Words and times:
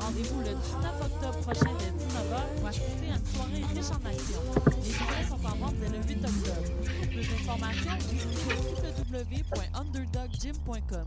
rendez-vous 0.00 0.40
le 0.40 0.46
19 0.46 0.56
octobre 1.02 1.38
prochain 1.40 1.72
dès 1.78 1.90
19h 1.90 2.54
pour 2.56 2.68
assister 2.68 3.10
à 3.10 3.16
une 3.16 3.26
soirée 3.26 3.64
riche 3.72 3.90
en 3.90 4.00
action. 4.06 4.40
Les 4.66 4.72
billets 4.82 5.26
sont 5.28 5.44
en 5.46 5.56
vente 5.56 5.76
dès 5.80 5.88
le 5.88 5.98
8 6.02 6.24
octobre. 6.24 6.68
Pour 6.98 7.08
plus 7.08 7.28
d'informations, 7.28 7.96
visitez 8.10 8.54
www.underdoggym.com. 9.12 11.06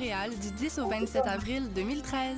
du 0.41 0.51
10 0.51 0.79
au 0.79 0.87
27 0.87 1.27
avril 1.27 1.69
2013. 1.75 2.37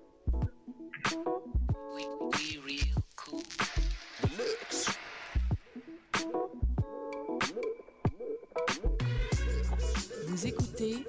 Vous 10.27 10.47
écoutez 10.47 11.05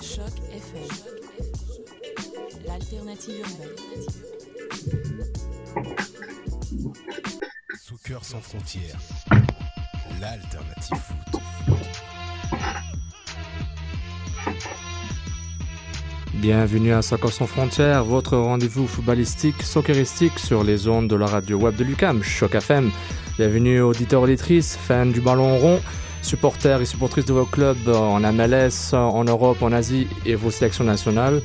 Choc 0.00 0.32
FM, 0.52 0.88
l'alternative 2.66 3.40
urbaine. 3.40 3.76
Sous 7.80 7.98
cœur 7.98 8.24
sans 8.24 8.40
frontières, 8.40 8.98
l'alternative 10.20 10.96
foot. 10.96 11.42
Bienvenue 16.42 16.92
à 16.92 17.02
Soccer 17.02 17.30
sans 17.30 17.46
frontières, 17.46 18.04
votre 18.04 18.36
rendez-vous 18.36 18.88
footballistique, 18.88 19.62
socceristique 19.62 20.40
sur 20.40 20.64
les 20.64 20.88
ondes 20.88 21.06
de 21.06 21.14
la 21.14 21.26
radio 21.26 21.56
web 21.56 21.76
de 21.76 21.84
Lucam, 21.84 22.20
Choc 22.24 22.56
FM. 22.56 22.90
Bienvenue 23.38 23.80
auditeurs 23.80 24.22
auditrices, 24.22 24.76
fans 24.76 25.06
du 25.06 25.20
ballon 25.20 25.56
rond, 25.58 25.78
supporters 26.20 26.80
et 26.80 26.84
supportrices 26.84 27.26
de 27.26 27.32
vos 27.32 27.44
clubs 27.44 27.86
en 27.86 28.18
MLS, 28.18 28.92
en 28.92 29.22
Europe, 29.22 29.62
en 29.62 29.70
Asie 29.70 30.08
et 30.26 30.34
vos 30.34 30.50
sélections 30.50 30.82
nationales. 30.82 31.42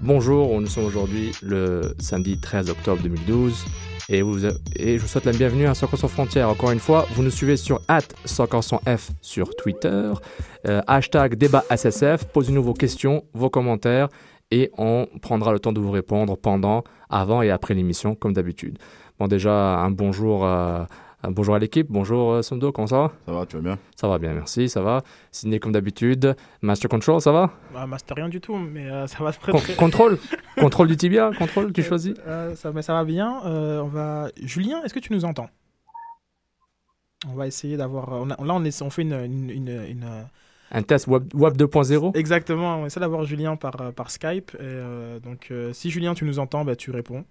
Bonjour, 0.00 0.58
nous 0.58 0.66
sommes 0.66 0.86
aujourd'hui 0.86 1.32
le 1.42 1.94
samedi 1.98 2.40
13 2.40 2.70
octobre 2.70 3.02
2012 3.02 3.66
et, 4.08 4.22
vous, 4.22 4.46
et 4.46 4.96
je 4.96 5.02
vous 5.02 5.08
souhaite 5.08 5.26
la 5.26 5.32
bienvenue 5.32 5.66
à 5.66 5.74
Soccer 5.74 5.98
sans 5.98 6.08
frontières. 6.08 6.48
Encore 6.48 6.70
une 6.70 6.80
fois, 6.80 7.06
vous 7.14 7.22
nous 7.22 7.30
suivez 7.30 7.58
sur 7.58 7.82
Soccer 8.24 8.64
sans 8.64 8.78
F 8.86 9.10
sur 9.20 9.54
Twitter, 9.56 10.10
euh, 10.66 10.80
hashtag 10.86 11.34
débat 11.34 11.66
SSF, 11.70 12.24
posez-nous 12.32 12.62
vos 12.62 12.72
questions, 12.72 13.24
vos 13.34 13.50
commentaires 13.50 14.08
et 14.50 14.70
on 14.78 15.06
prendra 15.20 15.52
le 15.52 15.58
temps 15.58 15.72
de 15.72 15.80
vous 15.80 15.90
répondre 15.90 16.36
pendant, 16.36 16.84
avant 17.10 17.42
et 17.42 17.50
après 17.50 17.74
l'émission 17.74 18.14
comme 18.14 18.32
d'habitude. 18.32 18.78
Bon 19.18 19.26
déjà, 19.26 19.78
un 19.78 19.90
bonjour 19.90 20.44
à 20.44 20.86
un 21.24 21.32
bonjour 21.32 21.56
à 21.56 21.58
l'équipe, 21.58 21.88
bonjour 21.90 22.30
euh, 22.30 22.42
Sondo, 22.42 22.70
comment 22.70 22.86
ça 22.86 22.98
va? 22.98 23.12
Ça 23.26 23.32
va, 23.32 23.44
tu 23.44 23.56
vas 23.56 23.62
bien? 23.62 23.78
Ça 23.96 24.06
va 24.06 24.18
bien, 24.20 24.34
merci, 24.34 24.68
ça 24.68 24.82
va. 24.82 25.02
Signé 25.32 25.58
comme 25.58 25.72
d'habitude. 25.72 26.36
Master 26.62 26.88
Control, 26.88 27.20
ça 27.20 27.32
va? 27.32 27.50
Bah, 27.74 27.86
Master 27.88 28.16
rien 28.16 28.28
du 28.28 28.40
tout, 28.40 28.56
mais 28.56 28.88
euh, 28.88 29.08
ça 29.08 29.24
va 29.24 29.32
très, 29.32 29.50
Con 29.50 29.58
très... 29.58 29.74
Contrôle 29.74 30.18
Contrôle 30.60 30.86
du 30.92 30.96
tibia? 30.96 31.32
Contrôle, 31.36 31.72
tu 31.72 31.82
choisis? 31.82 32.14
euh, 32.24 32.54
ça, 32.54 32.70
mais 32.70 32.82
ça 32.82 32.92
va 32.92 33.02
bien. 33.04 33.40
Euh, 33.46 33.80
on 33.80 33.88
va... 33.88 34.28
Julien, 34.40 34.80
est-ce 34.84 34.94
que 34.94 35.00
tu 35.00 35.12
nous 35.12 35.24
entends? 35.24 35.50
On 37.28 37.34
va 37.34 37.48
essayer 37.48 37.76
d'avoir... 37.76 38.24
Là, 38.24 38.36
on, 38.38 38.64
est... 38.64 38.80
on 38.80 38.90
fait 38.90 39.02
une... 39.02 39.14
une, 39.14 39.50
une, 39.50 39.68
une... 39.88 40.24
Un 40.70 40.82
test 40.82 41.06
Web, 41.06 41.32
web 41.34 41.56
2.0 41.56 42.16
Exactement, 42.16 42.82
on 42.82 42.86
essaie 42.86 43.00
d'avoir 43.00 43.24
Julien 43.24 43.56
par, 43.56 43.92
par 43.94 44.10
Skype. 44.10 44.50
Et, 44.54 44.58
euh, 44.60 45.18
donc, 45.20 45.52
si 45.72 45.90
Julien, 45.90 46.14
tu 46.14 46.24
nous 46.24 46.38
entends, 46.38 46.64
bah, 46.64 46.76
tu 46.76 46.90
réponds. 46.90 47.24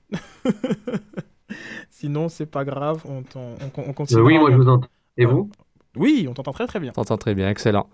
Sinon, 1.89 2.29
c'est 2.29 2.45
pas 2.45 2.65
grave, 2.65 3.03
on, 3.07 3.23
on, 3.35 3.55
on 3.75 3.93
continue. 3.93 4.21
Euh, 4.21 4.23
oui, 4.23 4.37
moi 4.37 4.51
je 4.51 4.57
vous 4.57 4.67
entends. 4.67 4.87
Et 5.17 5.25
vous? 5.25 5.49
Oui, 5.95 6.27
on 6.29 6.33
t'entend 6.33 6.51
très 6.51 6.67
très 6.67 6.79
bien. 6.79 6.91
T'entends 6.91 7.17
très 7.17 7.33
bien, 7.33 7.49
excellent. 7.49 7.89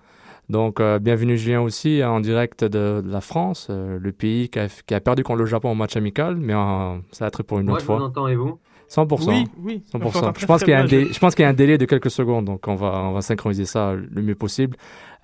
Donc, 0.49 0.79
euh, 0.79 0.99
bienvenue 0.99 1.37
Julien 1.37 1.61
aussi 1.61 2.03
en 2.03 2.19
direct 2.19 2.65
de, 2.65 3.01
de 3.01 3.09
la 3.09 3.21
France, 3.21 3.67
euh, 3.69 3.97
le 3.97 4.11
pays 4.11 4.49
qui 4.49 4.59
a, 4.59 4.67
qui 4.67 4.93
a, 4.93 4.99
perdu 4.99 5.23
contre 5.23 5.39
le 5.39 5.45
Japon 5.45 5.69
en 5.69 5.75
match 5.75 5.95
amical, 5.95 6.35
mais 6.35 6.53
euh, 6.53 6.97
ça 7.11 7.25
va 7.25 7.27
être 7.27 7.43
pour 7.43 7.59
une 7.59 7.67
moi, 7.67 7.75
autre 7.75 7.85
fois. 7.85 7.97
Moi, 7.97 8.07
je 8.07 8.13
vous 8.13 8.19
entends 8.19 8.27
et 8.27 8.35
vous? 8.35 8.59
100%. 8.93 9.27
Oui, 9.29 9.47
oui. 9.63 9.83
100%. 9.91 10.39
Je 10.39 10.45
pense 10.45 10.61
qu'il 10.63 10.71
y, 10.71 10.73
a 10.75 10.81
un 10.81 10.85
délai, 10.85 11.11
je 11.11 11.19
pense 11.19 11.33
qu'il 11.33 11.41
y 11.43 11.45
a 11.45 11.49
un 11.49 11.53
délai 11.53 11.77
de 11.77 11.85
quelques 11.85 12.11
secondes, 12.11 12.45
donc 12.45 12.67
on 12.67 12.75
va, 12.75 13.01
on 13.05 13.13
va 13.13 13.21
synchroniser 13.21 13.65
ça 13.65 13.93
le 13.95 14.21
mieux 14.21 14.35
possible. 14.35 14.77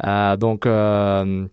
Euh, 0.06 0.38
donc, 0.38 0.66
euh, 0.66 1.46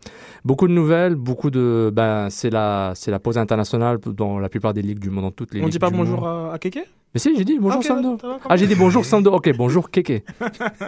beaucoup 0.44 0.66
de 0.68 0.72
nouvelles, 0.72 1.14
beaucoup 1.16 1.50
de. 1.50 1.90
Ben, 1.92 2.28
c'est 2.30 2.48
la, 2.50 2.92
c'est 2.94 3.10
la 3.10 3.18
pause 3.18 3.36
internationale 3.38 3.98
dans 3.98 4.38
la 4.38 4.48
plupart 4.48 4.72
des 4.72 4.82
ligues 4.82 4.98
du 5.00 5.10
monde, 5.10 5.24
dans 5.24 5.30
toutes 5.30 5.52
les 5.52 5.60
On 5.60 5.64
ligues 5.64 5.72
dit 5.72 5.78
pas 5.78 5.90
bonjour 5.90 6.20
monde. 6.20 6.50
à, 6.50 6.54
à 6.54 6.58
Keke? 6.58 6.78
Mais 7.12 7.20
si, 7.20 7.34
j'ai 7.36 7.44
dit 7.44 7.58
bonjour 7.58 7.80
Ok, 7.80 7.86
Samdo. 7.86 8.18
ça 8.20 8.26
va, 8.28 8.38
Ah, 8.48 8.56
j'ai 8.56 8.66
dit 8.66 8.74
bonjour 8.74 9.04
Samdo. 9.04 9.32
Ok, 9.32 9.50
bonjour 9.56 9.90
Keke. 9.90 10.22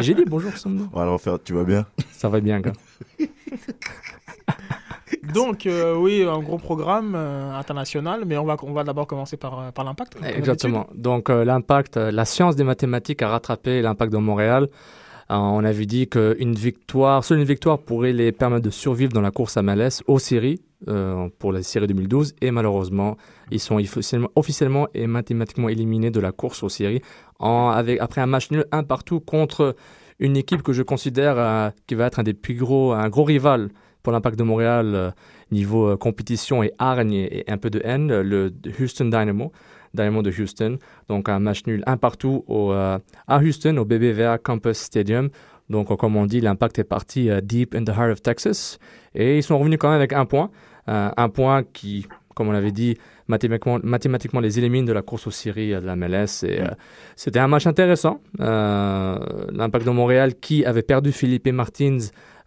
j'ai 0.01 0.15
dit 0.15 0.25
bonjour 0.27 0.57
Samdo. 0.57 0.85
On 0.93 0.99
va 0.99 1.05
le 1.05 1.11
refaire, 1.13 1.39
tu 1.43 1.53
vas 1.53 1.65
bien? 1.65 1.85
Ça 2.13 2.29
va 2.29 2.41
bien, 2.41 2.61
gars. 2.61 2.73
Donc, 5.35 5.67
euh, 5.67 5.97
oui, 5.97 6.23
un 6.23 6.41
gros 6.41 6.59
programme 6.59 7.15
euh, 7.15 7.53
international, 7.55 8.23
mais 8.27 8.37
on 8.39 8.45
va, 8.45 8.57
on 8.63 8.73
va 8.73 8.85
d'abord 8.85 9.07
commencer 9.07 9.37
par, 9.37 9.59
euh, 9.59 9.71
par 9.71 9.85
l'impact. 9.85 10.17
Exactement. 10.25 10.87
Donc, 10.95 11.29
l'impact, 11.29 11.97
la 11.97 12.25
science 12.25 12.57
des 12.57 12.65
mathématiques 12.65 13.23
a 13.23 13.29
rattrapé 13.29 13.83
l'impact 13.83 14.13
de 14.13 14.19
Montréal. 14.19 14.69
On 15.31 15.63
avait 15.63 15.85
dit 15.85 16.09
qu'une 16.09 16.55
victoire, 16.55 17.23
seule 17.23 17.39
une 17.39 17.45
victoire 17.45 17.79
pourrait 17.79 18.15
les 18.15 18.33
permettre 18.33 18.63
de 18.63 18.71
survivre 18.71 19.13
dans 19.13 19.21
la 19.21 19.31
course 19.31 19.59
à 19.59 19.63
MLS 19.63 20.03
aux 20.07 20.19
séries 20.19 20.63
pour 21.39 21.53
la 21.53 21.63
série 21.63 21.87
2012 21.87 22.35
et 22.41 22.51
malheureusement 22.51 23.19
ils 23.51 23.61
sont 23.61 23.79
officiellement, 24.37 24.89
et 24.95 25.07
mathématiquement 25.07 25.69
éliminés 25.69 26.11
de 26.11 26.21
la 26.21 26.33
course 26.33 26.63
aux 26.63 26.71
séries 26.71 27.03
après 27.41 28.21
un 28.23 28.27
match 28.27 28.51
nul 28.51 28.65
un 28.73 28.85
partout 28.85 29.21
contre 29.21 29.77
une 30.19 30.37
équipe 30.37 30.63
que 30.63 30.73
je 30.73 30.83
considère 30.83 31.73
qui 31.87 31.95
va 31.95 32.07
être 32.07 32.21
un 32.21 32.23
des 32.23 32.33
plus 32.33 32.55
gros, 32.55 32.93
un 32.93 33.11
gros 33.11 33.25
rival 33.25 33.69
l'impact 34.13 34.39
de 34.39 34.45
Montréal 34.45 34.93
euh, 34.95 35.11
niveau 35.51 35.89
euh, 35.89 35.97
compétition 35.97 36.63
et 36.63 36.73
hargne 36.79 37.15
et, 37.15 37.45
un 37.49 37.59
peu 37.59 37.71
de 37.71 37.81
haine, 37.85 38.21
le 38.21 38.53
Houston 38.81 39.07
Dynamo. 39.07 39.53
Dynamo 39.95 40.21
de 40.21 40.31
Houston. 40.31 40.77
Donc 41.09 41.31
un 41.31 41.39
match 41.39 41.65
nul 41.67 41.83
un 41.87 41.97
partout 41.97 42.45
euh, 42.51 42.99
à 43.27 43.39
Houston 43.39 43.79
au 43.79 43.87
BBVA 43.87 44.37
Campus 44.37 44.77
Stadium. 44.77 45.31
Donc 45.71 45.97
comme 45.97 46.17
on 46.17 46.27
dit, 46.27 46.43
l'impact 46.43 46.79
est 46.79 46.85
parti 46.85 47.31
deep 47.43 47.75
in 47.75 47.85
the 47.85 47.91
heart 47.91 48.13
of 48.13 48.23
Texas. 48.23 48.79
Et 49.15 49.39
ils 49.39 49.43
sont 49.43 49.59
revenus 49.59 49.79
quand 49.79 49.89
même 49.89 49.97
avec 49.97 50.13
un 50.13 50.27
point. 50.27 50.51
Un 50.87 51.29
point 51.29 51.65
qui, 51.65 52.07
comme 52.35 52.49
on 52.49 52.53
l'avait 52.53 52.73
dit, 52.73 52.97
mathématiquement, 53.29 54.41
les 54.41 54.59
élimine 54.59 54.87
de 54.87 54.93
la 54.93 55.03
course 55.03 55.27
aux 55.27 55.31
séries 55.31 55.71
de 55.71 55.85
la 55.85 55.97
MLS. 55.97 56.45
Et, 56.45 56.61
C'était 57.15 57.41
un 57.41 57.49
match 57.49 57.67
intéressant. 57.67 58.21
L'impact 58.39 59.85
de 59.85 59.91
Montréal 59.91 60.35
qui 60.35 60.65
avait 60.65 60.83
perdu 60.83 61.13
Philippe 61.13 61.49
Martins 61.49 61.99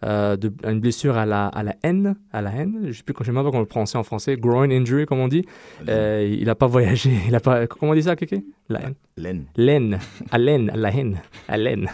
euh, 0.03 0.36
de, 0.36 0.51
une 0.68 0.80
blessure 0.80 1.15
à 1.15 1.25
la, 1.25 1.48
à 1.48 1.62
la 1.62 1.75
haine, 1.83 2.15
à 2.33 2.42
la 2.42 2.51
haine, 2.51 2.88
je 2.88 2.92
sais 2.92 3.03
plus, 3.03 3.13
je 3.19 3.25
sais 3.25 3.31
même 3.31 3.44
pas 3.44 3.50
comment 3.50 3.62
le 3.62 3.68
prononcer 3.68 3.98
en 3.98 4.03
français, 4.03 4.36
groin 4.36 4.69
injury, 4.69 5.06
comme 5.06 5.19
on 5.19 5.27
dit. 5.27 5.45
Euh, 5.88 6.27
il 6.39 6.45
n'a 6.45 6.56
pas 6.56 6.65
voyagé, 6.65 7.12
il 7.27 7.36
a 7.36 7.39
pas, 7.39 7.68
comment 7.68 7.92
on 7.92 7.95
dit 7.95 8.03
ça, 8.03 8.15
Kéké? 8.15 8.44
La 8.69 8.81
haine. 8.81 8.95
Laine. 9.18 9.45
Laine, 9.57 10.00
à 10.31 10.38
laine, 10.38 10.69
à 10.71 10.77
la 10.77 10.89
haine, 10.89 11.21
à 11.48 11.57
laine. 11.57 11.88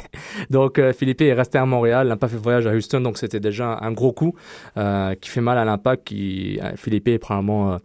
donc, 0.50 0.78
euh, 0.78 0.92
Philippe 0.94 1.20
est 1.20 1.34
resté 1.34 1.58
à 1.58 1.66
Montréal, 1.66 2.08
n'a 2.08 2.16
pas 2.16 2.28
fait 2.28 2.38
voyage 2.38 2.66
à 2.66 2.74
Houston, 2.74 3.00
donc 3.00 3.18
c'était 3.18 3.40
déjà 3.40 3.78
un 3.82 3.92
gros 3.92 4.12
coup 4.12 4.34
qui 4.74 5.28
fait 5.28 5.40
mal 5.40 5.58
à 5.58 5.64
l'impact. 5.64 6.04
Qui, 6.04 6.58
Philippe 6.76 7.08
est 7.08 7.18
probablement, 7.18 7.76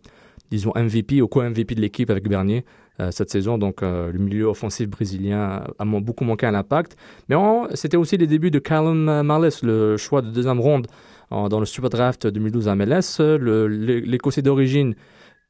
disons, 0.51 0.71
MVP 0.75 1.21
ou 1.21 1.27
co-MVP 1.27 1.75
de 1.75 1.81
l'équipe 1.81 2.09
avec 2.09 2.29
Bernier. 2.29 2.63
Euh, 2.99 3.11
cette 3.11 3.29
saison. 3.29 3.57
Donc, 3.57 3.83
euh, 3.83 4.11
le 4.11 4.19
milieu 4.19 4.45
offensif 4.45 4.89
brésilien 4.89 5.63
a 5.77 5.85
beaucoup 5.85 6.23
manqué 6.23 6.45
à 6.45 6.51
l'impact. 6.51 6.95
Mais 7.29 7.35
c'était 7.73 7.97
aussi 7.97 8.17
les 8.17 8.27
débuts 8.27 8.51
de 8.51 8.59
Callum 8.59 9.21
Marles, 9.21 9.49
le 9.63 9.97
choix 9.97 10.21
de 10.21 10.29
deuxième 10.29 10.59
ronde 10.59 10.87
dans 11.31 11.59
le 11.59 11.65
Super 11.65 11.89
Draft 11.89 12.27
2012 12.27 12.67
à 12.67 12.75
MLS. 12.75 13.19
L'Écossais 13.19 14.41
d'origine 14.41 14.95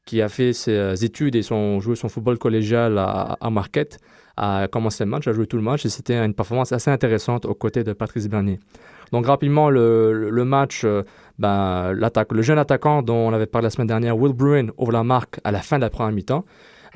qui 0.06 0.22
a 0.22 0.28
fait 0.28 0.52
ses 0.52 0.72
euh, 0.72 0.94
études 0.94 1.34
et 1.36 1.42
son, 1.42 1.80
joué 1.80 1.96
son 1.96 2.08
football 2.08 2.38
collégial 2.38 2.96
à, 2.96 3.36
à 3.40 3.50
Marquette 3.50 3.98
a 4.36 4.68
commencé 4.68 5.04
le 5.04 5.10
match, 5.10 5.26
a 5.26 5.32
joué 5.32 5.46
tout 5.46 5.56
le 5.56 5.62
match 5.62 5.84
et 5.84 5.88
c'était 5.88 6.16
une 6.16 6.34
performance 6.34 6.72
assez 6.72 6.90
intéressante 6.90 7.44
aux 7.44 7.54
côtés 7.54 7.84
de 7.84 7.92
Patrice 7.92 8.28
Bernier. 8.28 8.60
Donc 9.12 9.26
rapidement, 9.26 9.70
le, 9.70 10.44
match, 10.44 10.86
ben, 11.38 11.92
le 11.92 12.42
jeune 12.42 12.58
attaquant 12.58 13.02
dont 13.02 13.28
on 13.28 13.32
avait 13.32 13.46
parlé 13.46 13.66
la 13.66 13.70
semaine 13.70 13.86
dernière, 13.86 14.16
Will 14.18 14.32
Bruin, 14.32 14.68
ouvre 14.78 14.92
la 14.92 15.04
marque 15.04 15.40
à 15.44 15.52
la 15.52 15.60
fin 15.60 15.76
de 15.76 15.82
la 15.82 15.90
première 15.90 16.12
mi-temps. 16.12 16.44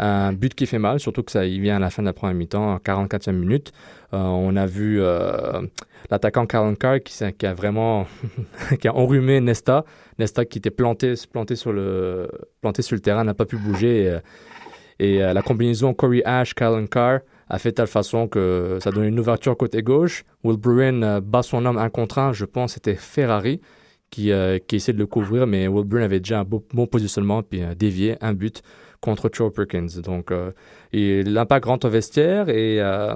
Un 0.02 0.32
but 0.32 0.55
qui 0.55 0.64
fait 0.64 0.79
mal, 0.79 0.99
surtout 0.99 1.23
que 1.23 1.31
ça 1.31 1.44
il 1.44 1.61
vient 1.61 1.76
à 1.76 1.79
la 1.79 1.91
fin 1.91 2.02
de 2.02 2.06
la 2.06 2.14
première 2.14 2.35
mi-temps, 2.35 2.73
en 2.73 2.76
44e 2.79 3.32
minute. 3.32 3.70
Euh, 4.14 4.17
on 4.17 4.56
a 4.56 4.64
vu 4.64 4.99
euh, 4.99 5.61
l'attaquant 6.11 6.47
Karen 6.47 6.75
Carr 6.75 7.00
qui, 7.00 7.23
a 7.44 7.52
vraiment 7.52 8.06
qui 8.81 8.88
a 8.88 8.97
enrhumé 8.97 9.43
Nesta. 9.43 9.85
Nesta 10.19 10.47
qui 10.47 10.56
était 10.56 10.70
planté, 10.70 11.12
planté, 11.31 11.55
sur, 11.55 11.75
le, 11.75 12.31
terrain, 13.02 13.25
n'a 13.25 13.35
pas 13.35 13.44
pu 13.44 13.58
bouger. 13.58 14.19
Et, 14.99 15.23
euh, 15.23 15.35
la 15.35 15.43
combinaison 15.43 15.93
Corey 15.93 16.23
Ash, 16.25 16.55
Karen 16.55 16.88
Carr 16.88 17.20
a 17.50 17.58
fait 17.58 17.73
de 17.73 17.75
telle 17.75 17.87
façon 17.87 18.26
que 18.26 18.79
ça 18.81 18.91
donne 18.93 19.05
une 19.05 19.20
ouverture 19.20 19.55
côté 19.55 19.82
gauche. 19.82 20.25
Will 20.44 20.56
Bruin 20.56 21.20
bat 21.20 21.43
son 21.43 21.67
homme 21.67 21.76
un 21.76 21.91
contre 21.91 22.20
un, 22.20 22.32
je 22.32 22.47
pense 22.47 22.73
c'était 22.73 22.94
Ferrari 22.94 23.61
qui, 24.08 24.32
qui 24.67 24.76
essaie 24.76 24.94
de 24.94 24.99
le 24.99 25.06
couvrir, 25.06 25.47
mais 25.47 25.69
Will 25.69 25.85
Bruin 25.85 26.05
avait 26.05 26.20
déjà 26.20 26.41
un 26.41 26.44
bon 26.44 26.87
positionnement, 26.87 27.43
puis 27.43 27.61
dévié 27.76 28.17
un 28.23 28.32
but 28.32 28.62
contre 29.00 29.31
Joe 29.32 29.52
Perkins. 29.52 30.00
Donc, 30.02 30.31
euh, 30.31 30.52
l'impact 30.93 31.67
rentre 31.67 31.87
au 31.87 31.91
vestiaire 31.91 32.49
et, 32.49 32.81
euh, 32.81 33.14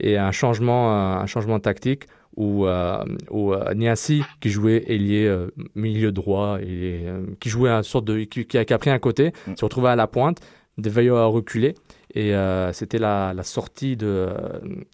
et 0.00 0.18
un, 0.18 0.32
changement, 0.32 0.92
un 1.20 1.26
changement 1.26 1.60
tactique 1.60 2.04
où, 2.36 2.66
euh, 2.66 3.04
où 3.30 3.54
Niassi, 3.74 4.22
qui 4.40 4.50
jouait 4.50 4.84
ailier 4.86 5.34
milieu 5.74 6.12
droit, 6.12 6.58
et, 6.60 7.04
qui 7.40 7.48
jouait 7.48 7.70
une 7.70 7.82
sorte 7.82 8.06
de. 8.06 8.24
qui, 8.24 8.46
qui 8.46 8.58
a, 8.58 8.78
pris 8.78 8.90
un 8.90 8.98
côté, 8.98 9.32
s'est 9.56 9.64
retrouvé 9.64 9.88
à 9.88 9.96
la 9.96 10.06
pointe, 10.06 10.40
Deveillot 10.78 11.16
a 11.16 11.26
reculé. 11.26 11.74
Et 12.14 12.34
c'était 12.72 12.98
la, 12.98 13.32
la 13.34 13.42
sortie 13.42 13.96
de 13.96 14.28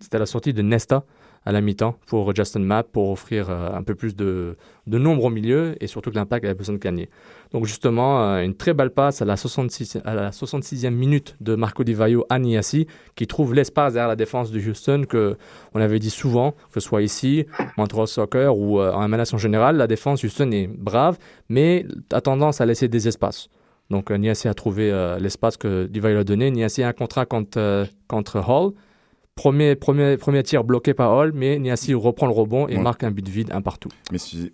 c'était 0.01 0.19
la 0.19 0.27
sortie 0.27 0.53
de 0.53 0.63
Nesta 0.63 1.05
à 1.49 1.53
la 1.53 1.62
mi-temps 1.62 1.97
pour 2.05 2.37
Justin 2.37 2.61
Mapp 2.61 2.93
pour 2.93 3.09
offrir 3.11 3.49
euh, 3.49 3.71
un 3.73 3.83
peu 3.83 3.95
plus 3.95 4.15
de, 4.15 4.59
nombre 4.87 5.25
au 5.25 5.31
milieu 5.31 5.83
et 5.83 5.87
surtout 5.87 6.11
que 6.11 6.15
l'impact 6.15 6.45
avait 6.45 6.53
besoin 6.53 6.75
de 6.75 6.81
gagner. 6.81 7.09
Donc 7.53 7.65
justement, 7.65 8.23
euh, 8.23 8.43
une 8.43 8.55
très 8.55 8.75
belle 8.75 8.91
passe 8.91 9.23
à 9.23 9.25
la, 9.25 9.39
66, 9.39 9.97
à 10.05 10.15
la 10.15 10.29
66e 10.29 10.91
minute 10.91 11.37
de 11.41 11.55
Marco 11.55 11.85
Di 11.85 11.95
Vaio 11.95 12.27
à 12.29 12.39
Niassi 12.39 12.87
qui 13.15 13.27
trouve 13.27 13.55
l'espace 13.55 13.95
derrière 13.95 14.09
la 14.09 14.17
défense 14.17 14.50
de 14.50 14.61
Houston 14.61 15.05
que 15.09 15.39
on 15.73 15.81
avait 15.81 15.99
dit 15.99 16.11
souvent, 16.11 16.53
que 16.53 16.75
ce 16.75 16.81
soit 16.81 17.00
ici, 17.00 17.47
Montreal 17.79 18.09
Soccer 18.09 18.55
ou 18.55 18.79
euh, 18.79 18.93
en 18.93 19.09
MLS 19.09 19.33
en 19.33 19.39
général, 19.39 19.79
la 19.79 19.87
défense 19.87 20.23
Houston 20.23 20.51
est 20.53 20.67
brave 20.67 21.17
mais 21.49 21.87
a 22.12 22.21
tendance 22.21 22.61
à 22.61 22.67
laisser 22.67 22.89
des 22.89 23.09
espaces. 23.09 23.49
Donc 23.89 24.11
Niassi 24.11 24.49
a 24.49 24.55
trouvé 24.55 24.93
l'espace 25.19 25.56
que 25.56 25.87
Di 25.87 25.99
Vaio 25.99 26.19
a 26.19 26.25
donné. 26.25 26.51
Niassi 26.51 26.83
a 26.83 26.89
un 26.89 26.93
contrat 26.93 27.25
contre, 27.25 27.87
contre 28.06 28.37
Hall. 28.47 28.75
Premier, 29.38 29.76
premier, 29.76 30.17
premier 30.17 30.43
tir 30.43 30.64
bloqué 30.64 30.94
par 30.94 31.12
Hall, 31.12 31.31
mais 31.32 31.61
Niassi 31.61 31.94
reprend 31.94 32.26
le 32.26 32.32
rebond 32.32 32.67
et 32.67 32.76
Ouais. 32.76 32.82
marque 32.82 33.05
un 33.05 33.12
but 33.12 33.29
vide, 33.29 33.50
un 33.52 33.62
partout. 33.62 33.88
Mais 34.11 34.19
si- 34.19 34.50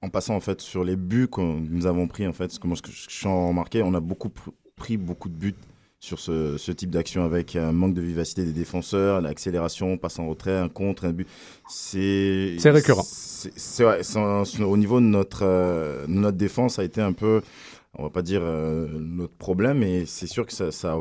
en, 0.00 0.08
passant 0.10 0.36
en 0.36 0.40
fait 0.40 0.60
sur 0.60 0.84
les 0.84 0.94
buts 0.94 1.26
que 1.26 1.40
nous 1.40 1.84
avons 1.86 2.06
pris 2.06 2.24
en 2.24 2.32
fait, 2.32 2.52
ce 2.52 2.60
que 2.60 2.68
je 2.68 3.06
suis 3.10 3.26
remarqué, 3.26 3.82
on 3.82 3.92
a 3.94 3.98
beaucoup 4.00 4.28
pr- 4.28 4.52
pris 4.76 4.96
beaucoup 4.96 5.28
de 5.28 5.34
buts 5.34 5.56
sur 5.98 6.20
ce, 6.20 6.56
ce 6.56 6.70
type 6.70 6.90
d'action 6.90 7.24
avec 7.24 7.56
un 7.56 7.72
manque 7.72 7.94
de 7.94 8.00
vivacité 8.00 8.44
des 8.44 8.52
défenseurs, 8.52 9.20
l'accélération, 9.20 9.96
passe 9.98 10.20
en 10.20 10.28
retrait, 10.28 10.56
un 10.56 10.68
contre, 10.68 11.06
un 11.06 11.12
but. 11.12 11.26
C'est 11.68 12.56
récurrent. 12.66 13.02
C'est 13.04 13.50
c'est- 13.58 14.62
au 14.62 14.76
niveau 14.76 15.00
de 15.00 15.06
notre 15.06 15.40
euh, 15.42 16.04
notre 16.06 16.36
défense, 16.36 16.74
ça 16.74 16.82
a 16.82 16.84
été 16.84 17.00
un 17.00 17.12
peu, 17.12 17.42
on 17.98 18.04
va 18.04 18.10
pas 18.10 18.22
dire 18.22 18.40
euh, 18.44 18.86
notre 19.00 19.34
problème, 19.34 19.78
mais 19.78 20.06
c'est 20.06 20.28
sûr 20.28 20.46
que 20.46 20.52
ça, 20.52 20.70
ça 20.70 20.96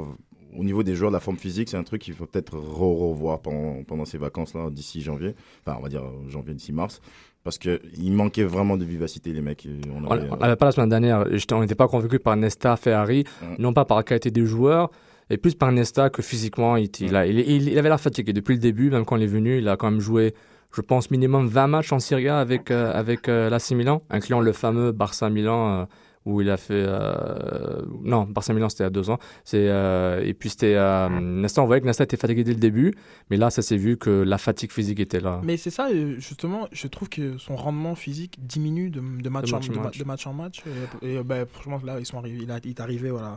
au 0.58 0.64
niveau 0.64 0.84
des 0.84 0.96
joueurs 0.96 1.12
de 1.12 1.16
la 1.16 1.20
forme 1.20 1.38
physique, 1.38 1.70
c'est 1.70 1.78
un 1.78 1.84
truc 1.84 2.02
qu'il 2.02 2.14
faut 2.14 2.26
peut-être 2.26 2.56
re- 2.56 3.10
revoir 3.10 3.40
pendant, 3.40 3.84
pendant 3.84 4.06
ces 4.06 4.18
vacances-là, 4.18 4.70
d'ici 4.70 5.02
janvier. 5.02 5.36
Enfin, 5.66 5.78
on 5.80 5.84
va 5.84 5.90
dire 5.90 6.04
euh, 6.04 6.30
janvier, 6.30 6.54
d'ici 6.54 6.72
mars. 6.74 7.02
Parce 7.44 7.58
qu'il 7.58 8.14
manquait 8.14 8.46
vraiment 8.46 8.78
de 8.78 8.86
vivacité, 8.86 9.34
les 9.34 9.42
mecs. 9.42 9.68
On 9.94 10.06
On 10.06 10.42
avait, 10.46 10.56
pas 10.56 10.66
la 10.68 10.72
semaine 10.72 10.90
dernière, 10.90 11.26
on 11.52 11.60
n'était 11.62 11.76
pas 11.76 11.88
convaincu 11.90 12.18
par 12.20 12.38
Nesta, 12.38 12.78
Ferrari, 12.78 13.26
non 13.60 13.74
pas 13.74 13.84
par 13.84 13.98
la 13.98 14.04
qualité 14.04 14.32
des 14.32 14.46
joueurs, 14.46 14.90
et 15.30 15.36
plus 15.38 15.54
par 15.54 15.72
Nesta 15.74 16.10
que 16.10 16.22
physiquement, 16.22 16.78
il, 16.78 16.90
il, 17.02 17.16
a- 17.18 17.26
il- 17.28 17.40
il- 17.40 17.68
il 17.70 17.78
avait 17.78 17.90
l'air 17.90 18.00
fatigué 18.00 18.32
depuis 18.32 18.54
le 18.56 18.62
début, 18.62 18.90
même 18.90 19.04
quand 19.04 19.18
il 19.18 19.24
est 19.24 19.28
venu, 19.28 19.58
il 19.58 19.68
a 19.68 19.76
quand 19.76 19.92
même 19.92 20.00
joué, 20.00 20.34
je 20.74 20.80
pense, 20.82 21.12
minimum 21.12 21.48
20 21.48 21.68
matchs 21.68 21.92
en 21.92 22.00
Serie 22.00 22.30
A 22.30 22.40
avec, 22.40 22.72
euh, 22.72 22.94
avec 22.94 23.28
euh, 23.28 23.50
l'AC 23.50 23.72
Milan, 23.72 24.04
incluant 24.10 24.40
le 24.40 24.54
fameux 24.54 24.94
Barça-Milan, 24.94 25.82
euh, 25.82 25.86
où 26.26 26.42
il 26.42 26.50
a 26.50 26.58
fait... 26.58 26.74
euh, 26.88 27.82
non, 28.02 28.24
Barça-Milan, 28.24 28.70
c'était 28.70 28.84
il 28.84 28.86
y 28.86 28.88
a 28.88 28.92
deux 28.92 29.10
ans. 29.10 29.18
C'est, 29.44 29.68
euh, 29.70 30.22
et 30.24 30.34
puis 30.34 30.50
c'était... 30.50 30.76
euh, 30.76 31.10
Nesta, 31.20 31.62
on 31.62 31.66
voyait 31.66 31.82
que 31.82 31.86
Nesta 31.86 32.04
était 32.06 32.18
fatigué 32.18 32.44
dès 32.44 32.54
le 32.54 32.60
début, 32.60 32.94
mais 33.30 33.38
là, 33.38 33.50
ça 33.50 33.62
s'est 33.62 33.78
vu 33.78 33.98
que 33.98 34.10
la 34.10 34.38
fatigue 34.38 34.72
physique 34.72 35.00
était 35.00 35.20
là. 35.20 35.42
Mais 35.44 35.58
c'est 35.58 35.70
ça, 35.70 35.90
justement, 36.18 36.68
je 36.72 36.88
trouve 36.88 37.10
que 37.10 37.38
son 37.38 37.56
rendement 37.56 37.96
physique 37.96 38.38
diminue 38.40 38.90
de, 38.90 39.00
de 39.00 39.30
match, 39.30 39.50
De 39.50 39.56
en, 39.56 39.58
match 39.58 39.70
en 39.70 39.72
de 39.74 39.78
ma- 39.78 39.84
match. 39.84 39.98
de 39.98 40.04
match 40.04 40.28
en 40.28 40.34
match. 40.34 40.62
Et, 41.02 41.16
et, 41.16 41.24
ben, 41.24 41.46
franchement, 41.52 41.80
là, 41.86 42.00
ils 42.00 42.06
sont 42.06 42.18
arrivés, 42.18 42.40
il, 42.44 42.52
a- 42.52 42.60
il 42.64 42.70
est 42.70 42.80
arrivé 42.80 43.10
à 43.10 43.14
la 43.22 43.36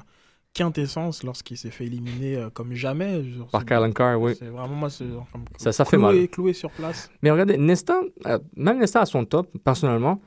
quintessence 0.55 1.23
lorsqu'il 1.23 1.57
s'est 1.59 1.71
fait 1.71 1.85
éliminer 1.87 2.37
euh, 2.37 2.51
comme 2.51 2.73
jamais. 2.73 3.23
Genre, 3.25 3.49
Par 3.49 3.65
Carr, 3.65 4.19
oui. 4.21 4.35
C'est 4.39 4.47
vraiment, 4.47 4.69
moi, 4.75 4.91
c'est 4.91 5.07
genre 5.07 5.27
comme 5.31 5.45
Ça- 5.59 5.73
ça 5.73 5.85
fait 5.85 5.97
cloué- 5.99 6.21
mal. 6.21 6.29
Cloué 6.29 6.53
sur 6.55 6.71
place. 6.71 7.11
Mais 7.23 7.31
regardez, 7.31 7.59
Nesta, 7.59 8.01
euh, 8.27 8.39
même 8.57 8.79
Nesta 8.79 9.03
à 9.03 9.07
son 9.07 9.25
top, 9.25 9.49
personnellement, 9.65 10.21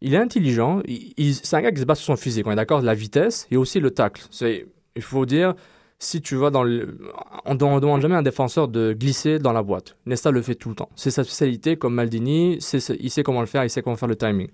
il 0.00 0.14
est 0.14 0.18
intelligent. 0.18 0.82
C'est 0.86 1.56
un 1.56 1.62
gars 1.62 1.72
qui 1.72 1.80
se 1.80 1.84
base 1.84 1.98
sur 1.98 2.06
son 2.06 2.20
physique. 2.20 2.46
On 2.46 2.52
est 2.52 2.56
d'accord, 2.56 2.80
la 2.82 2.94
vitesse 2.94 3.46
et 3.50 3.56
aussi 3.56 3.80
le 3.80 3.90
tacle. 3.90 4.22
Il 4.96 5.02
faut 5.02 5.26
dire, 5.26 5.54
si 5.98 6.20
tu 6.20 6.36
vas 6.36 6.50
dans 6.50 6.62
le. 6.62 6.98
On 7.44 7.54
ne 7.54 7.58
demande 7.58 8.00
jamais 8.00 8.14
à 8.14 8.18
un 8.18 8.22
défenseur 8.22 8.68
de 8.68 8.92
glisser 8.92 9.38
dans 9.38 9.52
la 9.52 9.62
boîte. 9.62 9.96
Nesta 10.06 10.30
le 10.30 10.42
fait 10.42 10.54
tout 10.54 10.68
le 10.68 10.74
temps. 10.76 10.88
C'est 10.94 11.10
sa 11.10 11.24
spécialité, 11.24 11.76
comme 11.76 11.94
Maldini. 11.94 12.58
il 12.58 13.10
sait 13.10 13.22
comment 13.22 13.40
le 13.40 13.46
faire, 13.46 13.64
il 13.64 13.70
sait 13.70 13.82
comment 13.82 13.96
faire 13.96 14.08
le 14.08 14.16
timing. 14.16 14.48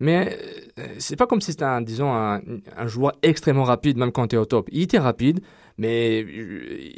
Mais 0.00 0.36
euh, 0.80 0.86
c'est 0.98 1.14
pas 1.14 1.26
comme 1.26 1.40
si 1.40 1.52
c'était, 1.52 1.64
un, 1.64 1.80
disons, 1.80 2.12
un, 2.12 2.40
joueur 2.86 3.12
extrêmement 3.22 3.62
rapide, 3.62 3.98
même 3.98 4.10
quand 4.10 4.26
tu 4.26 4.34
es 4.34 4.38
au 4.38 4.44
top. 4.44 4.68
Il 4.72 4.82
était 4.82 4.98
rapide, 4.98 5.40
mais, 5.78 6.26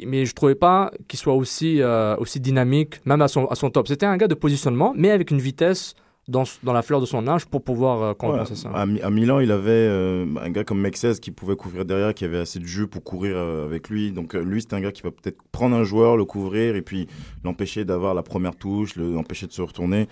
mais 0.07 0.25
je 0.25 0.33
trouvais 0.33 0.55
pas 0.55 0.91
qu'il 1.07 1.19
soit 1.19 1.35
aussi, 1.35 1.83
euh, 1.83 2.15
aussi 2.17 2.39
dynamique, 2.39 3.05
même 3.05 3.21
à 3.21 3.27
son, 3.27 3.45
à 3.45 3.55
son 3.55 3.69
top. 3.69 3.87
C'était 3.87 4.07
un 4.07 4.17
gars 4.17 4.27
de 4.27 4.33
positionnement, 4.33 4.93
mais 4.95 5.11
avec 5.11 5.29
une 5.29 5.37
vitesse 5.39 5.93
dans, 6.27 6.43
dans 6.63 6.73
la 6.73 6.81
fleur 6.81 7.01
de 7.01 7.05
son 7.05 7.27
âge 7.27 7.45
pour 7.45 7.63
pouvoir 7.63 8.01
euh, 8.01 8.13
compenser 8.15 8.53
Ouais, 8.53 8.57
ça. 8.57 8.69
à, 8.71 8.85
Mi- 8.87 9.01
à 9.01 9.09
Milan, 9.11 9.39
il 9.39 9.51
avait 9.51 9.69
euh, 9.71 10.25
un 10.41 10.49
gars 10.49 10.63
comme 10.63 10.81
Mexès 10.81 11.19
qui 11.19 11.29
pouvait 11.31 11.55
couvrir 11.55 11.85
derrière, 11.85 12.13
qui 12.15 12.25
avait 12.25 12.39
assez 12.39 12.57
de 12.59 12.65
jeu 12.65 12.87
pour 12.87 13.03
courir 13.03 13.35
euh, 13.37 13.65
avec 13.65 13.89
lui. 13.89 14.11
Donc 14.11 14.33
euh, 14.35 14.41
lui, 14.43 14.61
c'est 14.61 14.73
un 14.73 14.81
gars 14.81 14.91
qui 14.91 15.03
va 15.03 15.11
peut-être 15.11 15.37
prendre 15.51 15.75
un 15.75 15.83
joueur, 15.83 16.17
le 16.17 16.25
couvrir 16.25 16.75
et 16.75 16.81
puis 16.81 17.07
l'empêcher 17.43 17.85
d'avoir 17.85 18.15
la 18.15 18.23
première 18.23 18.55
touche, 18.55 18.95
le- 18.95 19.11
l'empêcher 19.13 19.45
de 19.45 19.51
se 19.51 19.61
retourner. 19.61 20.07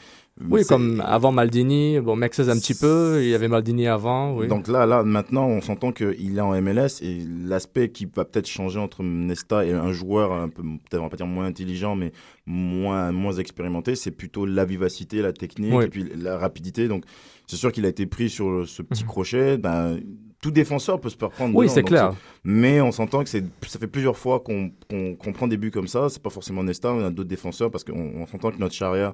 Oui, 0.49 0.65
comme 0.65 1.01
avant 1.05 1.31
Maldini, 1.31 1.99
bon, 1.99 2.15
Mexes 2.15 2.39
un 2.49 2.57
petit 2.57 2.73
peu, 2.73 3.19
il 3.21 3.29
y 3.29 3.35
avait 3.35 3.47
Maldini 3.47 3.87
avant, 3.87 4.35
oui. 4.35 4.47
Donc 4.47 4.67
là, 4.67 4.87
là, 4.87 5.03
maintenant, 5.03 5.45
on 5.45 5.61
s'entend 5.61 5.91
qu'il 5.91 6.37
est 6.37 6.41
en 6.41 6.59
MLS 6.59 7.01
et 7.03 7.19
l'aspect 7.45 7.89
qui 7.89 8.05
va 8.05 8.25
peut-être 8.25 8.47
changer 8.47 8.79
entre 8.79 9.03
Nesta 9.03 9.63
et 9.63 9.71
un 9.71 9.91
joueur 9.91 10.33
un 10.33 10.49
peu, 10.49 10.63
peut-être 10.63 10.99
on 10.99 11.03
va 11.03 11.09
pas 11.09 11.17
dire 11.17 11.27
moins 11.27 11.45
intelligent, 11.45 11.95
mais 11.95 12.11
moins, 12.47 13.11
moins 13.11 13.33
expérimenté, 13.33 13.93
c'est 13.95 14.09
plutôt 14.11 14.47
la 14.47 14.65
vivacité, 14.65 15.21
la 15.21 15.33
technique 15.33 15.73
Oui. 15.73 15.85
et 15.85 15.87
puis 15.87 16.05
la 16.17 16.37
rapidité. 16.39 16.87
Donc, 16.87 17.03
c'est 17.45 17.55
sûr 17.57 17.71
qu'il 17.71 17.85
a 17.85 17.89
été 17.89 18.07
pris 18.07 18.29
sur 18.31 18.67
ce 18.67 18.81
petit 18.81 19.03
Mhm. 19.03 19.09
crochet. 19.09 19.57
Ben, 19.59 19.99
tout 20.41 20.51
défenseur 20.51 20.99
peut 20.99 21.09
se 21.09 21.15
faire 21.15 21.29
prendre. 21.29 21.55
Oui, 21.55 21.69
c'est 21.69 21.83
clair. 21.83 22.15
Mais 22.43 22.81
on 22.81 22.91
s'entend 22.91 23.23
que 23.23 23.29
ça 23.29 23.39
fait 23.79 23.87
plusieurs 23.87 24.17
fois 24.17 24.39
qu'on, 24.39 24.71
prend 25.33 25.47
des 25.47 25.57
buts 25.57 25.71
comme 25.71 25.87
ça. 25.87 26.09
C'est 26.09 26.21
pas 26.21 26.31
forcément 26.31 26.63
Nesta, 26.63 26.91
on 26.91 27.05
a 27.05 27.11
d'autres 27.11 27.29
défenseurs 27.29 27.69
parce 27.69 27.83
qu'on 27.83 28.13
on 28.15 28.25
s'entend 28.25 28.49
que 28.51 28.57
notre 28.57 28.73
charrière 28.73 29.13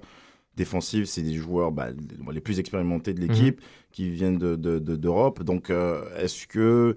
défensive, 0.59 1.05
c'est 1.05 1.23
des 1.23 1.33
joueurs 1.35 1.71
bah, 1.71 1.87
les 2.31 2.41
plus 2.41 2.59
expérimentés 2.59 3.13
de 3.13 3.19
l'équipe 3.21 3.59
qui 3.91 4.09
viennent 4.11 4.37
de, 4.37 4.55
de- 4.55 4.77
de- 4.79 4.95
d'Europe. 4.95 5.41
Donc, 5.43 5.69
euh, 5.71 6.03
est-ce 6.17 6.45
que 6.47 6.95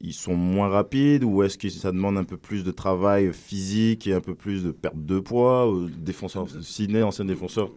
ils 0.00 0.12
sont 0.12 0.34
moins 0.34 0.68
rapides 0.68 1.22
ou 1.24 1.42
est-ce 1.44 1.56
que 1.56 1.68
ça 1.70 1.92
demande 1.92 2.18
un 2.18 2.24
peu 2.24 2.36
plus 2.36 2.64
de 2.64 2.72
travail 2.72 3.32
physique 3.32 4.06
et 4.08 4.12
un 4.12 4.20
peu 4.20 4.34
plus 4.34 4.64
de 4.64 4.72
perte 4.72 4.96
de 4.98 5.20
poids 5.20 5.72
Défenseur, 5.96 6.46
Sydney, 6.60 7.02
ancien 7.02 7.24
défenseur. 7.24 7.70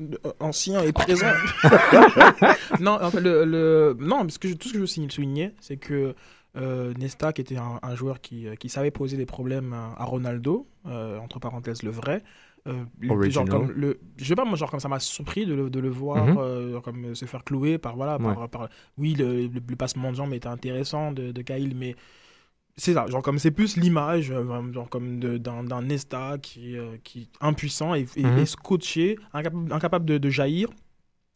Euh, 0.00 0.16
ancien 0.38 0.82
et 0.82 0.92
présent. 0.92 1.32
non, 2.80 2.98
en 3.00 3.10
fait, 3.10 3.20
le, 3.20 3.44
le- 3.44 3.96
non, 4.00 4.20
parce 4.20 4.38
que 4.38 4.48
je- 4.48 4.54
tout 4.54 4.68
ce 4.68 4.72
que 4.74 4.78
je 4.78 4.82
veux 5.00 5.08
souligner, 5.10 5.52
c'est 5.60 5.76
que 5.76 6.14
euh, 6.56 6.92
Nesta, 6.98 7.32
qui 7.32 7.40
était 7.40 7.56
un, 7.56 7.78
un 7.82 7.94
joueur 7.94 8.20
qui, 8.20 8.46
euh, 8.46 8.54
qui 8.56 8.68
savait 8.68 8.90
poser 8.90 9.16
des 9.16 9.24
problèmes 9.26 9.72
à, 9.72 9.94
à 9.96 10.04
Ronaldo, 10.04 10.66
euh, 10.86 11.18
entre 11.18 11.38
parenthèses 11.38 11.82
le 11.82 11.90
vrai. 11.90 12.22
Euh, 12.68 12.84
genre 13.30 13.44
comme 13.48 13.70
le, 13.72 14.00
je 14.16 14.24
sais 14.24 14.34
pas 14.36 14.44
moi 14.44 14.56
genre 14.56 14.70
comme 14.70 14.80
ça 14.80 14.88
m'a 14.88 15.00
surpris 15.00 15.46
de 15.46 15.54
le, 15.54 15.70
de 15.70 15.80
le 15.80 15.88
voir 15.88 16.28
Mhm. 16.28 16.36
euh, 16.38 16.80
comme 16.80 17.14
se 17.14 17.24
faire 17.24 17.44
clouer 17.44 17.78
par 17.78 17.96
voilà 17.96 18.18
par, 18.18 18.38
Ouais. 18.38 18.48
par- 18.48 18.68
oui 18.98 19.14
le, 19.14 19.48
le, 19.48 19.60
le 19.68 19.76
passement 19.76 20.10
de 20.12 20.16
jambes 20.16 20.32
était 20.34 20.48
intéressant 20.48 21.12
de, 21.12 21.32
de 21.32 21.42
Kyle 21.42 21.74
mais 21.76 21.96
c'est 22.76 22.94
ça, 22.94 23.06
genre 23.06 23.22
comme 23.22 23.38
c'est 23.38 23.50
plus 23.50 23.76
l'image, 23.76 24.30
euh, 24.30 24.72
genre 24.72 24.88
comme 24.88 25.20
d'un 25.20 25.82
Nesta 25.82 26.38
qui, 26.38 26.76
euh, 26.78 26.96
qui 27.04 27.22
est 27.22 27.28
impuissant 27.40 27.94
et, 27.94 28.06
et, 28.16 28.22
Mhm. 28.22 28.38
et 28.40 28.46
scotché, 28.46 29.18
incapable, 29.34 29.72
incapable 29.72 30.04
de, 30.06 30.18
de 30.18 30.30
jaillir, 30.30 30.68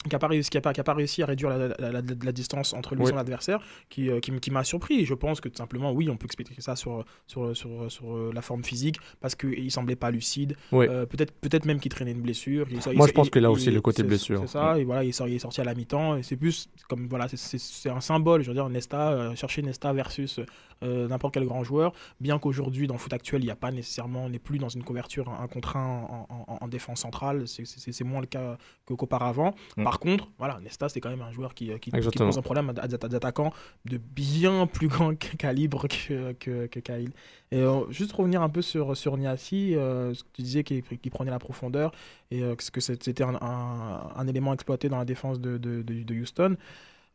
qui 0.09 0.15
n'a 0.15 0.19
pas, 0.19 0.29
réussi- 0.29 0.61
pas, 0.61 0.73
pas 0.73 0.93
à 0.93 1.27
réduire 1.27 1.51
la, 1.51 1.69
la- 1.69 1.93
la- 1.93 2.03
la 2.03 2.33
distance 2.33 2.73
entre 2.73 2.95
lui 2.95 3.03
et 3.03 3.05
Oui. 3.07 3.11
son 3.11 3.17
adversaire, 3.19 3.61
qui, 3.89 4.11
euh, 4.11 4.21
qui, 4.21 4.31
m'a 4.51 4.65
surpris. 4.65 5.01
Et 5.01 5.05
je 5.05 5.15
pense 5.15 5.41
que 5.41 5.49
tout 5.49 5.57
simplement, 5.57 5.93
oui, 5.93 6.09
on 6.11 6.17
peut 6.17 6.27
expliquer 6.27 6.55
ça 6.61 6.77
sur, 6.77 7.05
sur, 7.27 7.57
sur, 7.57 7.91
sur 7.91 8.15
euh, 8.17 8.31
la 8.35 8.43
forme 8.43 8.65
physique, 8.65 8.97
parce 9.21 9.35
qu'il 9.35 9.71
semblait 9.71 9.97
pas 9.97 10.11
lucide. 10.11 10.57
Oui. 10.73 10.87
Euh, 10.89 11.07
peut-être 11.07 11.33
peut-être 11.33 11.65
même 11.65 11.81
qu'il 11.81 11.91
traînait 11.91 12.13
une 12.13 12.23
blessure. 12.23 12.67
Il- 12.71 12.77
Moi, 12.97 13.07
il- 13.07 13.09
je 13.09 13.13
pense 13.13 13.27
il- 13.29 13.31
que 13.31 13.39
là 13.39 13.51
aussi, 13.51 13.71
le 13.71 13.81
côté 13.81 14.03
blessure. 14.03 14.41
C'est 14.43 14.49
ça, 14.59 14.79
et 14.79 14.85
voilà, 14.85 15.05
il, 15.05 15.13
sort- 15.13 15.29
est 15.29 15.39
sorti 15.39 15.61
à 15.61 15.65
la 15.65 15.75
mi-temps. 15.75 16.17
Et 16.17 16.23
c'est 16.23 16.37
plus 16.37 16.69
comme, 16.89 17.07
voilà, 17.09 17.29
c'est- 17.29 17.89
un 17.91 18.01
symbole. 18.01 18.43
Je 18.43 18.49
veux 18.49 18.55
dire, 18.55 18.69
Nesta, 18.69 19.13
euh, 19.13 19.35
chercher 19.35 19.63
Nesta 19.63 19.93
versus 19.93 20.41
n'importe 20.83 21.33
quel 21.35 21.47
grand 21.47 21.65
joueur, 21.65 21.93
bien 22.21 22.39
qu'aujourd'hui, 22.39 22.87
dans 22.87 22.95
le 22.95 22.99
foot 23.01 23.13
actuel, 23.13 23.41
il 23.43 23.47
n'y 23.47 23.51
a 23.51 23.57
pas 23.57 23.71
nécessairement, 23.73 24.25
on 24.27 24.29
n'est 24.29 24.39
plus 24.39 24.59
dans 24.59 24.69
une 24.69 24.83
couverture 24.85 25.29
un 25.31 25.47
contre 25.49 25.77
un 25.77 26.03
en, 26.09 26.27
en- 26.29 26.59
en 26.61 26.69
défense 26.69 27.01
centrale. 27.01 27.49
C'est- 27.49 28.05
moins 28.05 28.21
le 28.21 28.27
cas 28.27 28.57
qu'auparavant. 28.85 29.55
Mm. 29.77 29.85
Par 29.85 29.96
contre, 29.99 30.29
voilà, 30.39 30.59
Nesta, 30.63 30.89
c'est 30.89 31.01
quand 31.01 31.11
même 31.11 31.23
un 31.23 31.33
joueur 31.33 31.55
qui, 31.55 31.71
qui, 31.81 31.91
qui 32.11 32.19
pose 32.27 32.39
un 32.39 32.43
problème 32.43 32.73
à, 32.77 32.83
à 32.83 32.87
des 32.89 33.15
attaquants 33.17 33.53
de 33.85 33.97
bien 33.99 34.67
plus 34.73 34.89
grand 34.89 35.15
calibre 35.17 35.87
que, 35.89 36.33
que, 36.33 36.67
que 36.67 36.81
Kyle. 36.81 37.11
Et 37.53 37.59
euh, 37.61 37.81
juste 37.91 38.13
revenir 38.13 38.43
un 38.43 38.49
peu 38.49 38.63
sur, 38.63 38.97
sur 38.97 39.17
Niassi, 39.17 39.75
euh, 39.77 40.15
ce 40.15 40.23
que 40.25 40.29
tu 40.35 40.43
disais 40.43 40.65
qu'il 40.65 40.83
prenait 41.11 41.31
la 41.31 41.39
profondeur 41.39 41.93
et 42.31 42.43
euh, 42.43 42.55
que 42.57 42.81
c'était 42.81 43.23
un, 43.25 43.35
un- 43.41 44.09
un 44.17 44.27
élément 44.27 44.53
exploité 44.53 44.89
dans 44.89 44.99
la 44.99 45.05
défense 45.05 45.41
de, 45.41 45.59
de, 45.59 45.83
de- 45.83 46.03
de 46.03 46.15
Houston. 46.15 46.57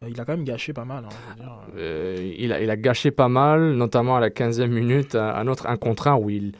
Euh, 0.03 0.07
il 0.09 0.19
a 0.19 0.25
quand 0.25 0.33
même 0.35 0.45
gâché 0.45 0.73
pas 0.73 0.85
mal. 0.85 1.05
hein, 1.05 1.09
je 1.11 1.29
veux 1.33 1.39
dire. 1.43 1.57
Euh, 1.77 2.33
il, 2.37 2.51
a, 2.53 2.61
il 2.61 2.69
a 2.69 2.75
gâché 2.77 3.11
pas 3.11 3.27
mal, 3.27 3.73
notamment 3.73 4.15
à 4.15 4.19
la 4.19 4.29
15e 4.29 4.67
minute, 4.67 5.15
un 5.15 5.27
un 5.35 5.47
autre 5.47 5.67
un 5.67 5.77
contre 5.77 6.07
un 6.07 6.15
où 6.15 6.29
il. 6.29 6.53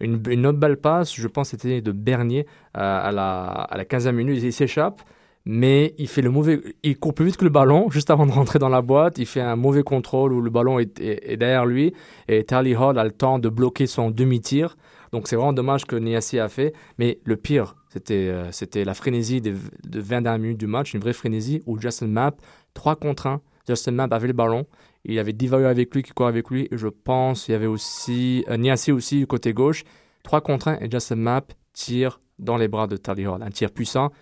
Une, 0.00 0.20
une 0.28 0.46
autre 0.46 0.58
belle 0.58 0.78
passe, 0.78 1.14
je 1.14 1.28
pense 1.28 1.50
c'était 1.50 1.80
de 1.80 1.92
Bernier 1.92 2.44
euh, 2.76 2.80
à, 2.80 3.12
la, 3.12 3.44
à 3.46 3.76
la 3.76 3.84
15e 3.84 4.10
minute, 4.10 4.42
il 4.42 4.52
s'échappe, 4.52 5.00
mais 5.44 5.94
il 5.98 6.08
fait 6.08 6.22
le 6.22 6.30
mauvais. 6.30 6.60
Il 6.82 6.96
court 6.98 7.14
plus 7.14 7.26
vite 7.26 7.36
que 7.36 7.44
le 7.44 7.50
ballon 7.50 7.90
juste 7.90 8.10
avant 8.10 8.26
de 8.26 8.32
rentrer 8.32 8.58
dans 8.58 8.68
la 8.68 8.82
boîte. 8.82 9.18
Il 9.18 9.26
fait 9.26 9.40
un 9.40 9.56
mauvais 9.56 9.82
contrôle 9.82 10.32
où 10.32 10.40
le 10.40 10.50
ballon 10.50 10.78
est, 10.78 11.36
derrière 11.36 11.66
lui 11.66 11.92
et 12.28 12.44
Tally 12.44 12.76
Hall 12.76 12.98
a 12.98 13.04
le 13.04 13.10
temps 13.10 13.38
de 13.38 13.48
bloquer 13.48 13.86
son 13.86 14.10
demi-tir. 14.10 14.76
Donc 15.10 15.28
c'est 15.28 15.36
vraiment 15.36 15.52
dommage 15.52 15.84
que 15.84 15.96
Niassi 15.96 16.38
a 16.38 16.48
fait. 16.48 16.72
Mais 16.98 17.18
le 17.24 17.36
pire, 17.36 17.76
c'était 17.90 18.28
euh, 18.30 18.84
la 18.84 18.94
frénésie 18.94 19.40
des, 19.40 19.52
de 19.52 20.00
20 20.00 20.22
dernières 20.22 20.38
minutes 20.40 20.58
du 20.58 20.66
match, 20.66 20.94
une 20.94 21.00
vraie 21.00 21.12
frénésie 21.12 21.62
où 21.66 21.78
Justin 21.78 22.06
Mapp, 22.06 22.40
3 22.74 22.96
contre 22.96 23.26
1, 23.26 23.40
Justin 23.68 23.92
Mapp 23.92 24.12
avait 24.12 24.28
le 24.28 24.32
ballon. 24.32 24.66
Il 25.04 25.18
avait 25.18 25.32
Divayo 25.32 25.66
avec 25.66 25.92
lui 25.94 26.02
qui 26.02 26.12
courait 26.12 26.28
avec 26.28 26.50
lui. 26.50 26.68
Je 26.70 26.86
pense 26.86 27.48
il 27.48 27.52
y 27.52 27.54
avait 27.54 27.66
aussi 27.66 28.44
euh, 28.48 28.56
Niassi 28.56 28.92
aussi 28.92 29.18
du 29.18 29.26
côté 29.26 29.52
gauche. 29.52 29.82
3 30.22 30.40
contre 30.40 30.68
1 30.68 30.78
et 30.80 30.90
Justin 30.90 31.16
Mapp 31.16 31.52
tire 31.72 32.20
dans 32.38 32.56
les 32.56 32.68
bras 32.68 32.86
de 32.86 32.96
Tally 32.96 33.26
Hall. 33.26 33.42
Un 33.42 33.50
tir 33.50 33.70
puissant, 33.70 34.12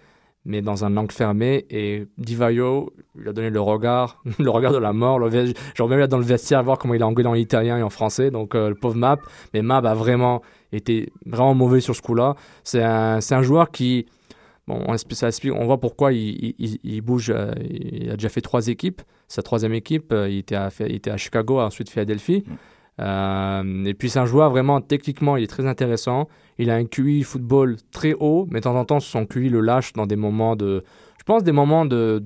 mais 0.45 0.63
dans 0.63 0.85
un 0.85 0.97
angle 0.97 1.13
fermé. 1.13 1.67
Et 1.71 2.07
Divayo 2.19 2.93
lui 3.15 3.29
a 3.29 3.33
donné 3.33 3.51
le 3.51 3.61
regard, 3.61 4.23
le 4.39 4.51
regard 4.51 4.73
de 4.73 4.79
la 4.79 4.93
mort. 4.93 5.19
Le 5.19 5.31
Genre 5.75 5.89
même 5.89 5.99
là 5.99 6.07
dans 6.07 6.19
le 6.19 6.25
vestiaire 6.25 6.63
voir 6.63 6.79
comment 6.79 6.95
il 6.95 7.03
a 7.03 7.07
engueulé 7.07 7.29
en 7.29 7.35
italien 7.35 7.77
et 7.79 7.83
en 7.83 7.91
français. 7.91 8.31
Donc 8.31 8.55
euh, 8.55 8.69
le 8.71 8.75
pauvre 8.75 8.97
Mapp. 8.97 9.21
Mais 9.55 9.63
Mapp 9.63 9.85
a 9.85 9.95
vraiment 9.95 10.43
été 10.73 11.13
vraiment 11.27 11.55
mauvais 11.55 11.81
sur 11.81 11.95
ce 11.97 12.03
coup-là. 12.03 12.35
C'est 12.65 12.83
un, 12.83 13.19
un 13.31 13.43
joueur 13.43 13.71
qui... 13.71 14.07
Bon, 14.67 14.83
on, 14.87 14.93
explique- 14.93 15.19
ça 15.19 15.29
explique- 15.29 15.53
on 15.55 15.65
voit 15.65 15.79
pourquoi 15.81 16.13
il, 16.13 16.29
il- 16.29 16.55
il- 16.59 16.79
il 16.85 17.01
bouge. 17.01 17.31
euh, 17.35 17.53
il 17.69 18.09
a 18.11 18.15
déjà 18.15 18.29
fait 18.29 18.41
trois 18.41 18.69
équipes. 18.69 19.03
Sa 19.29 19.43
troisième 19.43 19.73
équipe, 19.75 20.13
euh, 20.13 20.29
il 20.29 20.39
était 20.39 20.55
à, 20.55 20.71
il 20.81 20.95
était 20.95 21.11
à 21.11 21.17
Chicago, 21.17 21.59
ensuite 21.61 21.89
Philadelphie. 21.91 22.45
Euh, 23.01 23.85
et 23.85 23.95
puis 23.95 24.11
c'est 24.11 24.19
un 24.19 24.27
joueur 24.27 24.51
vraiment 24.51 24.81
techniquement, 24.81 25.37
il 25.37 25.45
est 25.45 25.49
très 25.49 25.67
intéressant. 25.67 26.29
Il 26.61 26.71
a 26.71 26.75
un 26.77 26.85
QI 26.85 27.23
football 27.23 27.77
très 27.91 28.15
haut, 28.15 28.47
mais 28.51 28.61
de 28.61 28.65
temps 28.65 28.77
en 28.77 28.85
temps 28.85 29.01
son 29.01 29.27
QI 29.27 29.49
le 29.49 29.61
lâche 29.61 29.93
dans 29.95 30.07
des 30.07 30.17
moments 30.17 30.55
de, 30.57 30.85
je 31.19 31.25
pense 31.25 31.43
des 31.43 31.53
moments 31.53 31.85
de 31.87 32.23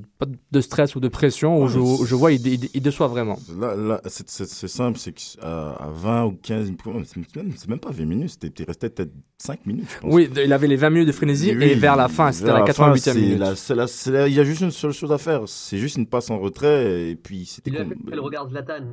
de 0.52 0.60
stress 0.60 0.94
ou 0.96 1.00
de 1.00 1.08
pression 1.08 1.58
où 1.58 1.64
Ouais, 1.64 1.68
je, 1.68 1.78
mais 1.78 1.84
où 1.84 2.04
je 2.06 2.14
vois 2.14 2.32
il, 2.32 2.46
il, 2.46 2.68
il 2.74 2.80
déçoit 2.80 3.06
vraiment. 3.08 3.38
Là, 3.58 3.74
là 3.76 4.00
c'est- 4.06 4.28
c'est 4.28 4.46
c'est 4.46 4.68
simple, 4.68 4.98
c'est 4.98 5.12
qu'à 5.12 5.70
à 5.72 5.88
20 5.92 6.24
ou 6.26 6.38
15, 6.42 6.72
c'est 7.04 7.16
même, 7.36 7.52
c'est 7.56 7.68
même 7.68 7.78
pas 7.80 7.90
20 7.90 8.04
minutes, 8.06 8.30
c'était- 8.40 8.62
il 8.62 8.66
restait 8.66 8.88
peut-être 8.90 9.12
5 9.38 9.66
minutes, 9.66 9.86
je 9.94 10.00
pense. 10.00 10.12
Oui, 10.14 10.28
il 10.44 10.52
avait 10.52 10.66
les 10.68 10.76
20 10.76 10.90
minutes 10.90 11.08
de 11.08 11.12
frénésie 11.12 11.50
et 11.50 11.56
oui, 11.56 11.74
vers 11.74 11.96
la 11.96 12.08
fin, 12.08 12.32
c'était 12.32 12.48
la 12.48 12.60
la 12.60 12.72
fin, 12.72 12.92
88e 12.92 12.98
c'est 13.14 13.20
minute. 13.20 13.38
la- 13.38 13.56
c'est 13.56 13.74
la- 13.74 13.86
c'est 13.86 14.10
la- 14.10 14.28
Il 14.28 14.34
y 14.34 14.40
a 14.40 14.44
juste 14.44 14.62
une 14.62 14.70
seule 14.70 14.92
chose 14.92 15.12
à 15.12 15.18
faire, 15.18 15.42
c'est 15.46 15.78
juste 15.78 15.96
une 15.96 16.06
passe 16.06 16.30
en 16.30 16.38
retrait 16.38 17.10
et 17.10 17.16
puis 17.16 17.44
c'était. 17.46 17.70
Il 17.70 17.76
a 17.76 17.84
com- 17.84 17.94
fait 18.08 18.14
le 18.16 18.20
regard 18.22 18.48
Zlatan. 18.48 18.84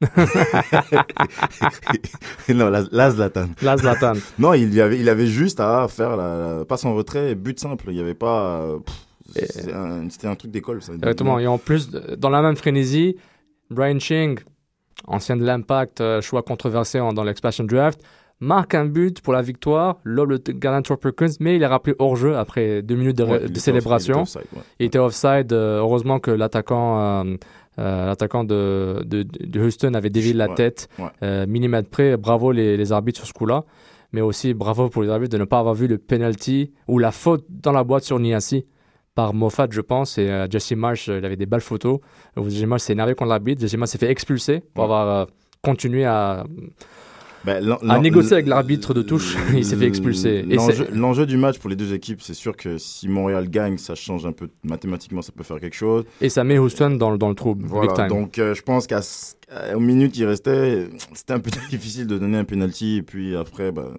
non, 2.48 2.70
la, 2.70 2.82
la 2.90 3.10
Zlatan. 3.10 3.48
La 3.62 3.76
Zlatan. 3.76 4.14
non, 4.38 4.52
il 4.54 4.72
y 4.74 4.80
avait, 4.80 4.98
il 4.98 5.08
avait 5.08 5.26
juste 5.26 5.60
à 5.60 5.86
faire 5.88 6.16
la, 6.16 6.58
la 6.58 6.64
passe 6.64 6.84
en 6.84 6.94
retrait, 6.94 7.34
but 7.34 7.58
simple. 7.58 7.86
Il 7.88 7.94
n'y 7.94 8.00
avait 8.00 8.14
pas. 8.14 8.60
euh, 8.60 8.78
C'était 10.08 10.26
un, 10.26 10.34
truc 10.34 10.50
d'école, 10.50 10.82
ça. 10.82 10.92
Exactement. 10.94 11.38
Et 11.38 11.46
en 11.46 11.58
plus, 11.58 11.90
dans 11.90 12.30
la 12.30 12.42
même 12.42 12.56
frénésie, 12.56 13.16
Brian 13.70 13.98
Ching, 13.98 14.38
ancien 15.06 15.36
de 15.36 15.44
l'Impact, 15.44 16.00
euh, 16.00 16.20
choix 16.20 16.42
controversé 16.42 16.98
dans 16.98 17.24
l'expansion 17.24 17.64
draft, 17.64 18.00
marque 18.38 18.74
un 18.74 18.84
but 18.84 19.20
pour 19.22 19.32
la 19.32 19.40
victoire, 19.42 19.96
lobe 20.04 20.30
le 20.30 20.38
gardien 20.38 20.82
Troy 20.82 20.98
Perkins, 20.98 21.32
mais 21.40 21.56
il 21.56 21.62
est 21.62 21.66
rappelé 21.66 21.96
hors 21.98 22.16
jeu 22.16 22.36
après 22.36 22.82
deux 22.82 22.94
minutes 22.96 23.16
de, 23.16 23.24
Ouais, 23.24 23.38
de 23.40 23.44
il 23.44 23.50
était 23.50 23.60
célébration. 23.60 24.24
il 24.24 24.24
était 24.24 24.28
offside, 24.28 24.46
ouais. 24.54 24.62
Il 24.80 24.86
était 24.86 24.98
offside. 24.98 25.52
euh, 25.54 25.78
heureusement 25.78 26.18
que 26.20 26.30
l'attaquant, 26.30 27.24
euh, 27.24 27.36
euh, 27.78 28.06
l'attaquant 28.06 28.44
de, 28.44 29.02
de, 29.04 29.22
de 29.22 29.60
Houston 29.60 29.94
avait 29.94 30.10
dévié 30.10 30.32
la 30.32 30.48
Ouais, 30.48 30.54
tête 30.54 30.88
ouais. 30.98 31.06
euh, 31.22 31.46
millimètre 31.46 31.88
près. 31.90 32.16
Bravo 32.16 32.52
les, 32.52 32.76
les 32.76 32.92
arbitres 32.92 33.18
sur 33.18 33.26
ce 33.28 33.32
coup-là. 33.32 33.64
Mais 34.12 34.20
aussi 34.20 34.54
bravo 34.54 34.88
pour 34.88 35.02
les 35.02 35.10
arbitres 35.10 35.32
de 35.32 35.38
ne 35.38 35.44
pas 35.44 35.58
avoir 35.58 35.74
vu 35.74 35.86
le 35.88 35.98
penalty 35.98 36.72
ou 36.88 36.98
la 36.98 37.10
faute 37.12 37.44
dans 37.50 37.72
la 37.72 37.84
boîte 37.84 38.04
sur 38.04 38.18
Niassi 38.18 38.64
par 39.14 39.34
Moffat, 39.34 39.66
je 39.70 39.80
pense. 39.80 40.16
Et 40.18 40.30
euh, 40.30 40.46
Jesse 40.50 40.72
Marsh, 40.72 41.08
euh, 41.08 41.18
il 41.18 41.24
avait 41.24 41.36
des 41.36 41.46
belles 41.46 41.60
photos. 41.60 41.98
Jesse 42.36 42.64
Marsh 42.66 42.82
s'est 42.82 42.92
énervé 42.92 43.14
contre 43.14 43.30
l'arbitre. 43.30 43.60
Jesse 43.60 43.76
Marsh 43.76 43.90
s'est 43.90 43.98
fait 43.98 44.10
expulser 44.10 44.62
pour 44.74 44.84
avoir 44.84 45.26
continué 45.62 46.04
à, 46.04 46.44
Ben, 47.44 47.56
à 47.56 47.60
l'en- 47.60 48.00
négocier 48.02 48.32
avec 48.34 48.46
l'arbitre 48.48 48.92
de 48.94 49.02
touche. 49.02 49.36
il 49.54 49.64
s'est 49.64 49.76
fait 49.76 49.86
expulser. 49.86 50.44
Et 50.48 50.56
L'enjeu 50.92 51.26
du 51.26 51.36
match 51.36 51.58
pour 51.58 51.70
les 51.70 51.76
deux 51.76 51.92
équipes, 51.94 52.20
c'est 52.22 52.34
sûr 52.34 52.56
que 52.56 52.78
si 52.78 53.08
Montréal 53.08 53.48
gagne, 53.48 53.78
ça 53.78 53.94
change 53.94 54.26
un 54.26 54.32
peu 54.32 54.48
mathématiquement, 54.64 55.22
ça 55.22 55.32
peut 55.36 55.44
faire 55.44 55.60
quelque 55.60 55.76
chose. 55.76 56.04
et 56.20 56.28
ça 56.28 56.42
met 56.44 56.58
Houston 56.58 56.90
dans, 56.96 57.10
le- 57.10 57.18
dans 57.18 57.28
le 57.28 57.34
trouble. 57.36 57.62
big 57.62 57.70
Voilà, 57.70 57.92
time. 57.92 58.08
donc 58.08 58.38
euh, 58.38 58.54
je 58.54 58.62
pense 58.62 58.86
qu'à 58.86 58.98
s- 58.98 59.36
à- 59.48 59.76
aux 59.76 59.80
minutes 59.80 60.16
il 60.18 60.24
restait, 60.24 60.88
c'était 61.14 61.34
un 61.34 61.38
peu 61.40 61.50
difficile 61.70 62.06
de 62.06 62.18
donner 62.18 62.38
un 62.38 62.44
penalty 62.44 62.96
et 62.96 63.02
puis 63.02 63.36
après, 63.36 63.70
bah, 63.70 63.90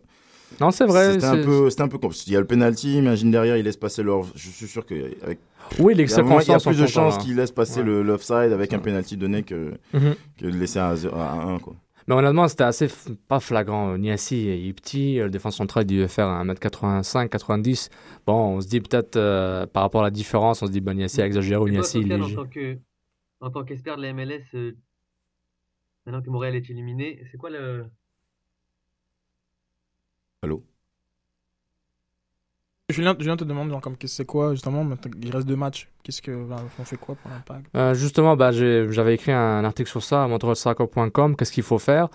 non, 0.60 0.72
c'est 0.72 0.86
vrai. 0.86 1.13
c'était 1.13 1.25
un 1.25 1.44
peu, 1.44 1.70
c'était 1.70 1.84
un 1.84 1.88
peu 1.88 1.98
compliqué. 1.98 2.24
Il 2.27 2.34
y 2.34 2.38
a 2.38 2.39
le 2.39 2.48
penalty, 2.48 2.98
imagine 2.98 3.32
derrière, 3.32 3.56
il 3.58 3.63
laisse 3.65 3.77
passer 3.77 4.01
leur. 4.03 4.24
Je 4.36 4.50
suis 4.50 4.67
sûr 4.67 4.86
qu'avec 4.86 5.39
Oui, 5.79 5.94
les 5.94 6.03
il 6.03 6.10
y 6.10 6.13
a, 6.13 6.22
il 6.41 6.48
y 6.48 6.51
a 6.53 6.60
plus 6.60 6.77
de 6.79 6.88
chances 6.88 7.17
qu'il 7.17 7.36
laisse 7.36 7.51
passer 7.51 7.79
Ouais. 7.79 7.86
le 7.86 8.01
l'offside 8.03 8.51
avec 8.53 8.74
un 8.74 8.79
penalty 8.79 9.15
donné 9.17 9.44
que, 9.44 9.74
Mhm. 9.94 10.15
que 10.39 10.46
de 10.46 10.58
laisser 10.58 10.79
un 10.79 10.91
1 10.96 11.60
quoi. 11.60 11.75
Mais 12.07 12.15
honnêtement, 12.15 12.47
c'était 12.47 12.63
assez 12.63 12.87
f- 12.87 13.15
pas 13.27 13.39
flagrant. 13.41 13.97
Niassi, 13.97 14.47
est 14.47 14.73
petit, 14.73 15.17
le 15.17 15.29
défense 15.29 15.57
central, 15.57 15.83
il 15.89 15.97
devait 15.97 16.07
faire 16.07 16.27
1m85, 16.27 17.27
90. 17.29 17.89
Bon, 18.25 18.55
on 18.57 18.61
se 18.61 18.67
dit 18.69 18.79
peut-être, 18.79 19.17
euh, 19.17 19.65
par 19.67 19.83
rapport 19.83 20.01
à 20.01 20.05
la 20.05 20.09
différence, 20.11 20.61
on 20.61 20.67
se 20.67 20.71
dit, 20.71 20.79
bon, 20.79 20.95
Niassi 20.95 21.21
a 21.21 21.25
exagéré 21.25 21.61
ou 21.61 21.67
Niassi, 21.67 21.99
il 21.99 22.11
est 22.11 22.15
en 22.15 22.29
tant 22.43 22.47
que, 22.47 22.77
en 23.41 23.49
tant 23.49 23.63
qu'expert 23.65 23.97
de 23.97 24.03
la 24.03 24.13
MLS, 24.13 24.41
euh, 24.53 24.71
maintenant 26.05 26.21
que 26.21 26.29
Montréal 26.29 26.55
est 26.55 26.69
éliminé, 26.69 27.21
c'est 27.29 27.37
quoi 27.37 27.49
le. 27.49 27.85
Allô? 30.43 30.63
Julien, 32.89 33.15
Julien 33.20 33.36
te 33.36 33.44
demande 33.44 33.70
genre, 33.70 33.82
comme, 33.82 33.98
qu'est-ce 33.98 34.13
que 34.13 34.17
c'est 34.17 34.25
quoi 34.25 34.53
justement 34.53 34.88
Il 35.22 35.29
reste 35.29 35.46
deux 35.46 35.58
matchs. 35.58 35.89
Qu'est-ce 36.03 36.22
que, 36.22 36.32
bah, 36.48 36.56
on 36.79 36.84
fait 36.86 36.96
quoi 36.96 37.15
pour 37.15 37.29
l'impact? 37.29 37.65
Euh, 37.75 37.94
justement, 37.94 38.38
bah, 38.38 38.53
j'avais 38.53 39.13
écrit 39.15 39.34
un 39.34 39.65
article 39.65 39.89
sur 39.89 40.01
ça 40.01 40.24
à 40.24 40.27
montrealsoccer.com. 40.29 41.36
Qu'est-ce 41.36 41.51
qu'il 41.51 41.63
faut 41.63 41.79
faire? 41.79 42.08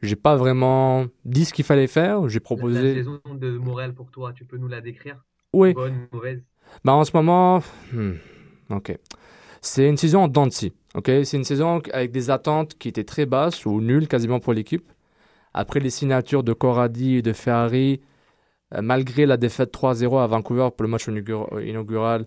J'ai 0.00 0.14
pas 0.14 0.36
vraiment 0.36 1.06
dit 1.24 1.44
ce 1.44 1.52
qu'il 1.52 1.64
fallait 1.64 1.88
faire. 1.88 2.28
J'ai 2.28 2.34
La, 2.38 2.40
la 2.40 2.40
proposé. 2.44 2.94
saison 2.94 3.20
de 3.34 3.58
Montréal 3.58 3.94
pour 3.94 4.12
toi, 4.12 4.32
tu 4.32 4.44
peux 4.44 4.58
nous 4.58 4.68
la 4.68 4.80
décrire? 4.80 5.16
Oui. 5.52 5.74
Bonne, 5.74 6.06
mauvaise? 6.12 6.40
Bah, 6.84 6.92
en 6.94 7.02
ce 7.04 7.10
moment, 7.14 7.60
hmm, 7.92 8.12
ok. 8.70 8.96
C'est 9.60 9.88
une 9.88 9.96
saison 9.96 10.22
en 10.22 10.28
dents 10.28 10.46
de 10.46 10.52
scie, 10.52 10.72
ok? 10.94 11.06
C'est 11.24 11.36
une 11.36 11.44
saison 11.44 11.82
avec 11.92 12.12
des 12.12 12.30
attentes 12.30 12.78
qui 12.78 12.86
étaient 12.88 13.02
très 13.04 13.26
basses 13.26 13.66
ou 13.66 13.80
nulles 13.80 14.06
quasiment 14.06 14.38
pour 14.38 14.52
l'équipe. 14.52 14.88
Après 15.52 15.80
les 15.80 15.90
signatures 15.90 16.44
de 16.44 16.52
Corradi 16.52 17.16
et 17.16 17.22
de 17.22 17.32
Ferrari, 17.32 18.00
euh, 18.00 18.06
malgré 18.80 19.26
la 19.26 19.36
défaite 19.36 19.74
3-0 19.74 20.22
à 20.22 20.26
Vancouver 20.26 20.68
pour 20.76 20.82
le 20.84 20.88
match 20.88 21.08
inaugur- 21.08 21.62
inaugural, 21.62 22.26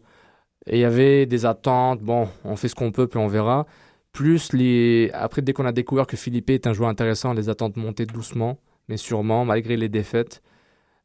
il 0.68 0.80
y 0.80 0.84
avait 0.84 1.26
des 1.26 1.46
attentes. 1.46 2.02
Bon, 2.02 2.28
on 2.44 2.56
fait 2.56 2.68
ce 2.68 2.76
qu'on 2.76 2.92
peut 2.92 3.08
puis 3.08 3.20
on 3.20 3.28
verra. 3.28 3.66
Plus 4.12 4.54
les, 4.54 5.12
après 5.14 5.42
dès 5.42 5.54
qu'on 5.54 5.66
a 5.66 5.72
découvert 5.72 6.08
que 6.08 6.18
Philippe 6.18 6.50
est 6.50 6.68
un 6.68 6.74
joueur 6.74 6.90
intéressant, 6.90 7.34
les 7.34 7.50
attentes 7.50 7.76
montaient 7.78 8.06
doucement, 8.06 8.60
mais 8.88 8.98
sûrement 8.98 9.46
malgré 9.46 9.78
les 9.78 9.90
défaites. 9.90 10.42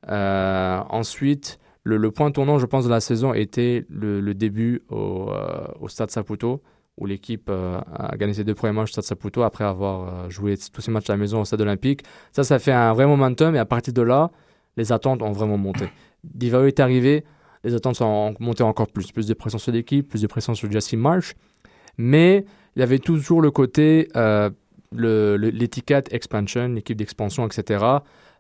Euh, 0.09 0.81
ensuite, 0.89 1.59
le, 1.83 2.11
point 2.11 2.31
tournant, 2.31 2.59
je 2.59 2.67
pense, 2.67 2.85
de 2.85 2.91
la 2.91 3.01
saison 3.01 3.35
était 3.35 3.85
le, 3.89 4.33
début 4.35 4.83
au, 4.91 5.31
euh, 5.31 5.89
Stade 5.89 6.11
Saputo, 6.11 6.63
où 6.97 7.07
l'équipe 7.07 7.49
euh, 7.49 7.81
a 7.93 8.17
gagné 8.17 8.35
ses 8.35 8.45
deux 8.45 8.55
premiers 8.55 8.73
matchs 8.73 8.91
au 8.91 8.93
Stade 8.93 9.05
Saputo 9.05 9.43
après 9.43 9.65
avoir 9.65 10.25
euh, 10.27 10.31
joué 10.31 10.57
tous 10.73 10.81
ses 10.81 10.91
matchs 10.91 11.09
à 11.11 11.15
la 11.15 11.17
maison 11.17 11.41
au 11.41 11.45
Stade 11.45 11.61
Olympique. 11.63 12.03
Ça, 12.33 12.45
ça 12.45 12.59
fait 12.59 12.73
un 12.73 12.93
vrai 12.93 13.07
momentum 13.07 13.55
et 13.57 13.59
à 13.59 13.65
partir 13.65 13.95
de 13.95 14.03
là, 14.03 14.31
les 14.77 14.93
attentes 14.93 15.23
ont 15.23 15.33
vraiment 15.33 15.59
monté. 15.59 15.87
Divayo 16.25 16.67
est 16.67 16.81
arrivé, 16.81 17.25
les 17.65 17.75
attentes 17.75 17.97
sont 17.97 18.35
montées 18.41 18.63
encore 18.63 18.89
plus. 18.89 19.13
Plus 19.13 19.27
de 19.27 19.35
pression 19.35 19.59
sur 19.59 19.73
l'équipe, 19.73 20.09
plus 20.09 20.23
de 20.23 20.27
pression 20.27 20.55
sur 20.55 20.71
Jesse 20.71 20.95
Marsh. 20.95 21.35
Mais 21.99 22.45
il 22.77 22.81
y 22.81 22.83
avait 22.83 22.99
toujours 22.99 23.43
le 23.43 23.51
côté, 23.51 24.09
euh, 24.17 24.51
l'étiquette 24.93 26.13
expansion, 26.13 26.69
l'équipe 26.69 26.97
d'expansion, 26.97 27.47
etc. 27.47 27.85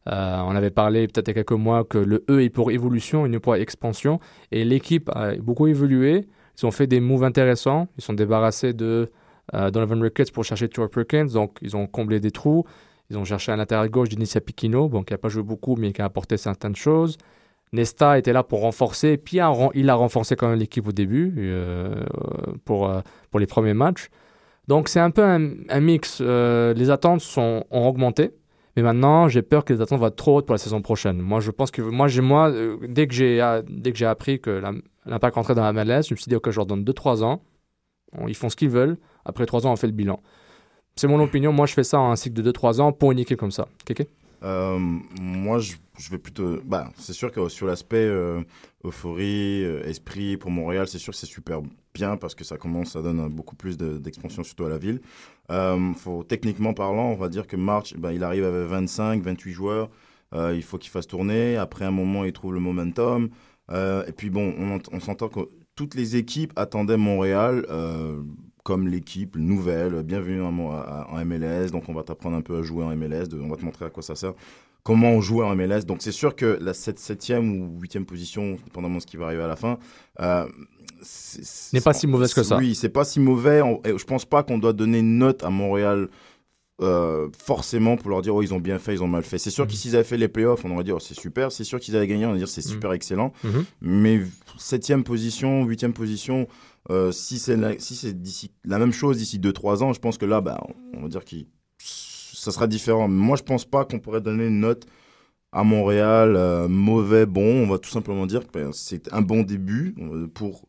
Euh, 0.08 0.40
on 0.46 0.56
avait 0.56 0.70
parlé 0.70 1.06
peut-être 1.06 1.28
il 1.28 1.30
y 1.30 1.32
a 1.32 1.34
quelques 1.34 1.52
mois 1.52 1.84
que 1.84 1.98
le 1.98 2.24
E 2.30 2.42
est 2.42 2.48
pour 2.48 2.70
évolution 2.70 3.26
et 3.26 3.28
non 3.28 3.40
pour 3.40 3.56
expansion. 3.56 4.18
Et 4.50 4.64
l'équipe 4.64 5.10
a 5.14 5.36
beaucoup 5.36 5.66
évolué. 5.66 6.26
Ils 6.58 6.66
ont 6.66 6.70
fait 6.70 6.86
des 6.86 7.00
moves 7.00 7.24
intéressants. 7.24 7.88
Ils 7.98 8.04
sont 8.04 8.14
débarrassés 8.14 8.72
de 8.72 9.10
euh, 9.54 9.70
Donovan 9.70 10.02
Ricketts 10.02 10.32
pour 10.32 10.44
chercher 10.44 10.66
Stuart 10.66 10.90
Perkins. 10.90 11.26
Donc, 11.26 11.58
ils 11.62 11.76
ont 11.76 11.86
comblé 11.86 12.20
des 12.20 12.30
trous. 12.30 12.64
Ils 13.10 13.18
ont 13.18 13.24
cherché 13.24 13.50
un 13.50 13.56
latéral 13.56 13.90
gauche 13.90 14.08
d'Inicia 14.08 14.40
Piquino, 14.40 14.88
bon, 14.88 15.02
qui 15.02 15.12
n'a 15.12 15.18
pas 15.18 15.28
joué 15.28 15.42
beaucoup, 15.42 15.74
mais 15.76 15.92
qui 15.92 16.00
a 16.00 16.04
apporté 16.04 16.36
certaines 16.36 16.76
choses. 16.76 17.18
Nesta 17.72 18.18
était 18.18 18.32
là 18.32 18.42
pour 18.42 18.60
renforcer, 18.60 19.16
puis 19.16 19.38
il 19.74 19.90
a, 19.90 19.94
renforcé 19.94 20.34
quand 20.34 20.48
même 20.48 20.58
l'équipe 20.58 20.86
au 20.86 20.92
début 20.92 21.34
euh, 21.38 22.04
pour, 22.64 22.88
euh, 22.88 23.00
pour 23.30 23.38
les 23.38 23.46
premiers 23.46 23.74
matchs. 23.74 24.08
Donc 24.66 24.88
c'est 24.88 25.00
un 25.00 25.10
peu 25.10 25.22
un, 25.22 25.80
mix. 25.80 26.18
Euh, 26.20 26.74
les 26.74 26.90
attentes 26.90 27.20
sont, 27.20 27.64
ont 27.70 27.88
augmenté, 27.88 28.32
mais 28.76 28.82
maintenant 28.82 29.28
j'ai 29.28 29.42
peur 29.42 29.64
que 29.64 29.72
les 29.72 29.80
attentes 29.80 30.00
vont 30.00 30.10
trop 30.10 30.38
hautes 30.38 30.46
pour 30.46 30.54
la 30.54 30.58
saison 30.58 30.82
prochaine. 30.82 31.18
Moi 31.20 31.40
je 31.40 31.50
pense 31.52 31.70
que 31.70 31.80
moi, 31.82 32.08
dès 32.88 33.06
que 33.06 33.14
j'ai 33.14 34.06
appris 34.06 34.40
que 34.40 34.62
l'impact 35.06 35.36
rentrait 35.36 35.54
dans 35.54 35.62
la 35.62 35.72
MLS, 35.72 36.02
je 36.08 36.14
me 36.14 36.16
suis 36.16 36.28
dit 36.28 36.34
ok 36.34 36.50
je 36.50 36.56
leur 36.56 36.66
donne 36.66 36.82
2-3 36.84 37.22
ans, 37.22 37.42
ils 38.26 38.36
font 38.36 38.48
ce 38.48 38.56
qu'ils 38.56 38.70
veulent. 38.70 38.96
Après 39.24 39.46
3 39.46 39.66
ans 39.66 39.72
on 39.72 39.76
fait 39.76 39.86
le 39.86 39.92
bilan. 39.92 40.20
C'est 40.96 41.06
mon 41.08 41.20
opinion. 41.22 41.52
Moi 41.52 41.66
je 41.66 41.74
fais 41.74 41.84
ça 41.84 41.98
en 41.98 42.10
un 42.10 42.16
cycle 42.16 42.42
de 42.42 42.50
2-3 42.52 42.80
ans 42.80 42.92
pour 42.92 43.12
une 43.12 43.18
équipe 43.18 43.38
comme 43.38 43.50
ça. 43.52 43.68
Kéké 43.84 44.06
Euh, 44.42 44.78
moi, 45.20 45.58
je, 45.58 45.74
vais 46.10 46.18
plutôt. 46.18 46.60
Bah, 46.64 46.90
c'est 46.96 47.12
sûr 47.12 47.30
que 47.30 47.48
sur 47.48 47.66
l'aspect 47.66 47.96
euh, 47.98 48.40
euphorie, 48.84 49.64
euh, 49.64 49.82
esprit 49.84 50.36
pour 50.36 50.50
Montréal, 50.50 50.88
c'est 50.88 50.98
sûr 50.98 51.12
que 51.12 51.18
c'est 51.18 51.26
super 51.26 51.60
bien 51.92 52.16
parce 52.16 52.34
que 52.34 52.44
ça 52.44 52.56
commence, 52.56 52.92
ça 52.92 53.02
donne 53.02 53.28
beaucoup 53.28 53.56
plus 53.56 53.76
de- 53.76 53.98
d'expansion, 53.98 54.42
surtout 54.42 54.64
à 54.64 54.70
la 54.70 54.78
ville. 54.78 55.00
Euh, 55.50 55.92
techniquement 56.28 56.72
parlant, 56.72 57.10
on 57.10 57.16
va 57.16 57.28
dire 57.28 57.46
que 57.46 57.56
March, 57.56 57.94
bah, 57.98 58.12
il 58.12 58.22
arrive 58.24 58.44
avec 58.44 58.66
25, 58.68 59.22
28 59.22 59.52
joueurs. 59.52 59.90
Il 60.34 60.62
faut 60.62 60.78
qu'il 60.78 60.90
fasse 60.90 61.08
tourner. 61.08 61.56
Après 61.56 61.84
un 61.84 61.90
moment, 61.90 62.24
il 62.24 62.32
trouve 62.32 62.54
le 62.54 62.60
momentum. 62.60 63.30
Et 63.72 64.12
puis 64.16 64.30
bon, 64.30 64.54
on, 64.58 64.78
on 64.92 65.00
s'entend 65.00 65.28
que 65.28 65.40
toutes 65.74 65.96
les 65.96 66.14
équipes 66.14 66.52
attendaient 66.56 66.96
Montréal 66.96 67.66
comme 68.64 68.88
l'équipe 68.88 69.36
nouvelle. 69.36 70.02
Bienvenue 70.02 70.42
en, 70.42 70.52
MLS. 71.24 71.70
Donc 71.70 71.88
on 71.88 71.94
va 71.94 72.02
t'apprendre 72.02 72.36
un 72.36 72.42
peu 72.42 72.58
à 72.58 72.62
jouer 72.62 72.84
en 72.84 72.90
MLS. 72.96 73.28
de- 73.28 73.40
on 73.40 73.48
va 73.48 73.56
te 73.56 73.64
montrer 73.64 73.84
à 73.86 73.90
quoi 73.90 74.02
ça 74.02 74.14
sert. 74.14 74.34
Comment 74.82 75.10
on 75.10 75.20
joue 75.20 75.42
en 75.42 75.54
MLS. 75.54 75.84
Donc 75.86 75.98
c'est 76.00 76.12
sûr 76.12 76.34
que 76.34 76.58
la 76.60 76.72
7, 76.74 76.98
7e 76.98 77.50
ou 77.62 77.78
8e 77.80 78.04
position, 78.06 78.56
dépendamment 78.64 78.96
de 78.96 79.00
ce 79.02 79.06
qui 79.06 79.16
va 79.16 79.26
arriver 79.26 79.42
à 79.42 79.48
la 79.48 79.56
fin, 79.56 79.78
euh, 80.20 80.46
N'est 81.72 81.80
pas 81.80 81.94
si 81.94 82.06
mauvaise 82.06 82.34
que 82.34 82.42
ça. 82.42 82.58
Oui, 82.58 82.74
c'est 82.74 82.88
pas 82.90 83.04
si 83.04 83.20
mauvais. 83.20 83.62
On- 83.62 83.80
et 83.84 83.96
je 83.96 84.04
pense 84.04 84.24
pas 84.26 84.42
qu'on 84.42 84.58
doit 84.58 84.72
donner 84.74 84.98
une 84.98 85.18
note 85.18 85.42
à 85.44 85.50
Montréal 85.50 86.08
euh, 86.82 87.28
forcément 87.36 87.98
pour 87.98 88.08
leur 88.08 88.22
dire 88.22 88.34
oh 88.34 88.40
ils 88.42 88.54
ont 88.54 88.58
bien 88.58 88.78
fait, 88.78 88.94
ils 88.94 89.02
ont 89.02 89.06
mal 89.08 89.22
fait. 89.22 89.36
C'est 89.36 89.50
sûr 89.50 89.64
Mhm. 89.64 89.70
que 89.70 89.76
s'ils 89.76 89.94
avaient 89.96 90.04
fait 90.04 90.16
les 90.16 90.28
playoffs, 90.28 90.64
on 90.64 90.70
aurait 90.72 90.84
dit 90.84 90.92
oh 90.92 90.98
c'est 90.98 91.12
super. 91.18 91.52
C'est 91.52 91.64
sûr 91.64 91.78
qu'ils 91.78 91.94
avaient 91.94 92.06
gagné, 92.06 92.24
on 92.24 92.32
va 92.32 92.38
dire 92.38 92.48
c'est 92.48 92.62
super 92.62 92.92
excellent. 92.94 93.34
Mhm. 93.44 93.64
Mais 93.82 94.20
septième 94.56 95.04
position, 95.04 95.64
huitième 95.66 95.92
position, 95.92 96.48
euh, 96.88 97.12
si 97.12 97.38
c'est 97.38 97.56
la, 97.56 97.78
si 97.78 98.50
la 98.64 98.78
même 98.78 98.92
chose 98.92 99.18
d'ici 99.18 99.38
2-3 99.38 99.82
ans, 99.82 99.92
je 99.92 100.00
pense 100.00 100.16
que 100.16 100.24
là, 100.24 100.40
bah, 100.40 100.60
on 100.94 101.02
va 101.02 101.08
dire 101.08 101.24
que 101.24 101.36
ça 101.78 102.50
sera 102.50 102.66
différent. 102.66 103.08
Moi, 103.08 103.36
je 103.36 103.42
pense 103.42 103.64
pas 103.64 103.84
qu'on 103.84 103.98
pourrait 103.98 104.22
donner 104.22 104.46
une 104.46 104.60
note 104.60 104.86
à 105.52 105.64
Montréal 105.64 106.36
euh, 106.36 106.68
mauvais, 106.68 107.26
bon. 107.26 107.64
On 107.64 107.68
va 107.68 107.78
tout 107.78 107.90
simplement 107.90 108.26
dire 108.26 108.46
que 108.46 108.52
ben, 108.52 108.70
c'est 108.72 109.12
un 109.12 109.22
bon 109.22 109.42
début 109.42 109.94
euh, 109.98 110.26
pour 110.28 110.66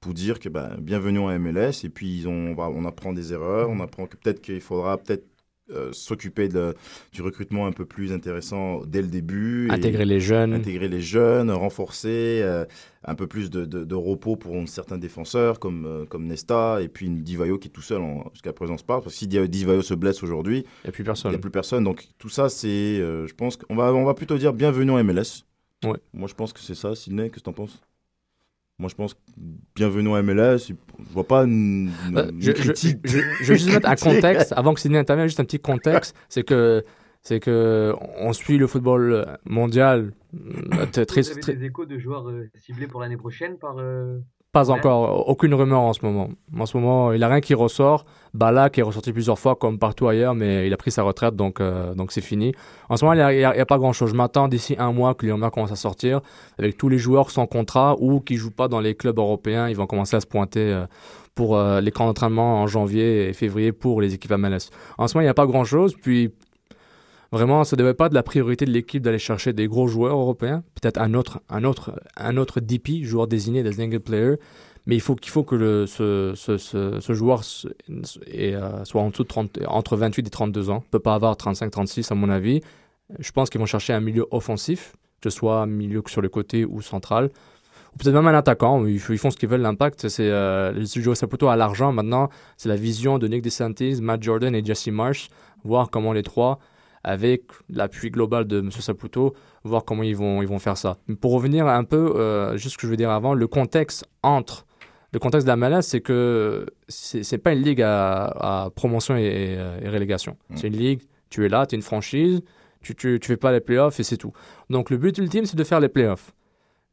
pour 0.00 0.14
dire 0.14 0.40
que 0.40 0.48
ben, 0.48 0.76
bienvenue 0.80 1.18
en 1.18 1.38
MLS 1.38 1.84
et 1.84 1.90
puis 1.90 2.24
on, 2.26 2.56
on 2.56 2.84
apprend 2.86 3.12
des 3.12 3.34
erreurs, 3.34 3.68
on 3.68 3.80
apprend 3.80 4.06
que 4.06 4.16
peut-être 4.16 4.40
qu'il 4.40 4.60
faudra 4.62 4.96
peut-être 4.96 5.26
euh, 5.72 5.92
s'occuper 5.92 6.48
du 6.48 7.22
recrutement 7.22 7.66
un 7.66 7.72
peu 7.72 7.84
plus 7.84 8.12
intéressant 8.12 8.82
dès 8.86 9.02
le 9.02 9.08
début. 9.08 9.68
et- 9.68 9.72
Intégrer 9.72 10.04
les 10.04 10.20
jeunes. 10.20 10.52
Intégrer 10.54 10.88
les 10.88 11.00
jeunes, 11.00 11.50
renforcer, 11.50 12.40
euh, 12.42 12.64
un 13.04 13.14
peu 13.14 13.26
plus 13.26 13.50
de, 13.50 13.64
de- 13.64 13.84
de 13.84 13.94
repos 13.94 14.36
pour 14.36 14.56
certains 14.68 14.98
défenseurs 14.98 15.58
comme, 15.58 15.86
euh, 15.86 16.04
comme 16.06 16.26
Nesta 16.26 16.80
et 16.82 16.88
puis 16.88 17.06
une 17.06 17.22
Divayo 17.22 17.58
qui 17.58 17.68
est 17.68 17.70
tout 17.70 17.80
seul 17.82 18.00
en- 18.02 18.30
jusqu'à 18.32 18.52
présent 18.52 18.76
se 18.76 18.84
parle. 18.84 19.02
Parce 19.02 19.14
que 19.14 19.18
si 19.18 19.26
Di- 19.28 19.48
Divayo 19.48 19.82
se 19.82 19.94
blesse 19.94 20.22
aujourd'hui, 20.22 20.58
il 20.58 20.86
n'y 20.86 20.88
a 20.88 20.92
plus 20.92 21.04
personne. 21.04 21.30
Il 21.30 21.34
n'y 21.34 21.38
a 21.38 21.40
plus 21.40 21.50
personne. 21.50 21.84
Donc 21.84 22.08
tout 22.18 22.28
ça, 22.28 22.48
c'est, 22.48 22.96
je 22.96 23.34
pense 23.34 23.56
qu'on 23.56 23.76
va, 23.76 23.92
on 23.94 24.04
va 24.04 24.14
plutôt 24.14 24.36
dire 24.38 24.52
bienvenue 24.52 24.90
en 24.90 25.02
MLS. 25.04 25.44
Ouais. 25.84 25.96
Moi, 26.12 26.28
je 26.28 26.34
pense 26.34 26.52
que 26.52 26.60
c'est 26.60 26.74
ça. 26.74 26.94
Sidney, 26.94 27.30
qu'est-ce 27.30 27.40
que 27.40 27.44
t'en 27.44 27.52
penses? 27.54 27.80
Moi, 28.80 28.88
je 28.88 28.94
pense 28.94 29.12
que 29.12 29.18
bienvenue 29.76 30.08
en 30.08 30.22
MLS. 30.22 30.56
Je 30.68 30.74
vois 31.12 31.26
pas 31.26 31.42
une, 31.44 31.90
une- 32.08 32.16
Euh, 32.18 32.30
une 32.30 32.40
je, 32.42 32.52
critique. 32.52 32.98
je- 33.04 33.18
je 33.42 33.52
vais 33.52 33.58
juste 33.58 33.72
mettre 33.72 33.88
un 33.88 33.94
contexte, 33.94 34.52
avant 34.56 34.72
que 34.72 34.80
Sidney 34.80 34.98
intervienne, 34.98 35.28
juste 35.28 35.38
un 35.40 35.44
petit 35.44 35.58
contexte, 35.60 36.16
c'est 36.30 36.42
que 36.44 36.82
c'est 37.22 37.40
que 37.40 37.94
on 38.18 38.32
suit 38.32 38.56
le 38.56 38.66
football 38.66 39.36
mondial 39.44 40.12
très, 40.92 41.04
très- 41.04 41.20
Vous 41.20 41.28
avez 41.46 41.56
des 41.56 41.64
échos 41.66 41.84
de 41.84 41.98
joueurs 41.98 42.28
euh, 42.30 42.48
ciblés 42.58 42.86
pour 42.86 43.00
l'année 43.02 43.18
prochaine 43.18 43.58
par. 43.58 43.76
euh, 43.78 44.18
pas 44.52 44.70
encore, 44.70 45.28
aucune 45.28 45.54
rumeur 45.54 45.80
en 45.80 45.92
ce 45.92 46.04
moment. 46.04 46.28
En 46.58 46.66
ce 46.66 46.76
moment, 46.76 47.12
il 47.12 47.18
n'y 47.18 47.24
a 47.24 47.28
rien 47.28 47.40
qui 47.40 47.54
ressort. 47.54 48.04
Bala 48.34 48.70
qui 48.70 48.80
est 48.80 48.82
ressorti 48.82 49.12
plusieurs 49.12 49.38
fois 49.38 49.56
comme 49.56 49.78
partout 49.78 50.08
ailleurs, 50.08 50.34
mais 50.34 50.66
il 50.66 50.72
a 50.72 50.76
pris 50.76 50.90
sa 50.90 51.02
retraite, 51.02 51.36
donc 51.36 51.60
euh, 51.60 51.94
donc 51.94 52.12
c'est 52.12 52.20
fini. 52.20 52.52
En 52.88 52.96
ce 52.96 53.04
moment, 53.04 53.28
il 53.30 53.36
n'y 53.38 53.44
a, 53.44 53.66
pas 53.66 53.78
grand-chose. 53.78 54.10
Je 54.10 54.14
m'attends 54.14 54.48
d'ici 54.48 54.76
un 54.78 54.92
mois 54.92 55.14
que 55.14 55.26
Lyon 55.26 55.38
commence 55.50 55.72
à 55.72 55.76
sortir, 55.76 56.20
avec 56.58 56.76
tous 56.76 56.88
les 56.88 56.98
joueurs 56.98 57.30
sans 57.30 57.46
contrat 57.46 57.96
ou 58.00 58.20
qui 58.20 58.36
jouent 58.36 58.50
pas 58.50 58.68
dans 58.68 58.80
les 58.80 58.94
clubs 58.94 59.18
européens. 59.18 59.68
Ils 59.68 59.76
vont 59.76 59.86
commencer 59.86 60.16
à 60.16 60.20
se 60.20 60.26
pointer 60.26 60.60
euh, 60.60 60.86
pour 61.34 61.56
euh, 61.56 61.80
les 61.80 61.90
camps 61.92 62.06
d'entraînement 62.06 62.60
en 62.60 62.66
janvier 62.66 63.28
et 63.28 63.32
février 63.32 63.72
pour 63.72 64.00
les 64.00 64.14
équipes 64.14 64.32
MLS. 64.32 64.70
En 64.98 65.06
ce 65.06 65.16
moment, 65.16 65.22
il 65.22 65.26
n'y 65.26 65.28
a 65.28 65.34
pas 65.34 65.46
grand-chose. 65.46 65.94
Puis 66.00 66.32
Vraiment, 67.32 67.62
ça 67.62 67.76
ne 67.76 67.78
devait 67.82 67.94
pas 67.94 68.06
être 68.06 68.14
la 68.14 68.24
priorité 68.24 68.64
de 68.64 68.72
l'équipe 68.72 69.02
d'aller 69.02 69.18
chercher 69.18 69.52
des 69.52 69.68
gros 69.68 69.86
joueurs 69.86 70.16
européens. 70.18 70.64
Peut-être 70.80 71.00
un 71.00 71.14
autre, 71.14 71.40
un 71.48 71.62
autre, 71.62 72.00
un 72.16 72.36
autre 72.36 72.60
DP, 72.60 73.04
joueur 73.04 73.28
désigné, 73.28 73.62
designated 73.62 74.02
player. 74.02 74.34
Mais 74.86 74.96
il 74.96 75.00
faut 75.00 75.14
qu'il 75.14 75.30
faut 75.30 75.44
que 75.44 75.54
le, 75.54 75.86
ce, 75.86 76.32
ce, 76.34 76.56
ce, 76.58 77.12
joueur 77.12 77.42
euh, 78.34 78.84
soit 78.84 79.02
en 79.02 79.10
dessous 79.10 79.22
de 79.22 79.28
30, 79.28 79.58
entre 79.68 79.96
28 79.96 80.26
et 80.26 80.30
32 80.30 80.70
ans. 80.70 80.82
Il 80.84 80.90
peut 80.90 80.98
pas 80.98 81.14
avoir 81.14 81.36
35-36 81.36 82.10
à 82.10 82.16
mon 82.16 82.30
avis. 82.30 82.60
Je 83.18 83.30
pense 83.30 83.50
qu'ils 83.50 83.60
vont 83.60 83.66
chercher 83.66 83.92
un 83.92 84.00
milieu 84.00 84.26
offensif, 84.30 84.96
que 85.20 85.30
ce 85.30 85.36
soit 85.36 85.66
milieu 85.66 86.02
sur 86.06 86.22
le 86.22 86.28
côté 86.28 86.64
ou 86.64 86.80
central. 86.80 87.30
Ou 87.94 87.98
peut-être 87.98 88.14
même 88.14 88.26
un 88.26 88.34
attaquant. 88.34 88.84
Ils, 88.86 88.98
font 88.98 89.30
ce 89.30 89.36
qu'ils 89.36 89.48
veulent. 89.48 89.60
L'impact, 89.60 90.08
c'est 90.08 90.30
euh, 90.30 90.84
Saputo 91.14 91.48
à 91.48 91.56
l'argent. 91.56 91.92
Maintenant, 91.92 92.30
c'est 92.56 92.68
la 92.68 92.76
vision 92.76 93.18
de 93.18 93.28
Nick 93.28 93.42
DeSantis, 93.42 94.00
Matt 94.00 94.22
Jordan 94.22 94.54
et 94.54 94.64
Jesse 94.64 94.88
Marsh. 94.88 95.28
Voir 95.62 95.90
comment 95.90 96.12
les 96.12 96.22
trois 96.22 96.58
avec 97.04 97.44
l'appui 97.68 98.10
global 98.10 98.46
de 98.46 98.58
M. 98.58 98.70
Saputo, 98.70 99.34
voir 99.64 99.84
comment 99.84 100.02
ils 100.02 100.16
vont, 100.16 100.42
ils 100.42 100.48
vont 100.48 100.58
faire 100.58 100.76
ça. 100.76 100.98
Mais 101.08 101.16
pour 101.16 101.32
revenir 101.32 101.66
un 101.66 101.84
peu, 101.84 102.14
euh, 102.16 102.56
juste 102.56 102.74
ce 102.74 102.78
que 102.78 102.86
je 102.86 102.90
veux 102.90 102.96
dire 102.96 103.10
avant, 103.10 103.34
le 103.34 103.46
contexte 103.46 104.06
entre. 104.22 104.66
Le 105.12 105.18
contexte 105.18 105.46
de 105.46 105.50
la 105.50 105.56
MLS, 105.56 105.82
c'est 105.82 106.00
que 106.00 106.66
c'est 106.88 107.38
pas 107.38 107.52
une 107.52 107.62
ligue 107.62 107.82
à, 107.82 108.26
à 108.26 108.70
promotion 108.70 109.16
et, 109.16 109.22
et, 109.22 109.56
euh, 109.58 109.90
relégation. 109.90 110.36
C'est 110.54 110.68
une 110.68 110.76
ligue, 110.76 111.02
tu 111.30 111.44
es 111.44 111.48
là, 111.48 111.66
tu 111.66 111.74
es 111.74 111.76
une 111.76 111.82
franchise, 111.82 112.42
tu, 112.80 112.94
tu, 112.94 113.18
tu 113.20 113.26
fais 113.26 113.36
pas 113.36 113.50
les 113.50 113.60
playoffs 113.60 113.98
et 113.98 114.04
c'est 114.04 114.16
tout. 114.16 114.32
Donc 114.68 114.90
le 114.90 114.98
but 114.98 115.16
ultime, 115.18 115.46
c'est 115.46 115.56
de 115.56 115.64
faire 115.64 115.80
les 115.80 115.88
playoffs. 115.88 116.32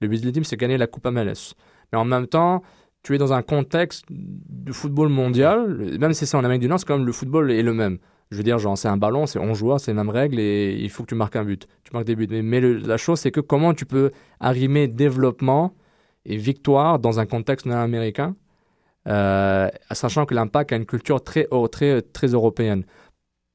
Le 0.02 0.08
but 0.08 0.24
ultime, 0.24 0.44
c'est 0.44 0.56
de 0.56 0.62
gagner 0.62 0.78
la 0.78 0.88
Coupe 0.88 1.06
MLS. 1.06 1.54
Mais 1.92 2.00
en 2.00 2.06
même 2.06 2.28
temps, 2.28 2.64
tu 3.04 3.16
es 3.16 3.18
dans 3.18 3.34
un 3.34 3.42
contexte 3.42 4.06
de 4.10 4.72
football 4.72 5.10
mondial, 5.10 5.98
même 6.00 6.14
si 6.14 6.26
c'est 6.26 6.36
en 6.36 6.44
Amérique 6.44 6.62
du 6.62 6.68
Nord, 6.68 6.80
c'est 6.80 6.86
quand 6.86 6.98
même 6.98 7.06
le 7.06 7.14
football 7.14 7.52
est 7.52 7.64
le 7.64 7.74
même. 7.74 8.00
Je 8.32 8.38
veux 8.38 8.44
dire, 8.44 8.60
genre, 8.60 8.78
c'est 8.78 8.90
un 8.90 8.98
ballon, 8.98 9.26
c'est 9.26 9.40
11 9.40 9.58
joueurs, 9.58 9.80
c'est 9.80 9.92
les 9.92 9.96
mêmes 9.96 10.10
règles 10.10 10.40
et 10.40 10.76
il 10.80 10.90
faut 10.90 11.04
que 11.04 11.08
tu 11.10 11.16
marques 11.16 11.36
un 11.38 11.46
but. 11.46 11.68
Tu 11.84 11.92
marques 11.94 12.06
des 12.06 12.16
buts. 12.16 12.28
Mais, 12.30 12.42
mais 12.42 12.60
le- 12.60 12.78
la 12.78 12.98
chose, 12.98 13.20
c'est 13.20 13.32
que 13.32 13.40
comment 13.40 13.74
tu 13.74 13.86
peux 13.86 14.12
arrimer 14.40 14.88
développement 14.88 15.74
et 16.26 16.36
victoire 16.36 17.00
dans 17.00 17.20
un 17.22 17.26
contexte 17.26 17.66
nord-américain, 17.66 18.36
euh, 19.08 19.70
sachant 19.92 20.26
que 20.26 20.34
l'impact 20.34 20.74
a 20.74 20.76
une 20.76 20.86
culture 20.86 21.24
très, 21.24 21.48
oh, 21.52 21.68
très, 21.70 22.02
très 22.02 22.28
européenne. 22.28 22.84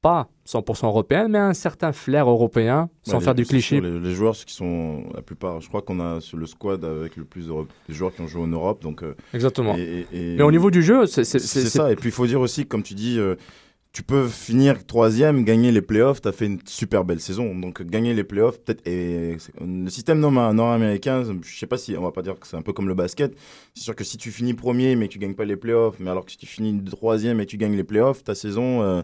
Pas 0.01 0.27
100% 0.45 0.87
européenne, 0.87 1.27
mais 1.31 1.37
un 1.37 1.53
certain 1.53 1.93
flair 1.93 2.27
européen, 2.29 2.89
sans 3.03 3.19
Ouais, 3.19 3.23
faire 3.23 3.33
les- 3.35 3.43
du 3.43 3.47
cliché. 3.47 3.79
Les, 3.79 3.99
les 3.99 4.13
joueurs 4.13 4.35
qui 4.35 4.53
sont 4.53 5.03
la 5.13 5.21
plupart, 5.21 5.61
je 5.61 5.69
crois 5.69 5.81
qu'on 5.81 5.99
a 6.01 6.19
sur 6.19 6.37
le 6.37 6.45
squad 6.45 6.83
avec 6.83 7.15
le 7.15 7.23
plus 7.23 7.47
de 7.47 7.53
joueurs 7.93 8.13
qui 8.13 8.21
ont 8.21 8.27
joué 8.27 8.41
en 8.41 8.47
Europe, 8.47 8.81
donc. 8.81 9.01
euh, 9.03 9.15
Exactement. 9.33 9.75
et- 9.77 10.05
et- 10.11 10.33
et- 10.33 10.35
Mais 10.35 10.43
au 10.43 10.51
niveau 10.51 10.71
du 10.71 10.81
jeu, 10.81 11.05
c'est- 11.05 11.23
ça. 11.23 11.91
Et 11.91 11.95
puis 11.95 12.09
il 12.09 12.11
faut 12.11 12.27
dire 12.27 12.41
aussi, 12.41 12.65
comme 12.65 12.83
tu 12.83 12.95
dis, 12.95 13.17
euh, 13.17 13.35
tu 13.93 14.01
peux 14.01 14.27
finir 14.27 14.83
troisième, 14.87 15.43
gagner 15.43 15.71
les 15.71 15.81
playoffs, 15.83 16.19
tu 16.19 16.27
as 16.27 16.31
fait 16.31 16.47
une 16.47 16.59
super 16.65 17.05
belle 17.05 17.19
saison. 17.19 17.53
Donc 17.53 17.83
gagner 17.83 18.15
les 18.15 18.23
playoffs, 18.23 18.59
peut-être. 18.59 18.85
Et 18.87 19.37
le 19.61 19.89
système 19.89 20.19
nord-américain, 20.19 21.23
je 21.23 21.57
sais 21.57 21.67
pas 21.67 21.77
si 21.77 21.95
on 21.95 22.01
va 22.01 22.11
pas 22.11 22.23
dire 22.23 22.39
que 22.39 22.47
c'est 22.47 22.57
un 22.57 22.63
peu 22.63 22.73
comme 22.73 22.87
le 22.87 22.95
basket. 22.95 23.37
C'est 23.75 23.83
sûr 23.83 23.95
que 23.95 24.03
si 24.03 24.17
tu 24.17 24.31
finis 24.31 24.55
premier 24.55 24.95
mais 24.95 25.07
que 25.07 25.13
tu 25.13 25.19
gagnes 25.19 25.35
pas 25.35 25.45
les 25.45 25.57
playoffs, 25.57 25.97
mais 25.99 26.09
alors 26.09 26.25
que 26.25 26.31
si 26.31 26.37
tu 26.37 26.47
finis 26.47 26.83
troisième 26.83 27.39
et 27.39 27.45
que 27.45 27.51
tu 27.51 27.57
gagnes 27.57 27.77
les 27.77 27.83
playoffs, 27.83 28.23
ta 28.23 28.33
saison. 28.35 28.81
Euh, 28.81 29.03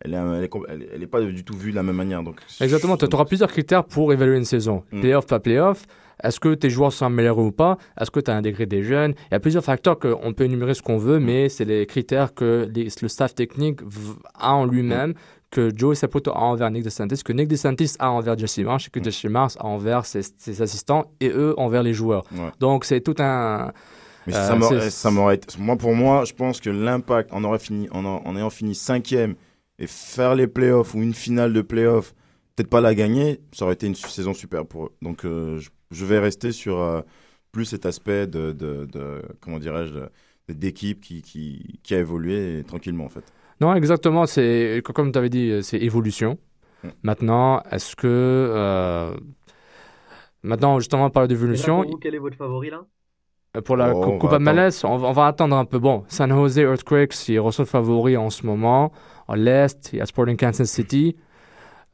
elle 0.00 0.14
est, 0.14 0.50
elle, 0.94 1.02
est, 1.02 1.06
pas 1.08 1.20
du 1.20 1.42
tout 1.42 1.56
vue 1.56 1.72
de 1.72 1.74
la 1.74 1.82
même 1.82 1.96
manière. 1.96 2.22
Donc, 2.22 2.40
Exactement, 2.60 2.96
tu 2.96 3.06
auras 3.12 3.24
plusieurs 3.24 3.50
critères 3.50 3.82
pour 3.82 4.12
évaluer 4.12 4.36
une 4.36 4.44
saison. 4.44 4.84
Mm. 4.92 5.00
Playoff, 5.00 5.26
pas 5.26 5.40
playoff. 5.40 5.86
Est-ce 6.22 6.40
que 6.40 6.54
tes 6.54 6.70
joueurs 6.70 6.92
sont 6.92 7.06
améliorés 7.06 7.42
ou 7.42 7.52
pas? 7.52 7.78
Est-ce 8.00 8.10
que 8.10 8.20
tu 8.20 8.30
as 8.30 8.36
intégré 8.36 8.66
des 8.66 8.82
jeunes? 8.82 9.14
Il 9.30 9.32
y 9.32 9.36
a 9.36 9.40
plusieurs 9.40 9.64
facteurs 9.64 9.98
qu'on 9.98 10.32
peut 10.32 10.44
énumérer 10.44 10.74
ce 10.74 10.82
qu'on 10.82 10.98
veut, 10.98 11.18
mais 11.18 11.48
c'est 11.48 11.64
les 11.64 11.86
critères 11.86 12.34
que 12.34 12.68
le 12.74 13.08
staff 13.08 13.34
technique 13.34 13.80
a 14.34 14.52
en 14.52 14.64
lui-même, 14.64 15.14
que 15.50 15.70
Joe 15.74 15.96
Saputo 15.96 16.30
a 16.32 16.40
envers 16.40 16.70
Nick 16.70 16.84
DeSantis, 16.84 17.22
que 17.24 17.32
Nick 17.32 17.48
DeSantis 17.48 17.94
a 17.98 18.10
envers 18.10 18.36
Jesse 18.36 18.58
Marsh, 18.58 18.88
et 18.88 18.90
que 18.90 19.02
Jesse 19.02 19.24
Marsh 19.24 19.54
a 19.58 19.66
envers 19.66 20.04
ses, 20.04 20.22
assistants, 20.60 21.06
et 21.20 21.28
eux 21.28 21.54
envers 21.58 21.82
les 21.82 21.94
joueurs. 21.94 22.24
Donc 22.60 22.84
c'est 22.84 23.00
tout 23.00 23.16
un... 23.18 23.72
Mais 24.26 24.36
euh, 24.36 24.90
ça 24.90 25.10
m'aurait 25.10 25.40
Moi, 25.58 25.76
pour 25.76 25.94
moi, 25.94 26.24
je 26.26 26.34
pense 26.34 26.60
que 26.60 26.68
l'impact, 26.68 27.30
on 27.32 27.44
aurait 27.44 27.58
fini, 27.58 27.88
en, 27.92 28.04
en 28.04 28.36
ayant 28.36 28.50
fini 28.50 28.74
cinquième 28.74 29.36
et 29.78 29.86
faire 29.86 30.34
les 30.34 30.46
playoffs 30.46 30.94
ou 30.94 30.98
une 30.98 31.14
finale 31.14 31.54
de 31.54 31.62
playoffs, 31.62 32.14
peut-être 32.58 32.70
pas 32.70 32.80
la 32.80 32.94
gagner, 32.94 33.40
ça 33.52 33.64
aurait 33.64 33.74
été 33.74 33.86
une 33.86 33.94
saison 33.94 34.34
super 34.34 34.66
pour 34.66 34.86
eux. 34.86 34.92
Donc, 35.00 35.24
euh, 35.24 35.58
je 35.58 35.70
je 35.90 36.04
vais 36.04 36.18
rester 36.18 36.52
sur 36.52 36.80
euh, 36.80 37.00
plus 37.52 37.64
cet 37.64 37.86
aspect 37.86 38.26
de, 38.26 38.52
de, 38.52 39.22
comment 39.40 39.58
dirais-je, 39.58 40.52
d'équipe 40.52 41.00
qui, 41.00 41.22
qui, 41.22 41.80
qui, 41.82 41.94
a 41.94 41.98
évolué 41.98 42.62
tranquillement 42.66 43.04
en 43.04 43.08
fait. 43.08 43.24
Non, 43.60 43.74
exactement. 43.74 44.26
C'est 44.26 44.82
comme 44.84 45.12
tu 45.12 45.18
avais 45.18 45.30
dit, 45.30 45.58
c'est 45.62 45.78
évolution. 45.78 46.38
Maintenant, 47.02 47.60
est-ce 47.72 47.96
que 47.96 48.06
euh, 48.06 49.16
maintenant 50.42 50.78
justement 50.78 51.06
on 51.06 51.10
parle 51.10 51.28
d'évolution. 51.28 51.84
Quel 52.00 52.14
est 52.14 52.18
votre 52.18 52.36
favori 52.36 52.70
là? 52.70 52.84
Euh, 53.56 53.62
pour 53.62 53.76
la 53.76 53.94
oh, 53.94 54.18
Coupe 54.18 54.38
MLS, 54.38 54.84
on, 54.84 54.92
on, 54.92 55.12
va 55.12 55.26
attendre 55.26 55.56
un 55.56 55.64
peu. 55.64 55.78
Bon, 55.78 56.04
San 56.08 56.30
Jose 56.30 56.58
Earthquakes, 56.58 57.28
ils 57.28 57.40
reçoivent 57.40 57.66
favori 57.66 58.16
en 58.16 58.30
ce 58.30 58.46
moment. 58.46 58.92
En 59.26 59.34
l'Est, 59.34 59.90
il 59.92 59.98
y 59.98 60.02
a 60.02 60.06
Sporting 60.06 60.36
Kansas 60.36 60.70
City. 60.70 61.16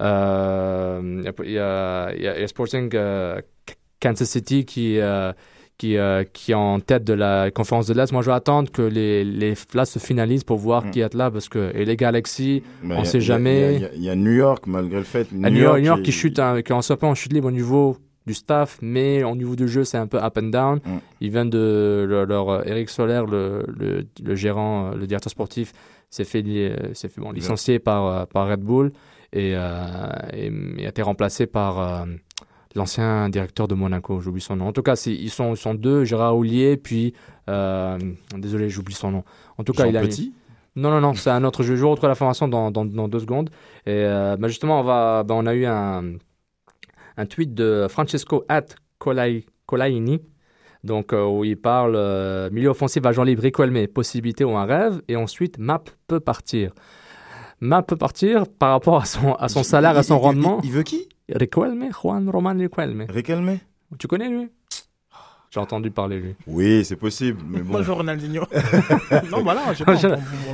Il, 0.01 1.53
y 1.53 1.59
a, 1.59 2.47
Sporting 2.47 2.91
Kansas 4.05 4.29
City 4.29 4.65
qui, 4.67 4.99
euh, 4.99 5.33
qui, 5.79 5.97
euh, 5.97 6.25
qui 6.31 6.53
est 6.53 6.55
en 6.55 6.79
tête 6.81 7.05
de 7.05 7.15
la 7.15 7.51
conférence 7.51 7.87
de 7.87 7.95
l'Est. 7.95 8.13
Moi, 8.13 8.23
je 8.23 8.27
vais 8.27 8.37
attendre 8.37 8.71
que 8.71 8.83
les, 8.83 9.25
les 9.25 9.55
se 9.55 9.99
finalisent 9.99 10.45
pour 10.45 10.59
voir 10.59 10.85
mm. 10.85 10.91
qui 10.91 11.01
est 11.01 11.15
là 11.15 11.31
parce 11.31 11.49
que 11.49 11.73
et 11.75 11.85
les 11.85 11.97
Galaxies, 11.97 12.63
on 12.85 13.01
ne 13.01 13.05
sait 13.05 13.21
jamais. 13.21 13.89
Il 13.97 14.05
y, 14.05 14.11
a 14.11 14.15
New 14.15 14.33
York, 14.33 14.65
malgré 14.67 14.99
le 14.99 15.05
fait. 15.05 15.33
New, 15.33 15.49
York, 15.57 15.79
New 15.79 15.87
York, 15.87 16.03
qui 16.03 16.13
chute, 16.13 16.35
qui 16.35 16.41
est 16.41 16.73
en, 16.73 16.81
en 16.81 17.15
chute 17.15 17.33
libre 17.33 17.49
au 17.49 17.53
niveau 17.53 17.97
du 18.27 18.35
staff, 18.35 18.79
mais 18.81 19.23
au 19.23 19.37
niveau 19.37 19.55
du 19.55 19.69
jeu, 19.69 19.85
c'est 19.85 19.99
un 19.99 20.07
peu 20.07 20.19
up 20.23 20.39
and 20.39 20.49
down. 20.49 20.77
Mm. 20.85 20.91
Ils 21.23 21.31
viennent 21.31 21.51
de 21.51 22.25
leur, 22.29 22.67
Eric 22.69 22.91
Soler, 22.91 23.23
le, 23.29 23.65
le, 23.67 24.07
le, 24.23 24.35
gérant, 24.35 24.91
le 24.91 25.07
directeur 25.07 25.31
sportif, 25.31 25.73
s'est 26.11 26.25
fait, 26.25 26.43
fait 26.43 27.11
bon, 27.21 27.33
licencié 27.33 27.79
par, 27.79 28.27
par 28.29 28.49
Red 28.49 28.61
Bull 28.61 28.93
et, 29.35 29.51
et, 29.51 30.53
et, 30.79 30.87
a 30.87 30.89
été 30.89 31.03
remplacé 31.03 31.47
par 31.47 32.07
l'ancien 32.75 33.29
directeur 33.29 33.69
de 33.69 33.75
Monaco, 33.75 34.21
j'oublie 34.21 34.41
son 34.41 34.57
nom. 34.57 34.67
En 34.69 34.73
tout 34.73 34.83
cas, 34.83 34.95
ils 35.07 35.31
sont, 35.31 35.53
ils 35.55 35.57
sont 35.57 35.75
deux, 35.75 36.05
Gérard 36.05 36.37
Oulier, 36.37 36.77
puis. 36.77 37.15
Euh, 37.49 37.99
désolé, 38.37 38.69
j'oublie 38.69 38.95
son 38.95 39.11
nom. 39.11 39.25
En 39.59 39.65
tout 39.65 39.73
cas, 39.73 39.87
il 39.87 39.97
a. 39.97 40.03
Petit 40.03 40.35
Non, 40.77 40.91
non, 40.91 41.01
non, 41.01 41.15
c'est 41.15 41.31
un 41.31 41.45
autre 41.45 41.63
jeu. 41.63 41.77
Je 41.77 41.85
retrouve 41.85 42.09
la 42.09 42.15
formation 42.15 42.49
dans, 42.49 42.71
dans, 42.71 42.85
dans 42.85 43.09
deux 43.09 43.21
secondes. 43.21 43.51
Et 43.87 43.93
euh, 43.93 44.37
bah, 44.37 44.49
justement, 44.49 44.81
on, 44.81 44.85
va, 44.85 45.23
bah, 45.23 45.35
on 45.37 45.47
a 45.47 45.55
eu 45.55 45.67
un, 45.67 46.15
un 47.17 47.27
tweet 47.27 47.55
de 47.55 47.87
Francesco 47.89 48.45
at 48.49 48.67
Colaini. 48.99 50.21
Donc, 50.83 51.15
euh, 51.15 51.25
où 51.25 51.45
il 51.45 51.57
parle 51.57 51.97
milieu 52.51 52.69
offensif, 52.71 53.05
agent 53.07 53.23
libre, 53.23 53.43
Riquelme, 53.43 53.87
possibilité 53.89 54.45
ou 54.45 54.57
un 54.57 54.67
rêve. 54.67 55.01
Et 55.09 55.17
ensuite, 55.17 55.59
Map 55.59 55.85
peut 56.09 56.21
partir. 56.21 56.73
Map 57.61 57.83
peut 57.83 57.97
partir 57.97 58.47
par 58.47 58.71
rapport 58.71 59.01
à 59.01 59.05
son, 59.05 59.33
à 59.35 59.49
son 59.49 59.63
salaire, 59.63 59.97
à 59.97 60.03
son 60.03 60.19
rendement. 60.19 60.61
il 60.63 60.73
veut 60.73 60.83
qui? 60.83 61.09
Riquelme, 61.29 61.91
Juan 61.93 62.29
Roman 62.29 62.57
Riquelme. 62.57 63.07
Riquelme? 63.09 63.59
Tu 63.99 64.07
connais 64.07 64.29
lui? 64.29 64.49
J'ai 65.55 65.61
entendu 65.61 65.93
parler 65.93 66.19
lui. 66.19 66.35
Oui, 66.49 66.85
c'est 66.85 66.97
possible. 66.97 67.41
Mais 67.49 67.61
bon. 67.61 67.73
Moi, 67.73 67.83
je 67.83 67.87
veux 67.87 67.93
Ronaldinho. 67.93 68.43
non, 69.31 69.43
voilà, 69.45 69.73
je 69.73 69.85
pas, 69.85 69.95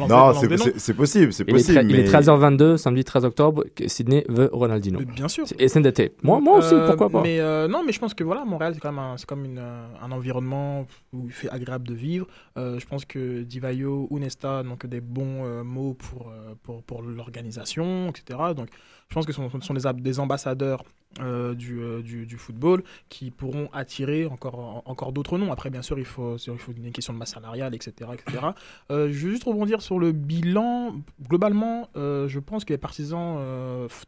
Non, 0.06 0.34
c'est 0.34 0.92
possible, 0.94 1.32
c'est 1.32 1.44
possible. 1.44 1.86
Il 1.88 1.98
est, 1.98 2.12
13h22, 2.12 2.76
samedi 2.76 3.02
13 3.02 3.24
octobre. 3.24 3.64
Sydney 3.86 4.26
veut 4.28 4.50
Ronaldinho. 4.52 5.00
Bien 5.00 5.28
sûr. 5.28 5.46
Et 5.58 5.68
SNDT. 5.68 6.16
Moi, 6.22 6.38
moi 6.40 6.58
aussi, 6.58 6.74
euh, 6.74 6.86
pourquoi 6.86 7.08
pas. 7.08 7.22
Mais 7.22 7.40
euh, 7.40 7.66
non, 7.66 7.82
mais 7.84 7.92
je 7.92 7.98
pense 7.98 8.12
que 8.12 8.24
voilà, 8.24 8.44
Montréal, 8.44 8.74
c'est 8.74 8.80
quand 8.80 8.92
même 8.92 8.98
un, 8.98 9.16
comme 9.26 9.46
une, 9.46 9.58
euh, 9.58 9.86
un 10.02 10.12
environnement 10.12 10.86
où 11.14 11.24
il 11.24 11.32
fait 11.32 11.48
agréable 11.48 11.88
de 11.88 11.94
vivre. 11.94 12.26
je 12.56 12.84
pense 12.84 13.06
que 13.06 13.40
Divayo 13.42 14.06
ou 14.10 14.18
Nesta 14.18 14.62
donc 14.62 14.84
des 14.86 15.00
bons 15.00 15.64
mots 15.64 15.94
pour, 15.94 16.30
pour, 16.62 16.82
pour 16.82 17.00
l'organisation, 17.00 18.10
etc. 18.10 18.38
Donc, 18.54 18.68
je 19.10 19.14
pense 19.14 19.26
que 19.26 19.32
ce 19.32 19.42
sont, 19.60 19.74
des, 19.74 19.92
des 20.00 20.20
ambassadeurs 20.20 20.84
euh, 21.18 21.54
du, 21.54 21.80
euh, 21.80 22.00
du, 22.00 22.26
du, 22.26 22.36
football 22.36 22.84
qui 23.08 23.32
pourront 23.32 23.68
attirer 23.72 24.26
encore, 24.26 24.84
encore 24.86 25.10
d'autres 25.10 25.36
noms. 25.36 25.50
Après, 25.50 25.68
bien 25.68 25.82
sûr, 25.82 25.98
il 25.98 26.04
faut, 26.04 26.36
il 26.36 26.58
faut 26.58 26.70
une 26.70 26.92
question 26.92 27.12
de 27.12 27.18
masse 27.18 27.32
salariale, 27.32 27.74
etc. 27.74 28.10
etc. 28.12 28.46
Euh, 28.92 29.10
je 29.10 29.26
veux 29.26 29.32
juste 29.32 29.42
rebondir 29.42 29.82
sur 29.82 29.98
le 29.98 30.12
bilan. 30.12 30.94
Globalement, 31.28 31.88
je 31.96 32.38
pense 32.38 32.64
que 32.64 32.72
les 32.72 32.78
partisans 32.78 33.38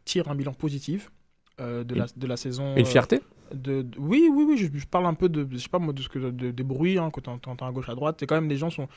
tirent 0.05 0.29
un 0.29 0.35
bilan 0.35 0.53
positif. 0.53 1.11
de, 1.59 1.83
la, 1.93 2.05
de 2.15 2.27
la 2.27 2.37
saison. 2.37 2.75
Une 2.77 2.85
fierté 2.85 3.19
de, 3.53 3.85
oui, 3.99 4.29
oui, 4.33 4.45
oui, 4.47 4.57
je, 4.57 4.87
parle 4.87 5.05
un 5.05 5.13
peu 5.13 5.29
de, 5.29 5.47
je 5.51 5.57
sais 5.57 5.69
pas 5.69 5.77
moi, 5.77 5.93
de 5.93 6.01
ce 6.01 6.09
que 6.09 6.17
de, 6.17 6.49
des 6.49 6.63
bruits 6.63 6.97
hein, 6.97 7.11
que 7.11 7.19
tu 7.19 7.29
entends 7.29 7.67
à 7.67 7.71
gauche 7.71 7.89
à 7.89 7.93
droite. 7.93 8.15
C'est 8.19 8.25
quand 8.25 8.33
même 8.35 8.49
les 8.49 8.57
gens 8.57 8.71
sont 8.71 8.87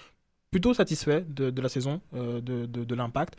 plutôt 0.50 0.72
satisfaits 0.72 1.24
de, 1.28 1.50
de 1.50 1.60
la 1.60 1.68
saison, 1.68 2.00
de, 2.12 2.64
de 2.66 2.94
l'impact. 2.94 3.36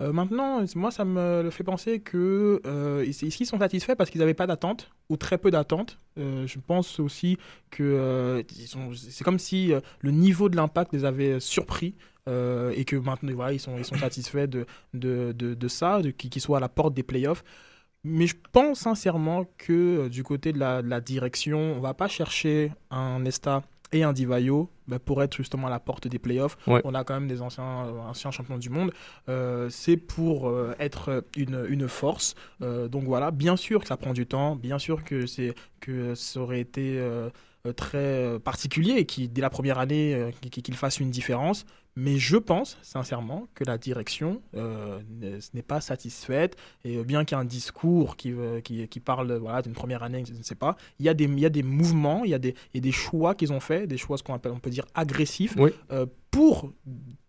Euh, 0.00 0.12
maintenant, 0.12 0.64
moi, 0.76 0.90
ça 0.92 1.04
me 1.04 1.50
fait 1.50 1.64
penser 1.64 2.00
que 2.00 2.60
euh, 2.66 3.04
ils, 3.04 3.46
sont 3.46 3.58
satisfaits 3.58 3.96
parce 3.96 4.10
qu'ils 4.10 4.20
n'avaient 4.20 4.34
pas 4.34 4.46
d'attente 4.46 4.90
ou 5.08 5.16
très 5.16 5.38
peu 5.38 5.50
d'attente. 5.50 5.98
Euh, 6.18 6.46
je 6.46 6.58
pense 6.60 7.00
aussi 7.00 7.36
que 7.70 8.44
c'est 8.94 9.24
comme 9.24 9.40
si 9.40 9.72
le 10.00 10.10
niveau 10.10 10.48
de 10.48 10.56
l'impact 10.56 10.92
les 10.92 11.04
avait 11.04 11.40
surpris. 11.40 11.94
et 12.28 12.84
que 12.84 12.96
maintenant, 12.96 13.32
voilà, 13.34 13.52
ils 13.52 13.60
sont, 13.60 13.76
ils 13.76 13.84
sont 13.84 13.96
satisfaits 13.96 14.46
de, 14.46 14.66
de, 14.94 15.32
de, 15.32 15.68
ça, 15.68 16.00
qu'ils 16.16 16.42
soient 16.42 16.58
à 16.58 16.60
la 16.60 16.68
porte 16.68 16.94
des 16.94 17.02
playoffs. 17.02 17.42
Mais 18.04 18.28
je 18.28 18.36
pense 18.52 18.80
sincèrement 18.80 19.46
que 19.58 20.08
du 20.08 20.22
côté 20.22 20.52
de 20.52 20.58
la, 20.58 20.82
de 20.82 20.88
la 20.88 21.00
direction, 21.00 21.58
on 21.58 21.80
va 21.80 21.94
pas 21.94 22.06
chercher 22.06 22.72
un 22.90 23.20
Nesta 23.20 23.64
et 23.92 24.02
un 24.02 24.12
Divayo 24.12 24.70
bah, 24.86 24.98
pour 24.98 25.22
être 25.22 25.36
justement 25.36 25.66
à 25.66 25.70
la 25.70 25.80
porte 25.80 26.08
des 26.08 26.18
playoffs. 26.18 26.56
On 26.66 26.94
a 26.94 27.04
quand 27.04 27.14
même 27.14 27.28
des 27.28 27.42
anciens, 27.42 27.86
euh, 27.86 28.00
anciens 28.00 28.30
champions 28.30 28.58
du 28.58 28.70
monde. 28.70 28.92
Euh, 29.28 29.68
c'est 29.70 29.96
pour 29.96 30.48
euh, 30.48 30.74
être 30.78 31.24
une, 31.36 31.66
une 31.68 31.88
force. 31.88 32.34
donc 32.60 33.04
voilà, 33.04 33.30
bien 33.30 33.56
sûr 33.56 33.80
que 33.80 33.88
ça 33.88 33.96
prend 33.96 34.12
du 34.12 34.26
temps, 34.26 34.56
bien 34.56 34.78
sûr 34.78 35.04
que, 35.04 35.24
que 35.80 36.14
ça 36.14 36.40
aurait 36.40 36.60
été 36.60 37.00
très 37.76 38.38
particulier 38.40 38.92
et 38.92 39.04
qui, 39.06 39.28
dès 39.28 39.40
la 39.40 39.50
première 39.50 39.78
année, 39.78 40.30
qu'il 40.50 40.74
fasse 40.74 41.00
une 41.00 41.10
différence. 41.10 41.64
Mais 42.00 42.16
je 42.16 42.36
pense 42.36 42.78
sincèrement 42.80 43.48
que 43.56 43.64
la 43.64 43.76
direction 43.76 44.40
euh, 44.54 45.00
n'est 45.52 45.62
pas 45.62 45.80
satisfaite. 45.80 46.56
Et 46.84 46.96
euh, 46.96 47.02
bien 47.02 47.24
qu'il 47.24 47.36
y 47.36 47.40
ait 47.40 47.42
un 47.42 47.44
discours 47.44 48.16
qui, 48.16 48.32
euh, 48.32 48.60
qui, 48.60 48.86
qui 48.86 49.00
parle 49.00 49.32
voilà, 49.32 49.62
d'une 49.62 49.72
première 49.72 50.04
année, 50.04 50.22
je 50.24 50.32
ne 50.32 50.44
sais 50.44 50.54
pas, 50.54 50.76
il 51.00 51.06
y 51.06 51.08
a 51.08 51.14
des, 51.14 51.24
il 51.24 51.40
y 51.40 51.44
a 51.44 51.50
des 51.50 51.64
mouvements, 51.64 52.22
il 52.22 52.30
y 52.30 52.34
a 52.34 52.38
des, 52.38 52.54
et 52.72 52.80
des 52.80 52.92
choix 52.92 53.34
qu'ils 53.34 53.52
ont 53.52 53.58
fait, 53.58 53.88
des 53.88 53.96
choix 53.96 54.16
ce 54.16 54.22
qu'on 54.22 54.34
appelle, 54.34 54.52
on 54.52 54.60
peut 54.60 54.70
dire, 54.70 54.84
agressifs, 54.94 55.56
pour 56.30 56.70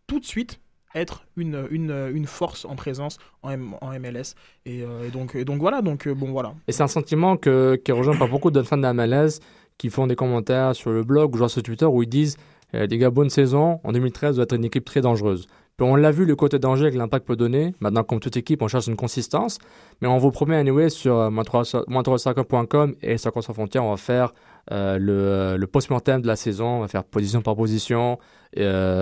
tout 0.05 0.19
de 0.19 0.25
suite 0.25 0.59
être 0.93 1.25
une, 1.35 1.67
une, 1.71 2.11
une, 2.13 2.27
force 2.27 2.65
en 2.65 2.75
présence 2.75 3.17
en, 3.41 3.55
en 3.81 3.99
MLS. 3.99 4.35
Et, 4.67 4.83
donc, 5.11 5.33
et 5.33 5.45
donc 5.45 5.61
voilà, 5.61 5.81
donc 5.81 6.07
bon 6.07 6.31
voilà. 6.31 6.53
Et 6.67 6.73
c'est 6.73 6.83
un 6.83 6.87
sentiment 6.87 7.37
que, 7.37 7.75
qui 7.83 7.91
rejoint 7.91 8.17
par 8.17 8.27
beaucoup 8.27 8.51
de 8.51 8.61
fans 8.61 8.77
de 8.77 8.83
la 8.83 8.93
MLS 8.93 9.39
qui 9.79 9.89
font 9.89 10.05
des 10.05 10.15
commentaires 10.15 10.75
sur 10.75 10.91
le 10.91 11.03
blog 11.03 11.35
ou 11.35 11.47
sur 11.47 11.63
Twitter 11.63 11.85
où 11.85 12.03
ils 12.03 12.09
disent 12.09 12.37
euh, 12.75 12.87
gars, 12.87 13.09
bonne 13.09 13.29
saison. 13.29 13.79
En 13.83 13.91
2013, 13.91 14.35
doit 14.35 14.43
être 14.43 14.55
une 14.55 14.65
équipe 14.65 14.85
très 14.85 15.01
dangereuse. 15.01 15.47
Puis 15.77 15.87
on 15.87 15.95
l'a 15.95 16.11
vu, 16.11 16.25
le 16.25 16.35
côté 16.35 16.59
danger 16.59 16.91
que 16.91 16.97
l'impact 16.97 17.25
peut 17.25 17.37
donner. 17.37 17.73
Maintenant, 17.79 18.03
comme 18.03 18.19
toute 18.19 18.35
équipe, 18.35 18.61
on 18.61 18.67
cherche 18.67 18.87
une 18.87 18.97
consistance. 18.97 19.59
Mais 20.01 20.07
on 20.07 20.17
vous 20.17 20.31
promet, 20.31 20.57
anyway, 20.57 20.89
sur 20.89 21.15
euh, 21.15 21.29
moins3 21.29 22.95
et 23.01 23.17
Soccer 23.17 23.43
sans 23.43 23.53
frontières, 23.53 23.83
on 23.83 23.91
va 23.91 23.97
faire 23.97 24.33
euh, 24.71 25.57
le, 25.57 25.67
post-mortem 25.67 26.21
de 26.21 26.27
la 26.27 26.35
saison. 26.35 26.67
On 26.67 26.79
va 26.81 26.87
faire 26.87 27.03
position 27.03 27.41
par 27.41 27.55
position, 27.55 28.19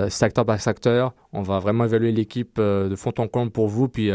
secteur 0.09 0.45
par 0.45 0.61
secteur. 0.61 1.13
On 1.33 1.41
va 1.41 1.59
vraiment 1.59 1.85
évaluer 1.85 2.11
l'équipe 2.11 2.59
de 2.59 2.95
fond 2.95 3.13
en 3.17 3.27
comble 3.27 3.51
pour 3.51 3.67
vous. 3.67 3.87
Puis 3.87 4.11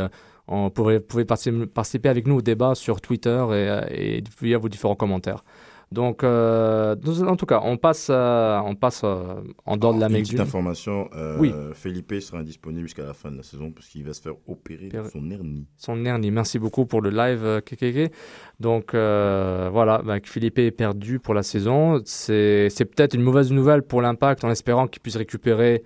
on 0.46 0.70
pourrait, 0.70 0.98
vous 0.98 1.04
pouvez 1.04 1.24
participer 1.24 2.08
avec 2.08 2.26
nous 2.26 2.36
au 2.36 2.42
débat 2.42 2.74
sur 2.74 3.00
Twitter 3.00 3.44
et 3.90 4.22
via 4.40 4.58
vos 4.58 4.68
différents 4.68 4.94
commentaires. 4.94 5.44
Donc, 5.92 6.24
euh, 6.24 6.96
en 7.26 7.36
tout 7.36 7.44
cas, 7.44 7.60
on 7.62 7.76
passe, 7.76 8.08
euh, 8.10 8.58
on 8.64 8.74
passe 8.74 9.02
euh, 9.04 9.42
en 9.66 9.76
dehors 9.76 9.92
de 9.92 9.96
Une 9.96 10.00
l'Amérique 10.00 10.26
petite 10.26 10.40
information, 10.40 11.08
Oui. 11.38 11.52
Felipe 11.74 12.14
sera 12.20 12.38
indisponible 12.38 12.82
jusqu'à 12.82 13.04
la 13.04 13.12
fin 13.12 13.30
de 13.30 13.36
la 13.36 13.42
saison 13.42 13.70
parce 13.70 13.88
qu'il 13.88 14.04
va 14.04 14.14
se 14.14 14.22
faire 14.22 14.34
opérer 14.48 14.88
de 14.88 15.02
son 15.04 15.30
hernie. 15.30 15.66
Son 15.76 16.04
hernie. 16.04 16.30
Merci 16.30 16.58
beaucoup 16.58 16.86
pour 16.86 17.02
le 17.02 17.10
live, 17.10 17.60
KKK. 17.64 18.10
Donc, 18.58 18.92
voilà, 18.92 20.02
bah, 20.04 20.16
Philippe 20.24 20.58
est 20.58 20.70
perdu 20.70 21.18
pour 21.18 21.34
la 21.34 21.42
saison. 21.42 22.00
C'est 22.04 22.70
peut-être 22.78 23.14
une 23.14 23.22
mauvaise 23.22 23.52
nouvelle 23.52 23.82
pour 23.82 24.00
l'Impact 24.00 24.44
en 24.44 24.50
espérant 24.50 24.86
qu'il 24.86 25.02
puisse 25.02 25.16
récupérer. 25.16 25.82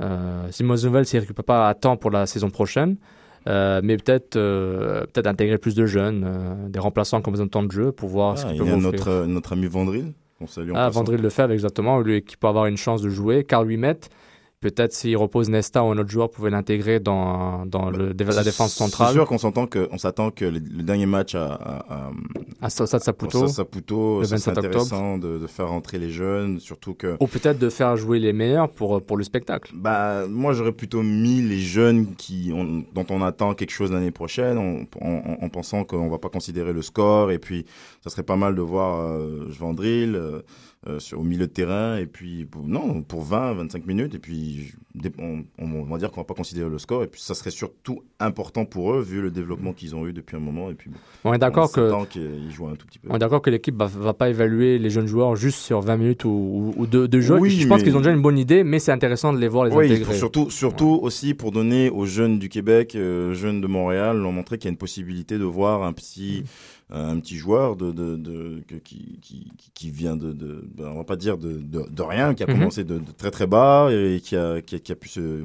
C'est 0.00 0.60
une 0.60 0.66
mauvaise 0.66 0.84
nouvelle 0.84 1.06
s'il 1.06 1.18
ne 1.18 1.22
récupère 1.22 1.44
pas 1.44 1.68
à 1.68 1.74
temps 1.74 1.96
pour 1.96 2.12
la 2.12 2.26
saison 2.26 2.50
prochaine. 2.50 2.96
Euh, 3.48 3.80
mais 3.82 3.96
peut-être 3.96 4.36
euh, 4.36 5.02
peut-être 5.12 5.26
intégrer 5.26 5.56
plus 5.58 5.74
de 5.74 5.86
jeunes, 5.86 6.24
euh, 6.26 6.68
des 6.68 6.78
remplaçants 6.78 7.22
qui 7.22 7.28
ont 7.28 7.32
besoin 7.32 7.46
de 7.46 7.50
temps 7.50 7.62
de 7.62 7.72
jeu 7.72 7.92
pour 7.92 8.08
voir 8.10 8.36
ce 8.38 8.44
Ah, 8.46 8.52
qu'ils 8.52 8.62
il 8.62 8.68
y 8.68 8.70
a 8.70 8.76
notre, 8.76 9.24
notre 9.24 9.52
ami 9.54 9.66
Vandril, 9.66 10.12
qu'on 10.38 10.46
salue 10.46 10.72
en 10.72 10.74
Ah. 10.76 10.90
Vandril 10.90 11.20
Lefebvre, 11.22 11.52
exactement, 11.52 12.00
lui 12.00 12.22
qui 12.22 12.36
peut 12.36 12.46
avoir 12.48 12.66
une 12.66 12.76
chance 12.76 13.00
de 13.00 13.08
jouer. 13.08 13.44
Carl 13.44 13.66
Wimet, 13.66 14.00
peut-être 14.60 14.92
s'il 14.92 15.16
repose 15.16 15.48
Nesta 15.50 15.84
ou 15.84 15.88
un 15.88 15.98
autre 15.98 16.10
joueur, 16.10 16.30
pouvait 16.30 16.50
l'intégrer 16.50 16.98
dans, 17.00 17.64
dans 17.66 17.90
le- 17.90 18.12
la 18.18 18.32
C'est- 18.32 18.44
défense 18.44 18.74
centrale. 18.74 19.08
C'est 19.08 19.14
sûr 19.14 19.26
qu'on 19.26 19.38
s'entend 19.38 19.66
que, 19.66 19.88
on 19.92 19.98
s'attend 19.98 20.30
que 20.30 20.44
le, 20.44 20.58
le 20.58 20.82
dernier 20.82 21.06
match 21.06 21.34
à, 21.34 21.44
à, 21.54 21.94
à, 21.94 22.10
À 22.62 22.70
Saputo. 22.70 23.46
Saputo, 23.46 24.20
le 24.20 24.24
ça 24.26 24.36
serait 24.38 24.54
27 24.54 24.58
octobre. 24.58 24.66
intéressant 24.84 25.18
de, 25.18 25.38
de 25.38 25.46
faire 25.46 25.68
rentrer 25.68 25.98
les 25.98 26.10
jeunes, 26.10 26.58
surtout 26.60 26.94
que 26.94 27.16
Ou 27.20 27.26
peut-être 27.26 27.58
de 27.58 27.68
faire 27.70 27.96
jouer 27.96 28.18
les 28.18 28.32
meilleurs 28.32 28.68
pour, 28.70 29.00
pour 29.02 29.16
le 29.16 29.24
spectacle. 29.24 29.72
bah, 29.74 30.26
moi 30.28 30.52
j'aurais 30.52 30.72
plutôt 30.72 31.02
mis 31.02 31.40
les 31.40 31.60
jeunes 31.60 32.14
qui, 32.16 32.50
on- 32.54 32.84
dont 32.94 33.06
on 33.10 33.22
attend 33.22 33.54
quelque 33.54 33.70
chose 33.72 33.92
l'année 33.92 34.10
prochaine, 34.10 34.58
en, 34.58 34.82
en- 35.06 35.36
en 35.40 35.48
pensant 35.48 35.84
qu'on 35.84 36.08
va 36.08 36.18
pas 36.18 36.28
considérer 36.30 36.72
le 36.72 36.82
score, 36.82 37.30
et 37.30 37.38
puis 37.38 37.64
ça 38.02 38.10
serait 38.10 38.22
pas 38.24 38.36
mal 38.36 38.54
de 38.54 38.60
voir 38.62 39.00
euh, 39.00 39.46
Vandril 39.48 40.14
euh, 40.16 40.40
euh, 40.86 41.00
sur, 41.00 41.18
au 41.18 41.24
milieu 41.24 41.46
de 41.48 41.52
terrain, 41.52 41.96
et 41.98 42.06
puis 42.06 42.44
pour- 42.44 42.62
non, 42.66 43.02
pour 43.02 43.22
20, 43.22 43.54
25 43.54 43.84
minutes, 43.84 44.14
et 44.14 44.18
puis 44.20 44.72
on, 45.18 45.42
on 45.58 45.82
va 45.82 45.98
dire 45.98 46.12
qu'on 46.12 46.20
va 46.20 46.24
pas 46.24 46.34
considérer 46.34 46.70
le 46.70 46.78
score, 46.78 47.02
et 47.02 47.08
puis 47.08 47.20
ça 47.20 47.34
serait 47.34 47.50
surtout 47.50 48.02
important 48.20 48.64
pour 48.64 48.92
eux, 48.94 49.02
vu 49.02 49.20
le 49.20 49.32
développement 49.32 49.72
qu'ils 49.72 49.96
ont 49.96 50.06
eu 50.06 50.12
depuis 50.12 50.36
un 50.36 50.40
moment, 50.40 50.70
et 50.70 50.74
puis 50.74 50.88
bon, 50.90 50.96
On 51.24 51.32
est 51.34 51.38
d'accord 51.38 51.72
que, 51.72 52.06
qu'ils 52.06 52.50
jouent 52.52 52.68
un 52.68 52.76
tout 52.76 52.86
petit 52.86 53.00
peu. 53.00 53.08
on 53.10 53.16
est 53.16 53.18
d'accord 53.18 53.42
que 53.42 53.50
l'équipe 53.50 53.74
va, 53.76 53.86
va 53.86 54.14
pas 54.14 54.28
évaluer 54.30 54.78
les 54.78 54.88
jeunes 54.90 55.08
joueurs 55.08 55.34
juste 55.34 55.58
sur 55.58 55.80
20 55.80 55.96
minutes 55.96 56.24
ou, 56.24 56.72
deux, 56.88 57.08
deux 57.08 57.20
jeux. 57.22 57.38
Oui, 57.38 57.50
Je 57.50 57.66
pense 57.66 57.78
mais- 57.78 57.84
qu'ils 57.84 57.96
ont 57.96 58.00
déjà 58.00 58.12
une 58.12 58.22
bonne 58.22 58.38
idée, 58.38 58.62
mais 58.62 58.78
c'est 58.78 58.92
intéressant 58.92 59.32
de 59.32 59.38
les 59.38 59.48
voir 59.48 59.64
les 59.64 59.74
Oui, 59.74 59.86
intégrer. 59.86 60.14
surtout, 60.16 60.48
surtout 60.50 61.00
aussi 61.02 61.34
pour 61.34 61.50
donner 61.50 61.90
aux 61.90 62.06
jeunes 62.06 62.38
du 62.38 62.48
Québec, 62.48 62.94
euh, 62.94 63.34
jeunes 63.34 63.60
de 63.60 63.66
Montréal, 63.66 64.16
leur 64.18 64.30
montrer 64.30 64.58
qu'il 64.58 64.66
y 64.66 64.68
a 64.68 64.72
une 64.72 64.78
possibilité 64.78 65.38
de 65.38 65.44
voir 65.44 65.82
un 65.82 65.92
petit, 65.92 66.44
euh, 66.44 66.77
un 66.90 67.20
petit 67.20 67.36
joueur 67.36 67.76
de, 67.76 67.92
de, 67.92 68.16
de- 68.16 68.62
que- 68.66 68.76
qui, 68.76 69.18
qui, 69.20 69.50
qui- 69.58 69.70
qui 69.74 69.90
vient 69.90 70.16
de, 70.16 70.32
de, 70.32 70.64
ben, 70.74 70.88
on 70.88 70.96
va 70.96 71.04
pas 71.04 71.16
dire 71.16 71.36
de, 71.36 71.62
rien, 72.02 72.34
qui 72.34 72.42
a 72.42 72.46
Mhm. 72.46 72.54
commencé 72.54 72.84
de, 72.84 73.00
très 73.16 73.30
très 73.30 73.46
bas 73.46 73.88
et 73.92 74.20
qui 74.22 74.36
a, 74.36 74.62
qui 74.62 74.76
a, 74.76 74.78
qui 74.78 74.92
a 74.92 74.96
pu 74.96 75.08
se 75.08 75.44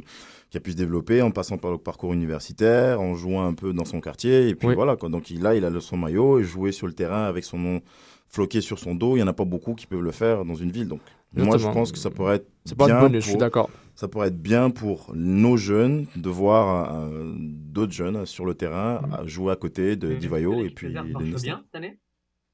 qui 0.50 0.58
a 0.58 0.60
pu 0.60 0.72
se 0.72 0.78
développer 0.78 1.22
en 1.24 1.32
passant 1.32 1.58
par 1.58 1.72
le 1.72 1.80
parcours 1.80 2.14
universitaire, 2.14 3.02
en 3.02 3.16
jouant 3.16 3.44
un 3.44 3.56
peu 3.56 3.74
dans 3.74 3.86
son 3.86 4.00
quartier, 4.02 4.50
et 4.50 4.54
puis 4.56 4.68
Oui. 4.68 4.76
voilà 4.76 4.96
quoi. 4.96 5.10
Donc 5.10 5.32
il, 5.32 5.42
là, 5.42 5.56
il 5.56 5.66
a 5.66 5.72
le- 5.72 5.80
son 5.82 5.98
maillot 5.98 6.40
et 6.40 6.44
jouer 6.44 6.72
sur 6.72 6.86
le 6.88 6.94
terrain 6.94 7.24
avec 7.26 7.44
son 7.44 7.58
nom 7.58 7.82
floqué 8.28 8.62
sur 8.62 8.78
son 8.80 8.94
dos. 8.96 9.18
Il 9.18 9.20
y 9.20 9.24
en 9.24 9.28
a 9.28 9.34
pas 9.34 9.46
beaucoup 9.46 9.74
qui 9.74 9.88
peuvent 9.88 10.02
le 10.02 10.12
faire 10.12 10.46
dans 10.46 10.56
une 10.56 10.72
ville. 10.72 10.88
Donc 10.88 11.02
moi, 11.34 11.58
je 11.58 11.68
pense 11.68 11.92
que 11.92 11.98
ça 11.98 12.12
pourrait 12.12 12.36
être 12.36 12.48
C'est 12.66 12.78
pas 12.78 12.86
bien 12.86 12.98
un 12.98 13.02
bonus, 13.02 13.24
je 13.26 13.30
suis 13.32 13.38
d'accord. 13.40 13.70
Ça 13.96 14.08
pourrait 14.08 14.28
être 14.30 14.42
bien 14.42 14.70
pour 14.70 15.12
nos 15.16 15.56
jeunes 15.58 16.08
de 16.16 16.30
voir 16.30 16.96
euh, 16.96 17.34
d'autres 17.38 17.92
jeunes 17.94 18.26
sur 18.26 18.46
le 18.46 18.56
terrain 18.56 19.02
à 19.14 19.26
jouer 19.26 19.52
à 19.52 19.56
côté 19.56 19.96
de 19.96 20.10
Mais 20.10 20.16
Divayo 20.16 20.64
et 20.66 20.70
puis 20.70 20.88
les 20.88 21.02
bien 21.02 21.62
cette 21.66 21.76
année? 21.76 22.00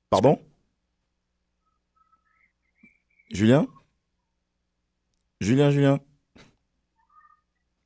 Pardon? 0.10 0.39
Julien? 3.32 3.67
Julien, 5.39 5.69
Julien? 5.71 5.99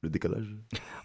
Le 0.01 0.09
décalage. 0.09 0.53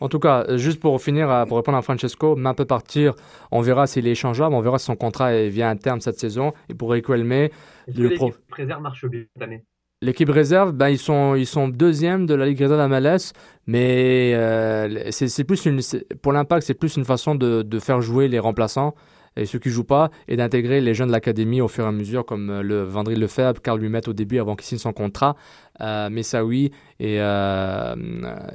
En 0.00 0.08
tout 0.08 0.18
cas, 0.18 0.56
juste 0.56 0.80
pour 0.80 1.00
finir, 1.00 1.30
euh, 1.30 1.44
pour 1.44 1.56
répondre 1.56 1.78
à 1.78 1.82
Francesco, 1.82 2.34
Main 2.34 2.54
peut 2.54 2.64
partir. 2.64 3.14
On 3.52 3.60
verra 3.60 3.86
s'il 3.86 4.06
est 4.08 4.12
échangeable. 4.12 4.54
On 4.54 4.60
verra 4.60 4.78
si 4.78 4.86
son 4.86 4.96
contrat 4.96 5.46
vient 5.48 5.70
à 5.70 5.76
terme 5.76 6.00
cette 6.00 6.18
saison. 6.18 6.52
Et 6.68 6.74
pour 6.74 6.90
Rico 6.90 7.14
Elme, 7.14 7.30
Est-ce 7.32 7.96
que 7.96 8.02
le 8.02 8.14
pro- 8.16 8.32
réserve 8.50 8.82
marche 8.82 9.06
bien 9.06 9.24
cette 9.34 9.42
année? 9.42 9.64
L'équipe 10.02 10.30
réserve, 10.30 10.72
ben, 10.72 10.88
ils, 10.88 10.98
sont, 10.98 11.34
ils 11.34 11.46
sont 11.46 11.68
deuxième 11.68 12.26
de 12.26 12.34
la 12.34 12.46
Ligue 12.46 12.58
réserve 12.58 12.88
MLS. 12.88 13.32
Mais 13.66 14.32
euh, 14.34 15.10
c'est 15.10 15.44
plus 15.44 15.66
une, 15.66 15.80
pour 16.22 16.32
l'impact, 16.32 16.66
c'est 16.66 16.74
plus 16.74 16.96
une 16.96 17.04
façon 17.04 17.34
de, 17.34 17.62
de 17.62 17.78
faire 17.78 18.00
jouer 18.00 18.28
les 18.28 18.38
remplaçants 18.38 18.94
et 19.36 19.46
ceux 19.46 19.58
qui 19.58 19.70
jouent 19.70 19.84
pas 19.84 20.10
et 20.26 20.36
d'intégrer 20.36 20.80
les 20.80 20.94
jeunes 20.94 21.08
de 21.08 21.12
l'académie 21.12 21.60
au 21.60 21.68
fur 21.68 21.84
et 21.84 21.88
à 21.88 21.92
mesure, 21.92 22.24
comme 22.24 22.50
euh, 22.50 22.62
le 22.62 22.82
Vandril 22.82 23.20
Lefebvre, 23.20 23.60
Carl 23.62 23.78
Lumet 23.80 24.08
au 24.08 24.12
début 24.12 24.38
avant 24.40 24.56
qu'il 24.56 24.66
signe 24.66 24.78
son 24.78 24.92
contrat, 24.92 25.36
euh, 25.80 26.10
Messaoui 26.10 26.72
et, 26.98 27.20
euh, 27.20 27.94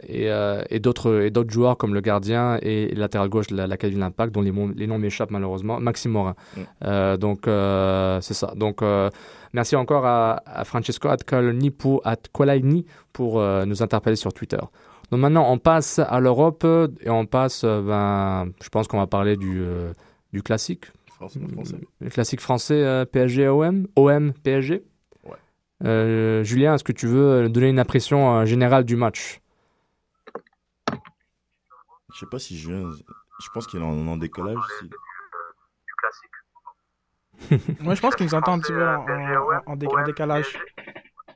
et, 0.08 0.30
euh, 0.30 0.62
et 0.70 0.80
d'autres 0.80 1.30
joueurs 1.50 1.78
comme 1.78 1.94
le 1.94 2.02
gardien 2.02 2.58
et 2.62 2.90
le 2.94 3.00
latéral 3.00 3.30
gauche 3.30 3.48
de 3.48 3.56
la- 3.56 3.68
l'Académie 3.68 3.96
de 3.98 4.02
l'Impact, 4.02 4.34
dont 4.34 4.42
les, 4.42 4.88
noms 4.88 5.00
m'échappent 5.00 5.32
malheureusement, 5.32 5.80
Maxime 5.80 6.12
Morin. 6.12 6.36
Mm. 6.58 6.62
Euh, 6.86 7.18
donc, 7.18 7.42
c'est 8.24 8.34
ça. 8.34 8.54
Donc, 8.56 8.82
merci 9.54 9.76
encore 9.76 10.06
à, 10.06 10.42
à 10.46 10.64
Francesco 10.66 11.08
Atcolini 11.10 11.72
pour, 11.72 13.40
euh, 13.40 13.66
nous 13.66 13.82
interpeller 13.84 14.16
sur 14.16 14.34
Twitter. 14.34 14.58
Donc 15.12 15.20
maintenant, 15.20 15.46
on 15.52 15.58
passe 15.60 16.00
à 16.00 16.20
l'Europe 16.20 16.66
et 17.02 17.10
on 17.10 17.26
passe, 17.26 17.64
euh, 17.64 17.82
ben, 17.82 18.52
je 18.62 18.70
pense 18.70 18.88
qu'on 18.88 18.98
va 18.98 19.08
parler 19.08 19.38
du, 19.38 19.62
euh, 19.62 19.94
du 20.32 20.42
classique. 20.42 20.86
Français. 21.08 21.40
Le 22.02 22.10
classique 22.10 22.42
français 22.42 22.84
euh, 22.84 23.06
PSG 23.06 23.48
OM, 23.48 23.88
OM 23.96 24.34
PSG. 24.44 24.84
Ouais. 25.24 25.32
Euh, 25.86 26.44
Julien, 26.44 26.74
est-ce 26.76 26.84
que 26.84 26.92
tu 26.92 27.08
veux 27.08 27.48
donner 27.48 27.70
une 27.70 27.80
impression 27.80 28.40
euh, 28.40 28.46
générale 28.46 28.84
du 28.84 28.96
match? 28.98 29.40
Je 32.14 32.20
sais 32.20 32.26
pas 32.30 32.40
si 32.40 32.58
Julien. 32.58 32.92
Je 33.42 33.48
pense 33.54 33.68
qu'il 33.68 33.80
est 33.80 33.84
en, 33.84 34.08
en 34.08 34.18
décollage. 34.18 34.58
si- 34.80 34.90
Moi, 37.80 37.96
je 37.96 38.02
pense 38.02 38.16
qu'il 38.16 38.26
nous 38.26 38.34
entend 38.36 38.54
un 38.54 38.60
petit 38.60 38.72
peu 38.74 38.84
en, 38.88 39.06
en- 39.68 39.72
en 39.74 39.76
dé- 39.76 39.88
en 39.88 40.04
décalage. 40.04 40.46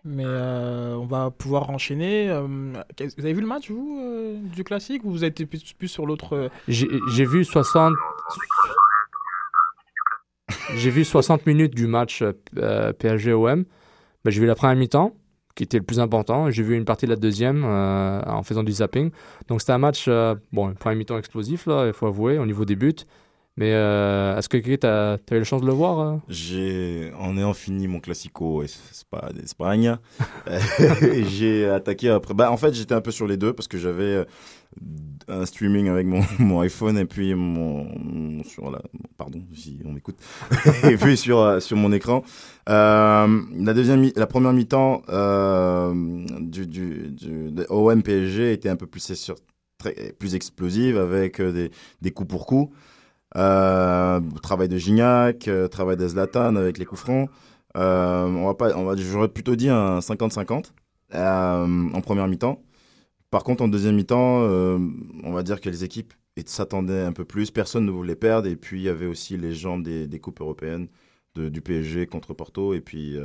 Mais 0.05 0.23
euh, 0.25 0.95
on 0.95 1.05
va 1.05 1.31
pouvoir 1.31 1.69
enchaîner. 1.69 2.29
euh, 2.29 2.41
vous 2.47 3.25
avez 3.25 3.33
vu 3.33 3.41
le 3.41 3.47
match, 3.47 3.69
vous, 3.69 3.99
euh, 4.01 4.37
du 4.55 4.63
classique 4.63 5.03
Ou 5.03 5.11
vous 5.11 5.23
êtes 5.25 5.43
plus, 5.45 5.73
plus 5.73 5.87
sur 5.89 6.05
l'autre 6.05 6.49
J'ai 6.67 7.25
vu 7.25 7.43
60. 7.43 7.93
J'ai 10.75 10.89
vu 10.89 11.03
60 11.03 11.45
minutes 11.45 11.75
du 11.75 11.87
match 11.87 12.23
euh, 12.57 12.93
PSG-OM. 12.93 13.65
Ben, 14.23 14.31
j'ai 14.31 14.39
vu 14.41 14.47
la 14.47 14.55
première 14.55 14.75
mi-temps, 14.75 15.13
qui 15.55 15.63
était 15.63 15.77
le 15.77 15.83
plus 15.83 15.99
important. 15.99 16.49
J'ai 16.51 16.63
vu 16.63 16.75
une 16.75 16.85
partie 16.85 17.05
de 17.05 17.11
la 17.11 17.15
deuxième 17.17 17.63
euh, 17.65 18.21
en 18.25 18.43
faisant 18.43 18.63
du 18.63 18.71
zapping. 18.71 19.11
Donc 19.47 19.61
c'était 19.61 19.73
un 19.73 19.77
match, 19.77 20.05
euh, 20.07 20.35
bon, 20.53 20.69
une 20.69 20.75
première 20.75 20.97
mi-temps 20.97 21.17
explosif, 21.17 21.65
là, 21.65 21.87
il 21.87 21.93
faut 21.93 22.07
avouer, 22.07 22.37
au 22.39 22.45
niveau 22.45 22.63
des 22.65 22.75
buts. 22.75 22.95
Mais 23.57 23.73
euh, 23.73 24.37
est-ce 24.37 24.49
que 24.49 24.57
tu 24.57 24.85
as, 24.85 25.17
eu 25.31 25.39
la 25.39 25.43
chance 25.43 25.61
de 25.61 25.65
le 25.67 25.73
voir 25.73 25.99
euh? 25.99 26.17
J'ai, 26.29 27.11
en 27.19 27.35
ayant 27.37 27.55
fini 27.55 27.87
mon 27.87 27.99
classico 27.99 28.63
Espa- 28.63 29.33
d'Espagne, 29.33 29.97
j'ai 31.29 31.67
attaqué 31.67 32.09
après. 32.09 32.35
Bah, 32.35 32.51
en 32.51 32.57
fait, 32.57 32.75
j'étais 32.75 32.93
un 32.93 33.01
peu 33.01 33.09
sur 33.09 33.25
les 33.25 33.35
deux 33.35 33.53
parce 33.53 33.67
que 33.67 33.79
j'avais 33.79 34.03
euh, 34.03 34.25
un 35.27 35.45
streaming 35.47 35.89
avec 35.89 36.05
mon, 36.05 36.21
mon 36.39 36.59
iPhone 36.61 36.99
et 36.99 37.05
puis 37.05 37.33
mon, 37.33 38.43
sur 38.43 38.69
la, 38.69 38.79
pardon 39.17 39.41
si 39.55 39.79
on 39.85 39.91
m'écoute, 39.91 40.17
et 40.83 40.95
puis 40.95 41.17
sur 41.17 41.39
euh, 41.39 41.59
sur 41.59 41.77
mon 41.77 41.91
écran. 41.91 42.23
Euh, 42.69 43.41
la 43.55 43.73
deuxième, 43.73 44.11
la 44.15 44.27
première 44.27 44.53
mi-temps 44.53 45.01
euh, 45.09 45.93
du 46.41 46.67
du, 46.67 47.09
du 47.09 47.51
de 47.51 47.65
OM 47.69 48.03
PSG 48.03 48.53
était 48.53 48.69
un 48.69 48.75
peu 48.75 48.85
plus 48.85 49.13
sur 49.15 49.35
très 49.79 50.13
plus 50.19 50.35
explosive 50.35 50.97
avec 50.97 51.41
des 51.41 51.71
des 52.03 52.11
coups 52.11 52.29
pour 52.29 52.45
coups. 52.45 52.71
Euh, 53.35 54.21
travail 54.41 54.69
de 54.69 54.77
Gignac, 54.77 55.47
euh, 55.47 55.67
travail 55.67 55.97
de 55.97 56.07
Zlatan 56.07 56.55
avec 56.55 56.77
les 56.77 56.85
coups 56.85 57.01
francs. 57.01 57.29
Euh, 57.75 58.25
on 58.25 58.45
va 58.45 58.53
pas, 58.55 58.75
on 58.75 58.85
va, 58.85 58.95
j'aurais 58.95 59.27
plutôt 59.27 59.55
dit 59.55 59.69
un 59.69 59.99
50-50 59.99 60.71
euh, 61.13 61.89
en 61.93 62.01
première 62.01 62.27
mi-temps. 62.27 62.63
Par 63.29 63.43
contre, 63.43 63.63
en 63.63 63.67
deuxième 63.67 63.95
mi-temps, 63.95 64.41
on 65.23 65.31
va 65.33 65.43
dire 65.43 65.59
que 65.59 65.69
les 65.69 65.83
équipes 65.83 66.13
s'attendaient 66.45 67.01
un 67.01 67.11
peu 67.11 67.25
plus. 67.25 67.51
Personne 67.51 67.85
ne 67.85 67.91
voulait 67.91 68.15
perdre. 68.15 68.47
Et 68.47 68.55
puis, 68.55 68.79
il 68.79 68.83
y 68.83 68.89
avait 68.89 69.05
aussi 69.07 69.35
les 69.37 69.53
jambes 69.53 69.83
des, 69.83 70.07
des 70.07 70.19
coupes 70.19 70.39
européennes 70.39 70.87
de- 71.35 71.49
du 71.49 71.61
PSG 71.61 72.07
contre 72.07 72.33
Porto 72.33 72.73
et 72.73 72.79
puis 72.79 73.17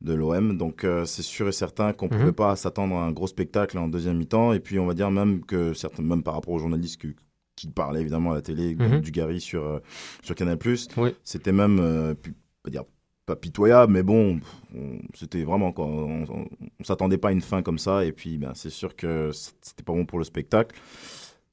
de 0.00 0.12
l'OM. 0.14 0.56
Donc, 0.58 0.82
euh, 0.84 1.04
c'est 1.04 1.22
sûr 1.22 1.46
et 1.48 1.52
certain 1.52 1.92
qu'on 1.92 2.06
ne 2.08 2.14
Mhm. 2.14 2.18
pouvait 2.20 2.32
pas 2.32 2.56
s'attendre 2.56 2.96
à 2.96 3.04
un 3.04 3.12
gros 3.12 3.26
spectacle 3.28 3.78
en 3.78 3.86
deuxième 3.88 4.16
mi-temps. 4.16 4.52
Et 4.54 4.60
puis, 4.60 4.78
on 4.80 4.86
va 4.86 4.94
dire 4.94 5.10
même 5.10 5.44
que 5.44 5.72
certains, 5.72 6.02
même 6.02 6.22
par 6.24 6.34
rapport 6.34 6.54
aux 6.54 6.58
journalistes 6.58 7.00
qui, 7.00 7.14
qui 7.58 7.68
parlaient 7.68 8.00
évidemment 8.00 8.30
à 8.32 8.34
la 8.36 8.42
télé, 8.42 8.76
Mhm. 8.76 9.00
du 9.00 9.10
Gary 9.10 9.40
sur, 9.40 9.64
euh, 9.66 9.78
sur 10.22 10.34
Canal+, 10.36 10.56
Oui. 10.96 11.14
c'était 11.24 11.50
même, 11.52 11.78
euh, 11.80 12.14
pas 12.62 12.70
dire 12.70 12.84
pas 13.26 13.36
pitoyable, 13.36 13.92
mais 13.92 14.02
bon, 14.02 14.40
on- 14.74 14.98
c'était 15.12 15.42
vraiment 15.44 15.70
quoi. 15.72 15.84
On, 15.84 16.22
on, 16.30 16.46
on 16.80 16.84
s'attendait 16.84 17.18
pas 17.18 17.28
à 17.28 17.32
une 17.32 17.42
fin 17.42 17.60
comme 17.62 17.76
ça, 17.78 18.04
et 18.04 18.12
puis 18.12 18.38
ben, 18.38 18.52
c'est 18.54 18.70
sûr 18.70 18.96
que 18.96 19.30
c'était 19.60 19.82
pas 19.82 19.92
bon 19.92 20.06
pour 20.06 20.18
le 20.18 20.24
spectacle. 20.24 20.74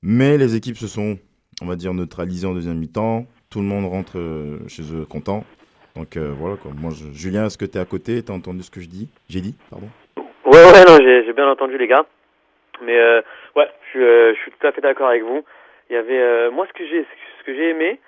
Mais 0.01 0.37
les 0.37 0.55
équipes 0.55 0.77
se 0.77 0.87
sont, 0.87 1.17
on 1.61 1.65
va 1.65 1.75
dire, 1.75 1.93
neutralisées 1.93 2.47
en 2.47 2.53
deuxième 2.53 2.77
mi-temps. 2.77 3.25
Tout 3.49 3.59
le 3.59 3.65
monde 3.65 3.85
rentre 3.85 4.17
euh, 4.19 4.59
chez 4.67 4.83
eux 4.93 5.05
content. 5.05 5.43
Donc 5.97 6.15
euh, 6.17 6.31
voilà 6.37 6.55
quoi. 6.55 6.71
Moi, 6.79 6.91
je- 6.91 7.11
Julien, 7.11 7.45
est-ce 7.47 7.57
que 7.57 7.65
tu 7.65 7.77
es 7.77 7.81
à 7.81 7.85
côté? 7.85 8.21
Tu 8.23 8.31
as 8.31 8.35
entendu 8.35 8.63
ce 8.63 8.71
que 8.71 8.79
je 8.79 8.87
dis? 8.87 9.09
J'ai 9.27 9.41
dit, 9.41 9.55
pardon. 9.69 9.87
Ouais, 10.45 10.63
ouais, 10.63 10.85
non, 10.87 10.97
j'ai 11.01 11.25
j'ai 11.25 11.33
bien 11.33 11.49
entendu 11.49 11.77
les 11.77 11.87
gars. 11.87 12.05
Mais 12.85 12.97
euh, 12.97 13.21
ouais, 13.57 13.67
je 13.85 13.89
suis, 13.89 14.03
euh, 14.03 14.33
je 14.33 14.39
suis 14.41 14.51
tout 14.51 14.65
à 14.67 14.71
fait 14.71 14.81
d'accord 14.81 15.07
avec 15.09 15.23
vous. 15.23 15.43
Il 15.89 15.93
y 15.93 15.97
avait, 15.97 16.19
euh, 16.19 16.51
moi, 16.51 16.65
ce 16.67 16.73
que 16.73 16.85
j'ai, 16.85 17.05
ce 17.39 17.43
que 17.43 17.53
j'ai 17.55 17.69
aimé, 17.69 17.99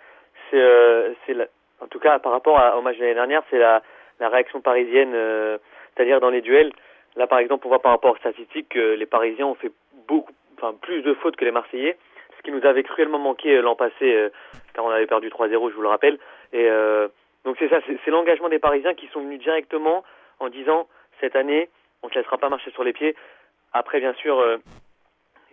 c'est, 0.49 0.59
euh, 0.59 1.13
c'est, 1.25 1.35
en 1.79 1.87
tout 1.87 1.99
cas 1.99 2.19
par 2.19 2.31
rapport 2.31 2.59
à- 2.59 2.77
au 2.77 2.81
match 2.81 2.95
de 2.97 3.01
l'année 3.01 3.13
dernière, 3.13 3.43
c'est 3.49 3.59
la, 3.59 3.81
la 4.19 4.29
réaction 4.29 4.61
parisienne, 4.61 5.13
euh, 5.13 5.57
c'est-à-dire 5.95 6.19
dans 6.19 6.29
les 6.29 6.41
duels. 6.41 6.71
Là, 7.15 7.27
par 7.27 7.39
exemple, 7.39 7.65
on 7.65 7.69
voit 7.69 7.81
par 7.81 7.91
rapport 7.91 8.13
aux 8.13 8.17
statistiques 8.17 8.69
que 8.69 8.93
les 8.95 9.05
Parisiens 9.05 9.45
ont 9.47 9.55
fait 9.55 9.71
beaucoup, 10.07 10.31
enfin 10.57 10.73
plus 10.81 11.01
de 11.01 11.13
fautes 11.15 11.35
que 11.35 11.45
les 11.45 11.51
Marseillais, 11.51 11.97
ce 12.37 12.41
qui 12.43 12.51
nous 12.51 12.65
avait 12.65 12.83
cruellement 12.83 13.19
manqué 13.19 13.59
l'an 13.61 13.75
passé, 13.75 14.13
euh, 14.13 14.29
car 14.73 14.85
on 14.85 14.89
avait 14.89 15.07
perdu 15.07 15.29
3-0, 15.29 15.69
je 15.69 15.75
vous 15.75 15.81
le 15.81 15.87
rappelle. 15.87 16.17
Et 16.53 16.67
euh, 16.69 17.07
donc 17.45 17.57
c'est 17.59 17.69
ça, 17.69 17.79
c'est 17.85 17.97
c'est 18.05 18.11
l'engagement 18.11 18.49
des 18.49 18.59
Parisiens 18.59 18.93
qui 18.93 19.07
sont 19.07 19.21
venus 19.21 19.39
directement 19.39 20.03
en 20.39 20.49
disant 20.49 20.87
cette 21.19 21.35
année, 21.35 21.69
on 22.03 22.07
ne 22.07 22.11
te 22.13 22.19
laissera 22.19 22.37
pas 22.37 22.49
marcher 22.49 22.71
sur 22.71 22.83
les 22.83 22.93
pieds. 22.93 23.15
Après, 23.73 23.99
bien 23.99 24.13
sûr, 24.13 24.39
euh, 24.39 24.57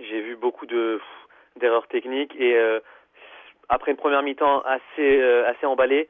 j'ai 0.00 0.20
vu 0.20 0.37
beaucoup 0.37 0.66
de 0.66 1.00
d'erreurs 1.60 1.86
techniques 1.88 2.34
et 2.38 2.56
euh, 2.56 2.80
après 3.68 3.90
une 3.92 3.96
première 3.96 4.22
mi-temps 4.22 4.62
assez 4.62 5.20
euh, 5.20 5.48
assez 5.48 5.66
emballée, 5.66 6.08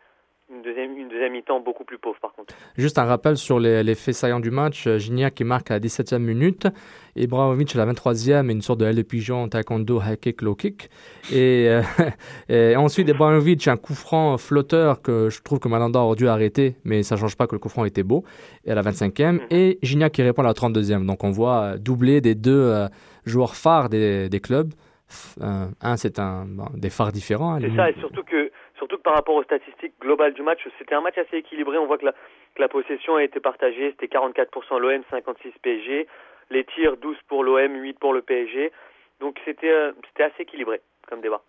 une 0.50 0.62
deuxième 0.62 0.96
une 0.98 1.08
deuxième 1.08 1.32
mi-temps 1.32 1.60
beaucoup 1.60 1.84
plus 1.84 1.98
pauvre 1.98 2.18
par 2.20 2.32
contre. 2.32 2.54
Juste 2.76 2.98
un 2.98 3.04
rappel 3.04 3.36
sur 3.36 3.58
les, 3.58 3.82
les 3.82 3.94
faits 3.94 4.14
saillants 4.14 4.40
du 4.40 4.50
match. 4.50 4.86
Euh, 4.86 4.98
Gignac 4.98 5.34
qui 5.34 5.44
marque 5.44 5.70
à 5.70 5.74
la 5.74 5.80
17e 5.80 6.18
minute, 6.18 6.66
Ibrahimovic 7.16 7.74
à 7.76 7.84
la 7.84 7.92
23e, 7.92 8.50
une 8.50 8.60
sorte 8.60 8.80
de 8.80 8.86
aile 8.86 8.96
de 8.96 9.02
pigeon, 9.02 9.48
taekwondo, 9.48 10.00
high 10.00 10.18
kick, 10.18 10.42
low 10.42 10.54
kick. 10.54 10.90
Et, 11.32 11.68
euh, 11.68 11.82
et 12.48 12.76
ensuite, 12.76 13.08
Ibrahimovic, 13.08 13.68
un 13.68 13.76
coup 13.76 13.94
franc 13.94 14.36
flotteur 14.36 15.00
que 15.00 15.30
je 15.30 15.42
trouve 15.42 15.60
que 15.60 15.68
Malanda 15.68 16.00
aurait 16.00 16.16
dû 16.16 16.28
arrêter, 16.28 16.76
mais 16.84 17.02
ça 17.02 17.16
change 17.16 17.36
pas 17.36 17.46
que 17.46 17.54
le 17.54 17.58
coup 17.58 17.68
franc 17.68 17.84
était 17.84 18.02
beau, 18.02 18.24
et 18.64 18.72
à 18.72 18.74
la 18.74 18.82
25e. 18.82 19.40
Et 19.50 19.78
Gignac 19.82 20.12
qui 20.12 20.22
répond 20.22 20.42
à 20.42 20.46
la 20.46 20.52
32e. 20.52 21.06
Donc 21.06 21.24
on 21.24 21.30
voit 21.30 21.78
doubler 21.78 22.20
des 22.20 22.34
deux 22.34 22.52
euh, 22.52 22.88
joueurs 23.24 23.54
phares 23.54 23.88
des, 23.88 24.28
des 24.28 24.40
clubs. 24.40 24.72
Euh, 25.40 25.66
un, 25.80 25.96
c'est 25.96 26.18
un, 26.18 26.44
bon, 26.46 26.66
des 26.74 26.90
phares 26.90 27.12
différents. 27.12 27.54
hein, 27.54 27.58
C'est 27.60 27.74
ça, 27.76 27.90
et 27.90 27.94
surtout 28.00 28.22
que, 28.22 28.50
surtout 28.78 28.96
que 28.96 29.02
par 29.02 29.14
rapport 29.14 29.34
aux 29.34 29.42
statistiques 29.44 29.94
globales 30.00 30.34
du 30.34 30.42
match, 30.42 30.60
c'était 30.78 30.94
un 30.94 31.00
match 31.00 31.18
assez 31.18 31.36
équilibré. 31.38 31.78
On 31.78 31.86
voit 31.86 31.98
que 31.98 32.06
la, 32.06 32.12
que 32.12 32.60
la 32.60 32.68
possession 32.68 33.16
a 33.16 33.22
été 33.24 33.40
partagée. 33.40 33.94
C'était 33.98 34.14
44% 34.16 34.78
l'OM, 34.78 35.02
56% 35.12 35.34
PSG. 35.62 36.06
Les 36.50 36.64
tirs, 36.64 36.96
12 36.96 37.16
pour 37.28 37.42
l'OM, 37.44 37.74
8 37.74 37.98
pour 37.98 38.12
le 38.12 38.22
PSG. 38.22 38.72
Donc 39.20 39.38
c'était 39.44 39.70
euh, 39.70 39.92
assez 40.18 40.42
équilibré 40.42 40.80
comme 41.08 41.20
débat. 41.20 41.42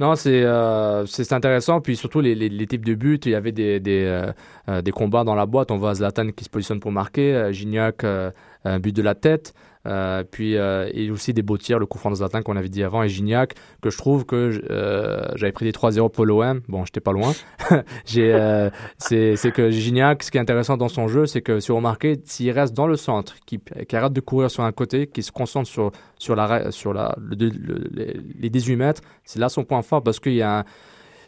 Non, 0.00 0.14
c'est 0.14 0.42
euh, 0.44 1.04
intéressant. 1.30 1.82
Puis 1.82 1.94
surtout, 1.94 2.20
les, 2.22 2.34
les, 2.34 2.48
les 2.48 2.66
types 2.66 2.86
de 2.86 2.94
buts, 2.94 3.20
il 3.26 3.32
y 3.32 3.34
avait 3.34 3.52
des, 3.52 3.80
des, 3.80 4.06
euh, 4.06 4.32
euh, 4.70 4.80
des 4.80 4.92
combats 4.92 5.24
dans 5.24 5.34
la 5.34 5.44
boîte. 5.44 5.70
On 5.70 5.76
voit 5.76 5.92
Zlatan 5.94 6.30
qui 6.30 6.42
se 6.44 6.48
positionne 6.48 6.80
pour 6.80 6.90
marquer, 6.90 7.52
Gignac, 7.52 8.02
un 8.04 8.78
but 8.80 8.96
de 8.96 9.02
la 9.02 9.14
tête. 9.14 9.52
Euh, 9.86 10.24
puis 10.30 10.56
euh, 10.56 10.90
et 10.92 11.10
aussi 11.10 11.32
des 11.32 11.40
beaux 11.42 11.56
tirs, 11.56 11.78
le 11.78 11.86
coup 11.86 11.96
franc 11.98 12.10
de 12.10 12.16
Zlatan 12.16 12.42
qu'on 12.42 12.56
avait 12.56 12.68
dit 12.68 12.82
avant, 12.82 13.02
et 13.02 13.08
Gignac, 13.08 13.54
que 13.80 13.88
je 13.88 13.96
trouve 13.96 14.26
que 14.26 14.60
euh, 14.70 15.26
j'avais 15.36 15.52
pris 15.52 15.64
des 15.64 15.72
3-0 15.72 16.10
pour 16.10 16.26
l'OM. 16.26 16.60
Bon, 16.68 16.84
j'étais 16.84 17.00
pas 17.00 17.12
loin. 17.12 17.32
Euh, 18.18 18.70
c'est 18.98 19.52
que 19.52 19.70
Gignac, 19.70 20.22
ce 20.22 20.30
qui 20.30 20.36
est 20.38 20.40
intéressant 20.40 20.76
dans 20.76 20.88
son 20.88 21.08
jeu, 21.08 21.26
c'est 21.26 21.40
que 21.40 21.60
si 21.60 21.68
vous 21.68 21.76
remarquez, 21.76 22.20
s'il 22.24 22.50
reste 22.50 22.74
dans 22.74 22.86
le 22.86 22.96
centre, 22.96 23.34
qui, 23.46 23.60
qui 23.88 23.96
arrête 23.96 24.12
de 24.12 24.20
courir 24.20 24.50
sur 24.50 24.62
un 24.64 24.72
côté, 24.72 25.06
qui 25.06 25.22
se 25.22 25.32
concentre 25.32 25.68
sur, 25.68 25.92
sur, 26.18 26.34
la, 26.36 26.70
sur 26.70 26.92
la, 26.92 27.14
le- 27.18 27.36
le- 27.48 28.14
les 28.38 28.50
18 28.50 28.76
mètres, 28.76 29.02
c'est 29.24 29.38
là 29.38 29.48
son 29.48 29.64
point 29.64 29.82
fort 29.82 30.02
parce 30.02 30.20
qu'il 30.20 30.34
y 30.34 30.42
a 30.42 30.60
un. 30.60 30.64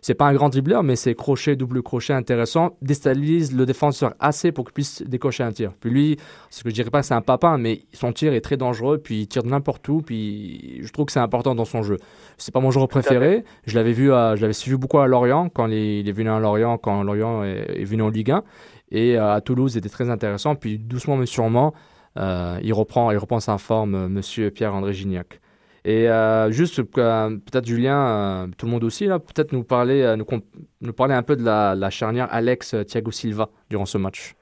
C'est 0.04 0.14
pas 0.14 0.26
un 0.26 0.34
grand 0.34 0.48
dribbleur, 0.48 0.82
mais 0.82 0.96
ses 0.96 1.14
crochets, 1.14 1.54
double 1.56 1.80
crochet 1.82 2.12
intéressant, 2.12 2.76
déstabilise 2.82 3.56
le 3.56 3.64
défenseur 3.64 4.14
assez 4.18 4.50
pour 4.50 4.64
qu'il 4.64 4.74
puisse 4.74 5.02
décocher 5.06 5.44
un 5.44 5.52
tir. 5.52 5.72
Puis 5.80 5.90
lui, 5.90 6.16
ce 6.50 6.64
que 6.64 6.70
je 6.70 6.74
dirais 6.74 6.90
pas 6.90 7.02
c'est 7.04 7.14
un 7.14 7.20
papin, 7.20 7.56
mais 7.56 7.82
son 7.92 8.12
tir 8.12 8.34
est 8.34 8.40
très 8.40 8.56
dangereux, 8.56 8.98
puis 8.98 9.20
il 9.20 9.26
tire 9.28 9.44
de 9.44 9.48
n'importe 9.48 9.88
où, 9.88 10.02
puis 10.02 10.80
je 10.82 10.90
trouve 10.92 11.06
que 11.06 11.12
c'est 11.12 11.20
important 11.20 11.54
dans 11.54 11.64
son 11.64 11.82
jeu. 11.84 11.98
C'est 12.36 12.52
pas 12.52 12.58
mon 12.60 12.72
joueur 12.72 12.88
préféré. 12.88 13.44
Je 13.64 13.76
l'avais 13.76 13.92
vu, 13.92 14.12
à- 14.12 14.34
je 14.34 14.42
l'avais 14.42 14.52
suivi 14.52 14.76
beaucoup 14.76 14.98
à 14.98 15.06
Lorient 15.06 15.48
quand 15.48 15.68
il 15.68 16.08
est, 16.08 16.12
venu 16.12 16.30
à 16.30 16.40
Lorient, 16.40 16.78
quand 16.78 17.04
Lorient 17.04 17.44
est, 17.44 17.80
est 17.80 17.84
venu 17.84 18.02
en 18.02 18.08
Ligue 18.10 18.32
1, 18.32 18.42
et 18.90 19.16
euh, 19.16 19.34
à 19.34 19.40
Toulouse, 19.40 19.74
il 19.74 19.78
était 19.78 19.88
très 19.88 20.10
intéressant. 20.10 20.56
Puis 20.56 20.78
doucement 20.78 21.16
mais 21.16 21.26
sûrement, 21.26 21.72
euh, 22.18 22.58
il 22.62 22.72
reprend, 22.72 23.12
il 23.12 23.18
reprend 23.18 23.38
sa 23.38 23.56
forme, 23.56 23.94
euh, 23.94 24.08
Monsieur 24.08 24.50
Pierre-André 24.50 24.92
Gignac. 24.94 25.40
Et 25.84 26.08
euh, 26.08 26.50
juste, 26.52 26.78
euh, 26.78 27.30
peut-être 27.30 27.66
Julien, 27.66 28.44
euh, 28.46 28.46
tout 28.56 28.66
le 28.66 28.72
monde 28.72 28.84
aussi, 28.84 29.08
peut-être 29.08 29.52
nous 29.52 29.64
parler, 29.64 30.14
nous, 30.16 30.92
parler 30.92 31.14
un 31.14 31.24
peu 31.24 31.34
de 31.34 31.44
la, 31.44 31.90
charnière 31.90 32.28
Alex-Thiago 32.30 33.10
Silva 33.10 33.48
durant 33.68 33.86
ce 33.86 33.98
match. 33.98 34.34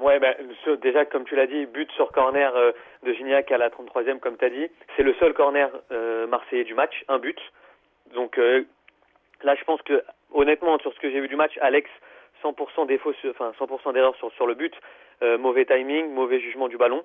Ouais, 0.00 0.20
ben, 0.20 0.34
déjà, 0.82 1.06
comme 1.06 1.24
tu 1.24 1.34
l'as 1.34 1.46
dit, 1.46 1.64
but 1.66 1.90
sur 1.92 2.12
corner 2.12 2.52
de 3.04 3.12
Gignac 3.14 3.50
à 3.50 3.58
la 3.58 3.70
33e, 3.70 4.20
comme 4.20 4.36
tu 4.36 4.44
as 4.44 4.50
dit. 4.50 4.66
C'est 4.96 5.02
le 5.02 5.14
seul 5.14 5.32
corner 5.32 5.70
marseillais 6.28 6.64
du 6.64 6.74
match, 6.74 7.04
un 7.08 7.18
but. 7.18 7.38
Donc 8.14 8.38
là, 9.42 9.54
je 9.54 9.64
pense 9.64 9.80
que, 9.82 10.02
honnêtement, 10.32 10.78
sur 10.78 10.92
ce 10.92 10.98
que 11.00 11.10
j'ai 11.10 11.20
vu 11.20 11.28
du 11.28 11.36
match, 11.36 11.58
Alex, 11.62 11.88
100% 12.44 12.86
défaut, 12.86 13.12
sur- 13.14 13.30
enfin 13.30 13.52
100% 13.58 13.92
d'erreur 13.94 14.14
sur, 14.16 14.30
sur 14.32 14.46
le 14.46 14.54
but, 14.54 14.74
mauvais 15.38 15.64
timing, 15.64 16.12
mauvais 16.12 16.40
jugement 16.40 16.68
du 16.68 16.76
ballon. 16.76 17.02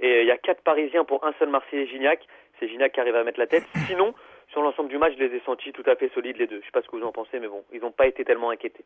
Et 0.00 0.06
euh, 0.06 0.22
il 0.22 0.28
y 0.28 0.30
a 0.30 0.36
quatre 0.38 0.62
Parisiens 0.62 1.04
pour 1.04 1.24
un 1.24 1.32
seul 1.38 1.48
Marseillais, 1.50 1.86
Gignac. 1.86 2.20
C'est 2.60 2.68
Gignac 2.68 2.92
qui 2.92 3.00
arrive 3.00 3.16
à 3.16 3.24
mettre 3.24 3.38
la 3.38 3.46
tête. 3.46 3.64
Sinon, 3.86 4.14
sur 4.52 4.62
l'ensemble 4.62 4.88
du 4.88 4.98
match, 4.98 5.14
je 5.18 5.24
les 5.24 5.36
ai 5.36 5.40
sentis 5.44 5.72
tout 5.72 5.82
à 5.86 5.96
fait 5.96 6.10
solides 6.14 6.36
les 6.38 6.46
deux. 6.46 6.60
Je 6.60 6.66
sais 6.66 6.72
pas 6.72 6.82
ce 6.82 6.88
que 6.88 6.96
vous 6.96 7.02
en 7.04 7.12
pensez, 7.12 7.38
mais 7.40 7.48
bon, 7.48 7.62
ils 7.72 7.80
n'ont 7.80 7.92
pas 7.92 8.06
été 8.06 8.24
tellement 8.24 8.50
inquiétés. 8.50 8.84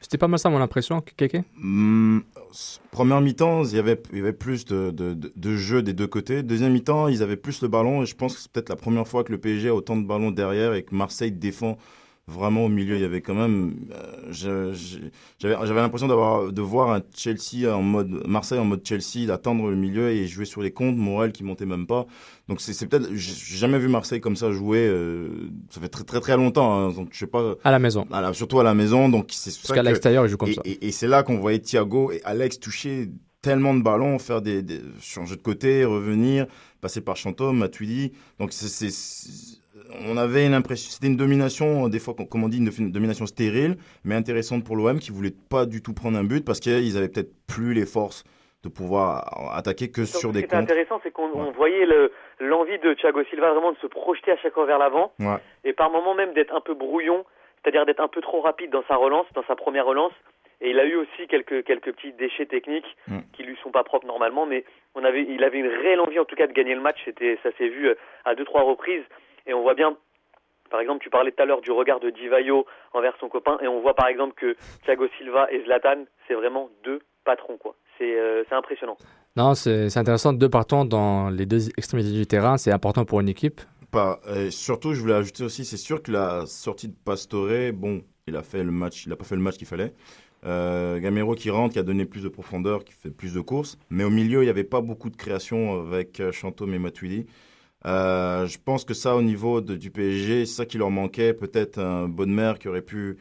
C'était 0.00 0.18
pas 0.18 0.26
mal 0.28 0.38
ça 0.38 0.48
mon 0.48 0.60
impression, 0.60 1.00
Kéké? 1.00 1.40
Hmm, 1.56 2.20
première 2.90 3.20
mi-temps, 3.20 3.62
il 3.64 3.76
y 3.76 3.78
avait, 3.78 4.00
il 4.12 4.18
y 4.18 4.20
avait 4.20 4.32
plus 4.32 4.64
de, 4.64 4.90
de, 4.90 5.14
de- 5.14 5.32
de 5.34 5.56
jeu 5.56 5.82
des 5.82 5.92
deux 5.92 6.06
côtés. 6.06 6.42
Deuxième 6.42 6.72
mi-temps, 6.72 7.08
ils 7.08 7.22
avaient 7.22 7.36
plus 7.36 7.62
le 7.62 7.68
ballon. 7.68 8.02
Et 8.02 8.06
je 8.06 8.16
pense 8.16 8.34
que 8.34 8.40
c'est 8.40 8.50
peut-être 8.50 8.68
la 8.70 8.76
première 8.76 9.06
fois 9.06 9.22
que 9.24 9.30
le 9.32 9.38
PSG 9.38 9.68
a 9.68 9.74
autant 9.74 9.96
de 9.96 10.06
ballons 10.06 10.30
derrière 10.30 10.74
et 10.74 10.82
que 10.84 10.94
Marseille 10.94 11.30
défend 11.32 11.78
vraiment 12.28 12.64
au 12.66 12.68
milieu. 12.68 12.94
Il 12.96 13.00
y 13.00 13.04
avait 13.04 13.20
quand 13.22 13.34
même. 13.34 13.74
euh, 14.44 14.74
J'avais 15.40 15.80
l'impression 15.80 16.08
d'avoir 16.08 16.52
de 16.52 16.62
voir 16.62 16.90
un 16.92 17.00
Chelsea 17.16 17.66
en 17.74 17.82
mode. 17.82 18.22
Marseille 18.26 18.58
en 18.58 18.64
mode 18.64 18.86
Chelsea, 18.86 19.26
d'attendre 19.26 19.70
le 19.70 19.76
milieu 19.76 20.10
et 20.10 20.26
jouer 20.26 20.44
sur 20.44 20.62
les 20.62 20.70
comptes. 20.70 20.96
Morel 20.96 21.32
qui 21.32 21.44
montait 21.44 21.66
même 21.66 21.86
pas. 21.86 22.06
Donc 22.48 22.60
c'est 22.60 22.86
peut-être. 22.86 23.08
J'ai 23.14 23.56
jamais 23.56 23.78
vu 23.78 23.88
Marseille 23.88 24.20
comme 24.20 24.36
ça 24.36 24.50
jouer. 24.52 24.86
euh, 24.86 25.28
ça 25.70 25.80
fait 25.80 25.88
très 25.88 26.04
très 26.04 26.20
très 26.20 26.36
longtemps. 26.36 26.72
hein, 26.72 26.92
donc 26.92 27.08
je 27.12 27.18
sais 27.18 27.26
pas. 27.26 27.54
À 27.64 27.70
la 27.70 27.78
maison. 27.78 28.06
À 28.12 28.20
la- 28.20 28.32
surtout 28.34 28.60
à 28.60 28.64
la 28.64 28.74
maison. 28.74 29.08
Donc 29.08 29.28
c'est 29.32 29.50
Parce 29.60 29.72
qu'à 29.72 29.82
l'extérieur, 29.82 30.26
il 30.26 30.28
joue 30.30 30.36
comme 30.36 30.50
et, 30.50 30.54
ça. 30.54 30.62
Et, 30.64 30.88
et 30.88 30.92
c'est 30.92 31.08
là 31.08 31.22
qu'on 31.22 31.38
voyait 31.38 31.58
Thiago 31.60 32.12
et 32.12 32.20
Alex 32.24 32.60
toucher 32.60 33.10
tellement 33.40 33.72
de 33.74 33.82
ballons, 33.82 34.18
faire 34.18 34.42
des, 34.42 34.62
des 34.62 34.80
changer 35.00 35.36
de 35.36 35.40
côté, 35.42 35.84
revenir, 35.84 36.46
passer 36.80 37.00
par 37.00 37.16
Chantôme, 37.16 37.58
Matuidi. 37.58 38.12
Donc 38.40 38.52
c'est- 38.52 39.57
on 40.08 40.16
avait 40.16 40.46
une 40.46 40.54
impression, 40.54 40.90
c'était 40.90 41.06
une 41.06 41.16
domination, 41.16 41.88
des 41.88 41.98
fois, 41.98 42.14
comme 42.30 42.44
on 42.44 42.48
dit, 42.48 42.58
une, 42.58 42.90
domination 42.92 43.26
stérile, 43.26 43.76
mais 44.04 44.14
intéressante 44.14 44.64
pour 44.64 44.76
l'OM 44.76 44.98
qui 44.98 45.10
voulait 45.10 45.34
pas 45.50 45.66
du 45.66 45.82
tout 45.82 45.94
prendre 45.94 46.18
un 46.18 46.24
but 46.24 46.44
parce 46.44 46.60
qu'ils 46.60 46.96
avaient 46.96 47.08
peut-être 47.08 47.32
plus 47.46 47.74
les 47.74 47.86
forces 47.86 48.24
de 48.64 48.68
pouvoir 48.68 49.52
attaquer 49.56 49.90
que 49.90 50.04
sur 50.04 50.20
Ce 50.20 50.26
des 50.28 50.32
qui 50.40 50.44
était 50.46 50.48
comptes. 50.56 50.64
intéressant, 50.64 51.00
c'est 51.02 51.12
qu'on 51.12 51.30
on 51.32 51.52
voyait 51.52 51.86
le- 51.86 52.12
l'envie 52.40 52.78
de 52.80 52.92
Thiago 52.94 53.22
Silva 53.30 53.52
vraiment 53.52 53.72
de 53.72 53.78
se 53.78 53.86
projeter 53.86 54.32
à 54.32 54.36
chaque 54.38 54.52
fois 54.54 54.66
vers 54.66 54.78
l'avant 54.78 55.12
Ouais. 55.20 55.36
et 55.64 55.72
par 55.72 55.90
moments 55.90 56.14
même 56.14 56.32
d'être 56.34 56.54
un 56.54 56.60
peu 56.60 56.74
brouillon, 56.74 57.24
c'est-à-dire 57.62 57.86
d'être 57.86 58.00
un 58.00 58.08
peu 58.08 58.20
trop 58.20 58.40
rapide 58.40 58.70
dans 58.70 58.82
sa 58.88 58.96
relance, 58.96 59.26
dans 59.34 59.44
sa 59.46 59.54
première 59.54 59.86
relance. 59.86 60.12
Et 60.60 60.70
il 60.70 60.80
a 60.80 60.84
eu 60.86 60.96
aussi 60.96 61.28
quelques 61.28 61.62
quelques 61.64 61.92
petits 61.92 62.12
déchets 62.14 62.46
techniques 62.46 62.96
Mm. 63.06 63.18
qui 63.32 63.44
lui 63.44 63.56
sont 63.62 63.70
pas 63.70 63.84
propres 63.84 64.08
normalement, 64.08 64.44
mais 64.44 64.64
on 64.96 65.04
avait, 65.04 65.22
il 65.22 65.44
avait 65.44 65.60
une 65.60 65.68
réelle 65.68 66.00
envie 66.00 66.18
en 66.18 66.24
tout 66.24 66.34
cas 66.34 66.48
de 66.48 66.52
gagner 66.52 66.74
le 66.74 66.80
match. 66.80 66.98
C'était, 67.04 67.38
ça 67.44 67.50
s'est 67.58 67.68
vu 67.68 67.86
euh, 67.86 67.94
à 68.24 68.34
deux 68.34 68.44
trois 68.44 68.62
reprises 68.62 69.04
et 69.48 69.54
on 69.54 69.62
voit 69.62 69.74
bien. 69.74 69.96
Par 70.70 70.80
exemple, 70.80 71.02
tu 71.02 71.10
parlais 71.10 71.32
tout 71.32 71.42
à 71.42 71.46
l'heure 71.46 71.62
du 71.62 71.72
regard 71.72 71.98
de 71.98 72.10
Divayo 72.10 72.66
envers 72.92 73.16
son 73.18 73.28
copain, 73.28 73.58
et 73.62 73.66
on 73.66 73.80
voit 73.80 73.94
par 73.94 74.08
exemple 74.08 74.34
que 74.34 74.54
Thiago 74.84 75.06
Silva 75.16 75.50
et 75.50 75.64
Zlatan, 75.64 76.04
c'est 76.26 76.34
vraiment 76.34 76.68
deux 76.84 77.00
patrons 77.24 77.56
quoi. 77.56 77.74
C'est 77.96 78.18
euh, 78.18 78.44
impressionnant. 78.50 78.96
Non, 79.34 79.54
c'est 79.54 79.96
intéressant. 79.96 80.32
Deux 80.32 80.48
partants 80.48 80.84
dans 80.84 81.30
les 81.30 81.46
deux 81.46 81.68
extrémités 81.76 82.12
du 82.12 82.26
terrain, 82.26 82.58
c'est 82.58 82.70
important 82.70 83.04
pour 83.04 83.20
une 83.20 83.28
équipe. 83.28 83.60
Pas, 83.90 84.20
euh, 84.28 84.50
surtout, 84.50 84.92
je 84.92 85.00
voulais 85.00 85.14
ajouter 85.14 85.44
aussi, 85.44 85.64
c'est 85.64 85.78
sûr 85.78 86.02
que 86.02 86.12
la 86.12 86.44
sortie 86.46 86.88
de 86.88 86.94
Pastore, 87.04 87.72
bon, 87.72 88.02
il 88.26 88.36
a 88.36 88.42
fait 88.42 88.62
le 88.62 88.70
match, 88.70 89.06
il 89.06 89.12
a 89.12 89.16
pas 89.16 89.24
fait 89.24 89.36
le 89.36 89.40
match 89.40 89.56
qu'il 89.56 89.66
fallait. 89.66 89.94
Euh, 90.44 90.98
Gamero 91.00 91.34
qui 91.34 91.50
rentre, 91.50 91.72
qui 91.72 91.78
a 91.78 91.82
donné 91.82 92.04
plus 92.04 92.22
de 92.22 92.28
profondeur, 92.28 92.84
qui 92.84 92.92
fait 92.92 93.10
plus 93.10 93.34
de 93.34 93.40
courses, 93.40 93.78
mais 93.90 94.04
au 94.04 94.10
milieu, 94.10 94.42
il 94.42 94.44
n'y 94.44 94.50
avait 94.50 94.64
pas 94.64 94.82
beaucoup 94.82 95.08
de 95.08 95.16
création 95.16 95.80
avec 95.80 96.20
Chantôme 96.32 96.74
et 96.74 96.78
Matuidi. 96.78 97.26
Euh, 97.86 98.46
je 98.46 98.58
pense 98.58 98.84
que 98.84 98.94
ça, 98.94 99.16
au 99.16 99.22
niveau 99.22 99.60
du 99.60 99.90
PSG, 99.90 100.46
c'est 100.46 100.54
ça 100.54 100.66
qui 100.66 100.78
leur 100.78 100.90
manquait. 100.90 101.32
Peut-être 101.34 101.78
un 101.78 102.08
Bonne 102.08 102.54
qui 102.58 102.68
aurait 102.68 102.82
pu 102.82 103.18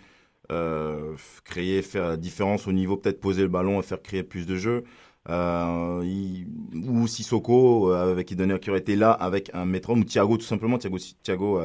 euh, 0.52 1.16
créer, 1.44 1.82
faire 1.82 2.10
la 2.10 2.18
différence 2.18 2.68
au 2.68 2.72
niveau, 2.72 2.98
peut-être 2.98 3.20
poser 3.20 3.42
le 3.44 3.50
ballon 3.50 3.80
et 3.80 3.84
faire 3.84 4.02
créer 4.02 4.24
plus 4.24 4.46
de 4.46 4.56
jeux. 4.58 4.84
Euh, 5.30 6.44
ou 6.74 7.08
Sissoko, 7.08 7.92
avec 7.92 8.28
qui, 8.28 8.70
aurait 8.70 8.80
été 8.80 8.96
là 8.96 9.12
avec 9.12 9.52
un 9.54 9.66
métronome, 9.66 10.02
ou 10.02 10.06
Thiago 10.06 10.38
tout 10.38 10.46
simplement, 10.46 10.78
Thiago, 10.78 10.98
Thiago, 11.24 11.62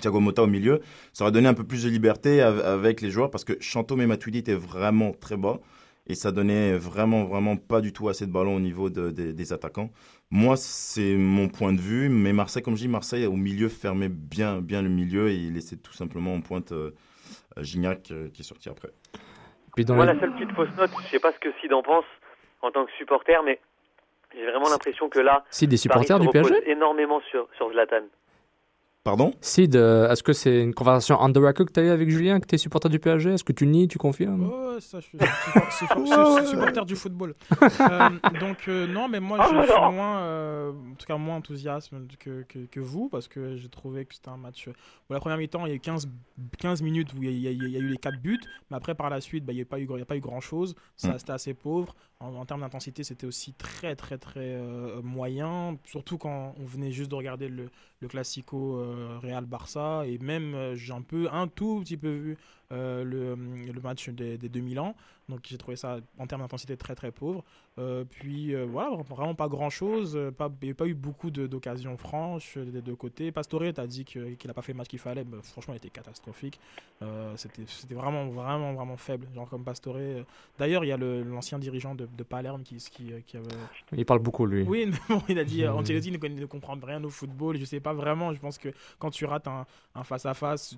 Thiago 0.00 0.20
Motta 0.20 0.42
au 0.44 0.46
milieu, 0.46 0.80
ça 1.12 1.24
aurait 1.24 1.32
donné 1.32 1.48
un 1.48 1.54
peu 1.54 1.64
plus 1.64 1.84
de 1.84 1.88
liberté 1.88 2.40
avec 2.40 3.00
les 3.00 3.10
joueurs 3.10 3.30
parce 3.30 3.44
que 3.44 3.54
Chantôme 3.60 4.00
et 4.00 4.06
Matuidi 4.06 4.38
étaient 4.38 4.54
vraiment 4.54 5.12
très 5.12 5.36
bas 5.36 5.60
et 6.06 6.14
ça 6.14 6.32
donnait 6.32 6.76
vraiment, 6.76 7.24
vraiment 7.24 7.56
pas 7.56 7.80
du 7.80 7.92
tout 7.92 8.08
assez 8.08 8.26
de 8.26 8.32
ballon 8.32 8.56
au 8.56 8.60
niveau 8.60 8.90
des 8.90 9.52
attaquants. 9.52 9.90
Moi, 10.30 10.56
c'est 10.56 11.14
mon 11.16 11.48
point 11.48 11.72
de 11.72 11.80
vue, 11.80 12.08
mais 12.08 12.32
Marseille, 12.32 12.62
comme 12.62 12.74
je 12.74 12.82
dis, 12.82 12.88
Marseille 12.88 13.26
au 13.26 13.36
milieu 13.36 13.68
fermait 13.68 14.08
bien, 14.08 14.60
bien 14.60 14.82
le 14.82 14.88
milieu 14.88 15.28
et 15.28 15.34
il 15.34 15.54
laissait 15.54 15.76
tout 15.76 15.92
simplement 15.92 16.34
en 16.34 16.40
pointe 16.40 16.72
euh, 16.72 16.92
Gignac 17.58 18.10
euh, 18.10 18.30
qui 18.30 18.40
est 18.40 18.44
sorti 18.44 18.68
après. 18.68 18.88
Moi, 19.88 20.06
la 20.06 20.18
seule 20.18 20.32
petite 20.34 20.52
fausse 20.52 20.68
note, 20.76 20.90
je 21.04 21.10
sais 21.10 21.18
pas 21.18 21.32
ce 21.32 21.38
que 21.38 21.48
Sid 21.60 21.72
en 21.72 21.82
pense 21.82 22.04
en 22.62 22.70
tant 22.70 22.84
que 22.84 22.92
supporter, 22.92 23.42
mais 23.44 23.60
j'ai 24.34 24.44
vraiment 24.44 24.68
l'impression 24.68 25.08
que 25.08 25.18
là, 25.18 25.44
Sid 25.50 25.70
des 25.70 25.76
supporters 25.76 26.18
du 26.18 26.28
PSG 26.28 26.70
énormément 26.70 27.20
sur, 27.30 27.48
sur 27.56 27.70
Zlatan. 27.72 28.04
Pardon 29.04 29.32
Sid, 29.40 29.74
euh, 29.74 30.08
est-ce 30.10 30.22
que 30.22 30.32
c'est 30.32 30.62
une 30.62 30.74
conversation 30.74 31.16
on 31.20 31.32
the 31.32 31.38
record 31.38 31.66
que 31.66 31.72
tu 31.72 31.80
as 31.80 31.82
eu 31.82 31.88
avec 31.88 32.08
Julien, 32.08 32.38
que 32.38 32.46
tu 32.46 32.54
es 32.54 32.58
supporter 32.58 32.88
du 32.88 33.00
PSG 33.00 33.32
Est-ce 33.32 33.42
que 33.42 33.52
tu 33.52 33.66
nies, 33.66 33.88
tu 33.88 33.98
confirmes? 33.98 34.46
Ouais, 34.46 34.80
ça, 34.80 35.00
je 35.00 35.06
suis, 35.06 35.18
supporter 36.48 36.84
du 36.86 36.94
football. 36.94 37.34
Euh, 37.80 38.10
donc, 38.38 38.68
euh, 38.68 38.86
non, 38.86 39.08
mais 39.08 39.18
moi, 39.18 39.38
je, 39.42 39.48
suis 39.48 39.80
moins, 39.92 40.68
en 40.68 40.94
tout 40.96 41.06
cas, 41.06 41.16
moins 41.16 41.36
enthousiaste 41.36 41.90
que, 42.20 42.44
que, 42.44 42.80
vous, 42.80 43.08
parce 43.08 43.26
que 43.26 43.56
j'ai 43.56 43.68
trouvé 43.68 44.04
que 44.06 44.14
c'était 44.14 44.28
un 44.28 44.36
match. 44.36 44.66
Pour 44.66 45.14
la 45.14 45.18
première 45.18 45.36
mi-temps, 45.36 45.66
il 45.66 45.70
y 45.70 45.72
a 45.72 45.76
eu 45.76 45.80
15, 45.80 46.08
15 46.58 46.82
minutes 46.82 47.12
où 47.14 47.24
il 47.24 47.40
y, 47.40 47.48
a, 47.48 47.50
eu 47.50 47.88
les 47.88 47.96
4 47.96 48.20
buts, 48.20 48.38
mais 48.70 48.76
après, 48.76 48.94
par 48.94 49.10
la 49.10 49.20
suite, 49.20 49.44
bah, 49.44 49.52
il 49.52 49.56
n'y 49.56 49.62
a, 49.62 49.64
pas 49.64 49.80
eu, 49.80 49.88
a 50.00 50.04
pas 50.04 50.16
eu 50.16 50.20
grand-chose. 50.20 50.76
Ça, 50.94 51.08
mm. 51.08 51.18
C'était 51.18 51.32
assez 51.32 51.54
pauvre. 51.54 51.96
En, 52.22 52.44
termes 52.46 52.60
d'intensité, 52.60 53.02
c'était 53.04 53.26
aussi 53.26 53.52
très, 53.52 53.96
très, 53.96 54.16
très 54.16 54.56
moyen, 55.02 55.76
surtout 55.84 56.18
quand 56.18 56.54
on 56.56 56.64
venait 56.64 56.92
juste 56.92 57.10
de 57.10 57.16
regarder 57.16 57.48
le, 57.48 57.68
Classico 58.08 58.84
Real 59.22 59.44
Barça 59.44 60.02
et 60.06 60.18
même 60.18 60.54
euh, 60.54 60.74
j'ai 60.74 60.92
un 60.92 61.02
peu 61.02 61.28
un 61.32 61.48
tout 61.48 61.80
petit 61.80 61.96
peu 61.96 62.10
vu 62.10 62.38
euh, 62.72 63.04
le, 63.04 63.34
le, 63.34 63.80
match 63.80 64.08
des, 64.08 64.38
des 64.38 64.48
2000 64.48 64.80
ans 64.80 64.94
donc 65.28 65.40
j'ai 65.44 65.58
trouvé 65.58 65.76
ça 65.76 65.98
en 66.18 66.26
termes 66.26 66.42
d'intensité 66.42 66.76
très 66.76 66.94
très 66.94 67.10
pauvre. 67.10 67.44
Euh, 67.78 68.04
puis 68.04 68.54
euh, 68.54 68.66
voilà, 68.66 68.94
vraiment 69.08 69.34
pas 69.34 69.48
grand 69.48 69.70
chose. 69.70 70.14
Euh, 70.14 70.30
pas, 70.30 70.50
il 70.60 70.66
n'y 70.66 70.72
a 70.72 70.74
pas 70.74 70.86
eu 70.86 70.94
beaucoup 70.94 71.30
d'occasions 71.30 71.96
franches 71.96 72.58
des 72.58 72.82
deux 72.82 72.96
côtés. 72.96 73.32
Pastore, 73.32 73.62
tu 73.74 73.80
as 73.80 73.86
dit 73.86 74.04
qu'il 74.04 74.36
n'a 74.46 74.52
pas 74.52 74.60
fait 74.62 74.72
le 74.72 74.78
match 74.78 74.88
qu'il 74.88 74.98
fallait. 74.98 75.24
Bah, 75.24 75.38
franchement, 75.42 75.74
il 75.74 75.78
était 75.78 75.90
catastrophique. 75.90 76.60
C'était 77.36 77.94
vraiment, 77.94 78.26
vraiment, 78.28 78.74
vraiment 78.74 78.96
faible. 78.96 79.26
Genre 79.34 79.48
comme 79.48 79.64
Pastore. 79.64 79.96
D'ailleurs, 80.58 80.84
il 80.84 80.88
y 80.88 80.92
a 80.92 80.96
l'ancien 80.96 81.58
dirigeant 81.58 81.94
de, 81.94 82.06
de, 82.06 82.22
Palerme 82.22 82.62
qui, 82.62 82.76
qui, 82.76 83.12
qui 83.26 83.36
avait... 83.36 83.48
Il 83.92 84.04
parle 84.04 84.20
beaucoup, 84.20 84.46
lui. 84.46 84.62
Oui, 84.62 84.90
il 85.28 85.38
a 85.38 85.44
dit 85.44 85.66
Ancelotti 85.68 86.12
ne, 86.12 86.18
ne 86.18 86.46
comprend 86.46 86.78
rien 86.82 87.02
au 87.02 87.10
football. 87.10 87.56
Je 87.56 87.64
sais 87.64 87.80
pas 87.80 87.92
vraiment. 87.92 88.32
Je 88.34 88.40
pense 88.40 88.58
que 88.58 88.68
quand 88.98 89.10
tu 89.10 89.24
rates 89.24 89.48
un 89.48 90.04
face-à-face, 90.04 90.76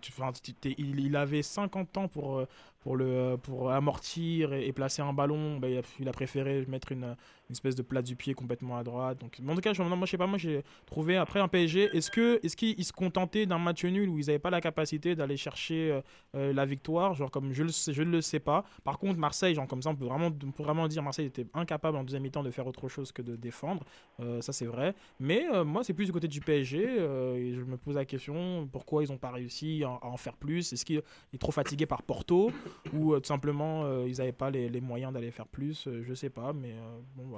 il, 0.65 1.01
il, 1.01 1.17
avait 1.17 1.43
50 1.43 1.97
ans 1.99 2.09
pour, 2.09 2.47
pour, 2.85 2.97
le, 2.97 3.37
pour 3.37 3.73
amortir 3.73 4.53
et, 4.53 4.71
placer 4.73 5.01
un 5.03 5.15
ballon, 5.15 5.57
bah, 5.57 5.69
il, 5.99 6.09
a, 6.09 6.13
préféré 6.13 6.65
mettre 6.69 6.93
une, 6.93 7.17
une, 7.49 7.53
espèce 7.53 7.75
de 7.75 7.83
plat 7.83 8.03
du 8.03 8.17
pied 8.17 8.35
complètement 8.35 8.77
à 8.77 8.85
droite. 8.85 9.21
Donc, 9.21 9.41
en 9.47 9.55
tout 9.55 9.61
cas, 9.61 9.73
je, 9.73 9.83
moi, 9.83 9.99
je 10.05 10.11
sais 10.11 10.19
pas, 10.19 10.27
moi 10.27 10.39
j'ai 10.39 10.63
trouvé 10.87 11.17
après 11.17 11.41
un 11.41 11.49
PSG. 11.49 11.97
Est-ce 11.97 12.11
que 12.11 12.41
est-ce 12.43 12.57
qu'ils 12.57 12.85
se 12.85 12.93
contentaient 12.93 13.47
d'un 13.47 13.59
match 13.59 13.85
nul 13.85 14.09
où 14.09 14.19
ils 14.19 14.27
n'avaient 14.27 14.39
pas 14.39 14.51
la 14.51 14.61
capacité 14.61 15.15
d'aller 15.15 15.37
chercher 15.37 15.91
euh, 15.91 16.01
euh, 16.35 16.53
la 16.53 16.67
victoire? 16.67 17.15
Genre 17.15 17.31
comme 17.31 17.53
je, 17.53 17.63
le 17.63 17.71
je 17.71 18.03
ne 18.03 18.11
le 18.11 18.21
sais 18.21 18.41
pas. 18.41 18.65
Par 18.83 18.99
contre, 18.99 19.19
Marseille, 19.19 19.55
genre 19.55 19.67
comme 19.67 19.83
ça, 19.83 19.91
on 19.91 19.97
peut 19.97 20.05
vraiment, 20.05 20.27
on 20.27 20.51
peut 20.51 20.63
vraiment 20.63 20.89
dire 20.89 21.03
Marseille 21.03 21.27
était 21.27 21.47
incapable 21.55 21.97
en 21.97 22.05
deuxième 22.05 22.23
mi-temps 22.23 22.43
de 22.43 22.51
faire 22.51 22.67
autre 22.67 22.89
chose 22.89 23.13
que 23.13 23.23
de 23.23 23.37
défendre. 23.37 23.85
Euh, 24.21 24.41
ça, 24.41 24.53
c'est 24.53 24.67
vrai. 24.67 24.95
Mais 25.21 25.45
moi, 25.65 25.85
c'est 25.85 25.95
plus 25.95 26.07
du 26.07 26.13
côté 26.13 26.29
du 26.29 26.41
PSG. 26.41 26.83
je 26.99 27.63
me 27.63 27.77
pose 27.77 27.95
la 27.95 28.05
question 28.05 28.69
pourquoi 28.71 29.05
ils 29.05 29.11
n'ont 29.11 29.19
pas 29.19 29.31
réussi 29.31 29.83
à, 29.85 29.99
en 30.05 30.17
faire 30.17 30.37
plus? 30.37 30.73
Est-ce 30.73 30.85
qu'il 30.85 31.03
est 31.33 31.39
trop 31.39 31.53
fatigué 31.53 31.87
par 31.87 32.03
Porto? 32.03 32.51
Ou 32.93 33.17
tout 33.17 33.27
simplement 33.27 34.05
ils 34.05 34.17
n'avaient 34.19 34.33
pas 34.33 34.51
les, 34.51 34.69
les 34.69 34.81
moyens 34.81 35.13
d'aller 35.13 35.31
faire 35.31 35.47
plus? 35.47 35.89
Je 36.03 36.15
sais 36.15 36.31
pas, 36.31 36.53
mais 36.53 36.75
bon, 37.17 37.34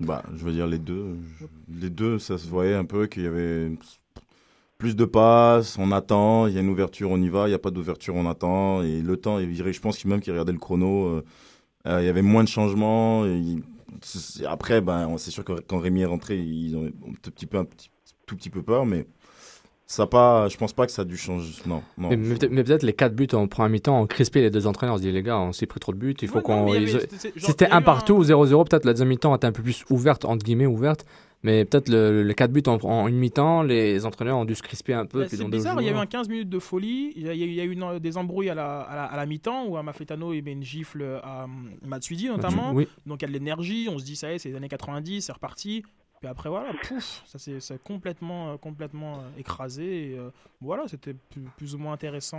Bah, 0.00 0.22
je 0.34 0.44
veux 0.44 0.52
dire 0.52 0.66
les 0.66 0.78
deux. 0.78 1.18
Les 1.68 1.90
deux, 1.90 2.18
ça 2.18 2.38
se 2.38 2.48
voyait 2.48 2.74
un 2.74 2.84
peu 2.84 3.06
qu'il 3.06 3.24
y 3.24 3.26
avait 3.26 3.70
plus 4.78 4.96
de 4.96 5.04
passes, 5.04 5.78
on 5.78 5.92
attend, 5.92 6.46
il 6.46 6.54
y 6.54 6.58
a 6.58 6.62
une 6.62 6.70
ouverture, 6.70 7.10
on 7.10 7.20
y 7.20 7.28
va, 7.28 7.46
il 7.46 7.50
n'y 7.50 7.54
a 7.54 7.58
pas 7.58 7.70
d'ouverture, 7.70 8.14
on 8.16 8.28
attend. 8.28 8.82
Et 8.82 9.02
le 9.02 9.16
temps, 9.18 9.38
je 9.38 9.80
pense 9.80 9.98
qu'il 9.98 10.08
même 10.08 10.20
qu'il 10.20 10.32
regardait 10.32 10.52
le 10.52 10.58
chrono, 10.58 11.06
euh, 11.06 11.24
euh, 11.86 12.00
il 12.02 12.06
y 12.06 12.08
avait 12.08 12.22
moins 12.22 12.42
de 12.42 12.48
changements. 12.48 13.24
Après, 14.46 14.80
ben, 14.80 15.16
c'est 15.18 15.30
sûr 15.30 15.44
que 15.44 15.60
quand 15.60 15.78
Rémi 15.78 16.00
est 16.00 16.06
rentré, 16.06 16.38
ils 16.38 16.76
ont 16.76 16.86
un 16.86 17.12
petit 17.30 17.46
peu, 17.46 17.64
tout 18.26 18.36
petit 18.36 18.48
peu 18.48 18.62
peur, 18.62 18.86
mais 18.86 19.06
ça 19.90 20.06
pas, 20.06 20.46
je 20.46 20.56
pense 20.56 20.72
pas 20.72 20.86
que 20.86 20.92
ça 20.92 21.02
a 21.02 21.04
dû 21.04 21.16
changer. 21.16 21.52
Non, 21.66 21.82
non. 21.98 22.10
Mais, 22.10 22.16
peut-être 22.16 22.84
les 22.84 22.92
4 22.92 23.12
buts 23.12 23.26
en 23.32 23.48
premier 23.48 23.70
mi-temps 23.70 24.00
ont 24.00 24.06
crispé 24.06 24.40
les 24.40 24.48
deux 24.48 24.68
entraîneurs. 24.68 24.94
On 24.94 24.98
se 24.98 25.02
dit, 25.02 25.10
les 25.10 25.24
gars, 25.24 25.36
on 25.40 25.50
s'est 25.50 25.66
pris 25.66 25.80
trop 25.80 25.92
de 25.92 25.98
buts. 25.98 26.14
Il 26.22 26.28
faut 26.28 26.40
qu'on. 26.40 26.68
C'était 27.36 27.68
un 27.68 27.82
partout 27.82 28.14
ou 28.14 28.22
0-0, 28.22 28.68
peut-être 28.68 28.84
la 28.84 28.92
deuxième 28.92 29.08
mi-temps 29.08 29.34
était 29.34 29.48
un 29.48 29.52
peu 29.52 29.64
plus 29.64 29.84
ouverte, 29.90 30.24
entre 30.24 30.44
guillemets, 30.44 30.66
ouverte. 30.66 31.04
Mais 31.42 31.64
peut-être 31.64 31.88
le, 31.88 32.22
les 32.22 32.34
4 32.34 32.52
buts 32.52 32.62
en, 32.68 33.08
une 33.08 33.16
mi-temps, 33.16 33.64
les 33.64 34.06
entraîneurs 34.06 34.38
ont 34.38 34.44
dû 34.44 34.54
se 34.54 34.62
crisper 34.62 34.94
un 34.94 35.06
peu. 35.06 35.22
Bah, 35.22 35.26
c'est 35.28 35.44
bizarre, 35.44 35.82
il 35.82 35.86
y 35.86 35.90
a 35.90 35.92
eu 35.92 35.96
un 35.96 36.06
15 36.06 36.28
minutes 36.28 36.50
de 36.50 36.60
folie. 36.60 37.12
Il 37.16 37.26
y 37.26 37.28
a, 37.28 37.34
il 37.34 37.52
y 37.52 37.60
a 37.60 37.64
eu 37.64 37.76
des 37.98 38.16
embrouilles 38.16 38.50
à 38.50 38.54
la, 38.54 38.82
à 38.82 39.16
la, 39.16 39.26
mi-temps 39.26 39.66
où 39.66 39.76
Amafetano 39.76 40.28
met 40.28 40.52
une 40.52 40.62
gifle 40.62 41.18
à 41.24 41.46
Matsuidi 41.84 42.28
notamment. 42.28 42.74
Donc 43.06 43.22
il 43.22 43.22
y 43.22 43.24
a 43.24 43.28
de 43.28 43.32
l'énergie. 43.32 43.88
On 43.90 43.98
se 43.98 44.04
dit, 44.04 44.14
ça 44.14 44.30
y 44.30 44.34
est, 44.36 44.38
c'est 44.38 44.50
les 44.50 44.54
années 44.54 44.68
90, 44.68 45.22
c'est 45.22 45.32
reparti. 45.32 45.82
Puis 46.20 46.28
après, 46.28 46.50
voilà, 46.50 46.68
pouf, 46.86 47.22
ça 47.24 47.38
s'est 47.38 47.78
complètement, 47.82 48.50
euh, 48.50 48.56
complètement 48.58 49.14
euh, 49.14 49.40
écrasé. 49.40 49.84
Et, 49.84 50.18
euh, 50.18 50.28
voilà, 50.60 50.86
c'était 50.86 51.14
plus, 51.56 51.74
ou 51.74 51.78
moins 51.78 51.94
intéressant 51.94 52.36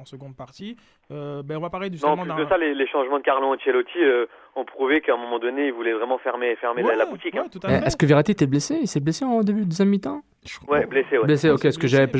en, 0.00 0.04
seconde 0.06 0.34
partie. 0.34 0.78
ben, 1.10 1.44
on 1.50 1.60
va 1.60 1.68
parler 1.68 1.90
du 1.90 2.02
en 2.02 2.16
plus 2.16 2.32
de 2.32 2.48
ça, 2.48 2.56
les, 2.56 2.86
changements 2.86 3.18
de 3.18 3.22
Carlo 3.22 3.52
Ancelotti 3.52 3.98
ont 4.56 4.64
prouvé 4.64 5.02
qu'à 5.02 5.12
un 5.12 5.18
moment 5.18 5.38
donné, 5.38 5.66
il 5.66 5.74
voulait 5.74 5.92
vraiment 5.92 6.16
fermer, 6.16 6.56
fermer 6.56 6.82
la, 6.82 7.04
boutique. 7.04 7.36
Hein. 7.36 7.44
Est-ce 7.84 7.98
que 7.98 8.06
Verratti 8.06 8.32
était 8.32 8.46
blessé? 8.46 8.78
Il 8.80 8.88
s'est 8.88 9.00
blessé 9.00 9.26
en 9.26 9.42
début 9.42 9.60
de 9.60 9.66
deuxième 9.66 9.90
mi-temps? 9.90 10.22
Ouais, 10.66 10.86
blessé, 10.86 11.18
ouais. 11.18 11.26
Blessé, 11.26 11.50
ok. 11.50 11.66
Est-ce 11.66 11.78
que 11.78 11.86
j'avais, 11.86 12.10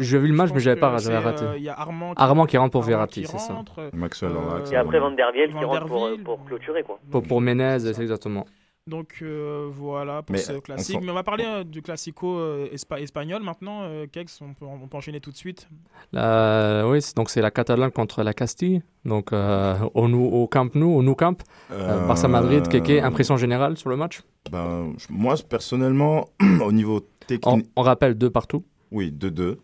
j'ai 0.00 0.18
vu 0.18 0.28
le 0.28 0.34
match, 0.34 0.50
mais 0.52 0.60
j'avais 0.60 0.78
pas 0.78 0.90
raté. 0.90 1.44
Il 1.56 1.62
y 1.62 1.70
a 1.70 1.80
Armand 1.80 2.12
qui, 2.12 2.22
Armand 2.22 2.44
qui 2.44 2.58
rentre 2.58 2.72
pour 2.72 2.82
Verratti, 2.82 3.24
c'est 3.24 3.38
ça. 3.38 3.54
Maxwell 3.94 4.32
Et 4.70 4.76
après 4.76 5.00
Van 5.00 5.12
der 5.12 5.32
Biel 5.32 5.50
qui 5.50 5.64
rentre 5.64 5.86
pour, 5.86 6.10
pour 6.22 6.44
clôturer, 6.44 6.82
quoi. 6.82 6.98
Pour, 7.10 7.22
pour 7.22 7.40
Menez, 7.40 7.78
c'est 7.78 8.02
exactement. 8.02 8.44
Donc 8.88 9.18
euh, 9.20 9.68
voilà 9.70 10.22
pour 10.22 10.36
ce 10.38 10.58
classique. 10.60 11.00
Mais 11.02 11.10
on 11.10 11.14
va 11.14 11.22
parler 11.22 11.44
euh, 11.44 11.64
du 11.64 11.82
classico 11.82 12.38
euh, 12.38 12.68
espagnol 12.72 13.42
maintenant. 13.42 13.82
Kex, 14.10 14.40
on 14.40 14.54
peut, 14.54 14.64
on 14.64 14.88
peut, 14.88 14.96
enchaîner 14.96 15.20
tout 15.20 15.30
de 15.30 15.36
suite. 15.36 15.68
oui, 16.12 17.00
donc 17.14 17.30
c'est 17.30 17.42
la 17.42 17.50
Catalane 17.50 17.92
contre 17.92 18.22
la 18.22 18.32
Castille. 18.32 18.82
Donc 19.04 19.32
au, 19.32 20.04
au, 20.04 20.46
Camp 20.48 20.74
Nou, 20.74 20.96
au 20.96 21.02
Nou 21.02 21.14
Camp. 21.14 21.42
Barça 21.70 22.28
Madrid, 22.28 22.66
Keke, 22.68 23.02
impression 23.02 23.36
générale 23.36 23.76
sur 23.76 23.90
le 23.90 23.96
match? 23.96 24.22
Ben, 24.50 24.94
Moi, 25.10 25.34
personnellement, 25.48 26.28
au 26.64 26.72
niveau 26.72 27.00
technique. 27.26 27.46
On, 27.46 27.80
on 27.80 27.82
rappelle 27.82 28.14
deux 28.14 28.30
partout. 28.30 28.64
Oui, 28.90 29.12
2-2. 29.12 29.56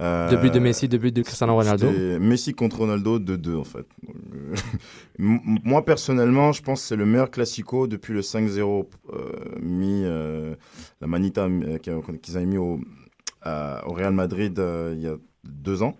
Euh, 0.00 0.30
deux 0.30 0.36
buts 0.36 0.50
de 0.50 0.58
Messi, 0.58 0.88
deux 0.88 0.98
buts 0.98 1.12
de 1.12 1.22
Cristiano 1.22 1.54
Ronaldo. 1.54 1.88
Messi 2.18 2.54
contre 2.54 2.78
Ronaldo, 2.78 3.18
2-2 3.18 3.56
en 3.56 3.64
fait. 3.64 3.86
Moi 5.18 5.84
personnellement, 5.84 6.52
je 6.52 6.62
pense 6.62 6.80
que 6.80 6.86
c'est 6.88 6.96
le 6.96 7.06
meilleur 7.06 7.30
classico 7.30 7.86
depuis 7.86 8.14
le 8.14 8.22
5-0 8.22 8.86
euh, 9.12 9.32
mis, 9.60 10.02
euh, 10.04 10.54
la 11.00 11.06
manita 11.06 11.48
qu'ils 11.82 12.38
ont 12.38 12.46
mis 12.46 12.58
au, 12.58 12.80
au 13.44 13.92
Real 13.92 14.12
Madrid 14.12 14.60
il 14.94 15.00
y 15.00 15.06
a 15.06 15.16
deux 15.44 15.82
ans. 15.82 15.96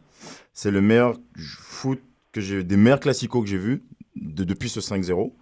C'est 0.53 0.71
le 0.71 0.81
meilleur 0.81 1.17
foot 1.37 2.01
que 2.33 2.41
j'ai, 2.41 2.65
des 2.65 2.77
meilleurs 2.77 3.01
classicos 3.01 3.43
que 3.43 3.49
j'ai 3.49 3.59
vus 3.59 3.83
de, 4.17 4.45
depuis 4.45 4.69
ce 4.69 4.81
5-0. 4.81 5.33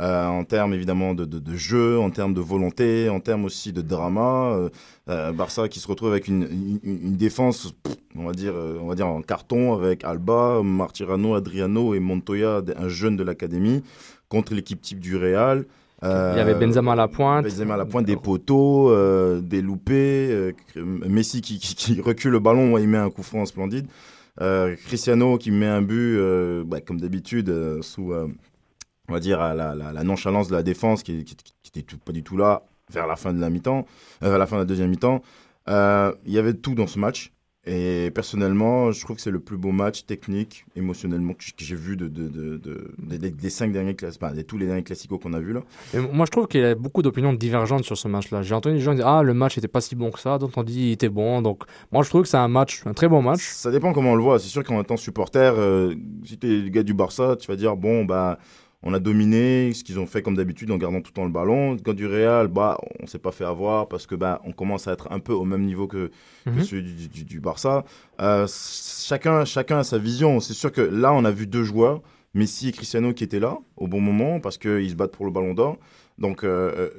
Euh, 0.00 0.26
en 0.28 0.44
termes 0.44 0.74
évidemment 0.74 1.12
de, 1.12 1.24
de, 1.24 1.40
de, 1.40 1.56
jeu, 1.56 1.98
en 1.98 2.10
termes 2.10 2.32
de 2.32 2.40
volonté, 2.40 3.08
en 3.08 3.18
termes 3.18 3.44
aussi 3.44 3.72
de 3.72 3.82
drama. 3.82 4.52
Euh, 4.52 4.68
euh, 5.10 5.32
Barça 5.32 5.68
qui 5.68 5.80
se 5.80 5.88
retrouve 5.88 6.10
avec 6.10 6.28
une, 6.28 6.44
une, 6.84 7.00
une 7.02 7.16
défense, 7.16 7.74
on 8.14 8.24
va 8.24 8.32
dire, 8.32 8.54
on 8.80 8.86
va 8.86 8.94
dire 8.94 9.08
en 9.08 9.22
carton 9.22 9.74
avec 9.74 10.04
Alba, 10.04 10.62
Martirano, 10.62 11.34
Adriano 11.34 11.94
et 11.94 11.98
Montoya, 11.98 12.62
un 12.76 12.88
jeune 12.88 13.16
de 13.16 13.24
l'académie, 13.24 13.82
contre 14.28 14.54
l'équipe 14.54 14.80
type 14.80 15.00
du 15.00 15.16
Real. 15.16 15.64
Il 16.00 16.06
y 16.06 16.40
avait 16.40 16.54
Benzema 16.54 16.92
à 16.92 16.94
la 16.94 17.08
pointe. 17.08 17.44
Benzema 17.44 17.74
à 17.74 17.76
la 17.76 17.84
pointe, 17.84 18.06
des 18.06 18.14
poteaux, 18.16 18.94
des 19.40 19.62
loupés. 19.62 20.54
Messi 20.76 21.40
qui, 21.40 21.58
qui, 21.58 21.74
qui, 21.74 22.00
recule 22.00 22.30
le 22.30 22.38
ballon, 22.38 22.78
il 22.78 22.86
met 22.86 22.98
un 22.98 23.10
coup 23.10 23.24
franc 23.24 23.44
splendide. 23.46 23.88
Cristiano 24.86 25.38
qui 25.38 25.50
met 25.50 25.66
un 25.66 25.82
but, 25.82 26.20
bah, 26.66 26.80
comme 26.80 27.00
d'habitude, 27.00 27.52
sous 27.80 28.12
on 29.08 29.12
va 29.12 29.20
dire, 29.20 29.40
à 29.40 29.54
la, 29.54 29.74
la, 29.74 30.04
nonchalance 30.04 30.48
de 30.48 30.54
la 30.54 30.62
défense 30.62 31.02
qui 31.02 31.12
n'était 31.14 31.96
pas 32.04 32.12
du 32.12 32.22
tout 32.22 32.36
là 32.36 32.62
vers 32.90 33.06
la 33.06 33.16
fin 33.16 33.32
de 33.34 33.40
la 33.40 33.50
mi-temps, 33.50 33.84
euh, 34.22 34.38
la 34.38 34.46
fin 34.46 34.56
de 34.56 34.60
la 34.62 34.66
deuxième 34.66 34.90
mi-temps. 34.90 35.22
Euh, 35.68 36.12
il 36.24 36.32
y 36.32 36.38
avait 36.38 36.54
tout 36.54 36.74
dans 36.74 36.86
ce 36.86 36.98
match. 36.98 37.32
Et 37.70 38.10
personnellement, 38.14 38.92
je 38.92 39.04
trouve 39.04 39.16
que 39.16 39.20
c'est 39.20 39.30
le 39.32 39.40
plus 39.40 39.58
beau 39.58 39.72
match 39.72 40.06
technique, 40.06 40.64
émotionnellement, 40.74 41.34
que 41.34 41.44
que 41.44 41.64
j'ai 41.64 41.74
vu 41.76 41.98
de, 41.98 42.08
de, 42.08 42.28
de, 42.28 42.56
de- 42.56 42.94
des- 43.18 43.30
des 43.30 43.50
cinq 43.50 43.72
derniers 43.72 43.94
classiques, 43.94 44.22
enfin, 44.22 44.32
des- 44.32 44.44
tous 44.44 44.56
les 44.56 44.64
derniers 44.64 44.84
classicos 44.84 45.18
qu'on 45.22 45.34
a 45.34 45.40
vus 45.40 45.52
là. 45.52 45.60
Et 45.92 45.98
moi, 45.98 46.24
je 46.24 46.30
trouve 46.30 46.46
qu'il 46.46 46.62
y 46.62 46.64
a 46.64 46.74
beaucoup 46.74 47.02
d'opinions 47.02 47.34
divergentes 47.34 47.84
sur 47.84 47.98
ce 47.98 48.08
match-là. 48.08 48.40
J'ai 48.40 48.54
entendu 48.54 48.76
des 48.76 48.80
gens 48.80 48.94
dire 48.94 49.06
Ah, 49.06 49.22
le 49.22 49.34
match 49.34 49.56
n'était 49.58 49.68
pas 49.68 49.82
si 49.82 49.96
bon 49.96 50.10
que 50.10 50.18
ça. 50.18 50.38
D'autres 50.38 50.56
ont 50.56 50.62
dit 50.62 50.80
il 50.88 50.92
était 50.92 51.10
bon. 51.10 51.42
Donc, 51.42 51.64
moi, 51.92 52.02
je 52.02 52.08
trouve 52.08 52.22
que 52.22 52.28
c'est 52.28 52.38
un 52.38 52.48
match, 52.48 52.86
un 52.86 52.94
très 52.94 53.08
bon 53.08 53.20
match. 53.20 53.42
Ça 53.42 53.70
dépend 53.70 53.92
comment 53.92 54.12
on 54.12 54.16
le 54.16 54.22
voit. 54.22 54.38
C'est 54.38 54.48
sûr 54.48 54.64
qu'en 54.64 54.80
étant 54.80 54.96
supporter, 54.96 55.52
euh, 55.58 55.94
si 56.24 56.38
tu 56.38 56.46
es 56.46 56.62
le 56.62 56.68
gars 56.70 56.82
du 56.84 56.94
Barça, 56.94 57.36
tu 57.36 57.48
vas 57.48 57.56
dire 57.56 57.76
bon, 57.76 58.06
bah, 58.06 58.38
on 58.82 58.94
a 58.94 58.98
dominé 59.00 59.72
ce 59.74 59.82
qu'ils 59.82 59.98
ont 59.98 60.06
fait 60.06 60.22
comme 60.22 60.36
d'habitude 60.36 60.70
en 60.70 60.76
gardant 60.76 61.00
tout 61.00 61.10
le 61.10 61.14
temps 61.14 61.24
le 61.24 61.30
ballon. 61.32 61.74
Gars 61.74 61.92
du 61.94 62.06
Real, 62.06 62.46
bah, 62.48 62.78
on 63.00 63.06
s'est 63.06 63.18
pas 63.18 63.32
fait 63.32 63.44
avoir 63.44 63.88
parce 63.88 64.06
que 64.06 64.14
bah, 64.14 64.40
on 64.44 64.52
commence 64.52 64.86
à 64.86 64.92
être 64.92 65.08
un 65.10 65.18
peu 65.18 65.32
au 65.32 65.44
même 65.44 65.62
niveau 65.64 65.86
que, 65.88 66.10
que 66.44 66.50
Mhm. 66.50 66.62
celui 66.64 66.82
du, 66.94 67.08
du- 67.08 67.24
du 67.24 67.40
Barça. 67.40 67.84
Euh, 68.20 68.46
chacun, 68.48 69.44
chacun 69.44 69.78
a 69.78 69.84
sa 69.84 69.98
vision. 69.98 70.40
C'est 70.40 70.54
sûr 70.54 70.70
que 70.72 70.80
là, 70.80 71.12
on 71.12 71.24
a 71.24 71.30
vu 71.30 71.46
deux 71.46 71.64
joueurs, 71.64 72.02
Messi 72.34 72.68
et 72.68 72.72
Cristiano, 72.72 73.12
qui 73.12 73.24
étaient 73.24 73.40
là 73.40 73.58
au 73.76 73.88
bon 73.88 74.00
moment 74.00 74.38
parce 74.40 74.58
qu'ils 74.58 74.90
se 74.90 74.94
battent 74.94 75.12
pour 75.12 75.26
le 75.26 75.32
ballon 75.32 75.54
d'or. 75.54 75.76
Donc, 76.18 76.44
euh, 76.44 76.72
euh, 76.76 76.90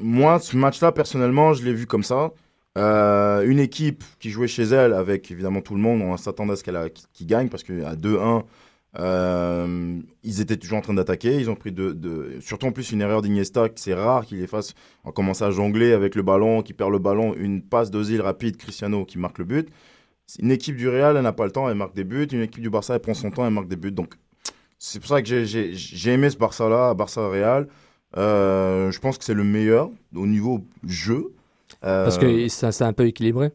moi, 0.00 0.38
ce 0.38 0.56
match-là, 0.56 0.92
personnellement, 0.92 1.52
je 1.52 1.62
l'ai 1.64 1.72
vu 1.74 1.86
comme 1.86 2.02
ça. 2.04 2.32
Euh, 2.76 3.42
une 3.48 3.58
équipe 3.58 4.04
qui 4.20 4.30
jouait 4.30 4.46
chez 4.46 4.62
elle 4.62 4.92
avec 4.92 5.30
évidemment 5.30 5.60
tout 5.62 5.74
le 5.74 5.80
monde, 5.80 6.00
on 6.00 6.16
s'attendait 6.16 6.52
à 6.52 6.56
ce 6.56 6.62
qu'elle 6.62 6.78
gagne 7.26 7.48
parce 7.48 7.64
qu'à 7.64 7.96
2-1, 7.96 8.44
euh, 8.98 10.00
ils 10.24 10.40
étaient 10.40 10.56
toujours 10.56 10.78
en 10.78 10.80
train 10.80 10.94
d'attaquer. 10.94 11.36
Ils 11.38 11.50
ont 11.50 11.54
pris 11.54 11.72
de, 11.72 11.92
de- 11.92 12.38
surtout 12.40 12.66
en 12.66 12.72
plus 12.72 12.90
une 12.92 13.00
erreur 13.00 13.22
d'Iniesta, 13.22 13.68
c'est 13.76 13.94
rare 13.94 14.26
qu'il 14.26 14.38
les 14.38 14.46
fasse. 14.46 14.74
On 15.04 15.12
commence 15.12 15.40
à 15.42 15.50
jongler 15.50 15.92
avec 15.92 16.14
le 16.14 16.22
ballon, 16.22 16.62
qui 16.62 16.72
perd 16.72 16.90
le 16.90 16.98
ballon, 16.98 17.34
une 17.34 17.62
passe 17.62 17.90
d'Ozil 17.90 18.20
rapide, 18.20 18.56
Cristiano 18.56 19.04
qui 19.04 19.18
marque 19.18 19.38
le 19.38 19.44
but. 19.44 19.68
Une 20.40 20.50
équipe 20.50 20.76
du 20.76 20.88
Real, 20.88 21.16
elle 21.16 21.22
n'a 21.22 21.32
pas 21.32 21.46
le 21.46 21.52
temps, 21.52 21.68
elle 21.70 21.76
marque 21.76 21.94
des 21.94 22.04
buts. 22.04 22.26
Une 22.32 22.42
équipe 22.42 22.60
du 22.62 22.68
Barça, 22.70 22.94
elle 22.94 23.00
prend 23.00 23.14
son 23.14 23.30
temps, 23.30 23.46
elle 23.46 23.52
marque 23.54 23.68
des 23.68 23.76
buts. 23.76 23.92
Donc 23.92 24.14
c'est 24.78 24.98
pour 24.98 25.08
ça 25.08 25.22
que 25.22 25.44
j'ai- 25.44 26.10
aimé 26.12 26.28
ce 26.30 26.36
Barça-là, 26.36 26.92
Barça-Real. 26.94 27.68
Euh, 28.16 28.90
je 28.90 28.98
pense 29.00 29.16
que 29.18 29.24
c'est 29.24 29.34
le 29.34 29.44
meilleur 29.44 29.90
au 30.14 30.26
niveau 30.26 30.64
jeu. 30.86 31.32
Euh, 31.84 32.04
Parce 32.04 32.18
que 32.18 32.48
ça- 32.48 32.72
c'est 32.72 32.84
un 32.84 32.92
peu 32.92 33.06
équilibré. 33.06 33.52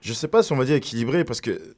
je 0.00 0.12
sais 0.12 0.28
pas 0.28 0.42
si 0.42 0.52
on 0.52 0.56
va 0.56 0.64
dire 0.64 0.76
équilibré 0.76 1.24
parce 1.24 1.40
que 1.40 1.50
euh, 1.50 1.74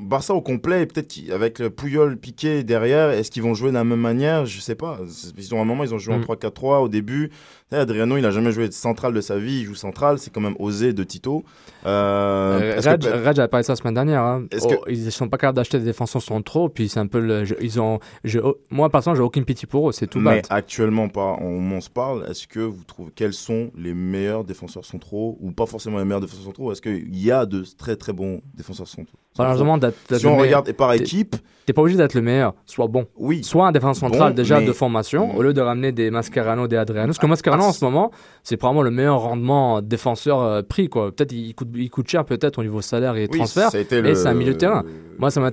Barça 0.00 0.34
au 0.34 0.40
complet, 0.40 0.86
peut-être 0.86 1.18
avec 1.32 1.58
le 1.58 1.68
Puyol 1.68 2.16
piqué 2.16 2.62
derrière, 2.62 3.10
est-ce 3.10 3.30
qu'ils 3.30 3.42
vont 3.42 3.54
jouer 3.54 3.70
de 3.70 3.74
la 3.74 3.82
même 3.82 4.00
manière? 4.00 4.46
Je 4.46 4.60
sais 4.60 4.76
pas. 4.76 5.00
Ils 5.36 5.52
ont 5.54 5.60
un 5.60 5.64
moment, 5.64 5.82
ils 5.82 5.92
ont 5.92 5.98
joué 5.98 6.14
en 6.14 6.18
Mm. 6.18 6.24
3-4-3 6.24 6.80
au 6.80 6.88
début. 6.88 7.30
Sais, 7.70 7.78
Adriano, 7.78 8.16
il 8.16 8.24
a 8.24 8.30
jamais 8.30 8.52
joué 8.52 8.68
de 8.68 8.72
central 8.72 9.12
de 9.12 9.20
sa 9.20 9.36
vie, 9.36 9.60
il 9.60 9.64
joue 9.64 9.74
central, 9.74 10.18
c'est 10.20 10.32
quand 10.32 10.40
même 10.40 10.54
osé 10.60 10.92
de 10.92 11.02
Tito. 11.02 11.44
Euh, 11.86 12.60
Euh, 12.60 12.80
que 12.80 12.88
Raj, 13.08 13.22
Raj 13.24 13.38
a 13.40 13.48
parlé 13.48 13.64
ça 13.64 13.72
la 13.72 13.76
semaine 13.76 13.94
dernière. 13.94 14.22
hein. 14.22 14.44
Oh, 14.62 14.68
que- 14.68 14.90
Ils 14.92 15.10
sont 15.10 15.28
pas 15.28 15.38
capables 15.38 15.56
d'acheter 15.56 15.78
des 15.80 15.86
défenseurs 15.86 16.22
centraux. 16.22 16.68
Puis 16.68 16.88
c'est 16.88 17.00
un 17.00 17.06
peu. 17.08 17.18
Le, 17.18 17.44
je- 17.44 17.54
ils 17.60 17.80
ont, 17.80 17.98
je- 18.22 18.38
oh, 18.38 18.56
moi, 18.70 18.90
par 18.90 19.00
exemple, 19.00 19.16
j'ai 19.16 19.22
aucune 19.24 19.44
pitié 19.44 19.66
pour 19.66 19.88
eux. 19.88 19.92
C'est 19.92 20.06
tout 20.06 20.20
mais 20.20 20.36
bête. 20.36 20.46
actuellement, 20.50 21.08
pas, 21.08 21.36
on, 21.40 21.72
on 21.72 21.80
se 21.80 21.90
parle. 21.90 22.24
Est-ce 22.30 22.46
que 22.46 22.60
vous 22.60 22.84
trouvez 22.84 23.10
quels 23.14 23.32
sont 23.32 23.70
les 23.76 23.92
meilleurs 23.94 24.44
défenseurs 24.44 24.84
centraux 24.84 25.36
ou 25.40 25.50
pas 25.50 25.66
forcément 25.66 25.98
les 25.98 26.04
meilleurs 26.04 26.20
défenseurs 26.20 26.44
centraux 26.44 26.70
Est-ce 26.70 26.82
qu'il 26.82 27.18
y 27.18 27.32
a 27.32 27.44
de 27.44 27.64
très 27.76 27.96
très 27.96 28.12
bons 28.12 28.40
défenseurs 28.54 28.86
centraux 28.88 29.18
Malheureusement, 29.38 29.78
Si 29.80 30.26
on 30.26 30.30
meilleur- 30.30 30.40
regarde 30.40 30.72
par 30.72 30.92
équipe, 30.92 31.36
T'es 31.66 31.72
pas 31.72 31.80
obligé 31.80 31.96
d'être 31.96 32.12
le 32.12 32.20
meilleur. 32.20 32.52
Soit 32.66 32.88
bon. 32.88 33.06
oui. 33.16 33.42
Soit 33.42 33.66
un 33.68 33.72
défenseur 33.72 34.10
central 34.10 34.32
Bon, 34.32 34.36
déjà 34.36 34.60
mais- 34.60 34.66
de 34.66 34.72
formation, 34.74 35.34
au 35.34 35.42
lieu 35.42 35.54
de 35.54 35.62
ramener 35.62 35.92
des 35.92 36.10
Mascherano, 36.10 36.68
des 36.68 36.76
Adriano. 36.76 37.06
Parce 37.06 37.18
que 37.18 37.26
Mascherano, 37.26 37.62
Ah, 37.64 37.68
en 37.68 37.72
ce 37.72 37.82
moment, 37.82 38.10
c'est 38.42 38.58
probablement 38.58 38.82
le 38.82 38.90
meilleur 38.90 39.20
rendement 39.20 39.80
défenseur 39.80 40.40
euh, 40.42 40.60
prix. 40.62 40.90
quoi. 40.90 41.10
Peut-être 41.10 41.32
il 41.32 41.54
coûte, 41.54 41.68
il 41.74 41.88
coûte 41.88 42.06
cher 42.06 42.26
peut-être 42.26 42.58
au 42.58 42.62
niveau 42.62 42.82
salaire 42.82 43.16
et 43.16 43.28
Oui, 43.32 43.38
transfert. 43.38 43.70
mais 43.72 44.02
le- 44.02 44.14
c'est 44.14 44.28
un 44.28 44.34
milieu 44.34 44.52
de 44.52 44.58
terrain. 44.58 44.84
Moi, 45.18 45.30
ça 45.30 45.40
m'a 45.40 45.50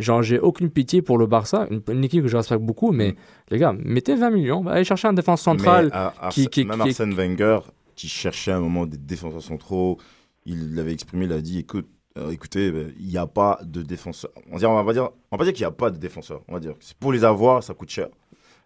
Genre, 0.00 0.22
j'ai 0.24 0.40
aucune 0.40 0.70
pitié 0.70 1.02
pour 1.02 1.18
le 1.18 1.26
Barça, 1.28 1.68
une, 1.70 1.82
une 1.88 2.02
équipe 2.02 2.22
que 2.24 2.28
je 2.28 2.36
respecte 2.36 2.60
beaucoup, 2.62 2.90
mais 2.90 3.14
les 3.50 3.58
gars, 3.58 3.74
mettez 3.78 4.16
20 4.16 4.30
millions, 4.30 4.66
allez 4.66 4.82
chercher 4.84 5.06
un 5.06 5.12
défense 5.12 5.40
central. 5.42 5.90
À- 5.92 6.12
qui- 6.30 6.48
qui- 6.48 6.64
même 6.64 6.80
qui- 6.82 6.88
Arsène 6.88 7.14
Wenger, 7.14 7.60
qui 7.94 8.08
cherchait 8.08 8.50
à 8.50 8.56
un 8.56 8.60
moment 8.60 8.86
des 8.86 8.96
défenseurs 8.98 9.42
centraux, 9.42 9.98
il 10.46 10.74
l'avait 10.74 10.92
exprimé, 10.94 11.26
il 11.26 11.32
a 11.32 11.40
dit 11.40 11.60
écoute, 11.60 11.86
euh, 12.18 12.30
écoutez, 12.30 12.70
ben, 12.72 12.92
il 12.98 13.06
n'y 13.06 13.18
a 13.18 13.26
pas 13.26 13.58
de 13.62 13.82
défenseurs. 13.82 14.30
On 14.48 14.52
va 14.52 14.58
dire, 14.58 14.70
on 14.70 14.82
va 14.84 14.92
dire, 14.92 15.10
on 15.30 15.36
va 15.36 15.38
pas 15.38 15.44
dire 15.44 15.52
qu'il 15.52 15.62
n'y 15.62 15.66
a 15.66 15.70
pas 15.70 15.90
de 15.90 15.96
défenseurs. 15.98 16.42
On 16.48 16.54
va 16.54 16.60
dire 16.60 16.72
que 16.72 16.84
c'est 16.84 16.96
pour 16.96 17.12
les 17.12 17.24
avoir, 17.24 17.62
ça 17.62 17.74
coûte 17.74 17.90
cher. 17.90 18.08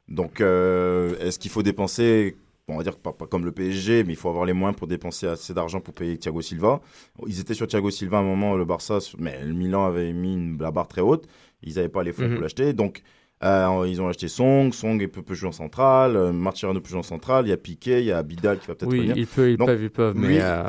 Donc, 0.09 0.40
euh, 0.40 1.16
est-ce 1.20 1.38
qu'il 1.38 1.50
faut 1.50 1.62
dépenser 1.62 2.36
On 2.68 2.76
va 2.76 2.82
dire 2.84 2.96
pas, 2.96 3.12
pas 3.12 3.26
comme 3.26 3.44
le 3.44 3.53
PSG, 3.53 4.05
mais 4.05 4.12
il 4.12 4.16
faut 4.16 4.28
avoir 4.28 4.44
les 4.44 4.53
moyens 4.53 4.76
pour 4.78 4.86
dépenser 4.86 5.26
assez 5.26 5.53
d'argent 5.53 5.80
pour 5.80 5.94
payer 5.94 6.16
Thiago 6.16 6.40
Silva. 6.42 6.80
Ils 7.26 7.38
étaient 7.40 7.55
sur 7.55 7.66
Thiago 7.66 7.90
Silva 7.90 8.18
à 8.18 8.20
un 8.20 8.24
moment, 8.24 8.57
le 8.57 8.64
Barça, 8.64 8.98
mais 9.18 9.44
le 9.44 9.53
Milan 9.53 9.84
avait 9.84 10.12
mis 10.12 10.34
une- 10.34 10.59
la 10.61 10.70
barre 10.70 10.88
très 10.88 11.00
haute. 11.00 11.26
Ils 11.62 11.74
n'avaient 11.74 11.88
pas 11.88 12.03
les 12.03 12.12
fonds 12.12 12.22
Mhm. 12.28 12.34
pour 12.34 12.42
l'acheter. 12.42 12.72
Donc, 12.72 13.03
euh, 13.45 13.84
ils 13.88 14.01
ont 14.01 14.09
acheté 14.09 14.28
Song. 14.28 14.72
Song 14.72 14.99
peut, 15.09 15.22
peut 15.22 15.34
jouer 15.34 15.49
en 15.49 15.53
centrale. 15.53 16.16
Euh, 16.16 16.32
Martirano 16.32 16.80
peut 16.80 16.88
jouer 16.90 16.99
en 17.01 17.03
centrale. 17.03 17.47
Il 17.47 17.51
y 17.51 17.53
a 17.53 17.57
Piqué, 17.57 18.01
il 18.01 18.07
y 18.07 18.12
a 18.12 18.18
Abidal 18.18 18.59
qui 18.59 18.66
va 18.68 18.74
peut-être 18.74 18.90
Oui, 18.90 19.01
venir. 19.01 19.16
ils 19.16 19.26
peuvent, 19.26 19.51
ils 19.51 19.57
Donc, 19.57 19.66
peuvent, 19.68 19.82
ils 19.82 19.90
peuvent, 19.90 20.16
mais. 20.16 20.28
oui, 20.28 20.38
euh, 20.40 20.62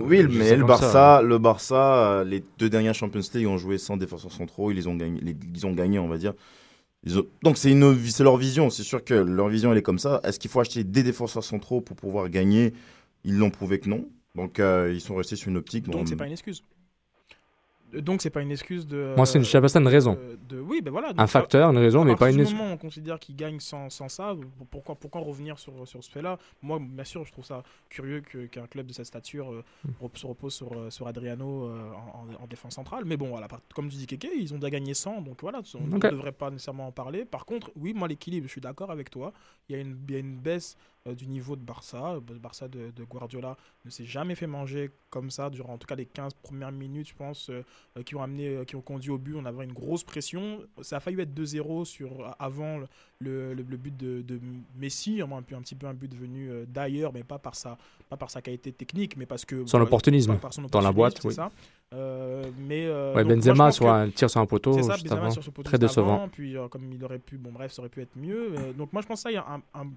Oui, 0.00 0.18
je 0.22 0.38
mais 0.38 0.56
le 0.56 0.64
Barça, 0.64 0.90
ça. 0.92 1.22
le 1.22 1.38
Barça, 1.38 1.94
euh, 2.20 2.24
les 2.24 2.42
deux 2.58 2.68
dernières 2.70 2.94
Champions 2.94 3.20
League 3.34 3.46
ont 3.46 3.58
joué 3.58 3.78
sans 3.78 3.96
défenseurs 3.96 4.32
centraux. 4.32 4.70
Ils 4.70 4.74
les 4.76 4.86
ont 4.86 4.94
gagné, 4.94 5.20
les- 5.20 5.36
ils 5.54 5.66
ont 5.66 5.72
gagné, 5.72 5.98
on 5.98 6.08
va 6.08 6.16
dire. 6.18 6.34
Ils 7.04 7.18
ont- 7.18 7.26
Donc 7.42 7.56
c'est 7.56 7.70
une, 7.72 7.98
c'est 8.06 8.24
leur 8.24 8.36
vision. 8.36 8.70
C'est 8.70 8.82
sûr 8.82 9.02
que 9.04 9.14
leur 9.14 9.48
vision 9.48 9.72
elle 9.72 9.78
est 9.78 9.82
comme 9.82 9.98
ça. 9.98 10.20
Est-ce 10.22 10.38
qu'il 10.38 10.50
faut 10.50 10.60
acheter 10.60 10.84
des 10.84 11.02
défenseurs 11.02 11.44
centraux 11.44 11.80
pour 11.80 11.96
pouvoir 11.96 12.28
gagner? 12.28 12.72
Ils 13.24 13.36
l'ont 13.38 13.50
prouvé 13.50 13.78
que 13.80 13.88
non. 13.88 14.06
Donc 14.36 14.60
euh, 14.60 14.90
ils 14.94 15.00
sont 15.00 15.16
restés 15.16 15.34
sur 15.36 15.48
une 15.48 15.56
optique. 15.56 15.86
Donc 15.86 15.94
bon, 15.94 16.06
c'est 16.06 16.14
pas 16.16 16.26
une 16.26 16.32
excuse. 16.32 16.62
Euh, 17.94 18.00
Donc 18.00 18.22
c'est 18.22 18.30
pas 18.30 18.40
une 18.42 18.50
excuse 18.52 18.86
de. 18.86 19.14
Moi, 19.16 19.26
c'est 19.26 19.38
une- 19.38 19.44
j'appelle 19.44 19.68
ça 19.70 19.80
une 19.80 19.88
raison. 19.88 20.16
euh, 20.18 20.36
de- 20.48 20.60
oui, 20.60 20.80
ben 20.82 20.90
voilà. 20.90 21.12
Un 21.16 21.26
facteur, 21.26 21.70
une 21.70 21.78
raison, 21.78 22.04
mais 22.04 22.14
pas 22.16 22.30
une 22.30 22.40
excuse. 22.40 22.56
moment 22.58 22.72
on 22.72 22.76
considère 22.76 23.18
qu'ils 23.18 23.36
gagnent 23.36 23.60
sans, 23.60 23.90
sans 23.90 24.08
ça, 24.08 24.34
pourquoi, 24.70 24.94
pourquoi 24.94 25.20
revenir 25.20 25.58
sur, 25.58 25.86
sur 25.86 26.02
ce 26.04 26.10
fait-là? 26.10 26.38
Moi, 26.62 26.78
bien 26.80 27.04
sûr, 27.04 27.24
je 27.24 27.32
trouve 27.32 27.44
ça 27.44 27.62
curieux 27.88 28.20
qu'un 28.20 28.66
club 28.66 28.86
de 28.86 28.92
cette 28.92 29.06
stature 29.06 29.52
euh, 29.52 29.64
rep- 30.00 30.16
se 30.16 30.26
repose 30.26 30.54
sur, 30.54 30.72
euh, 30.72 30.90
sur 30.90 31.06
Adriano 31.08 31.64
euh, 31.66 31.90
en, 31.92 32.26
en- 32.40 32.44
en 32.44 32.46
défense 32.46 32.74
centrale. 32.74 33.04
Mais 33.04 33.16
bon, 33.16 33.28
voilà, 33.28 33.48
comme 33.74 33.88
tu 33.88 33.96
dis 33.96 34.06
Keke, 34.06 34.28
ils 34.36 34.52
ont 34.54 34.58
déjà 34.58 34.70
gagné 34.70 34.94
100, 34.94 35.20
donc 35.22 35.40
voilà, 35.42 35.60
on 35.74 35.86
ne 35.86 35.98
devrait 36.10 36.32
pas 36.32 36.50
nécessairement 36.50 36.86
en 36.88 36.92
parler. 36.92 37.24
Par 37.24 37.44
contre, 37.44 37.70
oui, 37.76 37.92
moi, 37.94 38.08
l'équilibre, 38.08 38.46
je 38.46 38.52
suis 38.52 38.60
d'accord 38.60 38.90
avec 38.90 39.10
toi. 39.10 39.32
Il 39.68 39.76
y 39.76 39.78
a 39.78 39.82
une, 39.82 39.96
il 40.08 40.14
y 40.14 40.16
a 40.16 40.20
une 40.20 40.36
baisse 40.36 40.76
euh, 41.06 41.14
du 41.14 41.26
niveau 41.26 41.56
de 41.56 41.62
Barça. 41.62 42.14
Le 42.28 42.38
Barça 42.38 42.68
de, 42.68 43.04
Guardiola 43.04 43.56
ne 43.84 43.90
s'est 43.90 44.04
jamais 44.04 44.34
fait 44.34 44.46
manger 44.46 44.90
comme 45.08 45.30
ça 45.30 45.50
durant 45.50 45.74
en 45.74 45.78
tout 45.78 45.86
cas 45.86 45.94
les 45.94 46.06
15 46.06 46.34
premières 46.34 46.72
minutes, 46.72 47.08
je 47.08 47.14
pense, 47.14 47.50
euh, 47.50 47.64
euh, 47.96 48.02
qui 48.02 48.14
ont 48.14 48.22
amené, 48.22 48.48
euh, 48.48 48.64
qui 48.64 48.76
ont 48.76 48.82
conduit 48.82 49.10
au 49.10 49.18
but. 49.18 49.34
On 49.34 49.44
avait 49.44 49.64
une 49.64 49.72
grosse 49.72 50.04
pression. 50.04 50.62
Ça 50.82 50.98
a 50.98 51.00
failli 51.00 51.20
être 51.20 51.34
2-0 51.34 51.84
sur 51.84 52.34
avant 52.38 52.80
le, 53.22 53.52
le, 53.52 53.54
le- 53.54 53.64
le 53.68 53.76
but 53.76 53.96
de, 53.96 54.22
de 54.22 54.40
Messi, 54.78 55.20
un, 55.20 55.42
peu, 55.42 55.54
un 55.54 55.60
petit 55.60 55.74
peu 55.74 55.86
un 55.86 55.92
but 55.94 56.12
venu 56.14 56.50
euh, 56.50 56.64
d'ailleurs, 56.66 57.12
mais 57.12 57.22
pas 57.22 57.38
par 57.38 57.54
sa 57.54 57.76
pas 58.08 58.16
par 58.16 58.30
sa 58.30 58.40
qualité 58.42 58.72
technique, 58.72 59.16
mais 59.16 59.26
parce 59.26 59.44
que 59.44 59.64
Son 59.66 59.78
bon, 59.78 59.84
opportunisme 59.84 60.32
par- 60.32 60.40
par 60.40 60.52
son 60.54 60.62
dans 60.62 60.80
la 60.80 60.90
boîte, 60.90 61.20
oui. 61.24 61.34
ça. 61.34 61.50
Euh, 61.92 62.44
mais 62.66 62.86
euh, 62.86 63.12
Ouais, 63.14 63.22
donc, 63.22 63.26
moi, 63.26 63.36
Benzema 63.36 63.64
pense 63.66 63.74
sur 63.76 63.84
que- 63.84 63.90
un 63.90 64.10
tir 64.10 64.30
sur 64.30 64.40
un 64.40 64.46
poteau 64.46 64.72
ça, 64.82 64.94
juste 64.94 65.12
avant. 65.12 65.30
sur 65.30 65.42
poteau 65.52 65.62
Très 65.62 65.72
juste 65.78 65.82
décevant. 65.82 66.14
avant, 66.14 66.28
puis 66.28 66.56
euh, 66.56 66.68
comme 66.68 66.90
il 66.92 67.04
aurait 67.04 67.18
pu, 67.18 67.36
bon 67.36 67.52
bref, 67.52 67.72
ça 67.72 67.82
aurait 67.82 67.88
pu 67.90 68.00
être 68.00 68.16
mieux. 68.16 68.54
Euh, 68.58 68.72
donc 68.72 68.92
moi 68.92 69.02
je 69.02 69.06
pense 69.06 69.18
que 69.18 69.22
ça, 69.24 69.30
il 69.30 69.34
y 69.34 69.36
a 69.36 69.46
un, 69.46 69.60
un- 69.74 69.92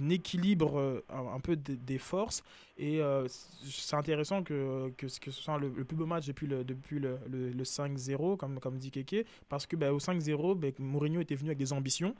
un 0.00 0.10
équilibre 0.10 1.02
un, 1.10 1.34
un 1.36 1.40
peu 1.40 1.56
des, 1.56 1.74
des 1.76 1.98
forces. 1.98 2.42
Et 2.76 3.00
c'est 3.28 3.96
intéressant 3.96 4.42
que, 4.42 4.90
que, 4.96 5.08
ce- 5.08 5.18
que 5.20 5.30
ce 5.30 5.42
soit 5.42 5.58
le, 5.58 5.72
le 5.74 5.84
plus 5.84 5.96
beau 5.96 6.06
match 6.06 6.26
depuis 6.26 6.46
le, 6.46 6.62
depuis 6.64 6.98
le, 7.00 7.18
le- 7.30 7.50
le 7.50 7.64
5-0, 7.64 8.36
comme, 8.36 8.60
comme 8.60 8.76
dit 8.76 8.90
Keke, 8.90 9.24
parce 9.48 9.66
que 9.66 9.74
bah, 9.74 9.92
au 9.92 9.98
5-0, 9.98 10.54
bah, 10.54 10.68
Mourinho 10.78 11.20
était 11.20 11.34
venu 11.34 11.48
avec 11.48 11.58
des 11.58 11.72
ambitions. 11.72 12.14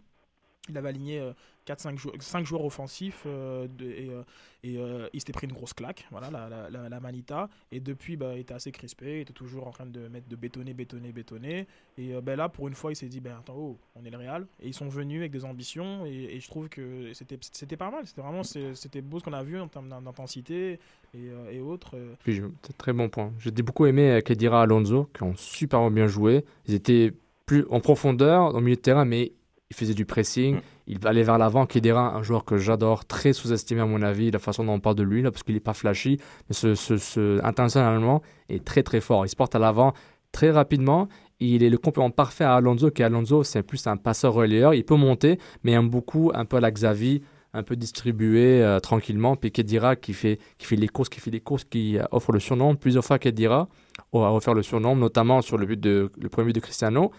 Il 0.69 0.79
avait 0.79 0.89
aligné 0.89 1.23
4-5 1.67 1.99
joueurs, 1.99 2.15
5 2.19 2.47
joueurs 2.47 2.65
offensifs 2.65 3.23
euh, 3.27 3.67
et, 3.81 4.09
euh, 4.11 4.23
euh, 4.65 5.09
il 5.13 5.21
s'était 5.21 5.33
pris 5.33 5.47
une 5.47 5.53
grosse 5.53 5.73
claque, 5.73 6.07
voilà, 6.11 6.31
la, 6.31 6.89
la, 6.89 7.01
Manita. 7.01 7.49
Et 7.71 7.81
depuis, 7.81 8.17
bah, 8.17 8.33
il 8.35 8.41
était 8.41 8.55
assez 8.55 8.73
crispé, 8.73 9.19
il 9.19 9.21
était 9.21 9.33
toujours 9.33 9.67
en 9.67 9.71
train 9.71 9.87
de 9.87 10.09
mettre 10.09 10.29
de 10.29 10.37
bétonner, 10.37 10.75
bétonner, 10.75 11.13
bétonner. 11.13 11.67
Et 11.97 12.15
euh, 12.15 12.21
ben 12.21 12.37
là, 12.37 12.49
pour 12.49 12.69
une 12.69 12.75
fois, 12.75 12.93
il 12.93 12.97
s'est 12.97 13.09
dit, 13.09 13.21
ben 13.21 13.37
attends, 13.39 13.55
oh, 13.57 13.79
on 13.95 14.05
est 14.05 14.11
le 14.11 14.17
Real. 14.19 14.47
Et 14.61 14.69
ils 14.69 14.75
sont 14.75 14.89
venus 14.89 15.21
avec 15.21 15.31
des 15.33 15.45
ambitions. 15.45 16.07
Et, 16.07 16.39
je 16.41 16.49
trouve 16.49 16.69
que 16.69 17.13
c'était 17.13 17.77
pas 17.77 17.91
mal. 17.91 18.07
C'était 18.07 18.23
vraiment 18.23 18.43
c'était 18.43 19.03
beau 19.03 19.19
ce 19.19 19.25
qu'on 19.25 19.33
a 19.33 19.43
vu 19.43 19.59
en 19.61 19.69
termes 19.69 19.89
d'in- 19.89 20.03
d'intensité 20.03 20.73
et, 20.73 20.79
euh, 21.17 21.51
et 21.51 21.61
autres. 21.61 21.97
euh. 21.97 22.49
Très 22.79 22.93
bon 22.93 23.09
point. 23.09 23.33
J'ai 23.39 23.51
beaucoup 23.51 23.87
aimé 23.87 24.11
euh, 24.11 24.21
Kedira 24.21 24.63
Alonso, 24.63 25.09
qui 25.15 25.23
ont 25.23 25.37
super 25.37 25.91
bien 25.91 26.07
joué. 26.09 26.45
Ils 26.67 26.75
étaient 26.75 27.13
plus 27.47 27.65
en 27.71 27.81
profondeur, 27.81 28.55
au 28.55 28.61
milieu 28.61 28.77
de 28.77 28.81
terrain, 28.81 29.05
mais 29.05 29.33
ils 29.71 29.77
faisaient 29.77 29.95
du 29.95 30.07
pressing. 30.07 30.57
Mm. 30.57 30.61
Ils 30.87 31.07
allaient 31.07 31.23
vers 31.23 31.39
l'avant. 31.39 31.67
Kedira, 31.67 32.15
un 32.15 32.23
joueur 32.23 32.45
que 32.45 32.59
j'adore, 32.59 33.05
très 33.05 33.33
sous-estimé 33.33 33.81
à 33.81 33.87
mon 33.87 34.03
avis, 34.03 34.31
la 34.31 34.39
façon 34.39 34.65
dont 34.65 34.75
on 34.75 34.81
parle 34.81 34.97
de 34.97 35.03
lui, 35.03 35.23
là, 35.23 35.31
parce 35.31 35.43
qu'il 35.43 35.55
n'est 35.55 35.61
pas 35.61 35.75
flashy, 35.75 36.19
mais 36.49 36.55
ce, 36.55 36.75
ce, 36.75 36.97
ce 36.97 37.45
internationalement 37.45 38.23
est 38.49 38.65
très 38.65 38.83
très 38.83 39.01
fort. 39.01 39.27
Il 39.27 39.29
se 39.29 39.37
porte 39.37 39.55
à 39.55 39.59
l'avant 39.59 39.93
très 40.33 40.51
rapidement. 40.51 41.09
Il 41.41 41.63
est 41.63 41.71
le 41.71 41.79
complément 41.79 42.11
parfait 42.11 42.45
à 42.45 42.55
Alonso, 42.55 42.91
qui 42.91 43.03
Alonso, 43.03 43.45
c'est 43.45 43.63
plus 43.63 43.87
un 43.87 43.97
passeur 43.97 44.33
relayeur. 44.33 44.75
Il 44.75 44.85
peut 44.85 44.97
monter, 44.97 45.39
mais 45.63 45.73
aime 45.73 45.89
beaucoup, 45.89 46.33
un 46.35 46.45
peu 46.45 46.57
à 46.57 46.61
la 46.61 46.71
Xavi, 46.71 47.23
un 47.55 47.63
peu 47.63 47.77
distribué 47.77 48.63
euh, 48.63 48.81
tranquillement. 48.81 49.37
Puis 49.37 49.53
Kedira 49.53 49.97
qui 49.97 50.13
fait, 50.13 50.39
qui 50.59 50.67
fait 50.67 50.77
les 50.77 50.89
courses, 50.89 51.09
qui 51.09 51.21
fait 51.21 51.31
les 51.31 51.41
courses, 51.41 51.65
qui 51.65 51.99
euh, 51.99 52.05
offre 52.11 52.33
le 52.33 52.41
surnom 52.41 52.75
plusieurs 52.75 53.05
fois 53.05 53.19
Kedira 53.19 53.69
a 54.13 54.29
refaire 54.29 54.55
le 54.55 54.63
surnom, 54.63 54.97
notamment 54.97 55.43
sur 55.43 55.59
le, 55.59 55.67
but 55.67 55.79
de, 55.79 56.11
le 56.19 56.29
premier 56.29 56.47
but 56.47 56.55
de 56.55 56.61
Cristiano. 56.61 57.11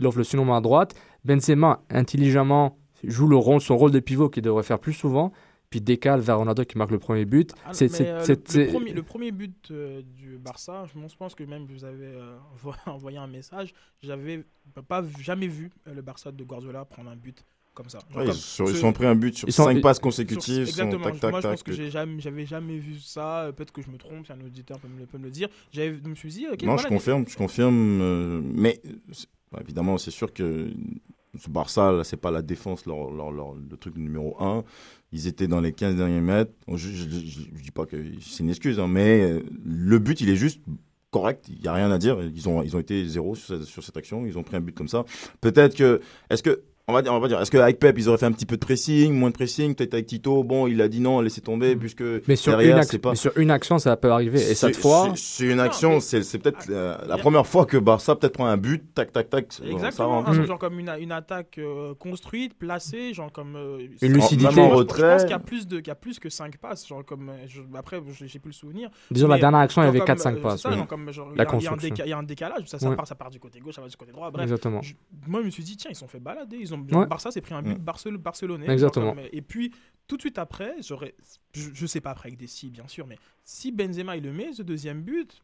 Il 0.00 0.06
offre 0.06 0.18
le 0.18 0.24
surnom 0.24 0.54
à 0.54 0.60
droite. 0.60 0.94
Benzema, 1.24 1.82
intelligemment, 1.90 2.78
joue 3.04 3.26
le 3.28 3.36
rôle, 3.36 3.60
son 3.60 3.76
rôle 3.76 3.90
de 3.90 4.00
pivot 4.00 4.28
qu'il 4.28 4.42
devrait 4.42 4.62
faire 4.62 4.78
plus 4.78 4.92
souvent 4.94 5.32
puis 5.70 5.82
décale 5.82 6.20
vers 6.20 6.38
Ronaldo 6.38 6.64
qui 6.64 6.78
marque 6.78 6.90
le 6.92 6.98
premier 6.98 7.26
but. 7.26 7.52
Ah, 7.66 7.74
c'est, 7.74 7.90
euh, 8.00 8.24
le, 8.26 8.66
premier, 8.72 8.92
le 8.94 9.02
premier 9.02 9.32
but 9.32 9.68
euh, 9.70 10.00
du 10.16 10.38
Barça, 10.38 10.86
je 10.86 11.14
pense- 11.18 11.34
que 11.34 11.44
même 11.44 11.66
vous 11.66 11.84
avez 11.84 12.06
euh, 12.06 12.38
envo- 12.64 12.74
envoyé 12.86 13.18
un 13.18 13.26
message. 13.26 13.74
J'avais 14.02 14.44
pas 14.88 15.04
jamais 15.20 15.46
vu 15.46 15.68
le 15.84 16.00
Barça 16.00 16.32
de 16.32 16.42
Guardiola 16.42 16.86
prendre 16.86 17.10
un 17.10 17.16
but 17.16 17.44
comme 17.74 17.90
ça. 17.90 17.98
Genre 18.08 18.20
Ouais, 18.22 18.24
comme 18.28 18.34
ils, 18.34 18.38
sont, 18.40 18.64
ils 18.64 18.74
ce- 18.76 18.80
sont 18.80 18.92
pris 18.94 19.04
un 19.04 19.14
but 19.14 19.36
sur 19.36 19.46
Ils 19.46 19.52
sont- 19.52 19.64
5 19.64 19.82
passes 19.82 19.98
consécutives. 19.98 20.66
Exactement. 20.66 21.04
tac, 21.04 21.20
tac, 21.20 21.30
Moi, 21.32 21.40
je 21.40 21.42
tac. 21.42 21.52
pense 21.52 21.62
que 21.62 21.72
j'ai 21.72 21.90
jamais, 21.90 22.18
j'avais 22.22 22.46
jamais 22.46 22.78
vu 22.78 22.98
ça. 22.98 23.52
Peut-être 23.54 23.70
que 23.72 23.82
je 23.82 23.90
me 23.90 23.98
trompe. 23.98 24.24
Si 24.24 24.32
un 24.32 24.40
auditeur 24.40 24.78
peut 24.80 24.88
me, 24.88 25.00
le- 25.00 25.04
peut 25.06 25.18
me 25.18 25.24
le 25.24 25.30
dire. 25.30 25.48
J'avais, 25.70 25.98
je 26.02 26.08
me 26.08 26.14
suis 26.14 26.30
dit, 26.30 26.46
ok, 26.50 26.62
Non, 26.62 26.68
voilà, 26.72 26.82
je 26.84 26.88
confirme, 26.88 27.24
je 27.28 27.36
confirme. 27.36 28.00
euh, 28.00 28.40
mais 28.42 28.80
c'est- 29.12 29.28
bah, 29.52 29.60
évidemment, 29.62 29.98
c'est 29.98 30.10
sûr 30.10 30.32
que 30.32 30.70
ce 31.38 31.50
Barça, 31.50 31.92
là, 31.92 32.04
c'est 32.04 32.16
pas 32.16 32.30
la 32.30 32.42
défense, 32.42 32.84
le 32.86 33.76
truc 33.76 33.96
numéro 33.96 34.36
1. 34.40 34.64
Ils 35.12 35.26
étaient 35.26 35.46
dans 35.46 35.60
les 35.60 35.72
15 35.72 35.96
derniers 35.96 36.20
mètres. 36.20 36.52
Je, 36.68 36.90
je 36.90 37.06
dis 37.06 37.70
pas 37.72 37.86
que 37.86 37.96
c'est 38.20 38.42
une 38.42 38.50
excuse, 38.50 38.78
hein, 38.80 38.88
mais 38.88 39.22
euh, 39.22 39.42
le 39.64 39.98
but, 39.98 40.20
il 40.20 40.28
est 40.28 40.36
juste 40.36 40.60
correct. 41.10 41.46
Il 41.48 41.60
n'y 41.60 41.68
a 41.68 41.72
rien 41.72 41.90
à 41.90 41.98
dire. 41.98 42.20
Ils 42.22 42.48
ont, 42.48 42.62
ils 42.62 42.76
ont 42.76 42.78
été 42.78 43.06
zéro 43.06 43.34
sur 43.34 43.84
cette 43.84 43.96
action. 43.96 44.26
Ils 44.26 44.38
ont 44.38 44.42
pris 44.42 44.56
un 44.56 44.60
but 44.60 44.74
comme 44.74 44.88
ça. 44.88 45.04
Peut-être 45.40 45.76
que. 45.76 46.00
Est-ce 46.30 46.42
que. 46.42 46.62
On 46.90 46.94
va 46.94 47.02
dire, 47.02 47.12
on 47.12 47.18
va 47.20 47.28
dire, 47.28 47.38
est-ce 47.38 47.50
qu'avec 47.50 47.78
Pep, 47.78 47.98
ils 47.98 48.08
auraient 48.08 48.16
fait 48.16 48.24
un 48.24 48.32
petit 48.32 48.46
peu 48.46 48.56
de 48.56 48.64
pressing, 48.64 49.12
moins 49.12 49.28
de 49.28 49.34
pressing? 49.34 49.74
Peut-être 49.74 49.92
avec 49.92 50.06
Tito, 50.06 50.42
bon, 50.42 50.66
il 50.66 50.80
a 50.80 50.88
dit 50.88 51.00
non, 51.00 51.20
laissez 51.20 51.42
tomber, 51.42 51.76
puisque 51.76 52.02
mais, 52.26 52.34
sur 52.34 52.52
derrière, 52.52 52.78
une 52.78 52.82
c'est 52.82 52.96
ac- 52.96 53.00
pas. 53.00 53.10
mais 53.10 53.16
sur 53.16 53.36
une 53.36 53.50
action, 53.50 53.78
ça 53.78 53.94
peut 53.98 54.10
arriver. 54.10 54.38
Et 54.40 54.54
cette 54.54 54.74
fois, 54.74 55.12
c'est- 55.14 55.44
une 55.44 55.60
action, 55.60 56.00
c'est 56.00 56.22
c'est 56.22 56.38
peut-être 56.38 56.66
la, 56.66 57.04
la 57.06 57.18
première 57.18 57.46
fois 57.46 57.66
que 57.66 57.76
Barça 57.76 58.16
peut-être 58.16 58.32
prend 58.32 58.46
un 58.46 58.56
but, 58.56 58.82
tac, 58.94 59.12
tac, 59.12 59.28
tac. 59.28 59.52
ça 59.52 59.64
Exactement, 59.66 60.08
rentre. 60.08 60.30
hein, 60.30 60.32
Mm. 60.42 60.46
genre 60.46 60.58
comme 60.58 60.78
une, 60.78 60.90
une 60.98 61.12
attaque 61.12 61.58
euh, 61.58 61.92
construite, 61.94 62.54
placée, 62.54 63.12
genre 63.12 63.30
comme 63.32 63.54
euh, 63.56 63.86
Une 64.00 64.14
lucidité. 64.14 64.50
Je- 64.50 64.60
en 64.60 64.70
Je 64.70 64.74
retrait. 64.74 65.12
pense 65.12 65.22
qu'il 65.24 65.30
y 65.32 65.34
a 65.34 65.38
plus 65.40 65.66
de, 65.66 65.76
qu'il 65.80 65.88
y 65.88 65.90
a 65.90 65.94
plus 65.94 66.18
que 66.18 66.30
5 66.30 66.56
passes, 66.56 66.88
genre 66.88 67.04
comme 67.04 67.28
euh, 67.28 67.32
je- 67.46 67.60
après 67.76 68.00
je- 68.18 68.24
j'ai 68.24 68.38
plus 68.38 68.48
le 68.48 68.54
souvenir. 68.54 68.88
disons, 69.10 69.28
la 69.28 69.36
dernière 69.38 69.60
action, 69.60 69.82
il 69.82 69.84
y 69.84 69.88
avait 69.88 69.98
comme, 69.98 70.06
4-5 70.06 70.36
euh, 70.38 70.40
passes. 70.40 70.62
ça, 70.62 70.70
ouais. 70.70 70.76
genre 70.76 70.86
comme, 70.86 71.12
genre, 71.12 71.28
La 71.28 71.32
il 71.34 71.36
y 71.36 71.40
a- 71.40 71.58
il 71.58 71.62
y 71.64 71.66
a 71.66 71.70
un 71.70 71.72
construction. 71.74 71.76
déca- 71.94 72.06
il 72.06 72.10
y 72.10 72.12
a 72.14 72.18
un 72.18 72.22
décalage, 72.22 72.62
ça, 72.66 72.78
ça 72.78 72.88
Ouais. 72.88 72.96
part, 72.96 73.06
ça 73.06 73.14
part 73.14 73.28
du 73.28 73.38
côté 73.38 73.60
gauche, 73.60 73.74
ça 73.74 73.82
va 73.82 73.88
du 73.88 73.96
côté 73.96 74.12
droit. 74.12 74.30
Bref, 74.30 74.44
Exactement. 74.44 74.80
je- 74.80 74.94
moi 75.26 75.40
je 75.42 75.46
me 75.46 75.50
suis 75.50 75.62
dit 75.64 75.76
tiens 75.76 75.90
ils 75.90 75.96
sont 75.96 76.08
fait 76.08 76.18
balader, 76.20 76.56
ils 76.58 76.72
ont 76.72 76.77
Ouais. 76.92 77.06
Barça 77.06 77.30
s'est 77.30 77.40
pris 77.40 77.54
un 77.54 77.62
but 77.62 77.78
Mm. 77.78 77.82
Barcel- 77.84 78.16
barcelonais. 78.16 78.64
genre 78.66 78.72
Exactement. 78.72 79.14
et 79.32 79.42
puis 79.42 79.72
tout 80.06 80.16
de 80.16 80.22
suite 80.22 80.38
après, 80.38 80.76
j'aurais, 80.82 81.14
je, 81.52 81.68
je 81.74 81.86
sais 81.86 82.00
pas 82.00 82.10
après 82.10 82.28
avec 82.28 82.38
des 82.38 82.46
si 82.46 82.70
bien 82.70 82.86
sûr, 82.88 83.06
mais 83.06 83.18
si 83.50 83.72
Benzema 83.72 84.14
il 84.14 84.22
le 84.24 84.30
met 84.32 84.52
ce 84.52 84.62
deuxième 84.62 85.00
but, 85.00 85.40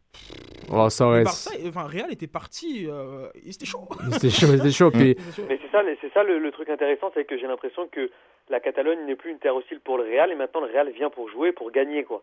Oh, 0.70 0.88
ça 0.90 1.06
aurait. 1.06 1.24
Barça, 1.24 1.50
enfin 1.66 1.84
Real 1.86 2.12
était 2.12 2.26
parti, 2.26 2.86
euh, 2.86 3.28
c'était 3.50 3.64
chaud. 3.66 3.88
C'était 4.12 4.30
chaud, 4.30 4.46
c'était 4.46 4.70
chaud. 4.70 4.90
Puis, 4.90 5.16
C'était 5.18 5.32
chaud. 5.32 5.46
Mais 5.48 5.58
c'est 5.62 5.70
ça, 5.70 5.82
le- 5.82 5.96
c'est 6.02 6.12
ça 6.12 6.22
le, 6.22 6.38
le 6.38 6.50
truc 6.52 6.68
intéressant, 6.68 7.10
c'est 7.14 7.24
que 7.24 7.36
j'ai 7.38 7.46
l'impression 7.46 7.88
que 7.88 8.10
la 8.50 8.60
Catalogne 8.60 9.06
n'est 9.06 9.16
plus 9.16 9.30
une 9.30 9.38
terre 9.38 9.56
hostile 9.56 9.80
pour 9.80 9.96
le 9.98 10.04
Real 10.04 10.30
et 10.30 10.34
maintenant 10.34 10.60
le 10.60 10.66
Real 10.70 10.90
vient 10.92 11.08
pour 11.10 11.28
jouer, 11.30 11.52
pour 11.52 11.70
gagner 11.70 12.04
quoi. 12.04 12.22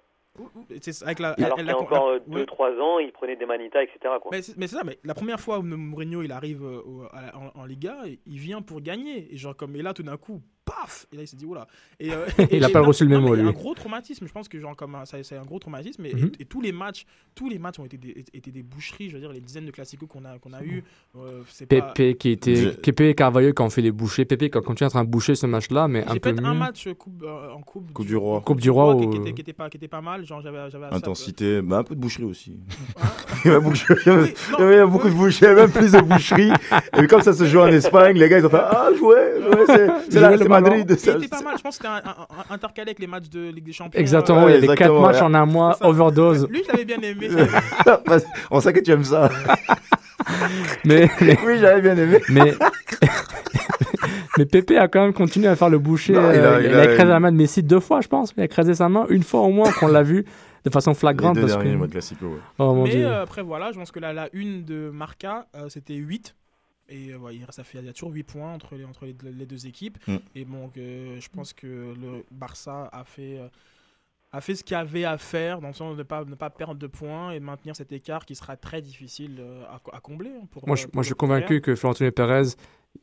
Avec 1.01 1.19
la, 1.19 1.32
Alors 1.32 1.57
qu'il 1.57 1.65
y 1.67 1.69
a 1.71 1.77
encore 1.77 2.11
la- 2.13 2.19
2-3 2.45 2.79
ans, 2.79 2.99
il 2.99 3.11
prenait 3.11 3.36
des 3.36 3.45
manitas, 3.47 3.82
etc. 3.82 3.97
Quoi. 4.21 4.29
Mais 4.32 4.41
c'est 4.43 4.67
ça, 4.67 4.84
mais 4.86 4.97
la 5.03 5.13
première 5.13 5.39
fois 5.39 5.59
où 5.59 5.63
Mourinho 5.63 6.21
il 6.21 6.32
arrive 6.32 6.63
euh, 6.63 6.82
au- 6.86 7.03
à 7.11 7.21
la- 7.21 7.36
en, 7.38 7.51
en 7.59 7.65
Liga, 7.65 7.97
il 8.25 8.38
vient 8.39 8.61
pour 8.61 8.82
gagner. 8.82 9.27
Et 9.34 9.38
genre 9.38 9.55
comme 9.57 9.75
et 9.75 9.82
là 9.82 9.93
tout 9.93 10.03
d'un 10.03 10.17
coup, 10.17 10.41
paf 10.66 11.07
Et 11.12 11.16
là 11.16 11.24
il 11.24 11.28
s'est 11.28 11.36
dit 11.38 11.45
oula. 11.45 11.68
Et, 11.99 12.12
euh, 12.12 12.26
Il 12.51 12.64
a 12.64 12.70
et- 12.70 12.72
pas 12.72 12.82
reçu 12.82 13.03
le 13.03 13.09
mémo, 13.09 13.30
mais 13.30 13.34
il 13.34 13.38
y 13.38 13.39
a 13.39 13.43
lui. 13.43 13.49
un 13.49 13.53
gros 13.53 13.74
traumatisme. 13.74 14.28
Je 14.28 14.32
pense 14.32 14.47
que 14.47 14.59
genre 14.59 14.76
comme 14.76 14.97
ça 15.05 15.22
c'est 15.24 15.36
un 15.38 15.43
gros 15.45 15.59
traumatisme. 15.59 16.05
Et, 16.05 16.14
Mhm. 16.14 16.32
et 16.39 16.45
tous 16.45 16.62
les 16.62 16.72
matchs, 16.72 17.05
tous 17.36 17.49
les 17.49 17.57
matchs 17.59 17.80
ont 17.80 17.86
été 17.86 17.97
des, 17.97 18.24
étaient 18.34 18.51
des 18.51 18.64
boucheries. 18.64 19.09
Je 19.09 19.16
veux 19.16 19.20
dire 19.22 19.32
les 19.32 19.41
dizaines 19.41 19.66
de 19.66 19.72
classicos 19.72 20.07
qu'on 20.07 20.24
a 20.26 20.38
qu'on 20.39 20.53
a 20.53 20.64
eu. 20.64 20.84
euh, 21.18 21.41
c'est 21.49 21.66
pas. 21.66 21.82
Pepe 21.93 22.18
qui 22.18 22.30
était. 22.30 22.55
Je- 22.55 22.70
Pepe 22.70 23.01
et 23.01 23.16
Carvalho 23.16 23.53
qui 23.53 23.62
ont 23.62 23.70
fait 23.70 23.82
les 23.82 23.91
bouchées. 23.91 24.26
Pepe 24.26 24.49
qui 24.49 24.57
a 24.57 24.62
continué 24.62 24.86
à 24.86 24.89
être 24.89 24.97
un 24.97 25.03
boucher 25.03 25.36
ce 25.36 25.45
match-là, 25.45 25.88
mais 25.88 26.03
un 26.05 26.14
peu 26.14 26.20
peut-être 26.20 26.43
un 26.45 26.53
mieux. 26.53 26.59
match 26.59 26.88
euh, 26.88 26.93
coupe, 26.93 27.24
euh, 27.24 27.51
en 27.51 27.62
coupe, 27.62 27.91
Coupe 27.93 28.05
du 28.05 28.16
Roi. 28.16 28.41
Coupe 28.41 28.62
du 28.62 28.70
Roi 28.70 28.95
qui, 28.97 29.05
ou- 29.05 29.09
qui 29.09 29.18
était, 29.18 29.34
qui 29.34 29.41
était 29.41 29.53
pas 29.53 29.70
qui 29.70 29.78
était 29.78 29.88
pas 29.88 30.01
mal. 30.01 30.26
Genre 30.26 30.41
j'avais 30.41 30.57
assez- 30.59 30.78
Intensité, 30.91 31.62
bah, 31.62 31.80
un 31.80 31.84
peu 31.84 31.95
de 31.95 31.99
boucherie 31.99 32.24
aussi. 32.26 32.57
Il 33.46 33.52
y 33.52 33.54
avait, 33.54 33.60
boucherie, 33.64 33.96
il 34.06 34.12
y 34.12 34.16
avait- 34.16 34.22
Oui, 34.24 34.34
il 34.60 34.62
y 34.62 34.64
avait 34.64 34.86
beaucoup 34.86 35.10
de 35.10 35.14
boucherie, 35.14 35.56
même 35.56 35.72
plus 35.72 35.92
de 35.92 36.00
boucherie. 36.02 36.52
Et 37.02 37.08
comme 37.08 37.22
ça 37.22 37.34
se 37.34 37.46
joue 37.46 37.60
en 37.60 37.68
Espagne, 37.68 38.18
les 38.18 38.30
gars 38.30 38.38
ils 38.39 38.46
ont 38.46 38.50
fait 38.50 38.58
Ah, 38.62 38.89
jouer, 38.98 39.16
jouer, 39.42 39.66
c'est-. 39.68 40.48
Madrid. 40.48 40.86
Il 40.89 41.00
ça- 41.00 41.12
était 41.18 41.28
pas 41.28 41.42
mal. 41.42 41.56
Je 41.58 41.62
pense 41.64 41.78
que 41.78 41.84
c'était 41.84 41.88
un, 41.88 42.10
un- 42.10 42.52
un- 42.52 42.54
intercalé 42.56 42.89
avec 42.89 43.00
les 43.00 43.08
matchs 43.08 43.30
de 43.30 43.50
Ligue 43.50 43.66
des 43.66 43.72
Champions. 43.74 44.00
Exactement, 44.00 44.46
Ouais, 44.46 44.52
il 44.52 44.56
y 44.56 44.58
avait 44.58 44.68
4 44.68 44.74
exactement, 44.92 45.02
matchs 45.02 45.22
en 45.22 45.34
un 45.34 45.46
mois, 45.46 45.78
overdose. 45.82 46.48
Lui, 46.50 46.64
je 46.66 46.72
l'avais 46.72 46.86
bien 46.86 46.98
aimé. 47.02 47.30
On 48.52 48.60
sait 48.60 48.74
que 48.74 48.80
tu 48.80 48.92
aimes 48.92 49.04
ça. 49.04 49.30
Mais, 50.86 51.10
mais, 51.20 51.38
Oui, 51.46 51.58
j'avais 51.60 51.82
bien 51.82 51.98
aimé. 51.98 52.20
mais, 52.30 52.54
mais 54.38 54.46
Pepe 54.46 54.78
a 54.78 54.88
quand 54.88 55.02
même 55.02 55.14
continué 55.14 55.48
à 55.48 55.56
faire 55.56 55.70
le 55.70 55.80
boucher. 55.80 56.14
Non, 56.14 56.32
il 56.32 56.39
a- 56.39 56.44
euh, 56.44 56.60
il 56.64 56.70
il, 56.72 56.76
a, 56.76 56.80
a- 56.82 56.84
écrasé 56.86 57.10
la 57.10 57.20
main 57.20 57.32
de 57.32 57.38
Messi 57.38 57.64
deux 57.64 57.80
fois, 57.80 58.02
je 58.02 58.08
pense. 58.08 58.32
Il 58.38 58.42
a 58.42 58.46
écrasé 58.46 58.76
sa 58.76 58.88
main 58.88 59.06
une 59.10 59.24
fois 59.24 59.42
au 59.42 59.50
moins 59.50 59.72
qu'on 59.72 59.88
l'a 59.88 60.04
vu 60.04 60.26
de 60.64 60.70
façon 60.70 60.91
Les 60.91 60.95
flagrante. 60.95 61.36
deux 61.36 61.41
parce 61.41 61.53
derniers 61.53 61.72
que... 61.72 61.78
mois 61.78 61.88
de 61.88 61.91
Classico. 61.91 62.28
ouais. 62.28 62.39
Oh 62.59 62.74
mon 62.76 62.84
Mais 62.84 62.91
dieu. 62.91 63.07
euh, 63.07 63.24
après, 63.24 63.41
voilà, 63.41 63.72
je 63.72 63.78
pense 63.80 63.91
que 63.91 63.99
la, 63.99 64.14
la 64.14 64.30
une 64.34 64.64
de 64.64 64.89
Marca, 64.91 65.47
euh, 65.55 65.70
c'était 65.70 65.95
8. 65.95 66.36
Et 66.89 67.12
euh, 67.14 67.18
ouais, 67.18 67.39
ça 67.49 67.64
fait, 67.64 67.80
il 67.80 67.86
y 67.86 67.89
a 67.89 67.93
toujours 67.93 68.12
8 68.12 68.24
points 68.24 68.53
entre 68.53 68.76
les, 68.76 68.84
entre 68.86 69.05
les, 69.05 69.16
les 69.24 69.45
deux 69.45 69.66
équipes. 69.68 69.97
Mm. 70.07 70.16
Et 70.36 70.45
bon, 70.45 70.70
euh, 70.78 71.18
je 71.20 71.30
pense 71.30 71.53
que 71.53 71.68
le 71.68 72.24
Barça 72.32 72.89
a 72.91 73.03
fait, 73.05 73.38
euh, 73.39 73.47
a 74.34 74.41
fait 74.41 74.55
ce 74.55 74.64
qu'il 74.64 74.76
y 74.76 74.80
avait 74.80 75.05
à 75.05 75.18
faire, 75.18 75.62
dans 75.62 75.70
le 75.70 75.74
sens 75.74 75.93
de 75.93 75.99
ne 75.99 76.03
pas, 76.03 76.26
ne 76.26 76.36
pas 76.36 76.49
perdre 76.49 76.76
de 76.76 76.88
points 76.88 77.32
et 77.32 77.39
de 77.39 77.45
maintenir 77.45 77.76
cet 77.76 77.91
écart 77.93 78.26
qui 78.26 78.36
sera 78.36 78.57
très 78.57 78.82
difficile 78.82 79.41
à, 79.70 79.80
à 79.95 79.99
combler. 80.01 80.32
hein, 80.32 80.45
pour, 80.51 80.68
Moi, 80.68 80.76
je, 80.76 80.86
pour 80.86 80.95
moi, 80.95 81.03
je 81.03 81.07
suis 81.07 81.16
convaincu 81.16 81.62
que 81.62 81.76
Florentino 81.76 82.12
Pérez, 82.12 82.55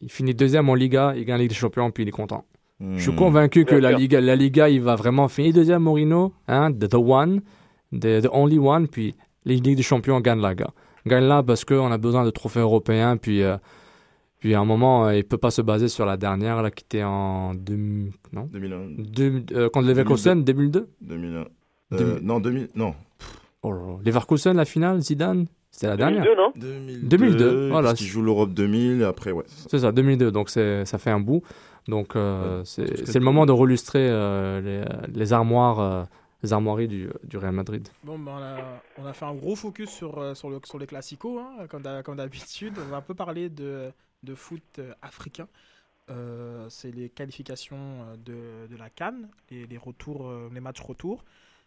il 0.02 0.11
finit 0.12 0.34
deuxième 0.34 0.68
en 0.68 0.74
Liga, 0.74 1.14
il 1.16 1.24
gagne 1.24 1.36
la 1.36 1.42
Ligue 1.42 1.48
des 1.50 1.54
Champions, 1.56 1.90
puis 1.90 2.02
il 2.04 2.09
est 2.09 2.12
content. 2.12 2.44
Je 2.80 3.00
suis 3.00 3.10
Hmm. 3.12 3.16
convaincu 3.16 3.64
que 3.64 3.74
la. 3.74 3.92
Liga, 3.92 4.20
la 4.20 4.36
Liga, 4.36 4.68
il 4.68 4.80
va 4.80 4.94
vraiment 4.94 5.26
finir 5.28 5.52
deuxième 5.52 5.82
Morino, 5.82 6.32
hein, 6.46 6.72
the, 6.72 6.88
the 6.88 6.94
one, 6.94 7.40
the, 7.92 8.20
the 8.22 8.28
only 8.32 8.58
one, 8.58 8.86
puis 8.88 9.14
les 9.44 9.56
Ligue 9.56 9.76
des 9.76 9.82
Champions 9.82 10.20
gagne 10.20 10.40
la 10.40 10.50
Liga. 10.50 10.68
Gagne 11.06 11.24
là 11.24 11.42
parce 11.42 11.64
qu'on 11.64 11.90
a 11.90 11.98
besoin 11.98 12.24
de 12.24 12.30
trophées 12.30 12.60
européens, 12.60 13.16
puis, 13.16 13.42
euh, 13.42 13.56
puis 14.38 14.54
à 14.54 14.60
un 14.60 14.64
moment, 14.64 15.06
euh, 15.06 15.16
il 15.16 15.24
peut 15.24 15.38
pas 15.38 15.50
se 15.50 15.60
baser 15.62 15.88
sur 15.88 16.06
la 16.06 16.16
dernière, 16.16 16.62
là, 16.62 16.70
qui 16.70 16.84
était 16.84 17.02
en 17.02 17.54
deux, 17.54 18.10
non? 18.32 18.48
2001. 18.52 18.80
Deux- 18.98 19.44
euh, 19.52 19.68
contre 19.70 19.88
Leverkusen, 19.88 20.44
2002 20.44 20.88
2001. 21.00 21.44
Deux? 21.90 22.04
Euh, 22.04 22.18
non, 22.22 22.38
2000, 22.38 22.68
non. 22.76 22.94
oh. 23.62 23.98
Leverkusen, 24.04 24.52
la 24.56 24.64
finale, 24.64 25.00
Zidane, 25.00 25.46
c'était 25.78 25.86
la 25.88 25.96
dernière. 25.96 26.22
2002, 26.24 26.36
non 26.42 26.52
2002. 26.56 27.08
2002, 27.08 27.68
voilà. 27.70 27.94
Qui 27.94 28.04
joue 28.06 28.22
l'Europe 28.22 28.52
2000, 28.52 29.00
et 29.00 29.04
après, 29.04 29.30
ouais. 29.32 29.44
c'est 29.46 29.62
ça. 29.62 29.68
C'est 29.70 29.78
ça, 29.78 29.92
2002, 29.92 30.30
donc 30.32 30.50
c'est- 30.50 30.84
ça 30.84 30.98
fait 30.98 31.10
un 31.10 31.20
bout. 31.20 31.42
Donc 31.86 32.16
euh, 32.16 32.62
c'est 32.64 33.06
c'est 33.06 33.18
le 33.18 33.24
moment 33.24 33.46
de 33.46 33.52
relustrer 33.52 34.08
euh, 34.10 34.60
les, 34.60 35.12
les 35.18 35.32
armoires, 35.32 35.80
euh, 35.80 36.04
les 36.42 36.52
armoiries 36.52 36.86
du, 36.88 37.08
du 37.24 37.36
Real 37.38 37.52
Madrid. 37.52 37.88
Bon, 38.04 38.18
ben, 38.18 38.32
on, 38.36 38.42
a, 38.42 38.56
on 38.98 39.06
a 39.06 39.12
fait 39.12 39.24
un 39.24 39.34
gros 39.34 39.56
focus 39.56 39.88
sur, 39.90 40.36
sur, 40.36 40.50
le, 40.50 40.60
sur 40.64 40.78
les 40.78 40.86
classicos, 40.86 41.40
hein, 41.40 41.66
comme 41.68 41.82
d'ha- 41.82 42.02
comme 42.02 42.16
d'habitude. 42.16 42.74
On 42.86 42.90
va 42.90 42.98
un 42.98 43.00
peu 43.00 43.14
parler 43.14 43.48
de, 43.48 43.90
de 44.22 44.34
foot 44.34 44.80
africain. 45.00 45.48
Euh, 46.10 46.66
c'est 46.68 46.90
les 46.90 47.08
qualifications 47.08 48.04
de, 48.24 48.66
de 48.70 48.76
la 48.78 48.90
Cannes, 48.90 49.28
les, 49.50 49.66
les 49.66 49.76
retours, 49.78 50.30
les 50.52 50.60
matchs 50.60 50.80
retour. 50.80 51.24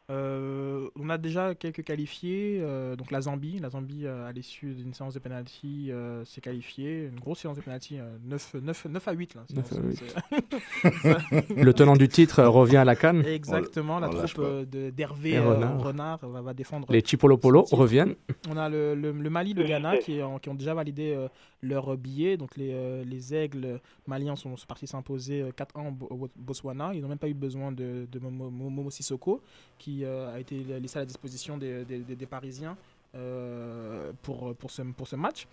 Euh, 0.10 0.90
on 1.00 1.10
a 1.10 1.18
déjà 1.18 1.56
quelques 1.56 1.84
qualifiés, 1.84 2.60
euh, 2.62 2.96
donc 2.98 3.12
la 3.12 3.22
Zambie. 3.22 3.60
La 3.60 3.70
Zambie, 3.70 4.06
euh, 4.06 4.28
à 4.28 4.32
l'issue 4.34 4.74
d'une 4.74 4.94
séance 4.94 5.14
de 5.14 5.20
penalty, 5.20 5.90
euh, 5.90 6.26
s'est 6.26 6.42
qualifiée. 6.42 7.06
Une 7.06 7.20
grosse 7.20 7.40
séance 7.40 7.56
de 7.56 7.62
penalty, 7.62 7.98
euh, 7.98 8.18
9, 8.26 8.56
9, 8.62 8.86
9 8.90 9.08
à 9.08 9.12
8. 9.14 9.36
Là, 9.36 9.44
C'est- 9.48 9.56
9 9.56 9.72
à 9.72 9.76
c'est- 9.96 11.42
c'est- 11.48 11.56
Le 11.64 11.74
tenant 11.74 11.96
du 11.96 12.10
titre 12.10 12.44
revient 12.44 12.78
à 12.78 12.86
la 12.86 12.96
canne. 12.96 13.26
Exactement, 13.26 14.00
la 14.00 14.10
on 14.10 14.14
lâche 14.14 14.34
troupe 14.34 14.46
euh, 14.46 14.92
d'Hervé 14.92 15.38
euh, 15.38 15.50
Renard. 15.54 15.82
Renard 15.84 16.28
va, 16.28 16.42
va 16.42 16.54
défendre 16.54 16.92
Les 16.92 17.02
Chipolopolo 17.02 17.64
reviennent. 17.72 18.16
on 18.50 18.58
a 18.58 18.68
le, 18.70 18.96
le- 18.96 19.12
le 19.12 19.30
Mali, 19.30 19.54
le 19.54 19.64
Ghana 19.64 19.98
qui, 19.98 20.18
est 20.18 20.24
en- 20.24 20.40
qui 20.40 20.50
ont 20.50 20.56
déjà 20.56 20.74
validé 20.74 21.14
euh, 21.16 21.28
leur 21.62 21.96
billet. 21.96 22.36
Donc 22.38 22.58
les, 22.58 22.72
euh, 22.74 23.04
les 23.06 23.34
aigles 23.34 23.80
maliens 24.08 24.36
sont, 24.36 24.58
sont 24.58 24.68
partis 24.68 24.88
s'imposer 24.88 25.42
euh, 25.42 25.52
4-1 25.52 25.88
au 25.88 25.92
Bo- 25.92 26.08
au 26.10 26.30
Botswana. 26.36 26.92
Ils 26.94 27.02
n'ont 27.02 27.08
même 27.08 27.18
pas 27.18 27.30
eu 27.30 27.34
besoin 27.34 27.72
de, 27.72 28.08
de 28.12 28.20
Momo, 28.20 28.50
Momo 28.50 28.90
Sissoko 28.90 29.42
qui 29.78 29.91
euh, 30.04 30.34
a 30.34 30.40
été 30.40 30.56
laissé 30.82 30.98
à 30.98 31.02
la 31.02 31.06
disposition 31.06 31.58
des, 31.58 31.84
des- 31.86 32.00
des- 32.00 32.16
des 32.16 32.26
Parisiens 32.26 32.76
euh, 33.16 34.12
pour, 34.22 34.56
pour, 34.56 34.72
ce, 34.72 34.82
pour 34.82 35.08
ce 35.08 35.16
match. 35.16 35.48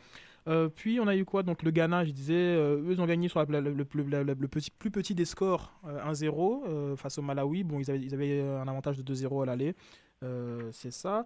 Euh, 0.46 0.68
puis 0.74 0.98
on 1.00 1.06
a 1.08 1.16
eu 1.16 1.24
quoi? 1.24 1.42
Donc 1.42 1.62
le 1.62 1.70
Ghana, 1.70 2.04
je 2.04 2.10
disais, 2.12 2.34
euh, 2.34 2.78
eux 2.78 2.92
ils 2.92 3.00
ont 3.00 3.06
gagné 3.06 3.28
sur 3.28 3.38
la- 3.40 3.60
la- 3.60 3.60
le, 3.60 3.72
le- 3.94 4.02
la- 4.08 4.24
la- 4.24 4.34
le 4.34 4.48
petit, 4.48 4.70
plus 4.70 4.90
petit 4.90 5.14
des 5.14 5.24
scores, 5.26 5.72
euh, 5.86 6.00
1-0 6.10 6.62
euh, 6.66 6.96
face 6.96 7.18
au 7.18 7.22
Malawi. 7.22 7.64
Bon, 7.64 7.78
ils 7.80 7.90
avaient, 7.90 8.00
ils 8.00 8.14
avaient 8.14 8.40
un 8.40 8.66
avantage 8.66 8.96
de 8.96 9.02
2-0 9.02 9.42
à 9.42 9.46
l'aller, 9.46 9.74
Euh, 10.24 10.70
c'est 10.72 10.90
ça. 10.92 11.24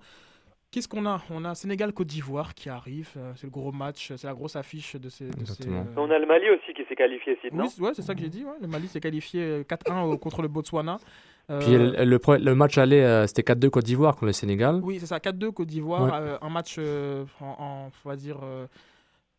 Qu'est-ce 0.70 0.88
qu'on 0.88 1.04
a? 1.06 1.20
On 1.30 1.44
a 1.44 1.54
Sénégal-Côte 1.54 2.06
d'Ivoire 2.08 2.54
qui 2.54 2.68
arrive. 2.70 3.10
euh, 3.16 3.32
c'est 3.36 3.44
le 3.46 3.50
gros 3.50 3.72
match, 3.72 4.12
c'est 4.16 4.26
la 4.26 4.34
grosse 4.34 4.56
affiche 4.56 4.96
de 4.96 5.08
ces. 5.10 5.28
de 5.28 5.44
ces, 5.44 5.68
euh, 5.68 5.82
On 5.96 6.10
a 6.10 6.18
le 6.18 6.26
Mali 6.26 6.48
aussi 6.50 6.72
qui 6.74 6.82
s'est 6.88 6.94
qualifié, 6.96 7.36
non 7.52 7.64
Oui, 7.64 7.70
c'est- 7.70 7.80
ouais, 7.82 7.92
c'est 7.94 8.02
ça 8.02 8.14
que 8.14 8.20
j'ai 8.20 8.28
dit. 8.30 8.44
ouais. 8.44 8.56
Le 8.60 8.66
Mali 8.68 8.88
s'est 8.88 9.00
qualifié 9.00 9.40
euh, 9.42 9.62
4-1 9.64 10.02
au- 10.04 10.16
contre 10.18 10.40
le 10.42 10.48
Botswana. 10.48 10.98
Euh, 11.51 11.59
Puis 11.61 11.72
le, 11.76 12.05
le 12.05 12.18
pre- 12.18 12.38
le 12.38 12.55
match 12.55 12.78
aller, 12.78 13.01
euh, 13.01 13.26
c'était 13.26 13.43
4-2 13.43 13.68
Côte 13.70 13.84
d'Ivoire 13.84 14.14
contre 14.14 14.26
le 14.26 14.32
Sénégal. 14.32 14.80
Oui, 14.82 14.99
c'est 15.01 15.07
ça, 15.07 15.18
4-2 15.18 15.51
Côte 15.53 15.68
d'Ivoire. 15.68 16.05
Ouais. 16.05 16.11
euh, 16.12 16.38
un 16.40 16.49
match, 16.49 16.76
euh, 16.78 17.24
en, 17.40 17.47
en- 17.59 17.90
on 18.05 18.09
va 18.09 18.16
dire, 18.16 18.38
euh, 18.43 18.66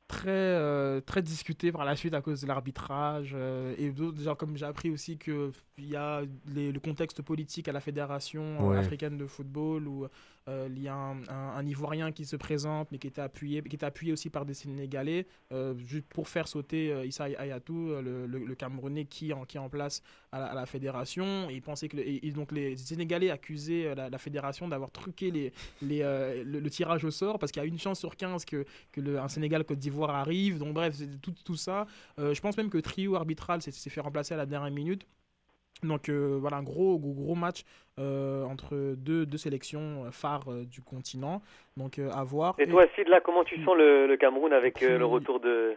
très, 0.07 0.29
euh, 0.29 0.99
très 1.01 1.21
discuté 1.21 1.71
par 1.71 1.85
la 1.85 1.95
suite 1.95 2.13
à 2.13 2.21
cause 2.21 2.41
de 2.41 2.47
l'arbitrage. 2.47 3.31
euh, 3.35 3.73
et 3.79 3.91
genre, 4.21 4.37
comme 4.37 4.57
j'ai 4.57 4.65
appris 4.65 4.91
aussi 4.91 5.17
qu'il 5.17 5.51
y 5.79 5.95
a 5.95 6.21
les- 6.53 6.71
le 6.71 6.79
contexte 6.79 7.21
politique 7.21 7.67
à 7.67 7.71
la 7.71 7.79
Fédération 7.79 8.43
euh, 8.59 8.63
Ouais. 8.71 8.77
africaine 8.77 9.17
de 9.17 9.25
football 9.25 9.87
où 9.87 10.05
euh, 10.49 10.67
il 10.69 10.81
y 10.81 10.87
a 10.87 10.95
un, 10.95 11.65
Ivoirien 11.65 12.11
qui 12.11 12.25
se 12.25 12.35
présente, 12.35 12.91
mais 12.91 12.97
qui 12.97 13.07
était 13.07 13.21
appuyé, 13.21 13.61
qui 13.61 13.75
était 13.75 13.85
appuyé 13.85 14.11
aussi 14.11 14.29
par 14.29 14.45
des 14.45 14.53
Sénégalais, 14.53 15.25
euh, 15.51 15.73
juste 15.77 16.07
pour 16.07 16.27
faire 16.27 16.47
sauter 16.47 16.91
euh, 16.91 17.05
Issa 17.05 17.25
Hayatou, 17.25 17.91
euh, 17.91 18.27
le, 18.27 18.55
Camerounais 18.55 19.05
qui, 19.05 19.31
est 19.31 19.57
en 19.57 19.69
place 19.69 20.03
à 20.31 20.53
la, 20.53 20.65
fédération. 20.65 21.49
Et 21.49 21.61
pensaient 21.61 21.87
que 21.87 22.29
donc 22.31 22.51
les 22.51 22.75
Sénégalais 22.75 23.29
accusaient 23.29 23.95
la, 23.95 24.17
fédération 24.17 24.67
d'avoir 24.67 24.91
truqué 24.91 25.51
le, 25.81 26.69
tirage 26.69 27.05
au 27.05 27.11
sort 27.11 27.39
parce 27.39 27.51
qu'il 27.51 27.61
y 27.61 27.65
a 27.65 27.67
une 27.67 27.79
chance 27.79 27.99
sur 27.99 28.15
15 28.15 28.45
que, 28.45 28.65
un 29.17 29.27
Sénégal-Côte 29.27 29.79
d'Ivoire 29.79 30.11
arrive. 30.11 30.57
Donc 30.57 30.73
bref, 30.73 30.97
tout, 31.21 31.33
tout 31.45 31.55
ça. 31.55 31.87
Je 32.17 32.39
pense 32.41 32.57
même 32.57 32.69
que 32.69 32.77
trio 32.77 33.15
arbitral 33.15 33.61
s'est 33.61 33.89
fait 33.89 34.01
remplacer 34.01 34.33
à 34.33 34.37
la 34.37 34.45
dernière 34.45 34.71
minute. 34.71 35.05
Donc 35.83 36.09
euh, 36.09 36.37
voilà, 36.39 36.57
un 36.57 36.63
gros, 36.63 36.97
gros, 36.97 37.13
gros 37.13 37.35
match 37.35 37.63
euh, 37.99 38.43
entre 38.43 38.95
deux, 38.95 39.25
deux 39.25 39.37
sélections 39.37 40.05
euh, 40.05 40.11
phares 40.11 40.49
euh, 40.51 40.63
du 40.65 40.81
continent. 40.81 41.41
Donc 41.77 41.99
à 41.99 42.23
voir. 42.23 42.55
Et 42.59 42.67
toi, 42.67 42.85
Sid, 42.95 43.07
là, 43.07 43.19
comment 43.21 43.43
tu 43.43 43.63
sens 43.63 43.75
le, 43.75 44.07
le 44.07 44.17
Cameroun 44.17 44.53
avec 44.53 44.81
le 44.81 45.05
retour 45.05 45.39
de, 45.39 45.75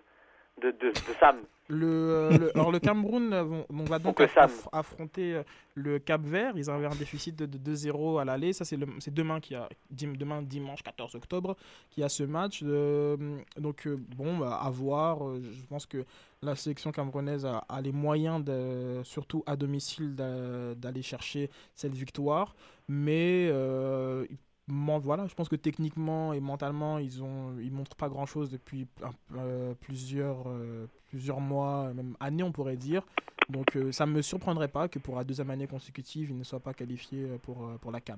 de, 0.62 0.70
de, 0.70 0.88
de 0.88 1.14
Sam? 1.20 1.36
Le, 1.68 1.86
euh, 1.86 2.38
le- 2.38 2.50
alors 2.56 2.70
le 2.70 2.78
Cameroun 2.78 3.32
euh, 3.32 3.42
vont- 3.42 3.66
on 3.70 3.84
va 3.84 3.98
donc 3.98 4.16
aff- 4.46 4.68
affronter 4.72 5.34
euh, 5.34 5.42
le 5.74 5.98
Cap 5.98 6.22
Vert. 6.22 6.52
Ils 6.56 6.70
avaient 6.70 6.86
un 6.86 6.94
déficit 6.94 7.34
de, 7.36 7.46
de 7.46 7.58
2-0 7.58 8.18
à 8.20 8.24
l'aller. 8.24 8.52
Ça 8.52 8.64
c'est 8.64 8.78
demain 9.12 9.40
qui 9.40 9.54
a 9.56 9.68
demain 9.90 10.42
dimanche 10.42 10.82
14 10.82 11.14
octobre 11.16 11.56
qui 11.90 12.02
a 12.04 12.08
ce 12.08 12.22
match. 12.22 12.60
Euh, 12.62 13.16
donc 13.58 13.88
bon 14.16 14.38
bah, 14.38 14.60
à 14.62 14.70
voir. 14.70 15.18
Je 15.40 15.66
pense 15.68 15.86
que 15.86 16.04
la 16.42 16.54
sélection 16.54 16.92
camerounaise 16.92 17.44
a, 17.44 17.58
a 17.68 17.80
les 17.80 17.92
moyens 17.92 18.44
de, 18.44 19.00
surtout 19.02 19.42
à 19.46 19.56
domicile 19.56 20.14
d'a- 20.14 20.74
d'aller 20.76 21.02
chercher 21.02 21.50
cette 21.74 21.94
victoire. 21.94 22.54
Mais 22.88 23.48
euh, 23.50 24.24
voilà, 24.68 25.26
je 25.26 25.34
pense 25.34 25.48
que 25.48 25.56
techniquement 25.56 26.32
et 26.32 26.40
mentalement, 26.40 26.98
ils 26.98 27.22
ont, 27.22 27.56
ils 27.60 27.70
montrent 27.72 27.96
pas 27.96 28.08
grand 28.08 28.26
chose 28.26 28.50
depuis 28.50 28.86
un- 29.02 29.38
euh, 29.38 29.74
plusieurs, 29.80 30.48
euh, 30.48 30.86
plusieurs 31.08 31.40
mois, 31.40 31.92
même 31.94 32.16
années, 32.20 32.42
on 32.42 32.52
pourrait 32.52 32.76
dire. 32.76 33.02
Donc, 33.48 33.76
euh, 33.76 33.92
ça 33.92 34.06
me 34.06 34.22
surprendrait 34.22 34.68
pas 34.68 34.88
que 34.88 34.98
pour 34.98 35.16
la 35.16 35.22
deuxième 35.24 35.50
année 35.50 35.68
consécutive, 35.68 36.30
ils 36.30 36.36
ne 36.38 36.44
soient 36.44 36.60
pas 36.60 36.74
qualifiés 36.74 37.26
euh, 37.30 37.38
pour, 37.38 37.68
pour 37.80 37.92
la 37.92 38.00
CAN. 38.00 38.16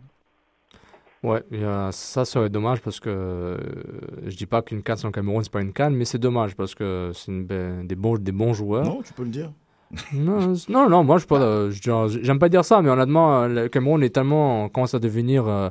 Ouais, 1.25 1.43
euh, 1.53 1.91
ça 1.91 2.25
serait 2.25 2.49
dommage 2.49 2.81
parce 2.81 3.01
que 3.01 3.11
euh, 3.11 3.57
je 4.29 4.37
dis 4.37 4.47
pas 4.47 4.63
qu'une 4.63 4.85
canne 4.85 4.97
sans 4.99 5.11
Cameroun 5.11 5.43
c'est 5.43 5.51
pas 5.51 5.61
une 5.61 5.73
canne, 5.73 5.97
mais 5.97 6.05
c'est 6.05 6.19
dommage 6.19 6.55
parce 6.55 6.77
que 6.77 7.11
c'est 7.13 7.33
une 7.33 7.45
be- 7.45 7.85
des 7.87 7.97
bons 7.97 8.19
des 8.19 8.31
bons 8.31 8.55
joueurs. 8.55 8.85
Non, 8.85 9.03
tu 9.03 9.13
peux 9.15 9.25
le 9.25 9.31
dire. 9.31 9.53
non, 10.13 10.55
non, 10.69 10.89
non, 10.89 11.03
moi 11.03 11.19
je 11.19 11.27
euh, 11.33 11.71
j'aime 12.23 12.39
pas 12.39 12.49
dire 12.49 12.65
ça, 12.65 12.83
mais 12.83 12.91
honnêtement, 12.91 13.49
le 13.49 13.69
Cameroun 13.69 14.03
est 14.05 14.11
tellement 14.11 14.69
commence 14.69 14.95
à 14.95 15.01
devenir 15.01 15.49
euh, 15.49 15.71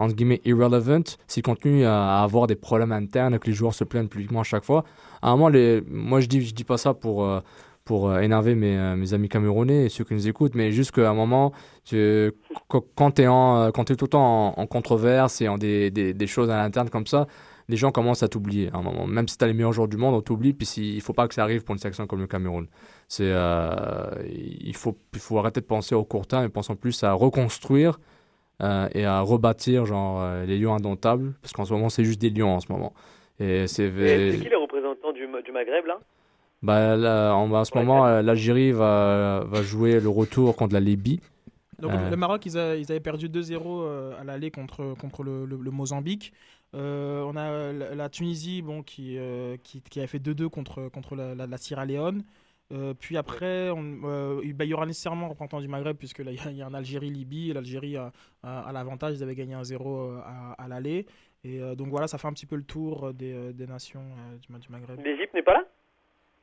entre 0.00 0.14
guillemets 0.14 0.40
irrelevant 0.44 1.04
s'il 1.28 1.42
continue 1.42 1.84
à, 1.84 2.22
avoir 2.22 2.46
des 2.46 2.56
problèmes 2.56 2.92
internes 2.92 3.38
que 3.38 3.46
les 3.46 3.52
joueurs 3.52 3.74
se 3.74 3.84
plaignent 3.84 4.08
publiquement 4.08 4.40
à 4.40 4.44
chaque 4.44 4.64
fois. 4.64 4.84
À 5.22 5.30
un 5.30 5.36
moment, 5.36 5.56
moi 5.88 6.20
je 6.20 6.26
dis 6.26 6.40
je 6.40 6.54
dis 6.54 6.64
pas 6.64 6.78
ça 6.78 6.94
pour 6.94 7.24
euh, 7.24 7.40
pour 7.84 8.08
euh, 8.08 8.20
énerver 8.20 8.54
mes, 8.54 8.78
euh, 8.78 8.96
mes 8.96 9.14
amis 9.14 9.28
camerounais 9.28 9.86
et 9.86 9.88
ceux 9.88 10.04
qui 10.04 10.14
nous 10.14 10.28
écoutent, 10.28 10.54
mais 10.54 10.72
juste 10.72 10.92
qu'à 10.92 11.10
un 11.10 11.14
moment, 11.14 11.52
quand 12.96 13.10
tu 13.12 13.22
es, 13.22 13.26
en, 13.26 13.72
tout 13.72 13.84
le 13.88 14.08
temps 14.08 14.54
en, 14.56 14.60
en 14.60 14.66
controverse 14.66 15.40
et 15.40 15.48
en 15.48 15.58
des, 15.58 16.26
choses 16.26 16.50
à 16.50 16.56
l'interne 16.56 16.88
comme 16.88 17.06
ça, 17.06 17.26
les 17.68 17.76
gens 17.76 17.90
commencent 17.90 18.22
à 18.22 18.28
t'oublier 18.28 18.70
à 18.72 18.78
un 18.78 18.82
moment. 18.82 19.06
Même 19.06 19.28
si 19.28 19.36
tu 19.36 19.44
as 19.44 19.48
les 19.48 19.54
meilleurs 19.54 19.72
joueurs 19.72 19.88
du 19.88 19.96
monde, 19.96 20.14
on 20.14 20.20
t'oublie, 20.20 20.52
puis 20.52 20.66
il 20.76 21.00
faut 21.00 21.12
pas 21.12 21.28
que 21.28 21.34
ça 21.34 21.42
arrive 21.42 21.62
pour 21.62 21.74
une 21.74 21.78
sélection 21.78 22.06
comme 22.06 22.20
le 22.20 22.26
Cameroun. 22.26 22.66
Il, 23.18 24.74
faut, 24.74 24.96
il 25.14 25.20
faut 25.20 25.38
arrêter 25.38 25.60
de 25.60 25.66
penser 25.66 25.94
au 25.94 26.04
court 26.04 26.26
terme 26.26 26.44
et 26.44 26.48
penser 26.48 26.74
plus 26.74 27.02
à 27.04 27.12
reconstruire 27.12 27.98
euh, 28.60 28.88
et 28.94 29.04
à 29.04 29.20
rebâtir 29.20 29.86
genre, 29.86 30.20
euh, 30.22 30.44
les 30.46 30.58
lions 30.58 30.74
indomptables, 30.74 31.34
parce 31.42 31.52
qu'en 31.52 31.64
ce 31.64 31.72
moment, 31.72 31.88
c'est 31.88 32.04
juste 32.04 32.20
des 32.20 32.30
lions 32.30 32.54
en 32.54 32.60
ce 32.60 32.70
moment. 32.70 32.92
Et 33.38 33.66
c'est... 33.66 33.90
Qui 33.90 34.48
les 34.48 34.56
représentants 34.56 35.12
du, 35.12 35.26
du 35.44 35.52
Maghreb, 35.52 35.86
là? 35.86 35.98
Bah, 36.62 36.96
là, 36.96 37.32
en, 37.34 37.50
en 37.50 37.64
ce 37.64 37.76
moment, 37.76 38.06
euh, 38.06 38.22
l'Algérie 38.22 38.72
va, 38.72 39.44
va 39.46 39.62
jouer 39.62 39.98
le 39.98 40.08
retour 40.10 40.56
contre 40.56 40.74
la 40.74 40.80
Libye. 40.80 41.20
Donc, 41.80 41.92
Euh, 41.92 42.10
le 42.10 42.16
Maroc, 42.16 42.44
ils, 42.44 42.58
a- 42.58 42.76
ils 42.76 42.90
avaient 42.92 43.00
perdu 43.00 43.30
2-0 43.30 43.80
euh, 43.82 44.12
à 44.20 44.24
l'aller 44.24 44.50
contre, 44.50 44.94
contre 45.00 45.22
le, 45.22 45.46
le- 45.46 45.56
le 45.56 45.70
Mozambique. 45.70 46.34
Euh, 46.74 47.22
on 47.22 47.34
a 47.36 47.72
la, 47.72 47.94
la 47.94 48.08
Tunisie 48.10 48.60
bon, 48.60 48.82
qui, 48.82 49.16
euh, 49.18 49.56
qui, 49.64 49.80
qui 49.80 50.00
a 50.00 50.06
fait 50.06 50.18
2-2 50.18 50.50
contre, 50.50 50.88
contre 50.90 51.16
la, 51.16 51.34
la- 51.34 51.46
la 51.46 51.56
Sierra 51.56 51.86
Leone. 51.86 52.22
Euh, 52.72 52.94
puis 52.98 53.16
après, 53.16 53.70
on- 53.70 54.00
euh, 54.04 54.40
il 54.44 54.52
bah, 54.54 54.64
il 54.64 54.68
y 54.70 54.74
aura 54.74 54.86
nécessairement 54.86 55.26
un 55.26 55.28
représentant 55.30 55.60
du 55.60 55.66
Maghreb, 55.68 55.96
puisque 55.96 56.20
là, 56.20 56.30
il 56.30 56.36
y 56.36 56.40
a- 56.46 56.50
il 56.50 56.56
y, 56.56 56.62
a 56.62 56.66
un 56.66 56.74
Algérie-Libye. 56.74 57.52
L'Algérie 57.52 57.96
a, 57.96 58.12
a- 58.42 58.60
a 58.60 58.72
l'avantage, 58.72 59.16
ils 59.16 59.22
avaient 59.22 59.34
gagné 59.34 59.54
1-0 59.54 59.98
euh, 59.98 60.18
à, 60.24 60.52
à 60.62 60.68
l'aller. 60.68 61.06
Et 61.42 61.60
euh, 61.60 61.74
donc 61.74 61.88
voilà, 61.88 62.06
ça 62.06 62.18
fait 62.18 62.28
un 62.28 62.32
petit 62.32 62.46
peu 62.46 62.56
le 62.56 62.62
tour 62.62 63.12
des, 63.14 63.52
des 63.52 63.66
nations 63.66 64.00
euh, 64.02 64.36
du, 64.36 64.58
du 64.60 64.68
Maghreb. 64.70 65.00
L'Égypte 65.04 65.34
n'est 65.34 65.42
pas 65.42 65.54
là? 65.54 65.64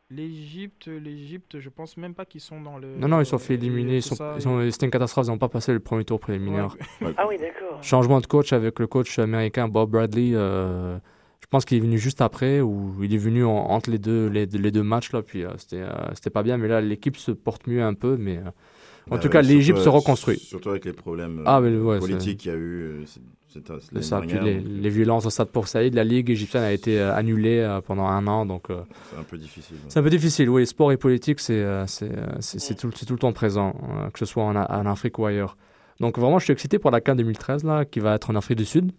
L'Égypte, 0.09 0.87
l'Égypte, 0.87 1.59
je 1.59 1.67
pense 1.69 1.97
même 1.97 2.13
pas 2.13 2.23
qu'ils 2.25 2.39
sont 2.41 2.61
dans 2.61 2.77
le. 2.77 2.95
Non, 2.97 3.09
non, 3.09 3.19
ils 3.19 3.25
sont 3.25 3.37
fait 3.37 3.55
éliminer. 3.55 3.99
C'était 4.01 4.85
une 4.85 4.91
catastrophe. 4.91 5.27
Ils 5.27 5.31
n'ont 5.31 5.37
pas 5.37 5.49
passé 5.49 5.73
le 5.73 5.81
premier 5.81 6.05
tour 6.05 6.19
préliminaire. 6.19 6.75
Ah 7.17 7.25
oui, 7.27 7.37
d'accord. 7.37 7.83
Changement 7.83 8.21
de 8.21 8.25
coach 8.25 8.53
avec 8.53 8.79
le 8.79 8.87
coach 8.87 9.19
américain 9.19 9.67
Bob 9.67 9.91
Bradley. 9.91 10.31
Je 11.41 11.47
pense 11.49 11.65
qu'il 11.65 11.77
est 11.77 11.81
venu 11.81 11.97
juste 11.97 12.21
après 12.21 12.61
ou 12.61 12.93
il 13.03 13.13
est 13.13 13.17
venu 13.19 13.45
en- 13.45 13.51
entre 13.69 13.89
les 13.89 13.99
deux, 13.99 14.27
les, 14.27 14.45
les 14.45 14.71
deux 14.71 14.83
matchs. 14.83 15.11
Là, 15.13 15.21
puis 15.21 15.43
euh, 15.43 15.51
c'était 15.57 15.81
euh, 15.81 15.91
c'était 16.13 16.29
pas 16.29 16.43
bien. 16.43 16.57
Mais 16.57 16.67
là, 16.67 16.81
l'équipe 16.81 17.17
se 17.17 17.31
porte 17.31 17.67
mieux 17.67 17.81
un 17.83 17.93
peu. 17.93 18.17
Mais 18.17 18.37
euh, 18.37 18.41
en 19.09 19.15
Bah, 19.15 19.17
tout 19.19 19.29
cas, 19.29 19.41
l'Égypte 19.41 19.79
se 19.79 19.89
reconstruit. 19.89 20.37
Surtout 20.39 20.69
avec 20.69 20.83
les 20.85 20.93
problèmes 20.93 21.41
Ah, 21.45 21.61
mais 21.61 21.75
ouais, 21.77 21.95
c'est- 22.01 22.07
politiques 22.07 22.39
qu'il 22.39 22.51
y 22.51 22.53
a 22.55 22.57
eu. 22.57 23.03
c'est- 23.05 23.21
c'est 23.49 23.71
un- 23.71 23.79
C'est 23.79 23.93
l'année 23.93 24.05
ça, 24.05 24.19
puis 24.19 24.33
dernière, 24.33 24.61
les, 24.65 24.89
violences 24.89 25.25
au 25.25 25.29
stade 25.29 25.47
pour 25.47 25.67
Saïd, 25.69 25.93
la 25.95 26.03
ligue 26.03 26.29
égyptienne 26.29 26.63
a 26.63 26.73
été 26.73 26.99
annulée 26.99 27.79
pendant 27.87 28.05
un 28.05 28.27
an, 28.27 28.45
donc 28.45 28.65
C'est 28.67 29.17
un 29.17 29.23
peu 29.23 29.37
difficile. 29.37 29.77
ouais. 29.77 29.81
c'est 29.87 29.99
un 29.99 30.03
peu 30.03 30.09
difficile. 30.09 30.49
Oui, 30.49 30.67
sport 30.67 30.91
et 30.91 30.97
politique, 30.97 31.39
c'est 31.39 31.65
c'est 31.87 32.11
c'est- 32.41 32.59
c'est 32.59 32.75
tout, 32.75 32.91
c'est 32.93 33.05
tout 33.05 33.13
le 33.13 33.19
temps 33.19 33.31
présent, 33.31 33.73
que 34.13 34.19
ce 34.19 34.25
soit 34.25 34.43
en, 34.43 34.55
Afrique 34.85 35.17
ou 35.17 35.25
ailleurs. 35.25 35.55
Donc 36.01 36.19
vraiment, 36.19 36.37
je 36.39 36.43
suis 36.43 36.53
excité 36.53 36.77
pour 36.77 36.91
la 36.91 36.99
CAN 37.01 37.15
2013 37.15 37.63
là, 37.63 37.85
qui 37.85 37.99
va 38.01 38.15
être 38.15 38.29
en 38.29 38.35
Afrique 38.35 38.57
du 38.57 38.65
Sud, 38.65 38.91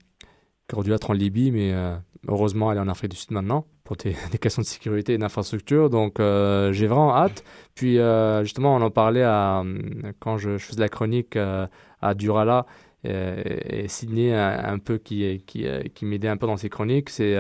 qui 0.67 0.75
aurait 0.75 0.85
dû 0.85 0.93
être 0.93 1.11
en 1.11 1.13
Libye, 1.13 1.53
mais 1.53 1.73
euh, 1.75 1.95
heureusement, 2.27 2.73
elle 2.73 2.79
est 2.79 2.81
en 2.81 2.89
Afrique 2.89 3.13
du 3.13 3.17
Sud 3.17 3.31
maintenant 3.33 3.67
pour 3.85 3.97
des, 3.97 4.15
questions 4.39 4.63
de 4.63 4.67
sécurité 4.67 5.15
et 5.15 5.19
d'infrastructure. 5.19 5.91
Donc 5.91 6.21
euh, 6.21 6.73
j'ai 6.73 6.87
vraiment 6.87 7.17
hâte. 7.17 7.45
Puis 7.75 7.99
euh, 7.99 8.43
justement, 8.45 8.77
on 8.77 8.83
en 8.83 8.91
parlait 8.91 9.23
à, 9.23 9.61
euh, 9.61 10.13
quand 10.19 10.37
je, 10.37 10.59
faisais 10.59 10.81
la 10.81 10.89
chronique 10.89 11.37
à 11.37 12.15
Durala 12.15 12.67
euh, 13.07 13.43
et 13.45 13.89
Sydney 13.89 14.35
un, 14.35 14.79
peu 14.79 14.99
qui, 14.99 15.43
qui, 15.47 15.67
qui 15.95 16.05
m'aidait 16.05 16.29
un 16.29 16.37
peu 16.37 16.47
dans 16.47 16.57
ses 16.57 16.69
chroniques. 16.69 17.09
C'est 17.11 17.35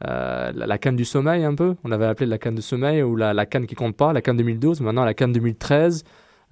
la, 0.00 0.78
canne 0.78 0.96
du 0.96 1.04
sommeil 1.04 1.44
un 1.44 1.54
peu. 1.54 1.76
On 1.84 1.92
avait 1.92 2.06
appelé 2.06 2.26
la 2.26 2.38
canne 2.38 2.56
du 2.56 2.62
sommeil 2.62 3.02
ou 3.02 3.14
la, 3.14 3.32
la 3.32 3.46
canne 3.46 3.66
qui 3.66 3.74
compte 3.74 3.96
pas, 3.96 4.12
la 4.12 4.22
canne 4.22 4.36
2012. 4.36 4.80
Maintenant, 4.80 5.04
la 5.04 5.14
canne 5.14 5.32
2013. 5.32 6.02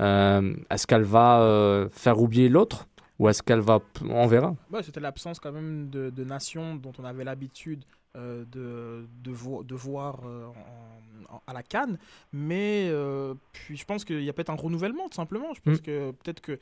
euh, 0.00 0.54
est-ce 0.70 0.86
qu'elle 0.86 1.02
va 1.02 1.88
faire 1.90 2.20
oublier 2.20 2.48
l'autre? 2.48 2.86
Ou 3.18 3.28
est-ce 3.28 3.42
qu'elle 3.42 3.60
va... 3.60 3.80
On 4.08 4.26
verra. 4.26 4.54
Ouais, 4.70 4.82
c'était 4.82 5.00
l'absence 5.00 5.38
quand 5.40 5.52
même 5.52 5.88
de, 5.90 6.10
de 6.10 6.24
nations 6.24 6.76
dont 6.76 6.92
on 6.98 7.04
avait 7.04 7.24
l'habitude 7.24 7.84
euh, 8.16 8.44
de, 8.50 9.06
de, 9.22 9.30
vo- 9.30 9.62
de 9.62 9.74
voir 9.74 10.20
euh, 10.24 10.46
en- 10.46 11.34
en- 11.36 11.42
à 11.46 11.52
la 11.52 11.62
Cannes. 11.62 11.98
Mais 12.32 12.88
euh, 12.90 13.34
puis 13.52 13.76
je 13.76 13.84
pense 13.84 14.04
qu'il 14.04 14.22
y 14.22 14.28
a 14.28 14.32
peut-être 14.32 14.50
un 14.50 14.54
renouvellement, 14.56 15.08
tout 15.08 15.16
simplement. 15.16 15.52
Je 15.54 15.60
pense 15.60 15.78
Mm. 15.78 15.82
que 15.82 16.10
peut-être 16.12 16.40
que, 16.40 16.58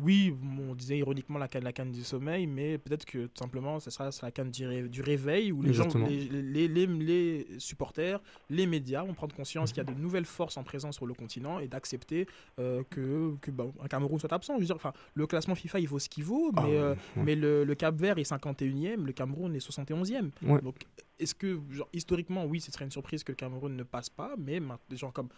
oui, 0.00 0.32
on 0.60 0.74
disait 0.74 0.98
ironiquement 0.98 1.38
la 1.38 1.48
canne, 1.48 1.64
la 1.64 1.72
canne 1.72 1.90
du 1.90 2.04
sommeil, 2.04 2.46
mais 2.46 2.78
peut-être 2.78 3.04
que 3.04 3.26
tout 3.26 3.38
simplement, 3.38 3.80
ce 3.80 3.90
sera 3.90 4.10
la 4.22 4.30
canne 4.30 4.50
du, 4.50 4.66
ré- 4.66 4.88
du 4.88 5.02
réveil 5.02 5.50
où 5.50 5.60
les, 5.62 5.72
gens, 5.72 5.88
les, 6.08 6.28
les, 6.28 6.68
les, 6.68 6.86
les 6.86 7.46
supporters, 7.58 8.20
les 8.48 8.66
médias 8.66 9.02
vont 9.02 9.14
prendre 9.14 9.34
conscience 9.34 9.72
qu'il 9.72 9.78
y 9.84 9.88
a 9.88 9.92
de 9.92 9.98
nouvelles 9.98 10.24
forces 10.24 10.56
en 10.56 10.62
présence 10.62 10.94
sur 10.96 11.06
le 11.06 11.14
continent 11.14 11.58
et 11.58 11.66
d'accepter 11.66 12.26
euh, 12.60 12.82
que, 12.90 13.34
que 13.40 13.50
bah, 13.50 13.66
un 13.82 13.88
Cameroun 13.88 14.20
soit 14.20 14.32
absent. 14.32 14.54
Je 14.56 14.60
veux 14.60 14.66
dire, 14.66 14.76
enfin, 14.76 14.92
le 15.14 15.26
classement 15.26 15.54
FIFA, 15.56 15.80
il 15.80 15.88
vaut 15.88 15.98
ce 15.98 16.08
qu'il 16.08 16.22
vaut, 16.24 16.52
Ah, 16.56 16.62
mais, 16.64 16.76
euh, 16.76 16.94
ouais. 17.16 17.22
mais 17.24 17.34
le, 17.34 17.64
le 17.64 17.74
Cap 17.74 17.96
Vert 17.96 18.18
est 18.18 18.30
51e, 18.30 19.02
le 19.04 19.12
Cameroun 19.12 19.54
est 19.56 19.66
71e. 19.68 20.30
Ouais. 20.42 20.60
Donc, 20.62 20.76
est-ce 21.18 21.34
que, 21.34 21.58
genre, 21.70 21.88
historiquement, 21.92 22.44
oui, 22.44 22.60
ce 22.60 22.70
serait 22.70 22.84
une 22.84 22.92
surprise 22.92 23.24
que 23.24 23.32
le 23.32 23.36
Cameroun 23.36 23.74
ne 23.74 23.82
passe 23.82 24.10
pas, 24.10 24.34
mais 24.38 24.60
genre, 24.92 25.12
comme 25.12 25.28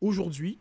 aujourd'hui, 0.00 0.58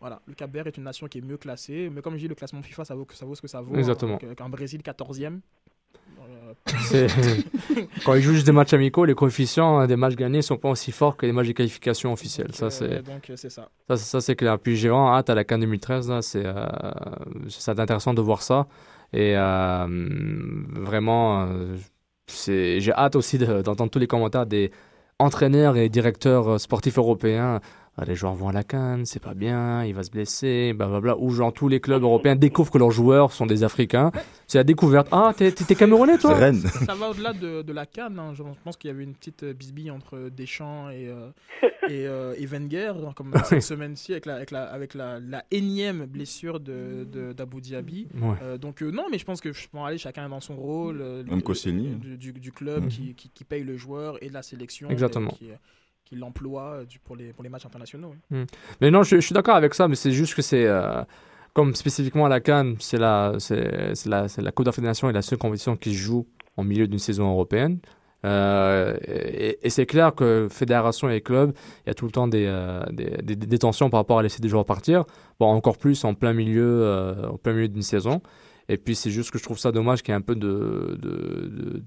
voilà, 0.00 0.20
le 0.26 0.34
Cap 0.34 0.50
Vert 0.52 0.66
est 0.66 0.76
une 0.76 0.84
nation 0.84 1.06
qui 1.08 1.18
est 1.18 1.22
mieux 1.22 1.36
classée, 1.38 1.90
mais 1.92 2.00
comme 2.02 2.14
je 2.14 2.20
dis, 2.20 2.28
le 2.28 2.34
classement 2.34 2.62
FIFA, 2.62 2.84
ça 2.84 2.94
vaut, 2.94 3.04
que- 3.04 3.14
ça 3.14 3.24
vaut 3.26 3.34
ce 3.34 3.42
que 3.42 3.48
ça 3.48 3.60
vaut. 3.60 3.74
Exactement. 3.76 4.12
Donc, 4.12 4.24
euh, 4.24 4.34
un 4.44 4.48
Brésil 4.48 4.82
14e. 4.82 5.40
C'est- 6.88 7.08
Quand 8.04 8.14
ils 8.14 8.22
jouent 8.22 8.32
juste 8.34 8.46
des 8.46 8.52
matchs 8.52 8.72
amicaux, 8.72 9.04
les 9.04 9.14
coefficients 9.14 9.78
hein, 9.78 9.86
des 9.86 9.96
matchs 9.96 10.14
gagnés 10.16 10.42
sont 10.42 10.56
pas 10.56 10.68
aussi 10.70 10.92
forts 10.92 11.16
que 11.16 11.26
les 11.26 11.32
matchs 11.32 11.48
de 11.48 11.52
qualification 11.52 12.12
officiels. 12.12 12.52
Ça, 12.52 12.66
Euh, 12.66 12.70
c'est. 12.70 13.02
donc, 13.02 13.30
euh, 13.30 13.36
c'est 13.36 13.50
ça. 13.50 13.68
Ça, 13.88 13.96
c'est- 13.96 14.04
ça, 14.10 14.20
c'est 14.20 14.36
clair. 14.36 14.58
Puis 14.58 14.76
j'ai 14.76 14.88
vraiment 14.88 15.14
hâte 15.14 15.30
à 15.30 15.34
la 15.34 15.44
CAN 15.44 15.58
2013. 15.58 16.08
Là, 16.10 16.22
c'est, 16.22 16.44
euh, 16.44 16.54
c'est 17.48 17.78
intéressant 17.78 18.14
de 18.14 18.20
voir 18.20 18.42
ça. 18.42 18.66
Et 19.12 19.36
euh, 19.36 19.86
vraiment, 20.70 21.48
c'est, 22.26 22.80
j'ai 22.80 22.92
hâte 22.92 23.16
aussi 23.16 23.38
de- 23.38 23.62
d'entendre 23.62 23.90
tous 23.90 23.98
les 23.98 24.06
commentaires 24.08 24.46
des 24.46 24.70
entraîneurs 25.18 25.76
et 25.76 25.88
directeurs 25.88 26.60
sportifs 26.60 26.98
européens. 26.98 27.60
Ah, 27.98 28.04
les 28.04 28.14
joueurs 28.14 28.34
vont 28.34 28.48
à 28.48 28.52
la 28.52 28.62
Cannes, 28.62 29.06
c'est 29.06 29.22
pas 29.22 29.32
bien, 29.32 29.82
il 29.84 29.94
va 29.94 30.02
se 30.02 30.10
blesser, 30.10 30.74
blablabla. 30.74 31.16
Ou 31.16 31.30
genre 31.30 31.50
tous 31.50 31.66
les 31.68 31.80
clubs 31.80 32.02
européens 32.02 32.36
découvrent 32.36 32.70
que 32.70 32.76
leurs 32.76 32.90
joueurs 32.90 33.32
sont 33.32 33.46
des 33.46 33.64
Africains. 33.64 34.12
C'est 34.46 34.58
la 34.58 34.64
découverte. 34.64 35.08
Ah, 35.12 35.32
t'es, 35.34 35.50
Camerounais 35.74 36.18
toi 36.18 36.38
Ça 36.84 36.94
va 36.94 37.08
au-delà 37.10 37.32
de, 37.32 37.62
de 37.62 37.72
la 37.72 37.86
canne. 37.86 38.18
hein. 38.18 38.34
Je 38.34 38.42
pense 38.64 38.76
qu'il 38.76 38.88
y 38.88 38.92
avait 38.92 39.02
une 39.04 39.14
petite 39.14 39.44
euh, 39.44 39.54
bisbille 39.54 39.90
entre 39.90 40.28
Deschamps 40.28 40.90
et, 40.90 41.08
euh, 41.08 41.30
et, 41.88 42.06
euh, 42.06 42.34
et 42.38 42.44
Wenger, 42.44 42.92
hein, 43.06 43.12
comme 43.16 43.32
cette 43.44 43.62
semaine-ci, 43.62 44.12
avec, 44.12 44.26
la, 44.26 44.34
avec, 44.36 44.50
la, 44.50 44.64
avec 44.64 44.92
la, 44.94 45.18
la 45.18 45.44
énième 45.50 46.04
blessure 46.04 46.60
de, 46.60 47.04
de- 47.10 47.32
d'Abu 47.32 47.62
Dhabi. 47.62 48.08
Ouais. 48.20 48.34
Euh, 48.42 48.58
donc, 48.58 48.82
euh, 48.82 48.90
non, 48.90 49.04
mais 49.10 49.16
je 49.18 49.24
pense 49.24 49.40
que 49.40 49.54
je 49.54 49.68
peux 49.68 49.78
aller 49.78 49.96
chacun 49.96 50.28
dans 50.28 50.40
son 50.40 50.54
rôle. 50.56 51.00
euh, 51.00 51.24
Même. 51.24 51.40
Du, 51.98 52.16
du, 52.18 52.32
du 52.34 52.52
club 52.52 52.82
Mhm. 52.84 52.88
qui, 52.88 53.14
qui, 53.14 53.30
qui 53.30 53.44
paye 53.44 53.64
le 53.64 53.78
joueur 53.78 54.22
et 54.22 54.28
de 54.28 54.34
la 54.34 54.42
sélection. 54.42 54.90
Exactement. 54.90 55.30
et 55.30 55.34
Qui, 55.36 55.50
qui 56.06 56.16
l'emploie 56.16 56.78
euh, 56.80 56.84
pour, 57.04 57.16
les, 57.16 57.32
matchs 57.50 57.66
internationaux. 57.66 58.14
Hmm. 58.30 58.44
Mais 58.80 58.90
non, 58.90 59.02
je, 59.02 59.20
suis 59.20 59.34
d'accord 59.34 59.56
avec 59.56 59.74
ça, 59.74 59.88
mais 59.88 59.96
c'est 59.96 60.12
juste 60.12 60.34
que 60.34 60.42
c'est. 60.42 60.64
euh, 60.64 61.02
comme 61.52 61.74
spécifiquement 61.74 62.26
à 62.26 62.28
la 62.28 62.40
Cannes, 62.40 62.76
c'est 62.80 62.98
la, 62.98 63.34
c'est, 63.38 64.06
la, 64.06 64.26
la 64.38 64.52
Coupe 64.52 64.68
et 64.78 65.12
la 65.12 65.22
seule 65.22 65.38
compétition 65.38 65.76
qui 65.76 65.94
se 65.94 65.98
joue 65.98 66.26
en 66.56 66.64
milieu 66.64 66.86
d'une 66.86 66.98
saison 66.98 67.30
européenne. 67.30 67.78
Euh, 68.24 68.96
et, 69.06 69.70
c'est 69.70 69.86
clair 69.86 70.14
que 70.14 70.48
fédération 70.50 71.08
et 71.08 71.22
club, 71.22 71.54
il 71.84 71.88
y 71.88 71.90
a 71.90 71.94
tout 71.94 72.04
le 72.04 72.10
temps 72.10 72.28
des, 72.28 72.46
des, 72.92 73.36
des- 73.36 73.58
tensions 73.58 73.88
par 73.88 74.00
rapport 74.00 74.18
à 74.18 74.22
laisser 74.22 74.42
des 74.42 74.50
joueurs 74.50 74.66
partir. 74.66 75.04
Encore 75.40 75.78
plus 75.78 76.04
en 76.04 76.12
plein 76.12 76.34
milieu, 76.34 77.14
en 77.32 77.38
plein 77.38 77.54
milieu 77.54 77.68
d'une 77.68 77.82
saison. 77.82 78.20
Et 78.68 78.76
puis 78.76 78.94
c'est 78.94 79.10
juste 79.10 79.30
que 79.30 79.38
je 79.38 79.44
trouve 79.44 79.58
ça 79.58 79.72
dommage 79.72 80.02
qu'il 80.02 80.12
y 80.12 80.14
ait 80.14 80.18
un 80.18 80.22
peu 80.22 80.34
de- 80.34 80.98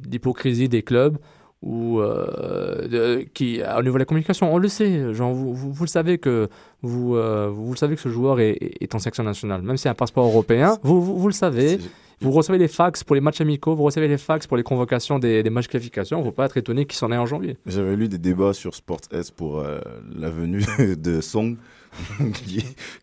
d'hypocrisie 0.07 0.67
des 0.67 0.81
clubs 0.81 1.19
ou 1.61 1.99
euh, 1.99 2.87
de- 2.87 3.25
qui 3.33 3.61
au 3.77 3.81
niveau 3.83 3.95
de 3.95 3.99
la 3.99 4.05
communication, 4.05 4.53
on 4.53 4.57
le 4.57 4.67
sait, 4.69 5.13
genre 5.13 5.33
vous, 5.33 5.53
vous, 5.53 5.73
vous 5.73 5.83
le 5.83 5.89
savez 5.89 6.17
que 6.17 6.47
vous, 6.81 7.15
euh, 7.15 7.49
vous 7.53 7.71
le 7.71 7.77
savez 7.77 7.95
que 7.95 8.01
ce 8.01 8.09
joueur 8.09 8.39
est, 8.39 8.57
est 8.79 8.95
en 8.95 8.99
section 8.99 9.23
nationale, 9.23 9.61
même 9.61 9.75
a 9.83 9.89
un 9.89 9.93
passeport 9.93 10.25
européen, 10.25 10.77
vous, 10.83 11.01
vous, 11.01 11.17
vous 11.19 11.27
le 11.27 11.33
savez. 11.33 11.77
Vous 12.21 12.31
recevez 12.31 12.57
les 12.57 12.67
fax 12.67 13.05
pour 13.05 13.15
les 13.15 13.21
matchs 13.21 13.39
amicaux, 13.39 13.75
vous 13.75 13.83
recevez 13.83 14.09
les 14.09 14.17
fax 14.17 14.45
pour 14.45 14.57
les 14.57 14.63
convocations 14.63 15.19
des, 15.19 15.41
des 15.41 15.49
matchs 15.49 15.69
qualification. 15.69 16.17
Il 16.17 16.19
ne 16.19 16.25
faut 16.25 16.33
pas 16.33 16.47
être 16.47 16.57
étonné 16.57 16.83
qu'il 16.85 16.97
s'en 16.97 17.13
ait 17.13 17.17
en 17.17 17.25
janvier. 17.25 17.55
J'avais 17.65 17.95
lu 17.95 18.09
des 18.09 18.17
débats 18.17 18.51
sur 18.51 18.75
Sport 18.75 18.99
S 19.13 19.31
pour 19.31 19.59
euh, 19.59 19.79
la 20.17 20.29
venue 20.29 20.61
de 20.97 21.21
Song. 21.21 21.55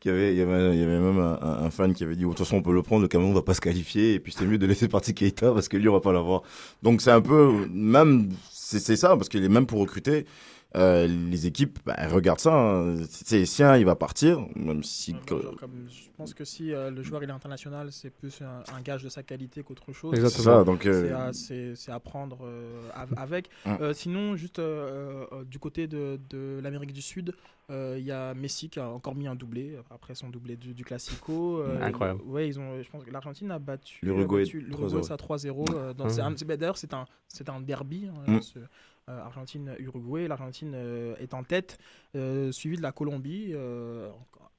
qui, 0.00 0.08
avait, 0.08 0.32
il, 0.32 0.38
y 0.38 0.42
avait, 0.42 0.74
il 0.74 0.80
y 0.80 0.82
avait 0.82 0.98
même 0.98 1.18
un, 1.18 1.38
un 1.40 1.70
fan 1.70 1.94
qui 1.94 2.04
avait 2.04 2.16
dit, 2.16 2.22
de 2.22 2.28
toute 2.28 2.38
façon, 2.38 2.56
on 2.56 2.62
peut 2.62 2.72
le 2.72 2.82
prendre, 2.82 3.02
le 3.02 3.08
Cameroun 3.08 3.34
va 3.34 3.42
pas 3.42 3.54
se 3.54 3.60
qualifier, 3.60 4.14
et 4.14 4.20
puis 4.20 4.32
c'est 4.36 4.46
mieux 4.46 4.58
de 4.58 4.66
laisser 4.66 4.88
partir 4.88 5.14
Keita 5.14 5.52
parce 5.52 5.68
que 5.68 5.76
lui, 5.76 5.88
on 5.88 5.92
va 5.92 6.00
pas 6.00 6.12
l'avoir. 6.12 6.42
Donc 6.82 7.00
c'est 7.00 7.10
un 7.10 7.20
peu, 7.20 7.66
même, 7.72 8.30
c'est 8.50 8.78
c'est 8.78 8.96
ça, 8.96 9.16
parce 9.16 9.28
qu'il 9.28 9.44
est 9.44 9.48
même 9.48 9.66
pour 9.66 9.80
recruter, 9.80 10.26
euh, 10.74 11.06
les 11.06 11.46
équipes, 11.46 11.78
bah, 11.86 11.96
regardent 12.08 12.40
ça. 12.40 12.52
hein. 12.54 12.96
C'est 13.08 13.46
si 13.46 13.62
un, 13.62 13.76
il 13.78 13.84
va 13.86 13.94
partir, 13.96 14.46
même 14.56 14.82
si. 14.82 15.14
Comme- 15.26 15.86
je 15.88 16.10
pense 16.16 16.34
que 16.34 16.44
si 16.44 16.72
euh, 16.72 16.90
le 16.90 17.02
joueur 17.02 17.22
il 17.22 17.28
est 17.30 17.32
international, 17.32 17.92
c'est 17.92 18.10
plus 18.10 18.40
un, 18.42 18.62
un 18.74 18.80
gage 18.82 19.02
de 19.04 19.08
sa 19.08 19.22
qualité 19.22 19.62
qu'autre 19.62 19.92
chose. 19.92 20.14
Exactement. 20.14 20.44
C'est 20.44 20.50
ça, 20.58 20.64
donc, 20.64 20.80
C'est 20.82 20.88
euh, 20.90 21.18
à, 21.28 21.32
c'est- 21.32 21.74
c'est 21.76 21.92
à 21.92 22.00
prendre 22.00 22.38
euh, 22.42 22.88
av- 22.94 23.14
avec. 23.16 23.48
Sinon, 23.94 24.36
juste 24.36 24.58
euh, 24.58 25.24
euh, 25.32 25.44
du 25.44 25.58
côté 25.58 25.86
de, 25.86 26.18
de 26.30 26.60
l'Amérique 26.62 26.92
du 26.92 27.02
Sud, 27.02 27.34
euh, 27.70 27.96
il 27.98 28.04
y 28.04 28.12
a 28.12 28.32
Messi 28.34 28.68
qui 28.68 28.78
a 28.78 28.88
encore 28.88 29.14
mis 29.14 29.26
un 29.26 29.34
doublé 29.34 29.76
après 29.90 30.14
son 30.14 30.28
doublé 30.28 30.56
du, 30.56 30.72
du 30.74 30.84
Classico. 30.84 31.60
Euh, 31.60 31.80
Incroyable. 31.82 32.20
ouais, 32.26 32.48
ils 32.48 32.58
ont, 32.60 32.82
je 32.82 32.88
pense 32.90 33.02
que 33.04 33.10
l'Argentine 33.10 33.50
a 33.50 33.58
battu 33.58 33.98
L'Uruguay, 34.04 34.44
l'Uruguay 34.44 35.00
3-0. 35.00 35.02
ça 35.02 35.16
3-0. 35.16 35.64
euh, 35.74 35.92
dans- 35.94 36.04
Hum. 36.04 36.10
c'est 36.10 36.20
un- 36.20 36.36
c'est- 36.36 36.44
bah, 36.44 36.56
D'ailleurs, 36.56 36.76
c'est 36.78 36.92
un, 36.94 37.06
c'est 37.28 37.48
un 37.48 37.60
derby. 37.60 38.08
hein, 38.28 38.40
ce- 38.40 38.58
euh, 38.58 38.62
Argentine-Uruguay. 39.08 40.28
L'Argentine 40.28 40.72
euh, 40.74 41.14
est 41.20 41.34
en 41.34 41.42
tête, 41.42 41.78
euh, 42.14 42.52
suivi 42.52 42.76
de 42.76 42.82
la 42.82 42.92
Colombie. 42.92 43.50
euh, 43.52 44.10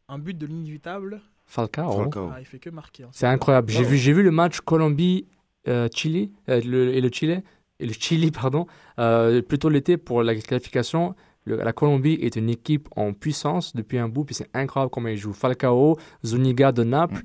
un 0.09 0.19
but 0.19 0.37
de 0.37 0.45
l'inévitable. 0.45 1.21
Falcao. 1.45 1.91
Falcao. 1.91 2.29
Ah, 2.33 2.39
il 2.39 2.45
fait 2.45 2.59
que 2.59 2.69
marquer. 2.69 3.03
hein. 3.03 3.09
C'est 3.11 3.27
incroyable. 3.27 3.69
J'ai 3.69 3.83
vu, 3.83 3.97
j'ai 3.97 4.13
vu 4.13 4.23
le 4.23 4.31
match 4.31 4.61
Colombie-Chili 4.61 6.31
et 6.47 6.61
le 7.01 7.09
Chili, 7.11 7.41
et 7.79 7.85
le 7.85 7.93
Chili 7.93 8.31
pardon, 8.31 8.67
euh, 8.99 9.41
plutôt 9.41 9.69
l'été 9.69 9.97
pour 9.97 10.23
la 10.23 10.33
qualification. 10.35 11.15
Le- 11.45 11.57
la 11.57 11.73
Colombie 11.73 12.17
est 12.21 12.35
une 12.37 12.49
équipe 12.49 12.87
en 12.95 13.13
puissance 13.13 13.75
depuis 13.75 13.97
un 13.97 14.07
bout, 14.09 14.23
puis 14.25 14.35
c'est 14.35 14.49
incroyable 14.53 14.89
comment 14.91 15.07
ils 15.09 15.17
jouent. 15.17 15.33
Falcao, 15.33 15.97
Zuniga 16.25 16.71
de 16.71 16.83
Naples. 16.83 17.21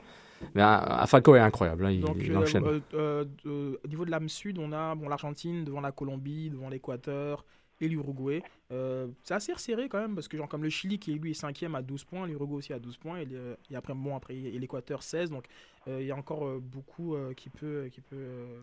Mais 0.55 0.63
euh, 0.63 1.07
Falcao 1.07 1.35
est 1.37 1.41
incroyable, 1.41 1.87
hein, 1.87 1.91
il, 1.91 2.01
Donc, 2.01 2.17
il 2.21 2.33
euh, 2.33 2.39
enchaîne. 2.41 2.65
euh, 2.65 2.81
euh, 2.95 3.25
euh, 3.47 3.77
au 3.85 3.89
niveau 3.89 4.05
de 4.05 4.11
l'âme 4.11 4.29
sud, 4.29 4.59
on 4.59 4.73
a 4.73 4.95
bon, 4.95 5.09
l'Argentine 5.09 5.65
devant 5.65 5.81
la 5.81 5.93
Colombie, 5.93 6.51
devant 6.51 6.69
l'Équateur 6.69 7.45
et 7.81 7.89
l'Uruguay. 7.89 8.43
Euh, 8.71 9.09
c'est 9.25 9.35
assez 9.35 9.53
resserré 9.53 9.89
quand 9.89 10.01
même, 10.01 10.15
parce 10.15 10.29
que 10.29 10.37
genre 10.37 10.49
comme 10.49 10.63
le 10.63 10.69
Chili 10.71 10.99
qui 10.99 11.13
lui 11.15 11.33
est 11.33 11.35
cinquième 11.35 11.75
à 11.75 11.83
12 11.83 12.05
points, 12.05 12.27
l'Uruguay 12.27 12.55
aussi 12.57 12.73
à 12.73 12.79
12 12.79 12.97
points, 12.97 13.19
et, 13.19 13.25
le- 13.25 13.57
et 13.71 13.77
après, 13.77 13.93
bon, 13.95 14.15
après 14.15 14.35
et 14.37 14.59
l'Équateur 14.59 15.03
16. 15.03 15.31
Donc 15.31 15.47
euh, 15.89 15.99
il 16.01 16.07
y 16.07 16.11
a 16.13 16.17
encore 16.17 16.47
euh, 16.47 16.61
beaucoup 16.63 17.15
euh, 17.15 17.33
qui 17.35 17.51
peut... 17.51 17.89
Qui 17.93 18.01
peut 18.01 18.17
euh, 18.17 18.59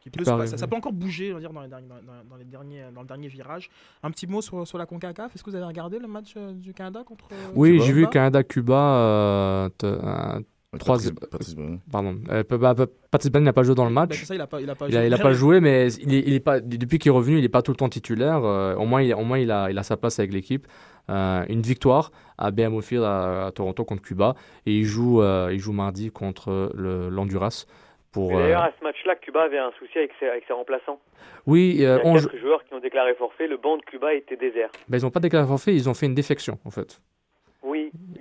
qui 0.00 0.10
peut 0.10 0.24
ça, 0.24 0.66
peut 0.66 0.74
encore 0.74 0.92
bouger 0.92 1.30
on 1.30 1.34
va 1.34 1.40
dire, 1.40 1.52
dans, 1.52 1.60
les 1.62 1.68
derniers, 1.68 1.86
dans, 1.86 1.94
dans- 1.94 2.24
dans 2.28 2.36
les 2.36 2.44
derniers, 2.44 2.86
dans 2.92 3.02
le 3.02 3.06
dernier 3.06 3.28
virage. 3.28 3.70
Un 4.02 4.10
petit 4.10 4.26
mot 4.26 4.42
sur, 4.42 4.66
sur 4.66 4.76
la 4.76 4.84
CONCACAF. 4.84 5.32
Est-ce 5.34 5.44
que 5.44 5.50
vous 5.50 5.54
avez 5.54 5.64
regardé 5.64 6.00
le 6.00 6.08
match 6.08 6.34
euh, 6.36 6.52
du 6.52 6.74
Canada 6.74 7.04
contre 7.06 7.28
euh, 7.32 7.52
Oui, 7.54 7.78
j'ai 7.80 7.92
vu 7.92 8.08
Canada-Cuba. 8.08 9.70
Euh, 10.74 10.78
te- 10.78 10.82
un- 10.82 10.84
trois- 10.84 10.96
Patrice- 10.96 11.28
Patrice 11.30 11.54
Bain. 11.56 11.78
Pardon. 11.90 12.16
Euh, 12.30 12.42
bah, 12.48 12.74
Patrice 13.10 13.30
Bain 13.30 13.40
n'a 13.40 13.52
pas 13.52 13.62
joué 13.62 13.74
dans 13.74 13.84
le 13.84 13.90
match. 13.90 14.20
Bah, 14.20 14.26
ça, 14.26 14.34
il 14.34 14.40
a 14.40 14.46
pas- 14.46 14.58
joué. 14.58 14.66
il 15.06 15.14
a 15.14 15.18
pas 15.18 15.32
joué, 15.32 15.60
mais 15.60 15.92
il 15.94 16.14
est, 16.14 16.22
il 16.26 16.34
est 16.34 16.40
pas, 16.40 16.60
depuis 16.60 16.98
qu'il 16.98 17.10
est 17.10 17.14
revenu, 17.14 17.36
il 17.38 17.42
n'est 17.42 17.48
pas 17.48 17.62
tout 17.62 17.72
le 17.72 17.76
temps 17.76 17.88
titulaire. 17.88 18.44
Euh, 18.44 18.74
au 18.76 18.84
moins, 18.84 19.02
il, 19.02 19.12
au 19.14 19.22
moins 19.24 19.38
il, 19.38 19.50
a, 19.50 19.70
il 19.70 19.78
a 19.78 19.82
sa 19.82 19.96
place 19.96 20.18
avec 20.18 20.32
l'équipe. 20.32 20.66
Euh, 21.10 21.44
une 21.48 21.62
victoire 21.62 22.12
à 22.38 22.50
BMO 22.52 22.80
Field 22.80 23.02
à, 23.04 23.46
à 23.46 23.50
Toronto 23.52 23.84
contre 23.84 24.02
Cuba. 24.02 24.34
Et 24.66 24.72
il 24.78 24.84
joue, 24.84 25.20
euh, 25.20 25.50
il 25.52 25.58
joue 25.58 25.72
mardi 25.72 26.10
contre 26.10 26.70
l'Honduras. 26.74 27.66
D'ailleurs, 28.14 28.62
à 28.64 28.70
ce 28.78 28.84
match-là, 28.84 29.14
Cuba 29.16 29.42
avait 29.44 29.58
un 29.58 29.70
souci 29.78 29.96
avec 29.96 30.10
ses, 30.20 30.26
avec 30.28 30.44
ses 30.46 30.52
remplaçants. 30.52 31.00
oui, 31.46 31.72
Il 31.76 31.80
y 31.82 31.86
a 31.86 31.98
on 32.04 32.12
quatre 32.14 32.30
jou- 32.30 32.38
joueurs 32.42 32.62
qui 32.64 32.74
ont 32.74 32.78
déclaré 32.80 33.14
forfait. 33.14 33.46
Le 33.48 33.56
banc 33.56 33.78
de 33.78 33.82
Cuba 33.82 34.12
était 34.14 34.36
désert. 34.36 34.68
ben, 34.88 34.98
ils 34.98 35.02
n'ont 35.02 35.10
pas 35.10 35.20
déclaré 35.20 35.46
forfait, 35.46 35.74
ils 35.74 35.88
ont 35.88 35.94
fait 35.94 36.04
une 36.06 36.14
défection 36.14 36.58
en 36.66 36.70
fait. 36.70 37.00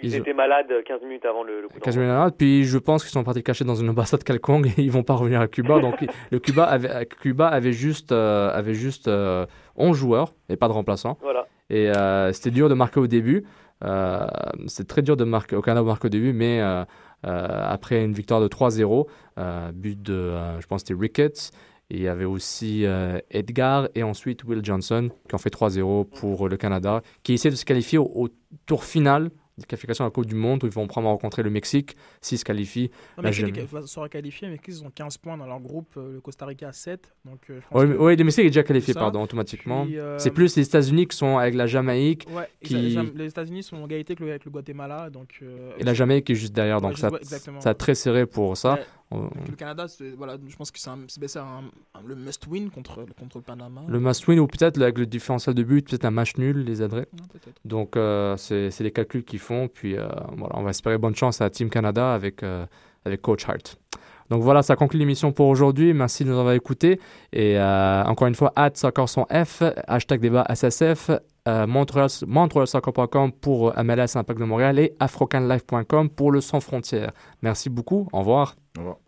Ils, 0.04 0.16
étaient 0.16 0.34
malades 0.34 0.72
15 0.86 1.02
minutes 1.04 1.26
avant 1.26 1.44
le, 1.44 1.62
le 1.62 1.68
coup 1.68 1.74
d'envoi. 1.74 1.86
Quasiment 1.86 2.08
malade. 2.08 2.34
Puis 2.38 2.64
je 2.66 2.78
pense 2.78 3.04
qu'ils 3.04 3.12
sont 3.12 3.24
partis 3.24 3.44
cachés 3.44 3.66
dans 3.66 3.76
une 3.76 3.90
ambassade 3.90 4.24
quelconque 4.24 4.68
et 4.68 4.82
ils 4.82 4.92
vont 4.92 5.04
pas 5.04 5.14
revenir 5.14 5.42
à 5.42 5.48
Cuba. 5.48 5.80
Donc 5.80 5.96
le 6.32 6.40
Cuba 6.40 6.64
avait, 6.66 7.06
Cuba 7.06 7.48
avait 7.48 7.74
juste, 7.74 8.12
euh, 8.12 8.52
avait 8.54 8.74
juste 8.74 9.08
euh, 9.08 9.46
11 9.76 9.96
joueurs 9.98 10.34
et 10.50 10.56
pas 10.56 10.68
de 10.68 10.74
remplaçants. 10.74 11.18
Voilà. 11.22 11.48
Et 11.70 11.90
euh, 11.90 12.34
c'était 12.34 12.52
dur 12.52 12.68
de 12.70 12.74
marquer 12.74 13.00
au 13.00 13.08
début. 13.08 13.46
Euh, 13.84 14.28
c'est 14.68 14.88
très 14.88 15.02
dur 15.02 15.18
de 15.18 15.24
marquer 15.24 15.56
au 15.56 15.62
Canada 15.62 15.82
de 15.82 15.88
marquer 15.88 16.08
au 16.08 16.10
début, 16.10 16.34
mais 16.34 16.62
euh, 16.62 16.84
euh, 17.26 17.48
après 17.68 18.04
une 18.04 18.14
victoire 18.14 18.42
de 18.42 18.48
3-0, 18.48 19.08
euh, 19.38 19.72
but 19.72 20.02
de, 20.02 20.14
euh, 20.14 20.60
je 20.60 20.68
pense 20.68 20.82
c'était 20.82 21.00
Ricketts, 21.00 21.52
et 21.90 21.96
il 21.96 22.02
y 22.02 22.08
avait 22.08 22.26
aussi 22.26 22.86
euh, 22.86 23.20
Edgar 23.32 23.90
et 23.96 24.04
ensuite 24.04 24.44
Will 24.44 24.64
Johnson 24.64 25.10
qui 25.28 25.36
ont 25.36 25.40
fait 25.40 25.54
3-0 25.54 26.06
pour 26.06 26.48
le 26.48 26.58
Canada, 26.58 27.02
qui 27.24 27.34
essaie 27.34 27.50
de 27.50 27.56
se 27.56 27.66
qualifier 27.66 27.98
au, 27.98 28.10
au 28.16 28.30
tour 28.66 28.84
final 28.84 29.30
de 29.58 29.66
qualification 29.66 30.06
à 30.06 30.08
la 30.08 30.12
Coupe 30.12 30.26
du 30.26 30.36
Monde 30.36 30.64
où 30.64 30.68
ils 30.68 30.72
vont 30.74 30.88
prendre 30.88 31.08
à 31.08 31.12
rencontrer 31.12 31.44
le 31.44 31.50
Mexique 31.50 31.96
s'ils 32.22 32.38
se 32.38 32.46
qualifient. 32.46 32.90
Gem- 33.32 33.52
qui 33.52 33.88
sera 33.88 34.10
qualifié, 34.10 34.48
mais 34.50 34.58
ils 34.68 34.84
ont 34.84 34.90
15 34.90 35.18
points 35.18 35.38
dans 35.38 35.46
leur 35.46 35.60
groupe, 35.60 35.94
euh, 35.98 36.14
le 36.14 36.22
Costa 36.22 36.46
Rica 36.46 36.70
a 36.70 36.72
7. 36.74 37.14
Donc, 37.26 37.40
euh, 37.50 37.60
Oui, 37.72 37.86
mais- 37.86 38.16
le 38.16 38.24
Mexique 38.24 38.46
est 38.46 38.50
déjà 38.50 38.64
qualifié, 38.64 38.94
pardon, 38.94 39.22
automatiquement. 39.24 39.86
Euh, 39.92 40.18
C'est 40.18 40.32
plus 40.32 40.56
les 40.56 40.66
États-Unis 40.68 41.08
qui 41.08 41.18
sont 41.18 41.38
avec 41.38 41.54
la 41.56 41.68
Jamaïque. 41.68 42.26
Ouais, 42.32 42.48
qui... 42.64 42.98
les 43.16 43.26
États-Unis 43.28 43.64
sont 43.64 43.78
en 43.78 43.86
égalité 43.86 44.12
avec 44.14 44.20
le, 44.22 44.30
avec 44.30 44.46
le 44.46 44.52
Guatemala. 44.52 45.10
Donc, 45.10 45.40
euh, 45.42 45.72
Et 45.78 45.84
la 45.84 45.94
Jamaïque 45.94 46.30
est 46.30 46.36
juste 46.36 46.54
derrière, 46.54 46.82
donc 46.82 46.98
ça, 46.98 47.10
ça 47.60 47.74
très 47.74 47.96
serré 47.96 48.26
pour 48.26 48.56
ça. 48.58 48.74
Ouais. 48.76 48.80
On- 49.12 49.24
Donc, 49.24 49.32
le 49.50 49.56
Canada, 49.56 49.86
voilà, 50.18 50.38
je 50.48 50.56
pense 50.56 50.72
que 50.72 50.80
c'est 50.80 50.90
un- 50.90 51.00
c'est 51.08 51.28
c'est 51.28 51.40
un- 51.40 51.64
un- 51.94 52.02
le 52.06 52.16
must-win 52.16 52.70
contre, 52.70 53.06
contre 53.20 53.38
le 53.40 53.44
Panama. 53.44 53.82
Le 53.88 54.00
must 54.00 54.26
win 54.28 54.40
ou 54.40 54.48
peut-être 54.48 54.78
le- 54.78 54.84
avec 54.84 54.98
le 54.98 55.06
différentiel 55.06 55.54
de 55.54 55.64
but, 55.64 55.88
peut-être 55.90 56.06
un 56.06 56.12
match 56.12 56.38
nul, 56.38 56.64
les 56.64 56.82
adresses. 56.82 57.08
Donc 57.66 57.98
euh, 57.98 58.38
c'est 58.38 58.72
c'est 58.72 58.84
les 58.84 58.92
calculs 58.92 59.24
qu'ils 59.24 59.40
font. 59.40 59.68
Puis 59.68 59.98
euh, 59.98 60.08
voilà, 60.38 60.58
on 60.58 60.64
va 60.64 60.70
espérer 60.70 60.98
bonne 60.98 61.16
chance 61.16 61.42
à 61.42 61.50
Team 61.50 61.70
Canada 61.70 62.14
avec, 62.14 62.42
euh, 62.44 62.66
avec 63.06 63.22
Coach 63.22 63.48
Hart. 63.50 63.78
Donc 64.30 64.44
voilà, 64.44 64.62
ça 64.64 64.78
conclut 64.78 64.98
l'émission 64.98 65.34
pour 65.34 65.48
aujourd'hui. 65.48 65.94
Merci 65.94 66.24
de 66.24 66.30
nous 66.30 66.40
avoir 66.40 66.54
écoutés. 66.54 67.02
Et 67.34 67.60
euh, 67.60 68.04
encore 68.06 68.30
une 68.30 68.36
fois, 68.36 68.54
at 68.56 68.72
F, 68.76 69.62
hashtag 69.88 70.22
débat 70.22 70.46
SSF, 70.48 71.12
euh, 71.50 71.68
Montreal, 71.68 72.08
montrealsoccer.com 72.28 73.34
pour 73.34 73.74
MLS 73.78 74.16
Impact 74.16 74.40
de 74.40 74.46
Montréal 74.46 74.80
et 74.80 74.94
afrocanlife.com 75.02 76.10
pour 76.10 76.32
le 76.32 76.40
Sans 76.40 76.62
Frontières. 76.62 77.12
Merci 77.42 77.70
beaucoup. 77.70 78.08
Au 78.14 78.20
revoir. 78.20 78.56
Au 78.78 78.80
revoir. 78.80 79.01